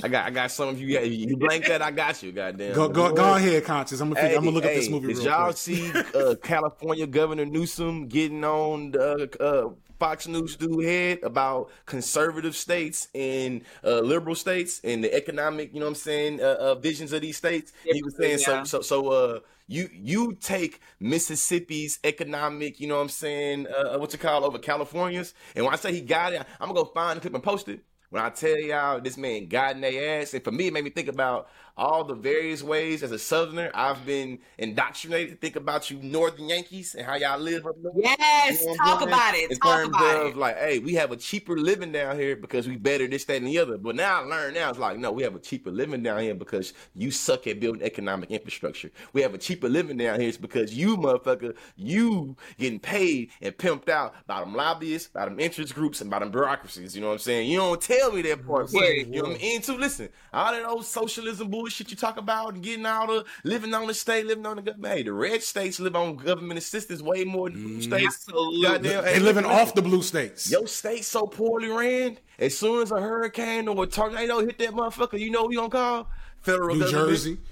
I 0.04 0.08
got 0.08 0.26
I 0.26 0.30
got 0.32 0.50
some 0.52 0.70
of 0.70 0.82
you. 0.82 1.00
You 1.00 1.38
blank 1.38 1.68
that. 1.68 1.82
I 1.84 1.91
got 1.91 2.22
you. 2.24 2.32
Goddamn. 2.32 2.74
Go, 2.74 2.89
go, 2.89 3.14
go 3.14 3.36
ahead, 3.36 3.64
conscious. 3.64 4.00
I'm 4.02 4.10
gonna, 4.10 4.22
figure, 4.22 4.38
I'm 4.38 4.43
gonna 4.43 4.56
look 4.56 4.66
up 4.66 4.72
this 4.74 4.89
movie 4.89 5.08
Did 5.10 5.18
real 5.18 5.26
y'all 5.28 5.43
quick. 5.45 5.58
see 5.58 5.91
uh, 6.16 6.34
California 6.41 7.06
Governor 7.06 7.45
Newsom 7.45 8.08
getting 8.08 8.43
on 8.43 8.89
the 8.91 9.30
uh, 9.39 9.70
Fox 10.00 10.28
News 10.28 10.56
dude 10.56 10.84
head 10.86 11.20
about 11.24 11.70
conservative 11.86 12.56
states 12.56 13.08
and 13.14 13.62
uh, 13.84 14.00
liberal 14.00 14.36
states 14.36 14.82
and 14.84 15.04
the 15.04 15.14
economic, 15.14 15.74
you 15.74 15.80
know 15.80 15.86
what 15.86 15.91
I'm 15.91 15.95
saying, 15.95 16.41
uh, 16.41 16.56
uh, 16.60 16.76
visions 16.76 17.14
of 17.14 17.22
these 17.22 17.38
states? 17.38 17.74
He 17.89 18.02
was 18.02 18.16
saying 18.18 18.39
Yeah. 18.39 18.64
so. 18.64 18.64
So, 18.64 18.82
so 18.82 19.08
uh, 19.10 19.39
you 19.68 19.89
you 19.91 20.34
take 20.41 20.80
Mississippi's 21.00 22.00
economic, 22.04 22.80
you 22.80 22.88
know 22.88 22.95
what 22.95 23.02
I'm 23.04 23.10
saying, 23.10 23.68
uh, 23.68 23.97
what's 23.97 24.14
it 24.14 24.20
called 24.20 24.43
over 24.43 24.58
California's, 24.58 25.34
and 25.56 25.66
when 25.66 25.74
I 25.74 25.78
say 25.78 25.93
he 25.93 26.02
got 26.02 26.34
it, 26.34 26.39
I'm 26.60 26.70
gonna 26.70 26.74
go 26.74 26.86
find 26.86 27.18
the 27.18 27.22
clip 27.22 27.34
and 27.34 27.43
post 27.43 27.68
it. 27.70 27.82
When 28.10 28.24
I 28.24 28.30
tell 28.32 28.58
y'all 28.58 29.00
this 29.00 29.18
man 29.18 29.47
got 29.47 29.76
in 29.76 29.82
their 29.82 30.22
ass, 30.22 30.34
and 30.34 30.43
for 30.43 30.52
me, 30.52 30.68
it 30.68 30.74
made 30.74 30.84
me 30.84 30.89
think 30.89 31.08
about 31.10 31.50
all 31.80 32.03
the 32.03 32.13
various 32.13 32.61
ways 32.61 33.01
as 33.03 33.11
a 33.11 33.17
Southerner 33.17 33.71
I've 33.73 34.05
been 34.05 34.39
indoctrinated 34.57 35.30
to 35.30 35.36
think 35.38 35.55
about 35.55 35.89
you 35.89 35.97
Northern 36.03 36.49
Yankees 36.49 36.93
and 36.93 37.05
how 37.05 37.15
y'all 37.15 37.39
live. 37.39 37.65
Yes, 37.95 38.61
You 38.61 38.67
know 38.67 38.75
talk 38.75 39.01
about 39.01 39.34
it. 39.34 39.49
In 39.49 39.57
Talk 39.57 39.77
terms 39.77 39.89
about 39.89 40.25
of 40.25 40.27
it. 40.27 40.38
like, 40.38 40.57
hey, 40.57 40.80
we 40.80 40.93
have 40.95 41.11
a 41.13 41.17
cheaper 41.17 41.57
living 41.57 41.93
down 41.93 42.19
here 42.19 42.36
because 42.36 42.67
we 42.67 42.75
better 42.75 43.07
this, 43.07 43.23
that, 43.25 43.38
and 43.38 43.47
the 43.47 43.57
other. 43.57 43.77
But 43.77 43.95
now 43.95 44.21
I 44.21 44.25
learn 44.25 44.53
now 44.53 44.69
it's 44.69 44.77
like, 44.77 44.99
no, 44.99 45.11
we 45.11 45.23
have 45.23 45.36
a 45.36 45.39
cheaper 45.39 45.71
living 45.71 46.03
down 46.03 46.19
here 46.19 46.36
because 46.36 46.73
you 46.95 47.11
suck 47.11 47.47
at 47.47 47.61
building 47.61 47.82
economic 47.82 48.30
infrastructure. 48.30 48.91
We 49.13 49.21
have 49.21 49.34
a 49.34 49.38
cheaper 49.38 49.69
living 49.69 49.97
down 49.97 50.19
here 50.19 50.30
is 50.30 50.38
because 50.38 50.73
you 50.73 50.97
motherfucker, 50.97 51.55
you 51.77 52.36
getting 52.57 52.80
paid 52.80 53.32
and 53.41 53.55
pimped 53.55 53.88
out 53.88 54.15
by 54.27 54.41
them 54.41 54.53
lobbyists, 54.53 55.07
by 55.07 55.25
them 55.25 55.39
interest 55.39 55.73
groups, 55.73 56.01
and 56.01 56.09
by 56.09 56.19
them 56.19 56.30
bureaucracies. 56.32 56.93
You 56.93 57.01
know 57.01 57.07
what 57.07 57.13
I'm 57.13 57.19
saying? 57.19 57.49
You 57.49 57.59
don't 57.59 57.82
tell 57.82 58.11
me 58.11 58.21
that 58.23 58.45
part. 58.45 58.69
Yeah. 58.73 58.82
You 58.89 59.05
know 59.05 59.30
what 59.30 59.36
I'm 59.38 59.41
into? 59.41 59.75
Listen, 59.75 60.09
all 60.34 60.51
that 60.51 60.65
old 60.65 60.86
socialism 60.86 61.49
bullshit 61.49 61.68
you 61.78 61.95
talk 61.95 62.17
about 62.17 62.53
and 62.53 62.63
getting 62.63 62.86
all 62.86 63.07
the 63.07 63.26
living 63.43 63.74
on 63.74 63.88
the 63.88 63.93
state, 63.93 64.26
living 64.26 64.45
on 64.45 64.55
the 64.55 64.61
government. 64.61 64.93
Hey, 64.93 65.03
the 65.03 65.13
red 65.13 65.43
states 65.43 65.80
live 65.80 65.95
on 65.95 66.15
government 66.15 66.57
assistance 66.57 67.01
way 67.01 67.24
more 67.24 67.49
than 67.49 67.61
blue 67.61 67.78
mm, 67.78 67.84
states. 67.84 68.26
Absolutely. 68.28 68.61
Goddamn, 68.61 69.03
They 69.03 69.13
hey, 69.13 69.20
living 69.20 69.43
listen, 69.43 69.59
off 69.59 69.76
the 69.76 69.82
blue 69.82 70.01
states. 70.01 70.49
Your 70.49 70.67
state 70.67 71.05
so 71.05 71.26
poorly 71.28 71.70
ran. 71.70 72.17
As 72.38 72.57
soon 72.57 72.82
as 72.82 72.91
a 72.91 73.01
hurricane 73.01 73.67
or 73.67 73.84
a 73.84 73.88
tornado 73.88 74.39
hit 74.39 74.57
that 74.59 74.72
motherfucker, 74.72 75.20
you 75.20 75.30
know 75.30 75.41
what 75.41 75.49
we 75.49 75.55
gonna 75.55 75.70
call 75.70 76.07
federal 76.41 76.75
New. 76.75 76.89
Jersey. 76.89 77.37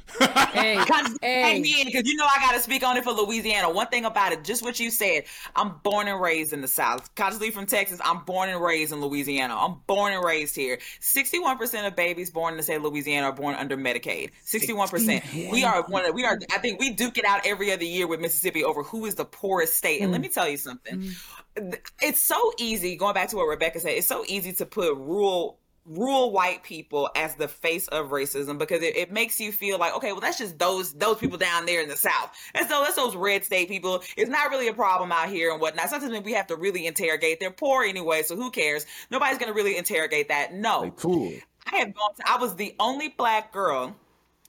Hey, 0.54 0.84
hey. 1.22 1.60
me 1.60 1.82
in 1.82 1.86
because 1.86 2.08
you 2.08 2.16
know 2.16 2.26
I 2.26 2.40
got 2.40 2.54
to 2.54 2.62
speak 2.62 2.82
on 2.82 2.98
it 2.98 3.04
for 3.04 3.12
Louisiana. 3.12 3.70
One 3.70 3.88
thing 3.88 4.06
about 4.06 4.32
it, 4.32 4.44
just 4.44 4.64
what 4.64 4.80
you 4.80 4.90
said, 4.90 5.26
I'm 5.56 5.74
born 5.84 6.08
and 6.08 6.20
raised 6.20 6.54
in 6.54 6.62
the 6.62 6.68
South. 6.68 7.14
Conscious 7.14 7.40
Lee 7.40 7.52
from 7.52 7.66
Texas, 7.68 8.00
I'm 8.04 8.24
born 8.24 8.50
and 8.50 8.60
raised 8.60 8.92
in 8.94 9.02
Louisiana. 9.02 9.56
I'm 9.56 9.76
born 9.86 10.14
and 10.14 10.24
raised 10.24 10.56
here. 10.56 10.80
61% 11.02 11.86
of 11.86 11.96
babies 11.96 12.32
born 12.32 12.54
in 12.54 12.58
the 12.58 12.64
state 12.64 12.78
of 12.78 12.84
Louisiana 12.84 13.28
are 13.28 13.34
born 13.34 13.54
under 13.56 13.78
Medicaid. 13.78 14.32
61%. 14.46 15.52
We 15.52 15.64
are 15.64 15.84
one 15.84 16.06
of, 16.06 16.16
we 16.16 16.26
are, 16.26 16.40
I 16.52 16.58
think 16.58 16.80
we 16.80 16.92
duke 16.92 17.18
it 17.18 17.26
out 17.26 17.46
every 17.46 17.72
other 17.72 17.86
year 17.86 18.08
with 18.08 18.20
Mississippi 18.20 18.64
over 18.64 18.82
who 18.82 19.06
is 19.06 19.16
the 19.16 19.26
poorest 19.26 19.76
state. 19.76 20.02
And 20.02 20.12
let 20.12 20.22
me 20.22 20.30
tell 20.30 20.50
you 20.50 20.58
something. 20.58 21.14
Mm. 21.58 21.78
It's 22.02 22.22
so 22.22 22.54
easy, 22.58 22.96
going 22.96 23.14
back 23.14 23.30
to 23.30 23.36
what 23.36 23.46
Rebecca 23.46 23.80
said, 23.82 23.92
it's 23.92 24.08
so 24.08 24.24
easy 24.28 24.54
to 24.54 24.66
put 24.66 24.96
rural 24.96 25.60
rural 25.88 26.32
white 26.32 26.64
people 26.64 27.10
as 27.16 27.36
the 27.36 27.48
face 27.48 27.88
of 27.88 28.10
racism 28.10 28.58
because 28.58 28.82
it, 28.82 28.96
it 28.96 29.12
makes 29.12 29.40
you 29.40 29.52
feel 29.52 29.78
like 29.78 29.96
okay 29.96 30.12
well 30.12 30.22
that's 30.22 30.38
just 30.38 30.60
those 30.60 30.94
those 30.94 31.18
people 31.18 31.38
down 31.38 31.66
there 31.66 31.82
in 31.82 31.90
the 31.90 31.98
south. 31.98 32.32
And 32.54 32.68
so 32.68 32.82
that's 32.84 32.96
those 32.96 33.16
red 33.16 33.44
state 33.44 33.68
people. 33.68 34.04
It's 34.16 34.30
not 34.30 34.50
really 34.50 34.68
a 34.68 34.74
problem 34.74 35.12
out 35.12 35.30
here 35.30 35.52
and 35.52 35.62
whatnot. 35.62 35.90
Sometimes 35.90 36.24
we 36.24 36.34
have 36.34 36.48
to 36.48 36.56
really 36.56 36.86
interrogate. 36.86 37.40
They're 37.40 37.52
poor 37.52 37.84
anyway 37.84 38.24
so 38.24 38.36
who 38.36 38.52
cares? 38.52 38.86
Nobody's 39.10 39.38
gonna 39.38 39.54
really 39.54 39.78
interrogate 39.78 40.30
that. 40.30 40.54
No. 40.54 40.92
Poor. 40.92 41.34
I 41.72 41.78
have 41.78 41.94
gone 41.94 42.16
to, 42.16 42.24
I 42.30 42.38
was 42.38 42.56
the 42.56 42.76
only 42.80 43.10
black 43.10 43.52
girl 43.52 43.96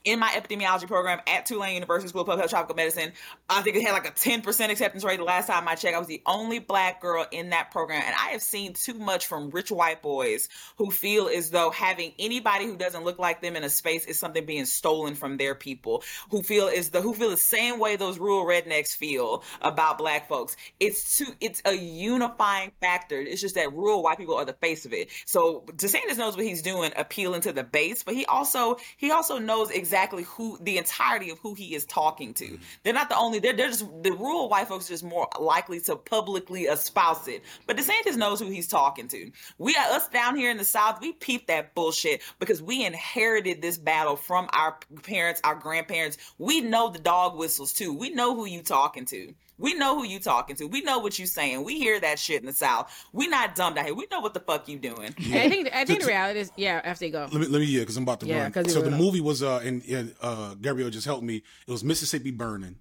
in 0.08 0.18
my 0.18 0.30
epidemiology 0.30 0.86
program 0.86 1.20
at 1.26 1.44
Tulane 1.44 1.74
University 1.74 2.08
School 2.08 2.22
of 2.22 2.26
Public 2.26 2.40
Health 2.40 2.50
Tropical 2.50 2.76
Medicine. 2.76 3.12
I 3.48 3.60
think 3.60 3.76
it 3.76 3.82
had 3.82 3.92
like 3.92 4.08
a 4.08 4.12
10% 4.12 4.70
acceptance 4.70 5.04
rate 5.04 5.18
the 5.18 5.24
last 5.24 5.48
time 5.48 5.68
I 5.68 5.74
checked. 5.74 5.94
I 5.94 5.98
was 5.98 6.08
the 6.08 6.22
only 6.24 6.60
black 6.60 7.02
girl 7.02 7.26
in 7.30 7.50
that 7.50 7.70
program. 7.70 8.02
And 8.04 8.14
I 8.14 8.30
have 8.30 8.42
seen 8.42 8.72
too 8.72 8.94
much 8.94 9.26
from 9.26 9.50
rich 9.50 9.70
white 9.70 10.00
boys 10.00 10.48
who 10.78 10.90
feel 10.90 11.28
as 11.28 11.50
though 11.50 11.70
having 11.70 12.12
anybody 12.18 12.64
who 12.64 12.76
doesn't 12.76 13.04
look 13.04 13.18
like 13.18 13.42
them 13.42 13.54
in 13.54 13.64
a 13.64 13.68
space 13.68 14.06
is 14.06 14.18
something 14.18 14.46
being 14.46 14.64
stolen 14.64 15.14
from 15.14 15.36
their 15.36 15.54
people, 15.54 16.02
who 16.30 16.42
feel 16.42 16.68
is 16.68 16.88
the 16.88 17.02
who 17.02 17.12
feel 17.12 17.28
the 17.28 17.36
same 17.36 17.78
way 17.78 17.96
those 17.96 18.18
rural 18.18 18.46
rednecks 18.46 18.96
feel 18.96 19.44
about 19.60 19.98
black 19.98 20.26
folks. 20.26 20.56
It's 20.80 21.18
too 21.18 21.26
it's 21.42 21.60
a 21.66 21.74
unifying 21.74 22.72
factor. 22.80 23.20
It's 23.20 23.42
just 23.42 23.56
that 23.56 23.74
rural 23.74 24.02
white 24.02 24.16
people 24.16 24.36
are 24.36 24.46
the 24.46 24.54
face 24.54 24.86
of 24.86 24.94
it. 24.94 25.10
So 25.26 25.64
DeSantis 25.72 26.16
knows 26.16 26.34
what 26.34 26.46
he's 26.46 26.62
doing, 26.62 26.92
appealing 26.96 27.42
to 27.42 27.52
the 27.52 27.64
base, 27.64 28.02
but 28.02 28.14
he 28.14 28.24
also 28.24 28.78
he 28.96 29.10
also 29.10 29.38
knows 29.38 29.70
exactly 29.70 29.97
exactly 29.98 30.22
who 30.24 30.58
the 30.62 30.78
entirety 30.78 31.30
of 31.30 31.38
who 31.40 31.54
he 31.54 31.74
is 31.74 31.84
talking 31.84 32.32
to. 32.34 32.44
Mm-hmm. 32.44 32.62
They're 32.84 32.92
not 32.92 33.08
the 33.08 33.16
only. 33.16 33.40
They're, 33.40 33.52
they're 33.52 33.68
just 33.68 33.86
the 34.02 34.12
rural 34.12 34.48
white 34.48 34.68
folks 34.68 34.88
just 34.88 35.02
more 35.02 35.28
likely 35.40 35.80
to 35.80 35.96
publicly 35.96 36.62
espouse 36.62 37.26
it. 37.26 37.42
But 37.66 37.76
DeSantis 37.76 38.16
knows 38.16 38.38
who 38.38 38.46
he's 38.46 38.68
talking 38.68 39.08
to. 39.08 39.30
We 39.58 39.74
are 39.74 39.96
us 39.96 40.08
down 40.08 40.36
here 40.36 40.50
in 40.50 40.56
the 40.56 40.64
South. 40.64 41.00
We 41.00 41.12
peep 41.12 41.48
that 41.48 41.74
bullshit 41.74 42.22
because 42.38 42.62
we 42.62 42.84
inherited 42.84 43.60
this 43.60 43.76
battle 43.76 44.14
from 44.14 44.48
our 44.52 44.78
parents, 45.02 45.40
our 45.42 45.56
grandparents. 45.56 46.18
We 46.38 46.60
know 46.60 46.90
the 46.90 47.00
dog 47.00 47.36
whistles 47.36 47.72
too. 47.72 47.92
We 47.92 48.10
know 48.10 48.36
who 48.36 48.46
you 48.46 48.62
talking 48.62 49.04
to. 49.06 49.34
We 49.58 49.74
know 49.74 49.96
who 49.98 50.04
you 50.04 50.20
talking 50.20 50.54
to. 50.56 50.66
We 50.66 50.82
know 50.82 51.00
what 51.00 51.18
you 51.18 51.26
saying. 51.26 51.64
We 51.64 51.78
hear 51.78 51.98
that 52.00 52.18
shit 52.18 52.40
in 52.40 52.46
the 52.46 52.52
South. 52.52 52.92
We 53.12 53.26
not 53.26 53.56
dumb 53.56 53.74
down 53.74 53.86
here. 53.86 53.94
We 53.94 54.06
know 54.10 54.20
what 54.20 54.32
the 54.34 54.40
fuck 54.40 54.68
you 54.68 54.78
doing. 54.78 55.14
I 55.18 55.48
think 55.48 55.68
I 55.74 55.84
think 55.84 56.00
the 56.02 56.06
reality 56.06 56.40
is 56.40 56.52
yeah. 56.56 56.80
After 56.84 57.06
you 57.06 57.12
go, 57.12 57.28
Let 57.32 57.40
me 57.40 57.46
let 57.48 57.58
me 57.60 57.64
yeah, 57.66 57.80
because 57.80 57.96
I'm 57.96 58.04
about 58.04 58.20
to 58.20 58.26
Yeah, 58.26 58.42
run. 58.44 58.52
'cause 58.52 58.66
you 58.66 58.72
So 58.72 58.82
the 58.82 58.90
were- 58.90 58.96
movie 58.96 59.20
was 59.20 59.42
uh, 59.42 59.58
and, 59.64 59.82
and 59.86 60.14
uh, 60.22 60.54
Gabrielle 60.54 60.90
just 60.90 61.06
helped 61.06 61.24
me. 61.24 61.42
It 61.66 61.70
was 61.70 61.82
Mississippi 61.82 62.30
Burning, 62.30 62.76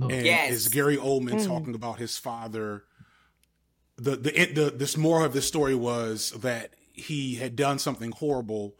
and 0.00 0.10
Yes. 0.10 0.52
it's 0.54 0.68
Gary 0.68 0.96
Oldman 0.98 1.44
talking 1.46 1.74
about 1.74 1.98
his 1.98 2.18
father. 2.18 2.84
The 3.96 4.16
the 4.16 4.40
it, 4.40 4.54
the 4.54 4.70
this 4.70 4.96
moral 4.96 5.24
of 5.24 5.32
the 5.32 5.42
story 5.42 5.74
was 5.74 6.30
that 6.32 6.74
he 6.92 7.36
had 7.36 7.56
done 7.56 7.78
something 7.78 8.12
horrible, 8.12 8.74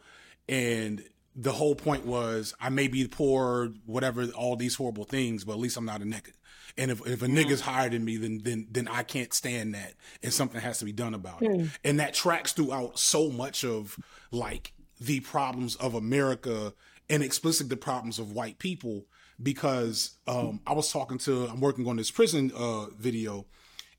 and 0.47 1.03
the 1.35 1.51
whole 1.53 1.75
point 1.75 2.05
was 2.05 2.53
I 2.59 2.69
may 2.69 2.87
be 2.87 3.07
poor, 3.07 3.73
whatever, 3.85 4.25
all 4.27 4.55
these 4.55 4.75
horrible 4.75 5.05
things, 5.05 5.43
but 5.43 5.53
at 5.53 5.59
least 5.59 5.77
I'm 5.77 5.85
not 5.85 6.01
a 6.01 6.05
nigga. 6.05 6.31
And 6.77 6.91
if, 6.91 7.05
if 7.07 7.21
a 7.21 7.27
nigga's 7.27 7.61
higher 7.61 7.89
than 7.89 8.05
me, 8.05 8.17
then 8.17 8.41
then 8.43 8.67
then 8.71 8.87
I 8.87 9.03
can't 9.03 9.33
stand 9.33 9.73
that, 9.75 9.93
and 10.23 10.33
something 10.33 10.61
has 10.61 10.79
to 10.79 10.85
be 10.85 10.91
done 10.91 11.13
about 11.13 11.41
it. 11.41 11.69
And 11.83 11.99
that 11.99 12.13
tracks 12.13 12.53
throughout 12.53 12.99
so 12.99 13.29
much 13.29 13.63
of 13.63 13.97
like 14.31 14.73
the 14.99 15.19
problems 15.21 15.75
of 15.75 15.93
America 15.95 16.73
and 17.09 17.23
explicitly 17.23 17.69
the 17.69 17.77
problems 17.77 18.19
of 18.19 18.31
white 18.31 18.59
people. 18.59 19.05
Because 19.41 20.17
um, 20.27 20.59
I 20.67 20.73
was 20.73 20.91
talking 20.91 21.17
to, 21.19 21.45
I'm 21.45 21.61
working 21.61 21.87
on 21.87 21.95
this 21.95 22.11
prison 22.11 22.51
uh, 22.53 22.87
video, 22.87 23.45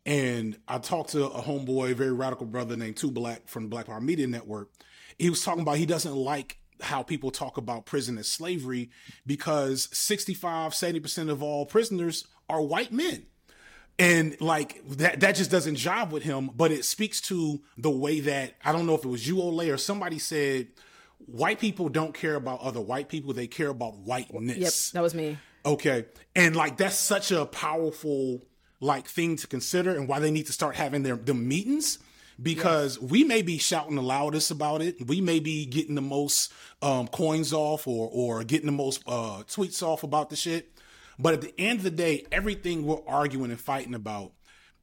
and 0.05 0.59
I 0.69 0.77
talked 0.77 1.13
to 1.13 1.25
a 1.25 1.41
homeboy, 1.41 1.93
a 1.93 1.95
very 1.95 2.13
radical 2.13 2.45
brother 2.45 2.77
named 2.77 2.99
Two 2.99 3.11
Black 3.11 3.49
from 3.49 3.63
the 3.63 3.69
Black 3.71 3.87
Power 3.87 4.03
Media 4.03 4.27
Network. 4.27 4.71
He 5.19 5.31
was 5.31 5.43
talking 5.43 5.63
about 5.63 5.79
he 5.79 5.87
doesn't 5.87 6.15
like 6.15 6.61
how 6.83 7.03
people 7.03 7.31
talk 7.31 7.57
about 7.57 7.87
prison 7.87 8.19
as 8.19 8.29
slavery 8.29 8.91
because 9.27 9.89
65, 9.93 10.73
70% 10.73 11.31
of 11.31 11.43
all 11.43 11.67
prisoners 11.67 12.27
are 12.51 12.61
white 12.63 12.93
men. 12.93 13.27
And 13.99 14.41
like 14.41 14.81
that, 14.89 15.21
that 15.21 15.35
just 15.37 15.51
doesn't 15.51 15.75
jive 15.77 16.11
with 16.11 16.23
him, 16.23 16.51
but 16.57 16.73
it 16.73 16.85
speaks 16.85 17.21
to 17.23 17.61
the 17.77 17.91
way 17.91 18.21
that 18.21 18.55
I 18.65 18.73
don't 18.73 18.87
know 18.87 18.95
if 18.95 19.05
it 19.05 19.09
was 19.09 19.29
you, 19.29 19.37
Olay, 19.37 19.73
or 19.73 19.77
somebody 19.77 20.19
said 20.19 20.69
white 21.27 21.61
people 21.61 21.89
don't 21.89 22.15
care 22.15 22.35
about 22.35 22.61
other 22.61 22.81
white 22.81 23.09
people, 23.09 23.35
they 23.35 23.47
care 23.47 23.69
about 23.69 23.99
whiteness. 23.99 24.57
yep, 24.57 24.73
that 24.95 25.03
was 25.03 25.15
me. 25.15 25.37
Okay. 25.67 26.07
And 26.35 26.57
like 26.57 26.79
that's 26.79 26.97
such 26.97 27.31
a 27.31 27.45
powerful 27.45 28.41
like 28.81 29.07
thing 29.07 29.37
to 29.37 29.47
consider 29.47 29.95
and 29.95 30.09
why 30.09 30.19
they 30.19 30.31
need 30.31 30.47
to 30.47 30.53
start 30.53 30.77
having 30.77 31.03
their 31.03 31.17
the 31.17 31.35
meetings 31.35 31.99
because 32.43 32.99
we 32.99 33.25
may 33.25 33.43
be 33.43 33.59
shouting 33.59 33.97
the 33.97 34.03
loudest 34.03 34.51
about 34.51 34.81
it. 34.81 35.07
We 35.07 35.21
may 35.21 35.41
be 35.41 35.67
getting 35.67 35.95
the 35.95 36.01
most 36.01 36.53
um, 36.81 37.09
coins 37.09 37.53
off 37.53 37.87
or 37.87 38.09
or 38.11 38.45
getting 38.45 38.67
the 38.67 38.73
most 38.73 39.03
uh, 39.07 39.43
tweets 39.47 39.83
off 39.83 40.03
about 40.03 40.31
the 40.31 40.37
shit. 40.37 40.73
But 41.23 41.35
at 41.35 41.41
the 41.43 41.55
end 41.59 41.79
of 41.81 41.85
the 41.85 41.91
day, 41.91 42.25
everything 42.33 42.87
we're 42.87 43.07
arguing 43.07 43.51
and 43.51 43.61
fighting 43.61 43.95
about 43.95 44.33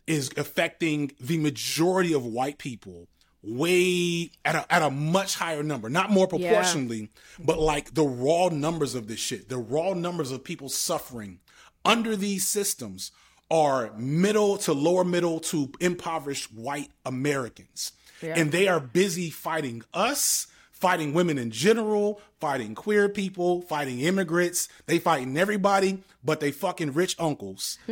is 0.05 0.29
affecting 0.37 1.11
the 1.19 1.37
majority 1.37 2.13
of 2.13 2.25
white 2.25 2.57
people 2.57 3.07
way 3.43 4.31
at 4.43 4.55
a, 4.55 4.73
at 4.73 4.81
a 4.81 4.89
much 4.89 5.35
higher 5.35 5.63
number, 5.63 5.89
not 5.89 6.09
more 6.09 6.27
proportionally, 6.27 7.09
but 7.43 7.59
like 7.59 7.93
the 7.93 8.03
raw 8.03 8.49
numbers 8.49 8.95
of 8.95 9.07
this 9.07 9.19
shit, 9.19 9.49
the 9.49 9.57
raw 9.57 9.93
numbers 9.93 10.31
of 10.31 10.43
people 10.43 10.69
suffering 10.69 11.39
under 11.85 12.15
these 12.15 12.47
systems 12.47 13.11
are 13.49 13.93
middle 13.97 14.57
to 14.57 14.73
lower 14.73 15.05
middle 15.05 15.39
to 15.39 15.71
impoverished 15.79 16.53
white 16.53 16.89
Americans. 17.05 17.93
And 18.35 18.51
they 18.51 18.67
are 18.67 18.79
busy 18.79 19.29
fighting 19.29 19.83
us, 19.93 20.47
fighting 20.77 21.13
women 21.13 21.37
in 21.37 21.51
general, 21.51 22.21
fighting 22.39 22.75
queer 22.75 23.09
people, 23.09 23.61
fighting 23.63 23.99
immigrants. 23.99 24.69
They 24.85 24.99
fighting 24.99 25.37
everybody, 25.37 26.03
but 26.23 26.39
they 26.39 26.51
fucking 26.51 26.93
rich 26.93 27.15
uncles. 27.19 27.77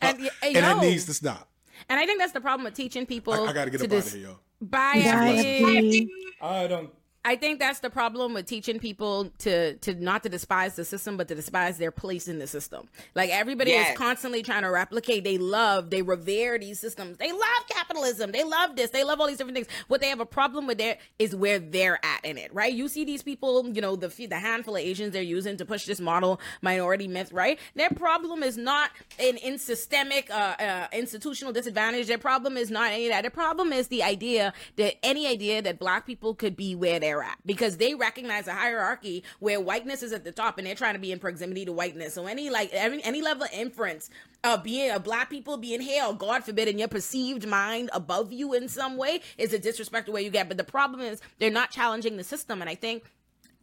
And, 0.00 0.18
y- 0.20 0.26
uh, 0.26 0.30
and 0.46 0.54
yo, 0.54 0.60
that 0.60 0.80
needs 0.82 1.06
to 1.06 1.14
stop. 1.14 1.48
and 1.88 1.98
I 1.98 2.04
think 2.06 2.18
that's 2.20 2.32
the 2.32 2.40
problem 2.40 2.64
with 2.64 2.74
teaching 2.74 3.06
people. 3.06 3.32
I, 3.32 3.46
I 3.46 3.52
gotta 3.52 3.70
get 3.70 3.80
to 3.80 3.86
up 3.86 3.92
out 3.92 4.06
of 4.06 4.12
here, 4.12 4.22
yo. 4.28 4.38
Bye, 4.60 5.02
Bye, 5.04 5.44
FD. 5.44 6.06
I 6.40 6.66
don't. 6.66 6.90
I 7.26 7.34
think 7.34 7.58
that's 7.58 7.80
the 7.80 7.90
problem 7.90 8.34
with 8.34 8.46
teaching 8.46 8.78
people 8.78 9.32
to 9.38 9.74
to 9.78 9.94
not 9.94 10.22
to 10.22 10.28
despise 10.28 10.76
the 10.76 10.84
system, 10.84 11.16
but 11.16 11.26
to 11.26 11.34
despise 11.34 11.76
their 11.76 11.90
place 11.90 12.28
in 12.28 12.38
the 12.38 12.46
system. 12.46 12.88
Like 13.16 13.30
everybody 13.30 13.72
Yes. 13.72 13.90
is 13.90 13.98
constantly 13.98 14.44
trying 14.44 14.62
to 14.62 14.70
replicate. 14.70 15.24
They 15.24 15.36
love, 15.36 15.90
they 15.90 16.02
revere 16.02 16.56
these 16.56 16.78
systems. 16.78 17.18
They 17.18 17.32
love 17.32 17.62
capitalism. 17.68 18.30
They 18.30 18.44
love 18.44 18.76
this. 18.76 18.90
They 18.90 19.02
love 19.02 19.20
all 19.20 19.26
these 19.26 19.38
different 19.38 19.56
things. 19.56 19.66
What 19.88 20.00
they 20.00 20.08
have 20.08 20.20
a 20.20 20.26
problem 20.26 20.68
with 20.68 20.78
there 20.78 20.98
is 21.18 21.34
where 21.34 21.58
they're 21.58 21.98
at 22.04 22.24
in 22.24 22.38
it, 22.38 22.54
right? 22.54 22.72
You 22.72 22.86
see 22.86 23.04
these 23.04 23.24
people, 23.24 23.68
you 23.74 23.80
know, 23.82 23.96
the 23.96 24.06
the 24.28 24.38
handful 24.38 24.76
of 24.76 24.82
Asians 24.82 25.12
they're 25.12 25.22
using 25.22 25.56
to 25.56 25.64
push 25.64 25.84
this 25.84 25.98
model 25.98 26.40
minority 26.62 27.08
myth, 27.08 27.32
right? 27.32 27.58
Their 27.74 27.90
problem 27.90 28.44
is 28.44 28.56
not 28.56 28.90
in 29.18 29.36
in 29.38 29.58
systemic 29.58 30.30
uh, 30.30 30.54
uh, 30.60 30.86
institutional 30.92 31.52
disadvantage. 31.52 32.06
Their 32.06 32.18
problem 32.18 32.56
is 32.56 32.70
not 32.70 32.92
any 32.92 33.06
of 33.06 33.12
that. 33.14 33.22
Their 33.22 33.30
problem 33.32 33.72
is 33.72 33.88
the 33.88 34.04
idea 34.04 34.52
that 34.76 34.94
any 35.04 35.26
idea 35.26 35.60
that 35.62 35.80
black 35.80 36.06
people 36.06 36.32
could 36.32 36.54
be 36.56 36.76
where 36.76 37.00
they're 37.00 37.15
at 37.22 37.38
because 37.44 37.76
they 37.76 37.94
recognize 37.94 38.46
a 38.48 38.52
hierarchy 38.52 39.24
where 39.40 39.60
whiteness 39.60 40.02
is 40.02 40.12
at 40.12 40.24
the 40.24 40.32
top 40.32 40.58
and 40.58 40.66
they're 40.66 40.74
trying 40.74 40.94
to 40.94 41.00
be 41.00 41.12
in 41.12 41.18
proximity 41.18 41.64
to 41.64 41.72
whiteness. 41.72 42.14
So 42.14 42.26
any 42.26 42.50
like 42.50 42.70
any, 42.72 43.02
any 43.04 43.22
level 43.22 43.44
of 43.44 43.50
inference 43.52 44.10
of 44.44 44.62
being 44.62 44.90
a 44.90 45.00
black 45.00 45.30
people 45.30 45.56
being 45.56 45.80
held, 45.80 46.18
God 46.18 46.44
forbid, 46.44 46.68
in 46.68 46.78
your 46.78 46.88
perceived 46.88 47.46
mind 47.46 47.90
above 47.92 48.32
you 48.32 48.54
in 48.54 48.68
some 48.68 48.96
way 48.96 49.20
is 49.38 49.52
a 49.52 49.58
disrespect 49.58 50.06
the 50.06 50.12
way 50.12 50.22
you 50.22 50.30
get. 50.30 50.48
But 50.48 50.56
the 50.56 50.64
problem 50.64 51.00
is 51.00 51.20
they're 51.38 51.50
not 51.50 51.70
challenging 51.70 52.16
the 52.16 52.24
system, 52.24 52.60
and 52.60 52.70
I 52.70 52.74
think 52.74 53.04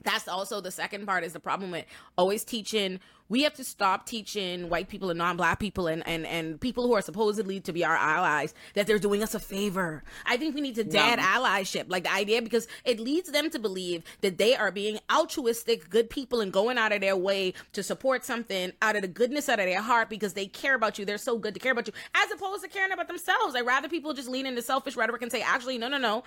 that's 0.04 0.28
also 0.28 0.62
the 0.62 0.72
second 0.72 1.06
part 1.06 1.24
is 1.24 1.34
the 1.34 1.40
problem 1.40 1.72
with 1.72 1.86
always 2.18 2.44
teaching 2.44 3.00
we 3.30 3.44
have 3.44 3.54
to 3.56 3.64
stop 3.64 4.06
teaching 4.06 4.70
white 4.70 4.90
people 4.90 5.10
and 5.10 5.18
non-black 5.18 5.60
people 5.60 5.88
and, 5.88 6.08
and, 6.08 6.26
and 6.26 6.60
people 6.60 6.88
who 6.88 6.94
are 6.94 7.02
supposedly 7.02 7.60
to 7.62 7.74
be 7.74 7.84
our 7.84 7.96
allies 7.96 8.54
that 8.76 8.88
they're 8.88 9.00
doing 9.00 9.24
us 9.24 9.34
a 9.34 9.40
favor. 9.40 10.04
I 10.26 10.38
think 10.38 10.56
we 10.56 10.62
need 10.62 10.76
to 10.76 10.84
dead 10.84 11.20
allyship 11.20 11.86
like 11.88 12.04
the 12.04 12.14
idea 12.14 12.42
because 12.42 12.68
it 12.86 13.00
leads 13.00 13.32
them 13.32 13.50
to 13.50 13.60
believe 13.60 14.04
that 14.22 14.38
they 14.38 14.56
are 14.56 14.72
being 14.72 15.00
altruistic 15.12 15.90
good 15.90 16.10
people 16.10 16.42
and 16.42 16.52
going 16.52 16.78
out 16.78 16.92
of 16.92 17.02
their 17.02 17.18
way 17.18 17.54
to 17.74 17.84
support 17.84 18.26
something 18.26 18.72
out 18.82 18.96
of 18.96 19.02
the 19.02 19.08
goodness 19.08 19.50
out 19.50 19.60
of 19.60 19.66
their 19.66 19.82
heart 19.82 20.10
because 20.10 20.34
they 20.34 20.46
care 20.46 20.76
about 20.76 21.00
you. 21.00 21.06
They're 21.06 21.18
so 21.18 21.38
good 21.38 21.54
to 21.54 21.60
care 21.60 21.72
about 21.72 21.88
you 21.88 21.94
as 22.16 22.32
opposed 22.32 22.64
to 22.64 22.70
caring 22.70 22.92
about 22.92 23.08
themselves. 23.08 23.56
I'd 23.56 23.66
rather 23.66 23.90
people 23.90 24.14
just 24.14 24.30
lean 24.30 24.46
into 24.46 24.62
selfish 24.62 24.96
rhetoric 24.96 25.22
and 25.22 25.32
say 25.32 25.42
actually 25.42 25.78
no 25.78 25.88
no 25.88 25.98
no. 25.98 26.24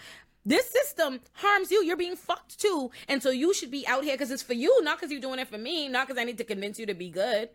This 0.46 0.70
system 0.70 1.20
harms 1.32 1.72
you. 1.72 1.82
You're 1.82 1.96
being 1.96 2.14
fucked 2.14 2.60
too. 2.60 2.92
And 3.08 3.20
so 3.20 3.30
you 3.30 3.52
should 3.52 3.72
be 3.72 3.84
out 3.88 4.04
here 4.04 4.14
because 4.14 4.30
it's 4.30 4.44
for 4.44 4.52
you, 4.52 4.80
not 4.84 4.96
because 4.96 5.10
you're 5.10 5.20
doing 5.20 5.40
it 5.40 5.48
for 5.48 5.58
me, 5.58 5.88
not 5.88 6.06
because 6.06 6.20
I 6.20 6.24
need 6.24 6.38
to 6.38 6.44
convince 6.44 6.78
you 6.78 6.85
to 6.86 6.94
be 6.94 7.10
good. 7.10 7.50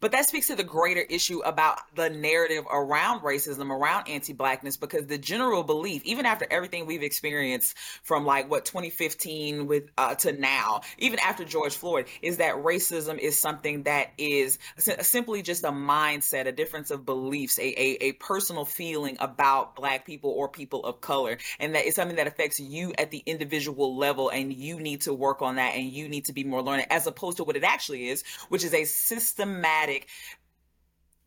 But 0.00 0.12
that 0.12 0.26
speaks 0.26 0.46
to 0.46 0.54
the 0.54 0.64
greater 0.64 1.00
issue 1.00 1.40
about 1.40 1.80
the 1.96 2.08
narrative 2.08 2.64
around 2.70 3.20
racism, 3.20 3.70
around 3.70 4.08
anti 4.08 4.32
blackness, 4.32 4.76
because 4.76 5.06
the 5.06 5.18
general 5.18 5.64
belief, 5.64 6.02
even 6.04 6.24
after 6.24 6.46
everything 6.50 6.86
we've 6.86 7.02
experienced 7.02 7.76
from 8.04 8.24
like 8.24 8.48
what 8.48 8.64
2015 8.64 9.66
with 9.66 9.90
uh, 9.98 10.14
to 10.16 10.32
now, 10.32 10.82
even 10.98 11.18
after 11.18 11.44
George 11.44 11.76
Floyd, 11.76 12.06
is 12.22 12.36
that 12.36 12.56
racism 12.56 13.18
is 13.18 13.36
something 13.38 13.82
that 13.84 14.10
is 14.18 14.58
simply 14.78 15.42
just 15.42 15.64
a 15.64 15.70
mindset, 15.70 16.46
a 16.46 16.52
difference 16.52 16.92
of 16.92 17.04
beliefs, 17.04 17.58
a, 17.58 17.62
a, 17.62 18.08
a 18.08 18.12
personal 18.12 18.64
feeling 18.64 19.16
about 19.18 19.74
black 19.74 20.06
people 20.06 20.30
or 20.30 20.48
people 20.48 20.84
of 20.84 21.00
color. 21.00 21.38
And 21.58 21.74
that 21.74 21.86
is 21.86 21.96
something 21.96 22.16
that 22.16 22.28
affects 22.28 22.60
you 22.60 22.92
at 22.98 23.10
the 23.10 23.22
individual 23.26 23.96
level. 23.96 24.28
And 24.28 24.52
you 24.52 24.78
need 24.78 25.00
to 25.02 25.12
work 25.12 25.42
on 25.42 25.56
that 25.56 25.74
and 25.74 25.86
you 25.86 26.08
need 26.08 26.26
to 26.26 26.32
be 26.32 26.44
more 26.44 26.62
learned 26.62 26.86
as 26.90 27.08
opposed 27.08 27.38
to 27.38 27.44
what 27.44 27.56
it 27.56 27.64
actually 27.64 28.08
is, 28.08 28.22
which 28.48 28.62
is 28.62 28.72
a 28.72 28.84
systematic 28.84 29.87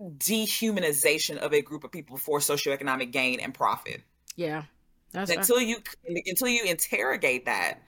dehumanization 0.01 1.37
of 1.37 1.53
a 1.53 1.61
group 1.61 1.83
of 1.83 1.91
people 1.91 2.17
for 2.17 2.39
socioeconomic 2.39 3.11
gain 3.11 3.39
and 3.39 3.53
profit. 3.53 4.01
Yeah. 4.35 4.63
That's 5.11 5.31
Until 5.31 5.59
you 5.61 5.77
until 6.07 6.47
you 6.47 6.63
interrogate 6.63 7.45
that, 7.45 7.79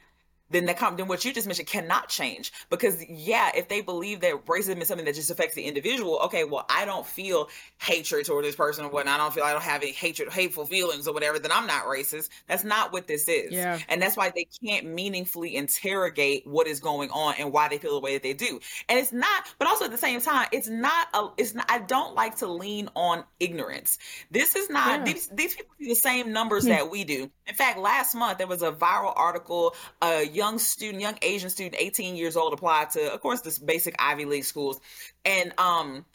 then 0.49 0.65
the 0.65 0.73
com- 0.73 0.95
then 0.97 1.07
what 1.07 1.25
you 1.25 1.33
just 1.33 1.47
mentioned 1.47 1.67
cannot 1.67 2.09
change 2.09 2.51
because 2.69 3.03
yeah, 3.09 3.51
if 3.55 3.69
they 3.69 3.81
believe 3.81 4.21
that 4.21 4.45
racism 4.45 4.81
is 4.81 4.87
something 4.87 5.05
that 5.05 5.15
just 5.15 5.31
affects 5.31 5.55
the 5.55 5.63
individual, 5.63 6.19
okay, 6.25 6.43
well 6.43 6.65
I 6.69 6.85
don't 6.85 7.05
feel 7.05 7.49
hatred 7.81 8.25
toward 8.25 8.45
this 8.45 8.55
person 8.55 8.85
or 8.85 8.89
whatnot. 8.89 9.19
I 9.19 9.23
don't 9.23 9.33
feel 9.33 9.43
I 9.43 9.53
don't 9.53 9.63
have 9.63 9.81
any 9.81 9.91
hatred, 9.91 10.31
hateful 10.31 10.65
feelings 10.65 11.07
or 11.07 11.13
whatever. 11.13 11.39
Then 11.39 11.51
I'm 11.51 11.67
not 11.67 11.85
racist. 11.85 12.29
That's 12.47 12.63
not 12.63 12.91
what 12.93 13.07
this 13.07 13.27
is. 13.27 13.51
Yeah. 13.51 13.79
And 13.89 14.01
that's 14.01 14.15
why 14.15 14.31
they 14.35 14.47
can't 14.63 14.85
meaningfully 14.87 15.55
interrogate 15.55 16.45
what 16.45 16.67
is 16.67 16.79
going 16.79 17.09
on 17.11 17.35
and 17.39 17.51
why 17.51 17.67
they 17.69 17.77
feel 17.77 17.93
the 17.93 17.99
way 17.99 18.13
that 18.13 18.23
they 18.23 18.33
do. 18.33 18.59
And 18.89 18.99
it's 18.99 19.11
not, 19.11 19.45
but 19.59 19.67
also 19.67 19.85
at 19.85 19.91
the 19.91 19.97
same 19.97 20.21
time, 20.21 20.47
it's 20.51 20.67
not 20.67 21.07
a 21.13 21.29
it's 21.37 21.53
not 21.53 21.65
I 21.69 21.79
don't 21.79 22.15
like 22.15 22.37
to 22.37 22.47
lean 22.47 22.89
on 22.95 23.23
ignorance. 23.39 23.97
This 24.31 24.55
is 24.55 24.69
not 24.69 24.99
Yeah. 24.99 25.13
these 25.13 25.27
these 25.29 25.55
people 25.55 25.73
see 25.79 25.87
the 25.89 25.95
same 25.95 26.31
numbers 26.33 26.65
that 26.65 26.89
we 26.89 27.03
do. 27.03 27.29
In 27.47 27.55
fact, 27.55 27.79
last 27.79 28.15
month 28.15 28.37
there 28.37 28.47
was 28.47 28.61
a 28.61 28.71
viral 28.71 29.13
article, 29.15 29.75
a 30.01 30.23
young 30.33 30.59
student, 30.59 31.01
young 31.01 31.17
Asian 31.21 31.49
student, 31.49 31.75
18 31.77 32.15
years 32.15 32.35
old, 32.35 32.53
applied 32.53 32.89
to, 32.91 33.13
of 33.13 33.21
course, 33.21 33.41
this 33.41 33.59
basic 33.59 33.95
Ivy 33.99 34.25
League 34.25 34.45
schools. 34.45 34.79
And 35.25 35.53
um, 35.57 36.05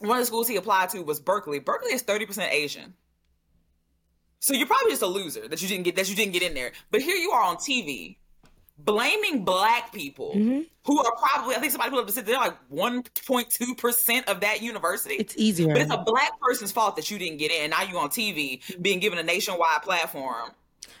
one 0.00 0.18
of 0.18 0.22
the 0.22 0.26
schools 0.26 0.48
he 0.48 0.56
applied 0.56 0.90
to 0.90 1.02
was 1.02 1.20
Berkeley. 1.20 1.58
Berkeley 1.58 1.92
is 1.92 2.02
30% 2.02 2.50
Asian. 2.50 2.94
So 4.40 4.54
you're 4.54 4.66
probably 4.66 4.90
just 4.90 5.02
a 5.02 5.06
loser 5.06 5.46
that 5.46 5.62
you 5.62 5.68
didn't 5.68 5.84
get 5.84 5.94
that 5.96 6.10
you 6.10 6.16
didn't 6.16 6.32
get 6.32 6.42
in 6.42 6.52
there. 6.54 6.72
But 6.90 7.00
here 7.00 7.14
you 7.16 7.30
are 7.30 7.44
on 7.44 7.56
TV 7.56 8.16
blaming 8.76 9.44
black 9.44 9.92
people 9.92 10.32
Mm-hmm. 10.34 10.60
who 10.84 10.98
are 10.98 11.12
probably 11.16 11.54
I 11.54 11.58
think 11.60 11.70
somebody 11.70 11.90
put 11.90 12.00
up 12.00 12.06
the 12.08 12.22
they're 12.22 12.36
like 12.36 12.56
1.2 12.72 13.78
percent 13.78 14.28
of 14.28 14.40
that 14.40 14.60
university. 14.62 15.14
It's 15.14 15.36
easier. 15.36 15.68
But 15.68 15.82
it's 15.82 15.92
a 15.92 16.02
black 16.04 16.40
person's 16.40 16.72
fault 16.72 16.96
that 16.96 17.08
you 17.10 17.18
didn't 17.18 17.38
get 17.38 17.52
in. 17.52 17.70
Now 17.70 17.82
you're 17.82 18.00
on 18.00 18.08
TV 18.08 18.60
being 18.82 18.98
given 18.98 19.18
a 19.18 19.22
nationwide 19.22 19.82
platform 19.82 20.50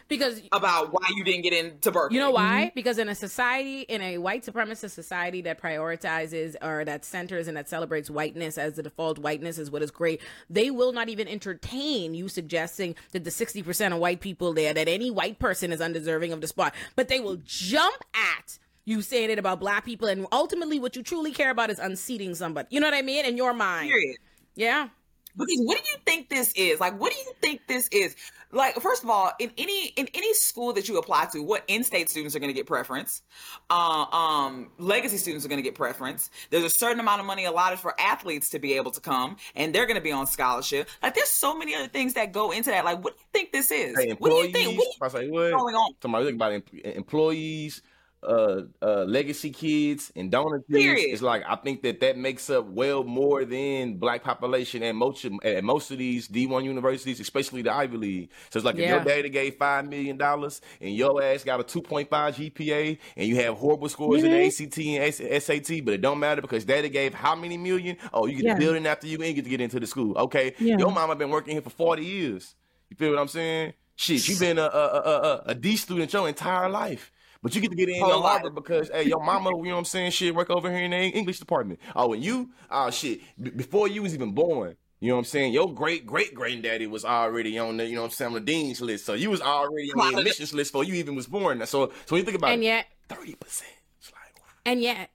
because 0.08 0.42
about 0.52 0.92
why 0.92 1.06
you 1.14 1.24
didn't 1.24 1.42
get 1.42 1.52
into 1.52 1.90
Berkeley. 1.90 2.16
You 2.16 2.20
know 2.20 2.30
why? 2.30 2.66
Mm-hmm. 2.66 2.74
Because 2.74 2.98
in 2.98 3.08
a 3.08 3.14
society, 3.14 3.82
in 3.82 4.00
a 4.02 4.18
white 4.18 4.44
supremacist 4.44 4.90
society 4.90 5.40
that 5.42 5.60
prioritizes 5.60 6.56
or 6.62 6.84
that 6.84 7.04
centers 7.04 7.48
and 7.48 7.56
that 7.56 7.68
celebrates 7.68 8.10
whiteness 8.10 8.58
as 8.58 8.74
the 8.74 8.82
default, 8.82 9.18
whiteness 9.18 9.58
is 9.58 9.70
what 9.70 9.82
is 9.82 9.90
great. 9.90 10.20
They 10.50 10.70
will 10.70 10.92
not 10.92 11.08
even 11.08 11.28
entertain 11.28 12.14
you 12.14 12.28
suggesting 12.28 12.94
that 13.12 13.24
the 13.24 13.30
sixty 13.30 13.62
percent 13.62 13.94
of 13.94 14.00
white 14.00 14.20
people 14.20 14.52
there, 14.52 14.74
that 14.74 14.88
any 14.88 15.10
white 15.10 15.38
person 15.38 15.72
is 15.72 15.80
undeserving 15.80 16.32
of 16.32 16.40
the 16.40 16.46
spot, 16.46 16.74
but 16.96 17.08
they 17.08 17.20
will 17.20 17.38
jump 17.44 18.02
at 18.14 18.58
you 18.84 19.00
saying 19.00 19.30
it 19.30 19.38
about 19.38 19.60
black 19.60 19.84
people, 19.84 20.08
and 20.08 20.26
ultimately, 20.32 20.80
what 20.80 20.96
you 20.96 21.02
truly 21.02 21.30
care 21.30 21.50
about 21.50 21.70
is 21.70 21.78
unseating 21.78 22.34
somebody. 22.34 22.66
You 22.70 22.80
know 22.80 22.88
what 22.88 22.94
I 22.94 23.02
mean? 23.02 23.24
In 23.24 23.36
your 23.36 23.54
mind, 23.54 23.90
Period. 23.90 24.16
yeah. 24.56 24.88
Because 25.36 25.60
what 25.60 25.78
do 25.78 25.90
you 25.90 25.98
think 26.04 26.28
this 26.28 26.52
is? 26.52 26.80
Like, 26.80 26.98
what 27.00 27.12
do 27.12 27.18
you 27.18 27.32
think 27.40 27.62
this 27.66 27.88
is? 27.88 28.14
Like, 28.54 28.78
first 28.80 29.02
of 29.02 29.08
all, 29.08 29.32
in 29.38 29.50
any 29.56 29.86
in 29.96 30.08
any 30.12 30.34
school 30.34 30.74
that 30.74 30.86
you 30.86 30.98
apply 30.98 31.26
to, 31.32 31.42
what 31.42 31.64
in-state 31.68 32.10
students 32.10 32.36
are 32.36 32.38
going 32.38 32.50
to 32.50 32.54
get 32.54 32.66
preference? 32.66 33.22
Uh, 33.70 34.04
um, 34.12 34.70
legacy 34.78 35.16
students 35.16 35.46
are 35.46 35.48
going 35.48 35.58
to 35.58 35.62
get 35.62 35.74
preference. 35.74 36.28
There's 36.50 36.64
a 36.64 36.70
certain 36.70 37.00
amount 37.00 37.20
of 37.20 37.26
money 37.26 37.46
allotted 37.46 37.78
for 37.78 37.98
athletes 37.98 38.50
to 38.50 38.58
be 38.58 38.74
able 38.74 38.90
to 38.90 39.00
come, 39.00 39.36
and 39.56 39.74
they're 39.74 39.86
going 39.86 39.96
to 39.96 40.02
be 40.02 40.12
on 40.12 40.26
scholarship. 40.26 40.88
Like, 41.02 41.14
there's 41.14 41.30
so 41.30 41.56
many 41.56 41.74
other 41.74 41.88
things 41.88 42.12
that 42.12 42.32
go 42.32 42.50
into 42.50 42.68
that. 42.68 42.84
Like, 42.84 43.02
what 43.02 43.16
do 43.16 43.22
you 43.22 43.28
think 43.32 43.52
this 43.52 43.70
is? 43.70 43.98
Hey, 43.98 44.14
what 44.18 44.28
do 44.28 44.34
you 44.36 44.52
think? 44.52 44.78
What 44.78 45.10
do 45.10 45.18
you 45.18 45.24
say 45.24 45.30
what? 45.30 45.52
going 45.52 45.74
on? 45.74 45.94
About, 46.04 46.24
think 46.24 46.36
about 46.36 46.52
em- 46.52 46.62
employees, 46.92 47.80
uh, 48.22 48.62
uh, 48.80 49.04
legacy 49.04 49.50
kids, 49.50 50.12
and 50.16 50.30
donor 50.30 50.58
kids. 50.60 50.78
Period. 50.82 51.12
It's 51.12 51.22
like 51.22 51.42
I 51.48 51.56
think 51.56 51.82
that 51.82 52.00
that 52.00 52.16
makes 52.16 52.48
up 52.50 52.66
well 52.66 53.04
more 53.04 53.44
than 53.44 53.94
black 53.98 54.22
population 54.22 54.82
at 54.82 54.94
most 54.94 55.24
at 55.44 55.64
most 55.64 55.90
of 55.90 55.98
these 55.98 56.28
D 56.28 56.46
one 56.46 56.64
universities, 56.64 57.20
especially 57.20 57.62
the 57.62 57.72
Ivy 57.74 57.96
League. 57.96 58.30
So 58.50 58.58
it's 58.58 58.64
like 58.66 58.76
if 58.76 58.88
your 58.88 59.02
daddy 59.04 59.28
gave 59.28 59.56
five 59.56 59.88
million 59.88 60.16
dollars 60.16 60.60
and 60.80 60.94
your 60.94 61.22
ass 61.22 61.44
got 61.44 61.60
a 61.60 61.64
two 61.64 61.82
point 61.82 62.08
five 62.10 62.36
GPA 62.36 62.98
and 63.16 63.28
you 63.28 63.36
have 63.36 63.54
horrible 63.56 63.88
scores 63.88 64.22
in 64.22 64.30
the 64.30 64.46
ACT 64.46 64.78
and 64.78 65.42
SAT, 65.42 65.84
but 65.84 65.94
it 65.94 66.00
don't 66.00 66.18
matter 66.18 66.40
because 66.40 66.64
daddy 66.64 66.88
gave 66.88 67.14
how 67.14 67.34
many 67.34 67.56
million? 67.56 67.96
Oh, 68.12 68.26
you 68.26 68.36
get 68.36 68.44
Yeah. 68.44 68.54
the 68.54 68.60
building 68.60 68.86
after 68.86 69.06
you 69.06 69.22
and 69.22 69.34
get 69.34 69.44
to 69.44 69.50
get 69.50 69.60
into 69.60 69.78
the 69.80 69.86
school. 69.86 70.16
Okay, 70.18 70.54
Yeah. 70.58 70.78
your 70.78 70.90
mama 70.90 71.14
been 71.16 71.30
working 71.30 71.52
here 71.52 71.62
for 71.62 71.70
forty 71.70 72.04
years. 72.04 72.54
You 72.90 72.96
feel 72.96 73.10
what 73.10 73.18
I'm 73.20 73.28
saying? 73.28 73.74
Shit, 73.94 74.26
you 74.26 74.36
been 74.38 74.58
a 74.58 74.62
a, 74.62 74.66
a, 74.66 75.20
a, 75.20 75.42
a 75.48 75.54
D 75.54 75.76
student 75.76 76.12
your 76.12 76.26
entire 76.26 76.68
life. 76.68 77.11
But 77.42 77.54
you 77.54 77.60
get 77.60 77.70
to 77.70 77.76
get 77.76 77.88
in 77.88 77.98
Whole 78.00 78.08
your 78.08 78.18
life. 78.18 78.42
Harvard 78.42 78.54
because 78.54 78.88
hey, 78.90 79.04
your 79.04 79.22
mama, 79.22 79.50
you 79.50 79.64
know 79.64 79.72
what 79.72 79.78
I'm 79.78 79.84
saying, 79.84 80.12
shit, 80.12 80.34
work 80.34 80.48
over 80.50 80.70
here 80.70 80.84
in 80.84 80.92
the 80.92 80.96
English 80.96 81.40
department. 81.40 81.80
Oh, 81.96 82.12
and 82.12 82.22
you, 82.22 82.50
oh 82.70 82.90
shit, 82.90 83.20
b- 83.40 83.50
before 83.50 83.88
you 83.88 84.02
was 84.02 84.14
even 84.14 84.32
born, 84.32 84.76
you 85.00 85.08
know 85.08 85.16
what 85.16 85.20
I'm 85.20 85.24
saying? 85.24 85.52
Your 85.52 85.72
great 85.74 86.06
great 86.06 86.34
granddaddy 86.34 86.86
was 86.86 87.04
already 87.04 87.58
on 87.58 87.76
the, 87.78 87.86
you 87.86 87.96
know 87.96 88.02
what 88.02 88.06
I'm 88.08 88.12
saying, 88.12 88.28
on 88.28 88.34
the 88.34 88.40
dean's 88.40 88.80
list. 88.80 89.04
So 89.04 89.14
you 89.14 89.28
was 89.30 89.40
already 89.40 89.90
on 89.92 90.12
the 90.12 90.18
admissions 90.20 90.54
list 90.54 90.72
before 90.72 90.84
you 90.84 90.94
even 90.94 91.16
was 91.16 91.26
born. 91.26 91.58
So 91.66 91.86
so 91.88 91.92
when 92.10 92.20
you 92.20 92.24
think 92.24 92.38
about 92.38 92.52
And 92.52 92.62
it, 92.62 92.66
yet, 92.66 92.86
thirty 93.08 93.34
percent. 93.34 93.72
It's 93.98 94.12
like 94.12 94.38
wow. 94.38 94.52
and 94.64 94.80
yet 94.80 95.10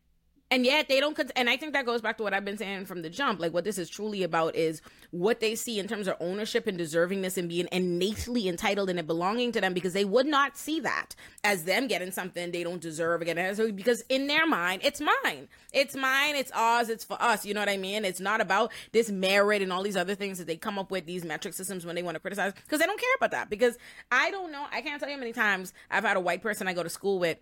and 0.49 0.65
yet 0.65 0.87
they 0.87 0.99
don't 0.99 1.19
and 1.35 1.49
i 1.49 1.57
think 1.57 1.73
that 1.73 1.85
goes 1.85 2.01
back 2.01 2.17
to 2.17 2.23
what 2.23 2.33
i've 2.33 2.45
been 2.45 2.57
saying 2.57 2.85
from 2.85 3.01
the 3.01 3.09
jump. 3.09 3.39
Like 3.39 3.53
what 3.53 3.63
this 3.63 3.77
is 3.77 3.89
truly 3.89 4.23
about 4.23 4.55
is 4.55 4.81
what 5.11 5.39
they 5.39 5.55
see 5.55 5.79
in 5.79 5.87
terms 5.87 6.07
of 6.07 6.15
ownership 6.19 6.67
and 6.67 6.79
deservingness 6.79 7.37
and 7.37 7.49
being 7.49 7.67
innately 7.71 8.47
entitled 8.47 8.89
and 8.89 8.99
it 8.99 9.07
belonging 9.07 9.51
to 9.53 9.61
them 9.61 9.73
because 9.73 9.93
they 9.93 10.05
would 10.05 10.27
not 10.27 10.57
see 10.57 10.79
that 10.81 11.15
as 11.43 11.63
them 11.63 11.87
getting 11.87 12.11
something 12.11 12.51
they 12.51 12.63
don't 12.63 12.81
deserve 12.81 13.21
again. 13.21 13.55
Because 13.75 14.01
in 14.09 14.27
their 14.27 14.45
mind 14.47 14.81
it's 14.83 15.01
mine. 15.01 15.47
It's 15.73 15.95
mine. 15.95 16.35
It's 16.35 16.51
ours. 16.51 16.89
It's 16.89 17.03
for 17.03 17.21
us. 17.21 17.45
You 17.45 17.53
know 17.53 17.61
what 17.61 17.69
i 17.69 17.77
mean? 17.77 18.05
It's 18.05 18.19
not 18.19 18.41
about 18.41 18.71
this 18.91 19.09
merit 19.09 19.61
and 19.61 19.73
all 19.73 19.83
these 19.83 19.97
other 19.97 20.15
things 20.15 20.37
that 20.37 20.47
they 20.47 20.57
come 20.57 20.79
up 20.79 20.91
with 20.91 21.05
these 21.05 21.25
metric 21.25 21.53
systems 21.53 21.85
when 21.85 21.95
they 21.95 22.03
want 22.03 22.15
to 22.15 22.19
criticize 22.19 22.53
because 22.53 22.79
they 22.79 22.85
don't 22.85 22.99
care 22.99 23.15
about 23.17 23.31
that. 23.31 23.49
Because 23.49 23.77
i 24.11 24.31
don't 24.31 24.51
know 24.51 24.65
i 24.71 24.81
can't 24.81 24.99
tell 24.99 25.09
you 25.09 25.15
how 25.15 25.19
many 25.19 25.33
times 25.33 25.73
i've 25.89 26.03
had 26.03 26.17
a 26.17 26.19
white 26.19 26.41
person 26.41 26.67
i 26.67 26.73
go 26.73 26.83
to 26.83 26.89
school 26.89 27.19
with 27.19 27.37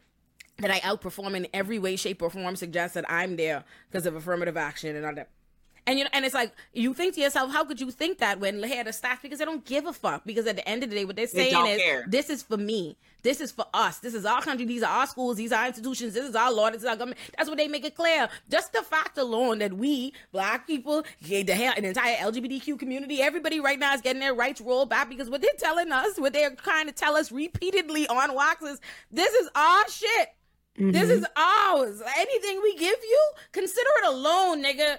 that 0.58 0.72
I 0.72 0.80
outperform 0.80 1.36
in 1.36 1.48
every 1.54 1.80
way, 1.80 1.96
shape, 1.96 2.22
or 2.22 2.30
form 2.30 2.56
suggests 2.56 2.96
that 2.96 3.06
I'm 3.10 3.36
there 3.36 3.64
because 3.90 4.06
of 4.06 4.16
affirmative 4.16 4.58
action 4.58 4.96
and 4.96 5.06
all 5.06 5.16
that. 5.16 5.30
And 5.88 6.00
you 6.00 6.06
know, 6.06 6.10
and 6.14 6.26
it's 6.26 6.34
like 6.34 6.52
you 6.74 6.94
think 6.94 7.14
to 7.16 7.22
yourself, 7.22 7.52
how 7.52 7.64
could 7.64 7.80
you 7.80 7.92
think 7.92 8.18
that 8.18 8.40
when 8.40 8.60
they 8.62 8.76
had 8.76 8.88
a 8.88 8.94
staff? 8.94 9.22
Because 9.22 9.38
they 9.40 9.46
don't 9.46 9.64
give 9.66 9.86
a 9.86 9.94
fuck. 9.94 10.26
Because 10.26 10.48
at 10.48 10.56
the 10.56 10.68
end 10.68 10.84
of 10.84 10.90
the 10.90 10.96
day, 10.96 11.06
what 11.06 11.16
they're 11.16 11.28
saying 11.28 11.52
don't 11.52 11.68
is, 11.68 11.82
care. 11.82 12.06
this 12.08 12.30
is 12.30 12.42
for 12.42 12.58
me. 12.58 12.98
This 13.22 13.40
is 13.40 13.52
for 13.52 13.66
us. 13.74 14.00
This 14.00 14.16
is 14.16 14.26
our 14.26 14.42
country. 14.42 14.66
These 14.66 14.82
are 14.82 15.00
our 15.00 15.08
schools. 15.08 15.38
These 15.38 15.52
are 15.52 15.62
our 15.62 15.68
institutions. 15.68 16.14
This 16.16 16.28
is 16.28 16.36
our 16.36 16.52
law. 16.52 16.72
This 16.72 16.82
is 16.82 16.88
our 16.88 16.96
government. 16.96 17.20
That's 17.38 17.50
what 17.50 17.58
they 17.58 17.68
make 17.68 17.86
it 17.86 17.96
clear. 17.96 18.30
Just 18.50 18.74
the 18.74 18.82
fact 18.82 19.18
alone 19.18 19.60
that 19.60 19.74
we, 19.74 20.14
black 20.32 20.66
people, 20.66 21.04
the 21.22 21.44
hell, 21.54 21.74
an 21.78 21.86
entire 21.86 22.16
LGBTQ 22.16 22.80
community, 22.80 23.22
everybody 23.22 23.60
right 23.60 23.78
now 23.78 23.94
is 23.94 24.02
getting 24.02 24.20
their 24.20 24.34
rights 24.34 24.62
rolled 24.62 24.90
back 24.90 25.10
because 25.10 25.30
what 25.30 25.42
they're 25.42 25.52
telling 25.58 25.92
us, 25.92 26.20
what 26.20 26.34
they're 26.34 26.56
trying 26.56 26.88
to 26.88 26.94
tell 26.94 27.16
us 27.16 27.32
repeatedly 27.32 28.08
on 28.08 28.34
wax 28.34 28.64
is, 28.64 28.80
this 29.12 29.34
is 29.34 29.50
our 29.56 29.88
shit. 29.90 30.30
This 30.78 31.04
mm-hmm. 31.04 31.12
is 31.12 31.26
ours. 31.38 32.02
Anything 32.18 32.62
we 32.62 32.76
give 32.76 32.98
you, 33.02 33.32
consider 33.54 33.90
it 34.04 34.08
a 34.08 34.12
loan, 34.12 34.64
nigga. 34.64 34.98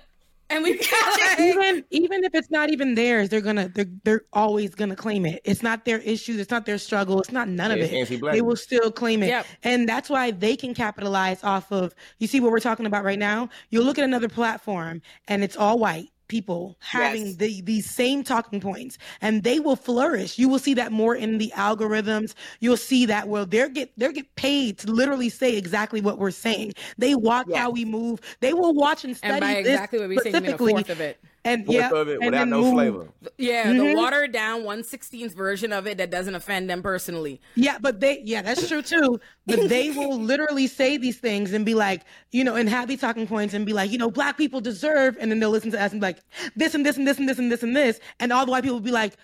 And 0.48 0.62
we 0.62 0.80
even 1.40 1.84
even 1.90 2.24
if 2.24 2.34
it's 2.34 2.50
not 2.50 2.70
even 2.70 2.94
theirs, 2.94 3.28
they're 3.28 3.40
gonna 3.40 3.68
they're 3.68 3.90
they're 4.04 4.22
always 4.32 4.74
gonna 4.76 4.94
claim 4.94 5.26
it. 5.26 5.40
It's 5.44 5.62
not 5.62 5.84
their 5.84 5.98
issue. 5.98 6.36
It's 6.38 6.52
not 6.52 6.66
their 6.66 6.78
struggle. 6.78 7.20
It's 7.20 7.32
not 7.32 7.48
none 7.48 7.72
of 7.72 7.78
Yeah, 7.78 7.84
it's 7.86 8.10
it. 8.12 8.22
They 8.22 8.42
will 8.42 8.56
still 8.56 8.92
claim 8.92 9.24
it, 9.24 9.28
Yep. 9.28 9.46
and 9.64 9.88
that's 9.88 10.08
why 10.08 10.30
they 10.30 10.54
can 10.54 10.72
capitalize 10.72 11.42
off 11.42 11.72
of. 11.72 11.94
You 12.18 12.28
see 12.28 12.38
what 12.38 12.52
we're 12.52 12.60
talking 12.60 12.86
about 12.86 13.02
right 13.02 13.18
now. 13.18 13.48
You'll 13.70 13.84
look 13.84 13.98
at 13.98 14.04
another 14.04 14.28
platform, 14.28 15.02
and 15.26 15.42
it's 15.42 15.56
all 15.56 15.80
white 15.80 16.10
people 16.28 16.76
having 16.80 17.26
Yes. 17.26 17.36
the 17.36 17.60
these 17.62 17.88
same 17.88 18.22
talking 18.22 18.60
points 18.60 18.98
and 19.20 19.42
they 19.42 19.60
will 19.60 19.76
flourish. 19.76 20.38
You 20.38 20.48
will 20.48 20.58
see 20.58 20.74
that 20.74 20.92
more 20.92 21.14
in 21.14 21.38
the 21.38 21.52
algorithms. 21.56 22.34
You'll 22.60 22.76
see 22.76 23.06
that 23.06 23.28
well 23.28 23.46
they're 23.46 23.68
get 23.68 23.92
they're 23.96 24.12
get 24.12 24.34
paid 24.36 24.78
to 24.78 24.90
literally 24.90 25.28
say 25.28 25.56
exactly 25.56 26.00
what 26.00 26.18
we're 26.18 26.30
saying. 26.30 26.72
They 26.98 27.14
watch 27.14 27.46
how 27.54 27.70
we 27.70 27.84
move. 27.84 28.20
They 28.40 28.52
will 28.52 28.74
watch 28.74 29.04
and 29.04 29.16
study 29.16 29.32
and 29.32 29.40
by 29.40 29.52
exactly 29.52 29.98
what 30.00 30.08
we 30.08 30.18
say, 30.18 30.32
mean 30.32 30.34
a 30.34 30.38
specifically 30.38 30.72
fourth 30.72 30.90
of 30.90 31.00
it. 31.00 31.18
And 31.46 31.64
Fourth 31.66 31.76
yeah, 31.76 31.90
of 31.90 32.08
it 32.08 32.14
and 32.20 32.24
without 32.26 32.48
no 32.48 32.60
move. 32.62 32.74
flavor. 32.74 33.08
Yeah, 33.38 33.66
Mhm. 33.72 33.78
the 33.78 33.94
watered 33.94 34.32
down 34.32 34.64
116th 34.64 35.34
version 35.34 35.72
of 35.72 35.86
it 35.86 35.98
that 35.98 36.10
doesn't 36.10 36.34
offend 36.34 36.68
them 36.68 36.82
personally. 36.82 37.40
Yeah, 37.54 37.78
but 37.80 38.00
they 38.00 38.20
yeah, 38.24 38.42
that's 38.42 38.68
true 38.68 38.82
too. 38.82 39.20
But 39.46 39.68
they 39.68 39.90
will 39.90 40.18
literally 40.32 40.66
say 40.66 40.96
these 40.96 41.18
things 41.18 41.52
and 41.52 41.64
be 41.64 41.74
like, 41.74 42.02
you 42.32 42.44
know, 42.44 42.54
and 42.56 42.68
have 42.68 42.88
these 42.88 43.00
talking 43.00 43.26
points 43.26 43.54
and 43.54 43.64
be 43.64 43.72
like, 43.72 43.90
you 43.90 43.98
know, 43.98 44.10
black 44.10 44.36
people 44.36 44.60
deserve, 44.60 45.16
and 45.20 45.30
then 45.30 45.40
they'll 45.40 45.50
listen 45.50 45.70
to 45.70 45.80
us 45.82 45.92
and 45.92 46.00
be 46.00 46.06
like, 46.08 46.18
this 46.56 46.74
and 46.74 46.84
this 46.84 46.96
and 46.96 47.06
this 47.06 47.18
and 47.18 47.28
this 47.28 47.38
and 47.38 47.50
this 47.50 47.62
and 47.62 47.76
this, 47.76 48.00
and 48.20 48.32
all 48.32 48.44
the 48.44 48.52
white 48.52 48.62
people 48.64 48.76
will 48.76 48.80
be 48.82 48.90
like, 48.92 49.14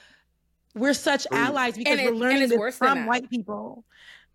we're 0.74 0.94
such 0.94 1.26
allies 1.32 1.76
because 1.76 1.98
And 1.98 2.08
we're 2.08 2.14
learning 2.18 2.48
this 2.48 2.76
from 2.78 3.04
white 3.06 3.28
people. 3.28 3.84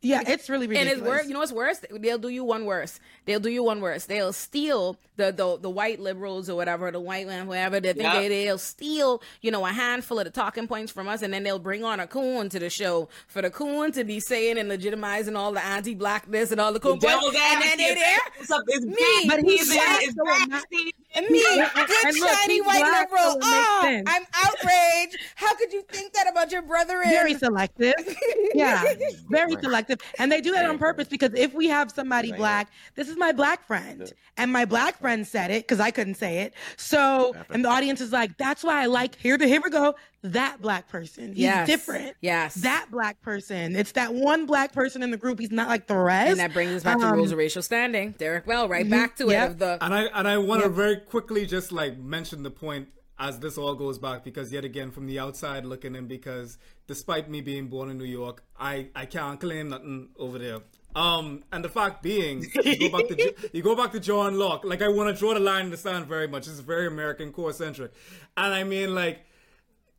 Yeah, 0.01 0.21
it's 0.27 0.47
really 0.47 0.65
And 0.65 0.71
ridiculous. 0.73 0.99
it's 0.99 1.07
worse. 1.07 1.27
You 1.27 1.33
know 1.33 1.39
what's 1.39 1.51
worse? 1.51 1.79
They'll 1.91 2.19
do 2.19 2.29
you 2.29 2.43
one 2.43 2.65
worse. 2.65 2.99
They'll 3.25 3.39
do 3.39 3.49
you 3.49 3.63
one 3.63 3.81
worse. 3.81 4.05
They'll 4.05 4.31
steal 4.31 4.97
the 5.15 5.31
the, 5.31 5.57
the 5.59 5.69
white 5.71 5.99
liberals 5.99 6.49
or 6.51 6.55
whatever, 6.55 6.91
the 6.91 6.99
white 6.99 7.25
man, 7.25 7.47
whoever. 7.47 7.79
They 7.79 7.93
think 7.93 8.03
Yeah. 8.03 8.19
they, 8.21 8.27
they'll 8.45 8.59
steal, 8.59 9.23
you 9.41 9.49
know, 9.49 9.65
a 9.65 9.71
handful 9.71 10.19
of 10.19 10.25
the 10.25 10.29
talking 10.31 10.67
points 10.67 10.91
from 10.91 11.07
us, 11.07 11.23
and 11.23 11.33
then 11.33 11.41
they'll 11.43 11.57
bring 11.57 11.83
on 11.83 11.99
a 11.99 12.05
coon 12.05 12.47
to 12.49 12.59
the 12.59 12.69
show 12.69 13.09
for 13.27 13.41
the 13.41 13.49
coon 13.49 13.91
to 13.93 14.03
be 14.03 14.19
saying 14.19 14.59
and 14.59 14.69
legitimizing 14.69 15.35
all 15.35 15.51
the 15.51 15.65
anti-blackness 15.65 16.51
and 16.51 16.61
all 16.61 16.71
the 16.71 16.79
coon 16.79 16.99
points. 16.99 17.25
And 17.35 17.61
then 17.63 17.77
they 17.79 17.95
there. 17.95 18.17
It's 18.39 18.51
up- 18.51 18.61
it's 18.67 18.85
Me. 18.85 18.95
back 19.27 19.37
But 19.41 19.49
he's 19.49 19.61
season. 19.61 19.77
black, 19.77 20.03
It's 20.03 20.15
so 20.15 20.23
back 20.25 20.41
it 20.43 20.49
ma- 20.51 20.61
season. 20.71 20.91
And 21.15 21.25
me, 21.31 21.43
good 21.87 22.15
shiny 22.15 22.61
white 22.61 22.79
black, 22.81 23.09
liberal. 23.11 23.31
so 23.33 23.39
Oh. 23.41 24.01
I'm 24.05 24.23
outraged. 24.45 25.17
How 25.35 25.55
could 25.55 25.73
you 25.73 25.81
think 25.89 26.13
that 26.13 26.29
about 26.29 26.51
your 26.51 26.61
brother? 26.61 27.01
very 27.03 27.33
selective. 27.33 27.95
Yeah, 28.53 28.83
very 29.29 29.55
selective. 29.61 29.86
And 30.19 30.31
they 30.31 30.41
do 30.41 30.51
that 30.53 30.65
on 30.69 30.77
purpose 30.77 31.07
because 31.07 31.33
if 31.33 31.53
we 31.53 31.67
have 31.67 31.91
somebody 31.91 32.31
black, 32.31 32.69
this 32.95 33.09
is 33.09 33.17
my 33.17 33.31
black 33.31 33.65
friend. 33.65 34.11
And 34.37 34.51
my 34.51 34.65
black 34.65 34.99
friend 34.99 35.25
said 35.25 35.51
it 35.51 35.63
because 35.63 35.79
I 35.79 35.91
couldn't 35.91 36.15
say 36.15 36.39
it. 36.39 36.53
So, 36.75 37.35
and 37.49 37.63
the 37.65 37.69
audience 37.69 38.01
is 38.01 38.11
like, 38.11 38.37
that's 38.37 38.63
why 38.63 38.81
I 38.83 38.85
like, 38.85 39.15
here, 39.15 39.37
to, 39.37 39.47
here 39.47 39.61
we 39.63 39.69
go, 39.69 39.95
that 40.23 40.61
black 40.61 40.87
person. 40.89 41.29
He's 41.29 41.39
Yes. 41.39 41.67
different. 41.67 42.15
Yes. 42.21 42.55
That 42.55 42.87
black 42.91 43.21
person. 43.21 43.75
It's 43.75 43.93
that 43.93 44.13
one 44.13 44.45
black 44.45 44.73
person 44.73 45.01
in 45.03 45.11
the 45.11 45.17
group. 45.17 45.39
He's 45.39 45.51
not 45.51 45.67
like 45.69 45.87
the 45.87 45.95
rest. 45.97 46.31
And 46.31 46.39
that 46.39 46.53
brings 46.53 46.71
us 46.73 46.83
back 46.83 46.99
to 46.99 47.05
Um, 47.05 47.13
rules 47.13 47.31
of 47.31 47.37
racial 47.37 47.61
standing. 47.61 48.11
Derrick 48.17 48.45
Bell, 48.45 48.67
right 48.67 48.89
back 48.89 49.15
to 49.17 49.27
Yep. 49.27 49.43
it 49.49 49.51
of 49.53 49.59
the 49.59 49.77
And 49.81 49.93
I 49.93 50.03
and 50.05 50.27
I 50.27 50.37
want 50.37 50.63
to 50.63 50.69
very 50.69 50.97
quickly 50.97 51.45
just 51.45 51.71
like 51.71 51.97
mention 51.97 52.43
the 52.43 52.51
point 52.51 52.89
as 53.19 53.39
this 53.39 53.57
all 53.57 53.73
goes 53.75 53.97
back 53.97 54.23
because 54.23 54.51
yet 54.51 54.63
again 54.63 54.91
from 54.91 55.07
the 55.07 55.17
outside 55.17 55.65
looking 55.65 55.95
in 55.95 56.07
because 56.07 56.57
despite 56.85 57.29
me 57.29 57.41
being 57.41 57.67
born 57.67 57.89
in 57.89 57.97
New 57.97 58.05
York, 58.05 58.43
I 58.59 58.89
I 58.95 59.05
can't 59.05 59.39
claim 59.39 59.69
nothing 59.69 60.09
over 60.17 60.37
there. 60.37 60.59
Um, 60.95 61.43
and 61.51 61.63
the 61.63 61.69
fact 61.69 62.01
being, 62.01 62.43
you 62.63 62.89
go 62.89 62.97
back 62.97 63.07
to 63.09 63.35
you 63.53 63.61
go 63.61 63.75
back 63.75 63.91
to 63.91 63.99
John 63.99 64.37
Locke. 64.37 64.63
Like 64.63 64.81
I 64.81 64.87
want 64.87 65.13
to 65.13 65.19
draw 65.19 65.33
the 65.33 65.39
line 65.39 65.65
in 65.65 65.71
the 65.71 65.77
sand 65.77 66.05
very 66.07 66.27
much. 66.27 66.47
It's 66.47 66.59
very 66.59 66.87
American 66.87 67.31
core 67.31 67.53
centric, 67.53 67.91
and 68.35 68.53
I 68.53 68.63
mean 68.63 68.93
like 68.93 69.25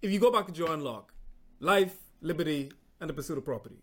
if 0.03 0.11
you 0.11 0.21
go 0.21 0.31
back 0.31 0.47
to 0.47 0.53
John 0.53 0.81
Locke, 0.81 1.13
life, 1.61 1.97
liberty, 2.21 2.73
and 3.01 3.11
the 3.11 3.15
pursuit 3.15 3.39
of 3.39 3.45
property, 3.45 3.83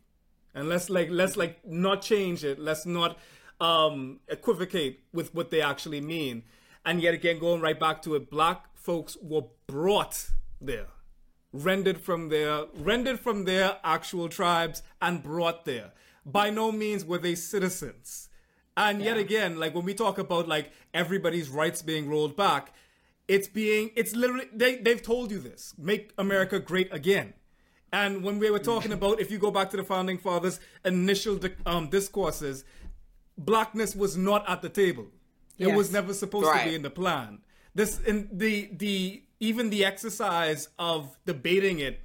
and 0.53 0.69
let's 0.69 0.89
like 0.89 1.09
let's 1.09 1.37
like 1.37 1.65
not 1.65 2.01
change 2.01 2.43
it. 2.43 2.59
Let's 2.59 2.85
not 2.85 3.17
um 3.61 4.19
equivocate 4.27 5.01
with 5.13 5.33
what 5.33 5.51
they 5.51 5.61
actually 5.61 6.01
mean. 6.01 6.43
And 6.85 7.01
yet 7.01 7.13
again, 7.13 7.39
going 7.39 7.61
right 7.61 7.79
back 7.79 8.01
to 8.03 8.15
it, 8.15 8.29
black 8.29 8.74
folks 8.85 9.17
were 9.21 9.45
brought 9.67 10.29
there 10.61 10.87
rendered 11.51 11.99
from 11.99 12.29
their 12.29 12.65
rendered 12.75 13.19
from 13.19 13.45
their 13.45 13.77
actual 13.83 14.27
tribes 14.27 14.83
and 15.01 15.23
brought 15.23 15.63
there. 15.65 15.91
By 16.25 16.49
no 16.49 16.71
means 16.71 17.05
were 17.05 17.17
they 17.17 17.35
citizens. 17.35 18.29
And 18.77 19.01
yet 19.01 19.17
again 19.17 19.57
like 19.57 19.73
when 19.73 19.85
we 19.85 19.93
talk 19.93 20.17
about 20.17 20.47
like 20.47 20.71
everybody's 20.93 21.49
rights 21.49 21.81
being 21.81 22.09
rolled 22.09 22.35
back 22.35 22.73
it's 23.27 23.47
being 23.47 23.89
it's 23.95 24.13
literally 24.15 24.47
they, 24.53 24.75
they've 24.75 25.01
told 25.01 25.31
you 25.31 25.39
this 25.39 25.73
make 25.77 26.13
america 26.17 26.59
great 26.59 26.93
again. 26.93 27.33
And 27.93 28.23
when 28.23 28.37
we 28.39 28.51
were 28.51 28.59
talking 28.73 28.91
about 28.91 29.19
if 29.21 29.31
you 29.31 29.37
go 29.39 29.51
back 29.51 29.69
to 29.71 29.77
the 29.77 29.83
founding 29.83 30.17
fathers 30.17 30.59
initial 30.83 31.39
um, 31.65 31.89
discourses 31.89 32.65
blackness 33.37 33.95
was 33.95 34.15
not 34.15 34.47
at 34.49 34.61
the 34.61 34.69
table. 34.69 35.07
It 35.57 35.73
was 35.73 35.91
never 35.91 36.13
supposed 36.13 36.47
Right. 36.47 36.63
to 36.63 36.69
be 36.69 36.75
in 36.75 36.81
the 36.81 36.89
plan 36.89 37.39
this 37.75 37.99
in 37.99 38.29
the 38.31 38.69
the 38.75 39.21
even 39.39 39.69
the 39.69 39.85
exercise 39.85 40.69
of 40.79 41.17
debating 41.25 41.79
it 41.79 41.99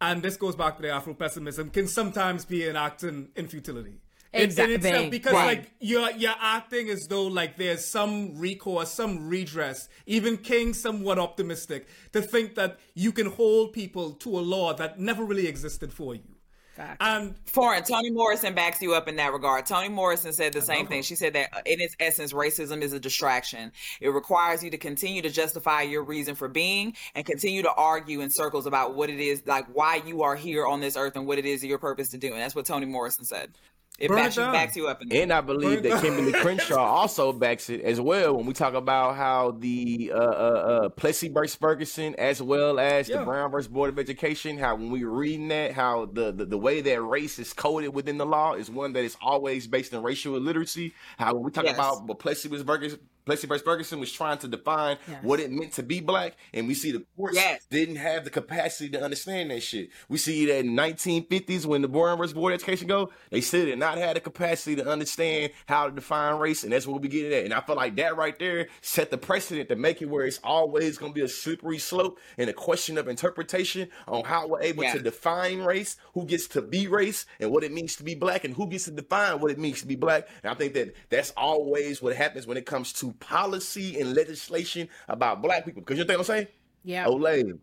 and 0.00 0.22
this 0.22 0.36
goes 0.36 0.56
back 0.56 0.76
to 0.76 0.82
the 0.82 0.90
Afro 0.90 1.14
pessimism, 1.14 1.70
can 1.70 1.86
sometimes 1.86 2.44
be 2.44 2.66
an 2.68 2.76
act 2.76 3.04
in, 3.04 3.28
in 3.36 3.46
futility. 3.48 3.90
In- 3.90 4.40
in 4.40 4.42
Exactly. 4.46 4.74
itself, 4.74 5.10
because 5.12 5.32
Right. 5.32 5.58
like 5.58 5.70
you're 5.78 6.10
you're 6.10 6.34
acting 6.40 6.90
as 6.90 7.06
though 7.06 7.22
like 7.28 7.56
there's 7.56 7.84
some 7.84 8.36
recourse, 8.36 8.90
some 8.90 9.28
redress. 9.28 9.88
Even 10.06 10.36
King 10.38 10.74
somewhat 10.74 11.20
optimistic 11.20 11.86
to 12.12 12.20
think 12.20 12.56
that 12.56 12.80
you 12.94 13.12
can 13.12 13.26
hold 13.26 13.72
people 13.72 14.10
to 14.14 14.36
a 14.36 14.42
law 14.42 14.74
that 14.74 14.98
never 14.98 15.24
really 15.24 15.46
existed 15.46 15.92
for 15.92 16.16
you. 16.16 16.33
Facts. 16.74 16.96
And 17.00 17.36
Foreign, 17.46 17.84
Toni 17.84 18.10
Morrison 18.10 18.52
backs 18.52 18.82
you 18.82 18.94
up 18.94 19.06
in 19.06 19.14
that 19.16 19.32
regard. 19.32 19.64
Toni 19.64 19.88
Morrison 19.88 20.32
said 20.32 20.52
the 20.52 20.60
same 20.60 20.88
thing. 20.88 21.02
She 21.02 21.14
said 21.14 21.32
that 21.34 21.50
uh, 21.52 21.60
in 21.64 21.80
its 21.80 21.94
essence, 22.00 22.32
racism 22.32 22.82
is 22.82 22.92
a 22.92 22.98
distraction. 22.98 23.70
It 24.00 24.08
requires 24.08 24.62
you 24.62 24.70
to 24.70 24.78
continue 24.78 25.22
to 25.22 25.30
justify 25.30 25.82
your 25.82 26.02
reason 26.02 26.34
for 26.34 26.48
being 26.48 26.96
and 27.14 27.24
continue 27.24 27.62
to 27.62 27.72
argue 27.72 28.20
in 28.22 28.30
circles 28.30 28.66
about 28.66 28.96
what 28.96 29.08
it 29.08 29.20
is, 29.20 29.42
like 29.46 29.66
why 29.72 30.02
you 30.04 30.22
are 30.22 30.34
here 30.34 30.66
on 30.66 30.80
this 30.80 30.96
earth 30.96 31.14
and 31.14 31.26
what 31.26 31.38
it 31.38 31.46
is 31.46 31.64
your 31.64 31.78
purpose 31.78 32.08
to 32.08 32.18
do. 32.18 32.32
And 32.32 32.40
that's 32.40 32.56
what 32.56 32.66
Toni 32.66 32.86
Morrison 32.86 33.24
said. 33.24 33.52
It 33.98 34.08
Burn 34.08 34.18
it 34.18 34.22
backs 34.22 34.36
you, 34.36 34.42
backs 34.42 34.76
you 34.76 34.88
up 34.88 35.02
in. 35.02 35.12
And 35.12 35.32
I 35.32 35.40
believe 35.40 35.84
that 35.84 36.02
Kimberlé 36.02 36.34
Crenshaw 36.42 36.82
also 36.82 37.32
backs 37.32 37.70
it 37.70 37.80
as 37.82 38.00
well 38.00 38.36
when 38.36 38.44
we 38.44 38.52
talk 38.52 38.74
about 38.74 39.14
how 39.14 39.52
the 39.52 40.10
uh, 40.12 40.18
uh, 40.18 40.20
uh, 40.20 40.88
Plessy 40.88 41.28
versus 41.28 41.54
Ferguson, 41.54 42.16
as 42.16 42.42
well 42.42 42.80
as 42.80 43.08
Yeah. 43.08 43.18
the 43.18 43.24
Brown 43.24 43.52
versus 43.52 43.68
Board 43.68 43.90
of 43.90 43.98
Education, 44.00 44.58
how 44.58 44.74
when 44.74 44.90
we 44.90 45.04
were 45.04 45.12
reading 45.16 45.46
that, 45.48 45.72
how 45.74 46.06
the, 46.06 46.32
the, 46.32 46.44
the 46.44 46.58
way 46.58 46.80
that 46.80 47.00
race 47.02 47.38
is 47.38 47.52
coded 47.52 47.94
within 47.94 48.18
the 48.18 48.26
law 48.26 48.54
is 48.54 48.68
one 48.68 48.94
that 48.94 49.04
is 49.04 49.16
always 49.22 49.68
based 49.68 49.94
on 49.94 50.02
racial 50.02 50.34
illiteracy. 50.36 50.92
How 51.16 51.34
when 51.34 51.44
we 51.44 51.50
talk 51.52 51.64
Yes. 51.64 51.74
about 51.76 52.04
what 52.04 52.18
Plessy 52.18 52.48
was 52.48 52.62
Ferguson, 52.64 52.98
Plessy 53.24 53.46
versus 53.46 53.62
Ferguson 53.64 54.00
was 54.00 54.12
trying 54.12 54.38
to 54.38 54.48
define 54.48 54.98
what 55.22 55.40
it 55.40 55.50
meant 55.50 55.72
to 55.74 55.82
be 55.82 56.00
black, 56.00 56.36
and 56.52 56.68
we 56.68 56.74
see 56.74 56.92
the 56.92 57.04
courts 57.16 57.36
Yes. 57.36 57.64
didn't 57.70 57.96
have 57.96 58.24
the 58.24 58.30
capacity 58.30 58.90
to 58.90 59.02
understand 59.02 59.50
that 59.50 59.62
shit. 59.62 59.88
We 60.08 60.18
see 60.18 60.44
that 60.46 60.58
in 60.58 60.74
1950s 60.76 61.64
when 61.64 61.80
the 61.82 61.88
Brown 61.88 62.18
versus 62.18 62.34
Board 62.34 62.52
of 62.52 62.60
Education 62.60 62.86
go, 62.86 63.10
they 63.30 63.40
still 63.40 63.64
did 63.64 63.78
not 63.78 63.96
have 63.98 64.14
the 64.14 64.20
capacity 64.20 64.76
to 64.76 64.86
understand 64.86 65.52
how 65.66 65.86
to 65.86 65.92
define 65.94 66.38
race, 66.38 66.64
and 66.64 66.72
that's 66.72 66.86
what 66.86 67.00
we 67.00 67.08
get 67.08 67.32
at. 67.32 67.44
And 67.44 67.54
I 67.54 67.60
feel 67.62 67.76
like 67.76 67.96
that 67.96 68.16
right 68.16 68.38
there 68.38 68.68
set 68.82 69.10
the 69.10 69.18
precedent 69.18 69.70
to 69.70 69.76
make 69.76 70.02
it 70.02 70.06
where 70.10 70.26
it's 70.26 70.40
always 70.44 70.98
going 70.98 71.12
to 71.12 71.14
be 71.14 71.24
a 71.24 71.28
slippery 71.28 71.78
slope 71.78 72.18
and 72.36 72.50
a 72.50 72.52
question 72.52 72.98
of 72.98 73.08
interpretation 73.08 73.88
on 74.06 74.24
how 74.24 74.46
we're 74.48 74.62
able 74.62 74.82
Yeah. 74.84 74.92
to 74.94 75.00
define 75.00 75.60
race, 75.62 75.96
who 76.12 76.26
gets 76.26 76.46
to 76.48 76.60
be 76.62 76.88
race, 76.88 77.24
and 77.40 77.50
what 77.50 77.64
it 77.64 77.72
means 77.72 77.96
to 77.96 78.04
be 78.04 78.14
black, 78.14 78.44
and 78.44 78.54
who 78.54 78.66
gets 78.68 78.84
to 78.84 78.90
define 78.90 79.40
what 79.40 79.50
it 79.50 79.58
means 79.58 79.80
to 79.80 79.86
be 79.86 79.96
black. 79.96 80.28
And 80.42 80.50
I 80.50 80.54
think 80.54 80.74
that 80.74 80.94
that's 81.08 81.32
always 81.38 82.02
what 82.02 82.14
happens 82.16 82.46
when 82.46 82.56
it 82.58 82.66
comes 82.66 82.92
to 82.94 83.13
policy 83.20 84.00
and 84.00 84.14
legislation 84.14 84.88
about 85.08 85.42
black 85.42 85.64
people. 85.64 85.82
Because 85.82 85.98
you 85.98 86.04
know 86.04 86.14
what 86.14 86.20
I'm 86.20 86.24
saying? 86.24 86.46
Yeah. 86.84 87.06
Olay, 87.06 87.58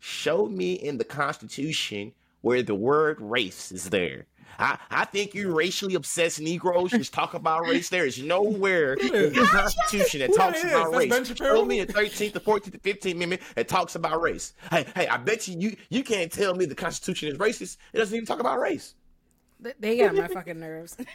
show 0.00 0.46
me 0.46 0.74
in 0.74 0.98
the 0.98 1.04
Constitution 1.04 2.12
where 2.42 2.62
the 2.62 2.74
word 2.74 3.20
race 3.20 3.72
is 3.72 3.90
there. 3.90 4.26
I, 4.56 4.78
I 4.90 5.04
think 5.04 5.34
you 5.34 5.52
racially 5.52 5.94
obsessed 5.96 6.40
Negroes 6.40 6.92
just 6.92 7.12
talk 7.12 7.34
about 7.34 7.62
race. 7.62 7.88
There 7.88 8.06
is 8.06 8.22
nowhere 8.22 8.92
in 9.00 9.32
the 9.32 9.48
Constitution 9.50 10.20
that 10.20 10.32
talks 10.34 10.62
that 10.62 10.68
about 10.70 10.92
That's 10.92 11.30
race. 11.30 11.38
Show 11.38 11.64
me 11.64 11.82
the 11.82 11.92
13th, 11.92 12.32
the 12.34 12.40
14th, 12.40 12.70
the 12.70 12.78
15th 12.78 13.12
Amendment 13.14 13.42
that 13.56 13.66
talks 13.66 13.96
about 13.96 14.20
race. 14.22 14.54
Hey, 14.70 14.86
hey, 14.94 15.08
I 15.08 15.16
bet 15.16 15.48
you, 15.48 15.58
you 15.58 15.76
you 15.88 16.04
can't 16.04 16.30
tell 16.30 16.54
me 16.54 16.66
the 16.66 16.74
Constitution 16.76 17.30
is 17.30 17.38
racist. 17.38 17.78
It 17.92 17.98
doesn't 17.98 18.14
even 18.14 18.26
talk 18.26 18.38
about 18.38 18.60
race. 18.60 18.94
They- 19.58 19.74
They 19.80 19.96
get 19.96 20.10
on 20.10 20.16
my 20.18 20.28
fucking 20.28 20.60
nerves. 20.60 20.96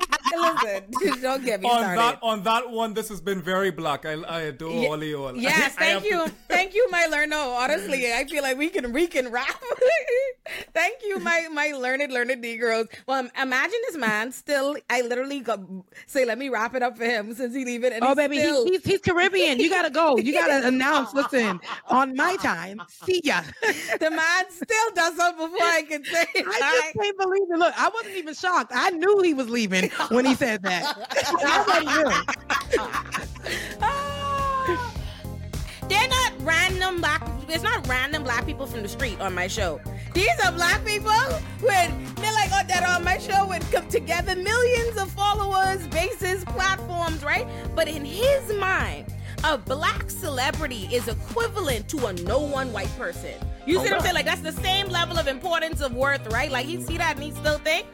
Listen, 0.32 1.20
don't 1.22 1.44
get 1.44 1.60
me 1.60 1.68
on 1.68 1.80
started. 1.80 1.98
that 1.98 2.18
on 2.22 2.42
that 2.44 2.70
one, 2.70 2.94
this 2.94 3.08
has 3.08 3.20
been 3.20 3.42
very 3.42 3.70
black. 3.70 4.06
I, 4.06 4.12
I 4.22 4.40
adore 4.42 4.70
Ye- 4.72 4.86
all 4.86 4.94
of 4.94 5.02
you 5.02 5.24
all. 5.24 5.36
Yes, 5.36 5.76
I 5.78 5.84
have 5.84 6.02
thank 6.02 6.04
you, 6.04 6.24
to- 6.26 6.32
thank 6.48 6.74
you, 6.74 6.88
my 6.90 7.06
learner. 7.06 7.26
No, 7.26 7.50
honestly, 7.50 8.12
I 8.12 8.24
feel 8.24 8.42
like 8.42 8.56
we 8.56 8.68
can 8.68 8.92
we 8.92 9.06
can 9.06 9.30
rap. 9.30 9.48
thank 10.72 10.96
you, 11.04 11.18
my 11.20 11.48
my 11.52 11.72
learned 11.72 12.12
learned 12.12 12.40
Negroes. 12.40 12.86
Well, 13.06 13.28
imagine 13.40 13.78
this 13.88 13.96
man 13.96 14.32
still. 14.32 14.76
I 14.88 15.02
literally 15.02 15.40
got, 15.40 15.60
say, 16.06 16.24
let 16.24 16.38
me 16.38 16.48
wrap 16.48 16.74
it 16.74 16.82
up 16.82 16.96
for 16.96 17.04
him 17.04 17.34
since 17.34 17.54
he 17.54 17.64
leaving. 17.64 17.92
And 17.92 18.02
Oh, 18.04 18.08
he's 18.08 18.16
baby, 18.16 18.36
he- 18.40 18.64
he's, 18.70 18.84
he's 18.84 19.00
Caribbean. 19.00 19.58
You 19.58 19.68
gotta 19.68 19.90
go. 19.90 20.16
You 20.16 20.32
gotta 20.32 20.66
announce. 20.66 21.12
Listen, 21.12 21.60
on 21.88 22.14
my 22.16 22.36
time, 22.36 22.80
see 23.04 23.20
ya. 23.24 23.42
the 23.98 24.10
man 24.10 24.44
still 24.50 24.90
does 24.94 25.16
something 25.16 25.50
before 25.50 25.66
I 25.66 25.82
can 25.82 26.04
say. 26.04 26.26
I 26.36 26.80
just 26.82 26.94
can't 26.94 27.18
believe 27.18 27.42
it. 27.50 27.58
Look, 27.58 27.74
I 27.76 27.88
wasn't 27.88 28.16
even 28.16 28.34
shocked. 28.34 28.72
I 28.74 28.90
knew 28.90 29.20
he 29.22 29.34
was 29.34 29.48
leaving 29.48 29.89
when 30.10 30.24
he 30.24 30.34
said 30.34 30.62
that. 30.62 30.96
I. 31.42 32.24
Ah. 33.80 34.96
They're 35.88 36.08
not 36.08 36.32
random 36.42 37.00
black. 37.00 37.28
It's 37.48 37.64
not 37.64 37.86
random 37.88 38.22
black 38.22 38.46
people 38.46 38.66
from 38.66 38.82
the 38.82 38.88
street 38.88 39.20
on 39.20 39.34
my 39.34 39.48
show. 39.48 39.80
These 40.14 40.38
are 40.44 40.52
black 40.52 40.84
people 40.84 41.10
with 41.60 42.16
they're 42.16 42.32
like 42.32 42.50
oh, 42.52 42.62
that 42.68 42.84
on 42.88 43.02
my 43.02 43.18
show 43.18 43.46
would 43.48 43.62
come 43.72 43.88
together 43.88 44.36
millions 44.36 44.96
of 44.96 45.10
followers, 45.10 45.84
bases, 45.88 46.44
platforms, 46.44 47.24
right? 47.24 47.46
But 47.74 47.88
in 47.88 48.04
his 48.04 48.52
mind, 48.54 49.12
a 49.42 49.58
black 49.58 50.10
celebrity 50.10 50.88
is 50.92 51.08
equivalent 51.08 51.88
to 51.88 52.06
a 52.06 52.12
no 52.12 52.38
one 52.38 52.72
white 52.72 52.94
person. 52.96 53.34
You 53.66 53.74
see 53.74 53.84
what 53.84 53.94
I'm 53.94 54.00
saying? 54.02 54.14
Like 54.14 54.26
that's 54.26 54.42
the 54.42 54.52
same 54.52 54.88
level 54.88 55.18
of 55.18 55.26
importance 55.26 55.80
of 55.80 55.92
worth, 55.92 56.26
right? 56.32 56.52
Like 56.52 56.66
he 56.66 56.80
see 56.82 56.98
that 56.98 57.16
and 57.16 57.24
he 57.24 57.32
still 57.32 57.58
think 57.58 57.86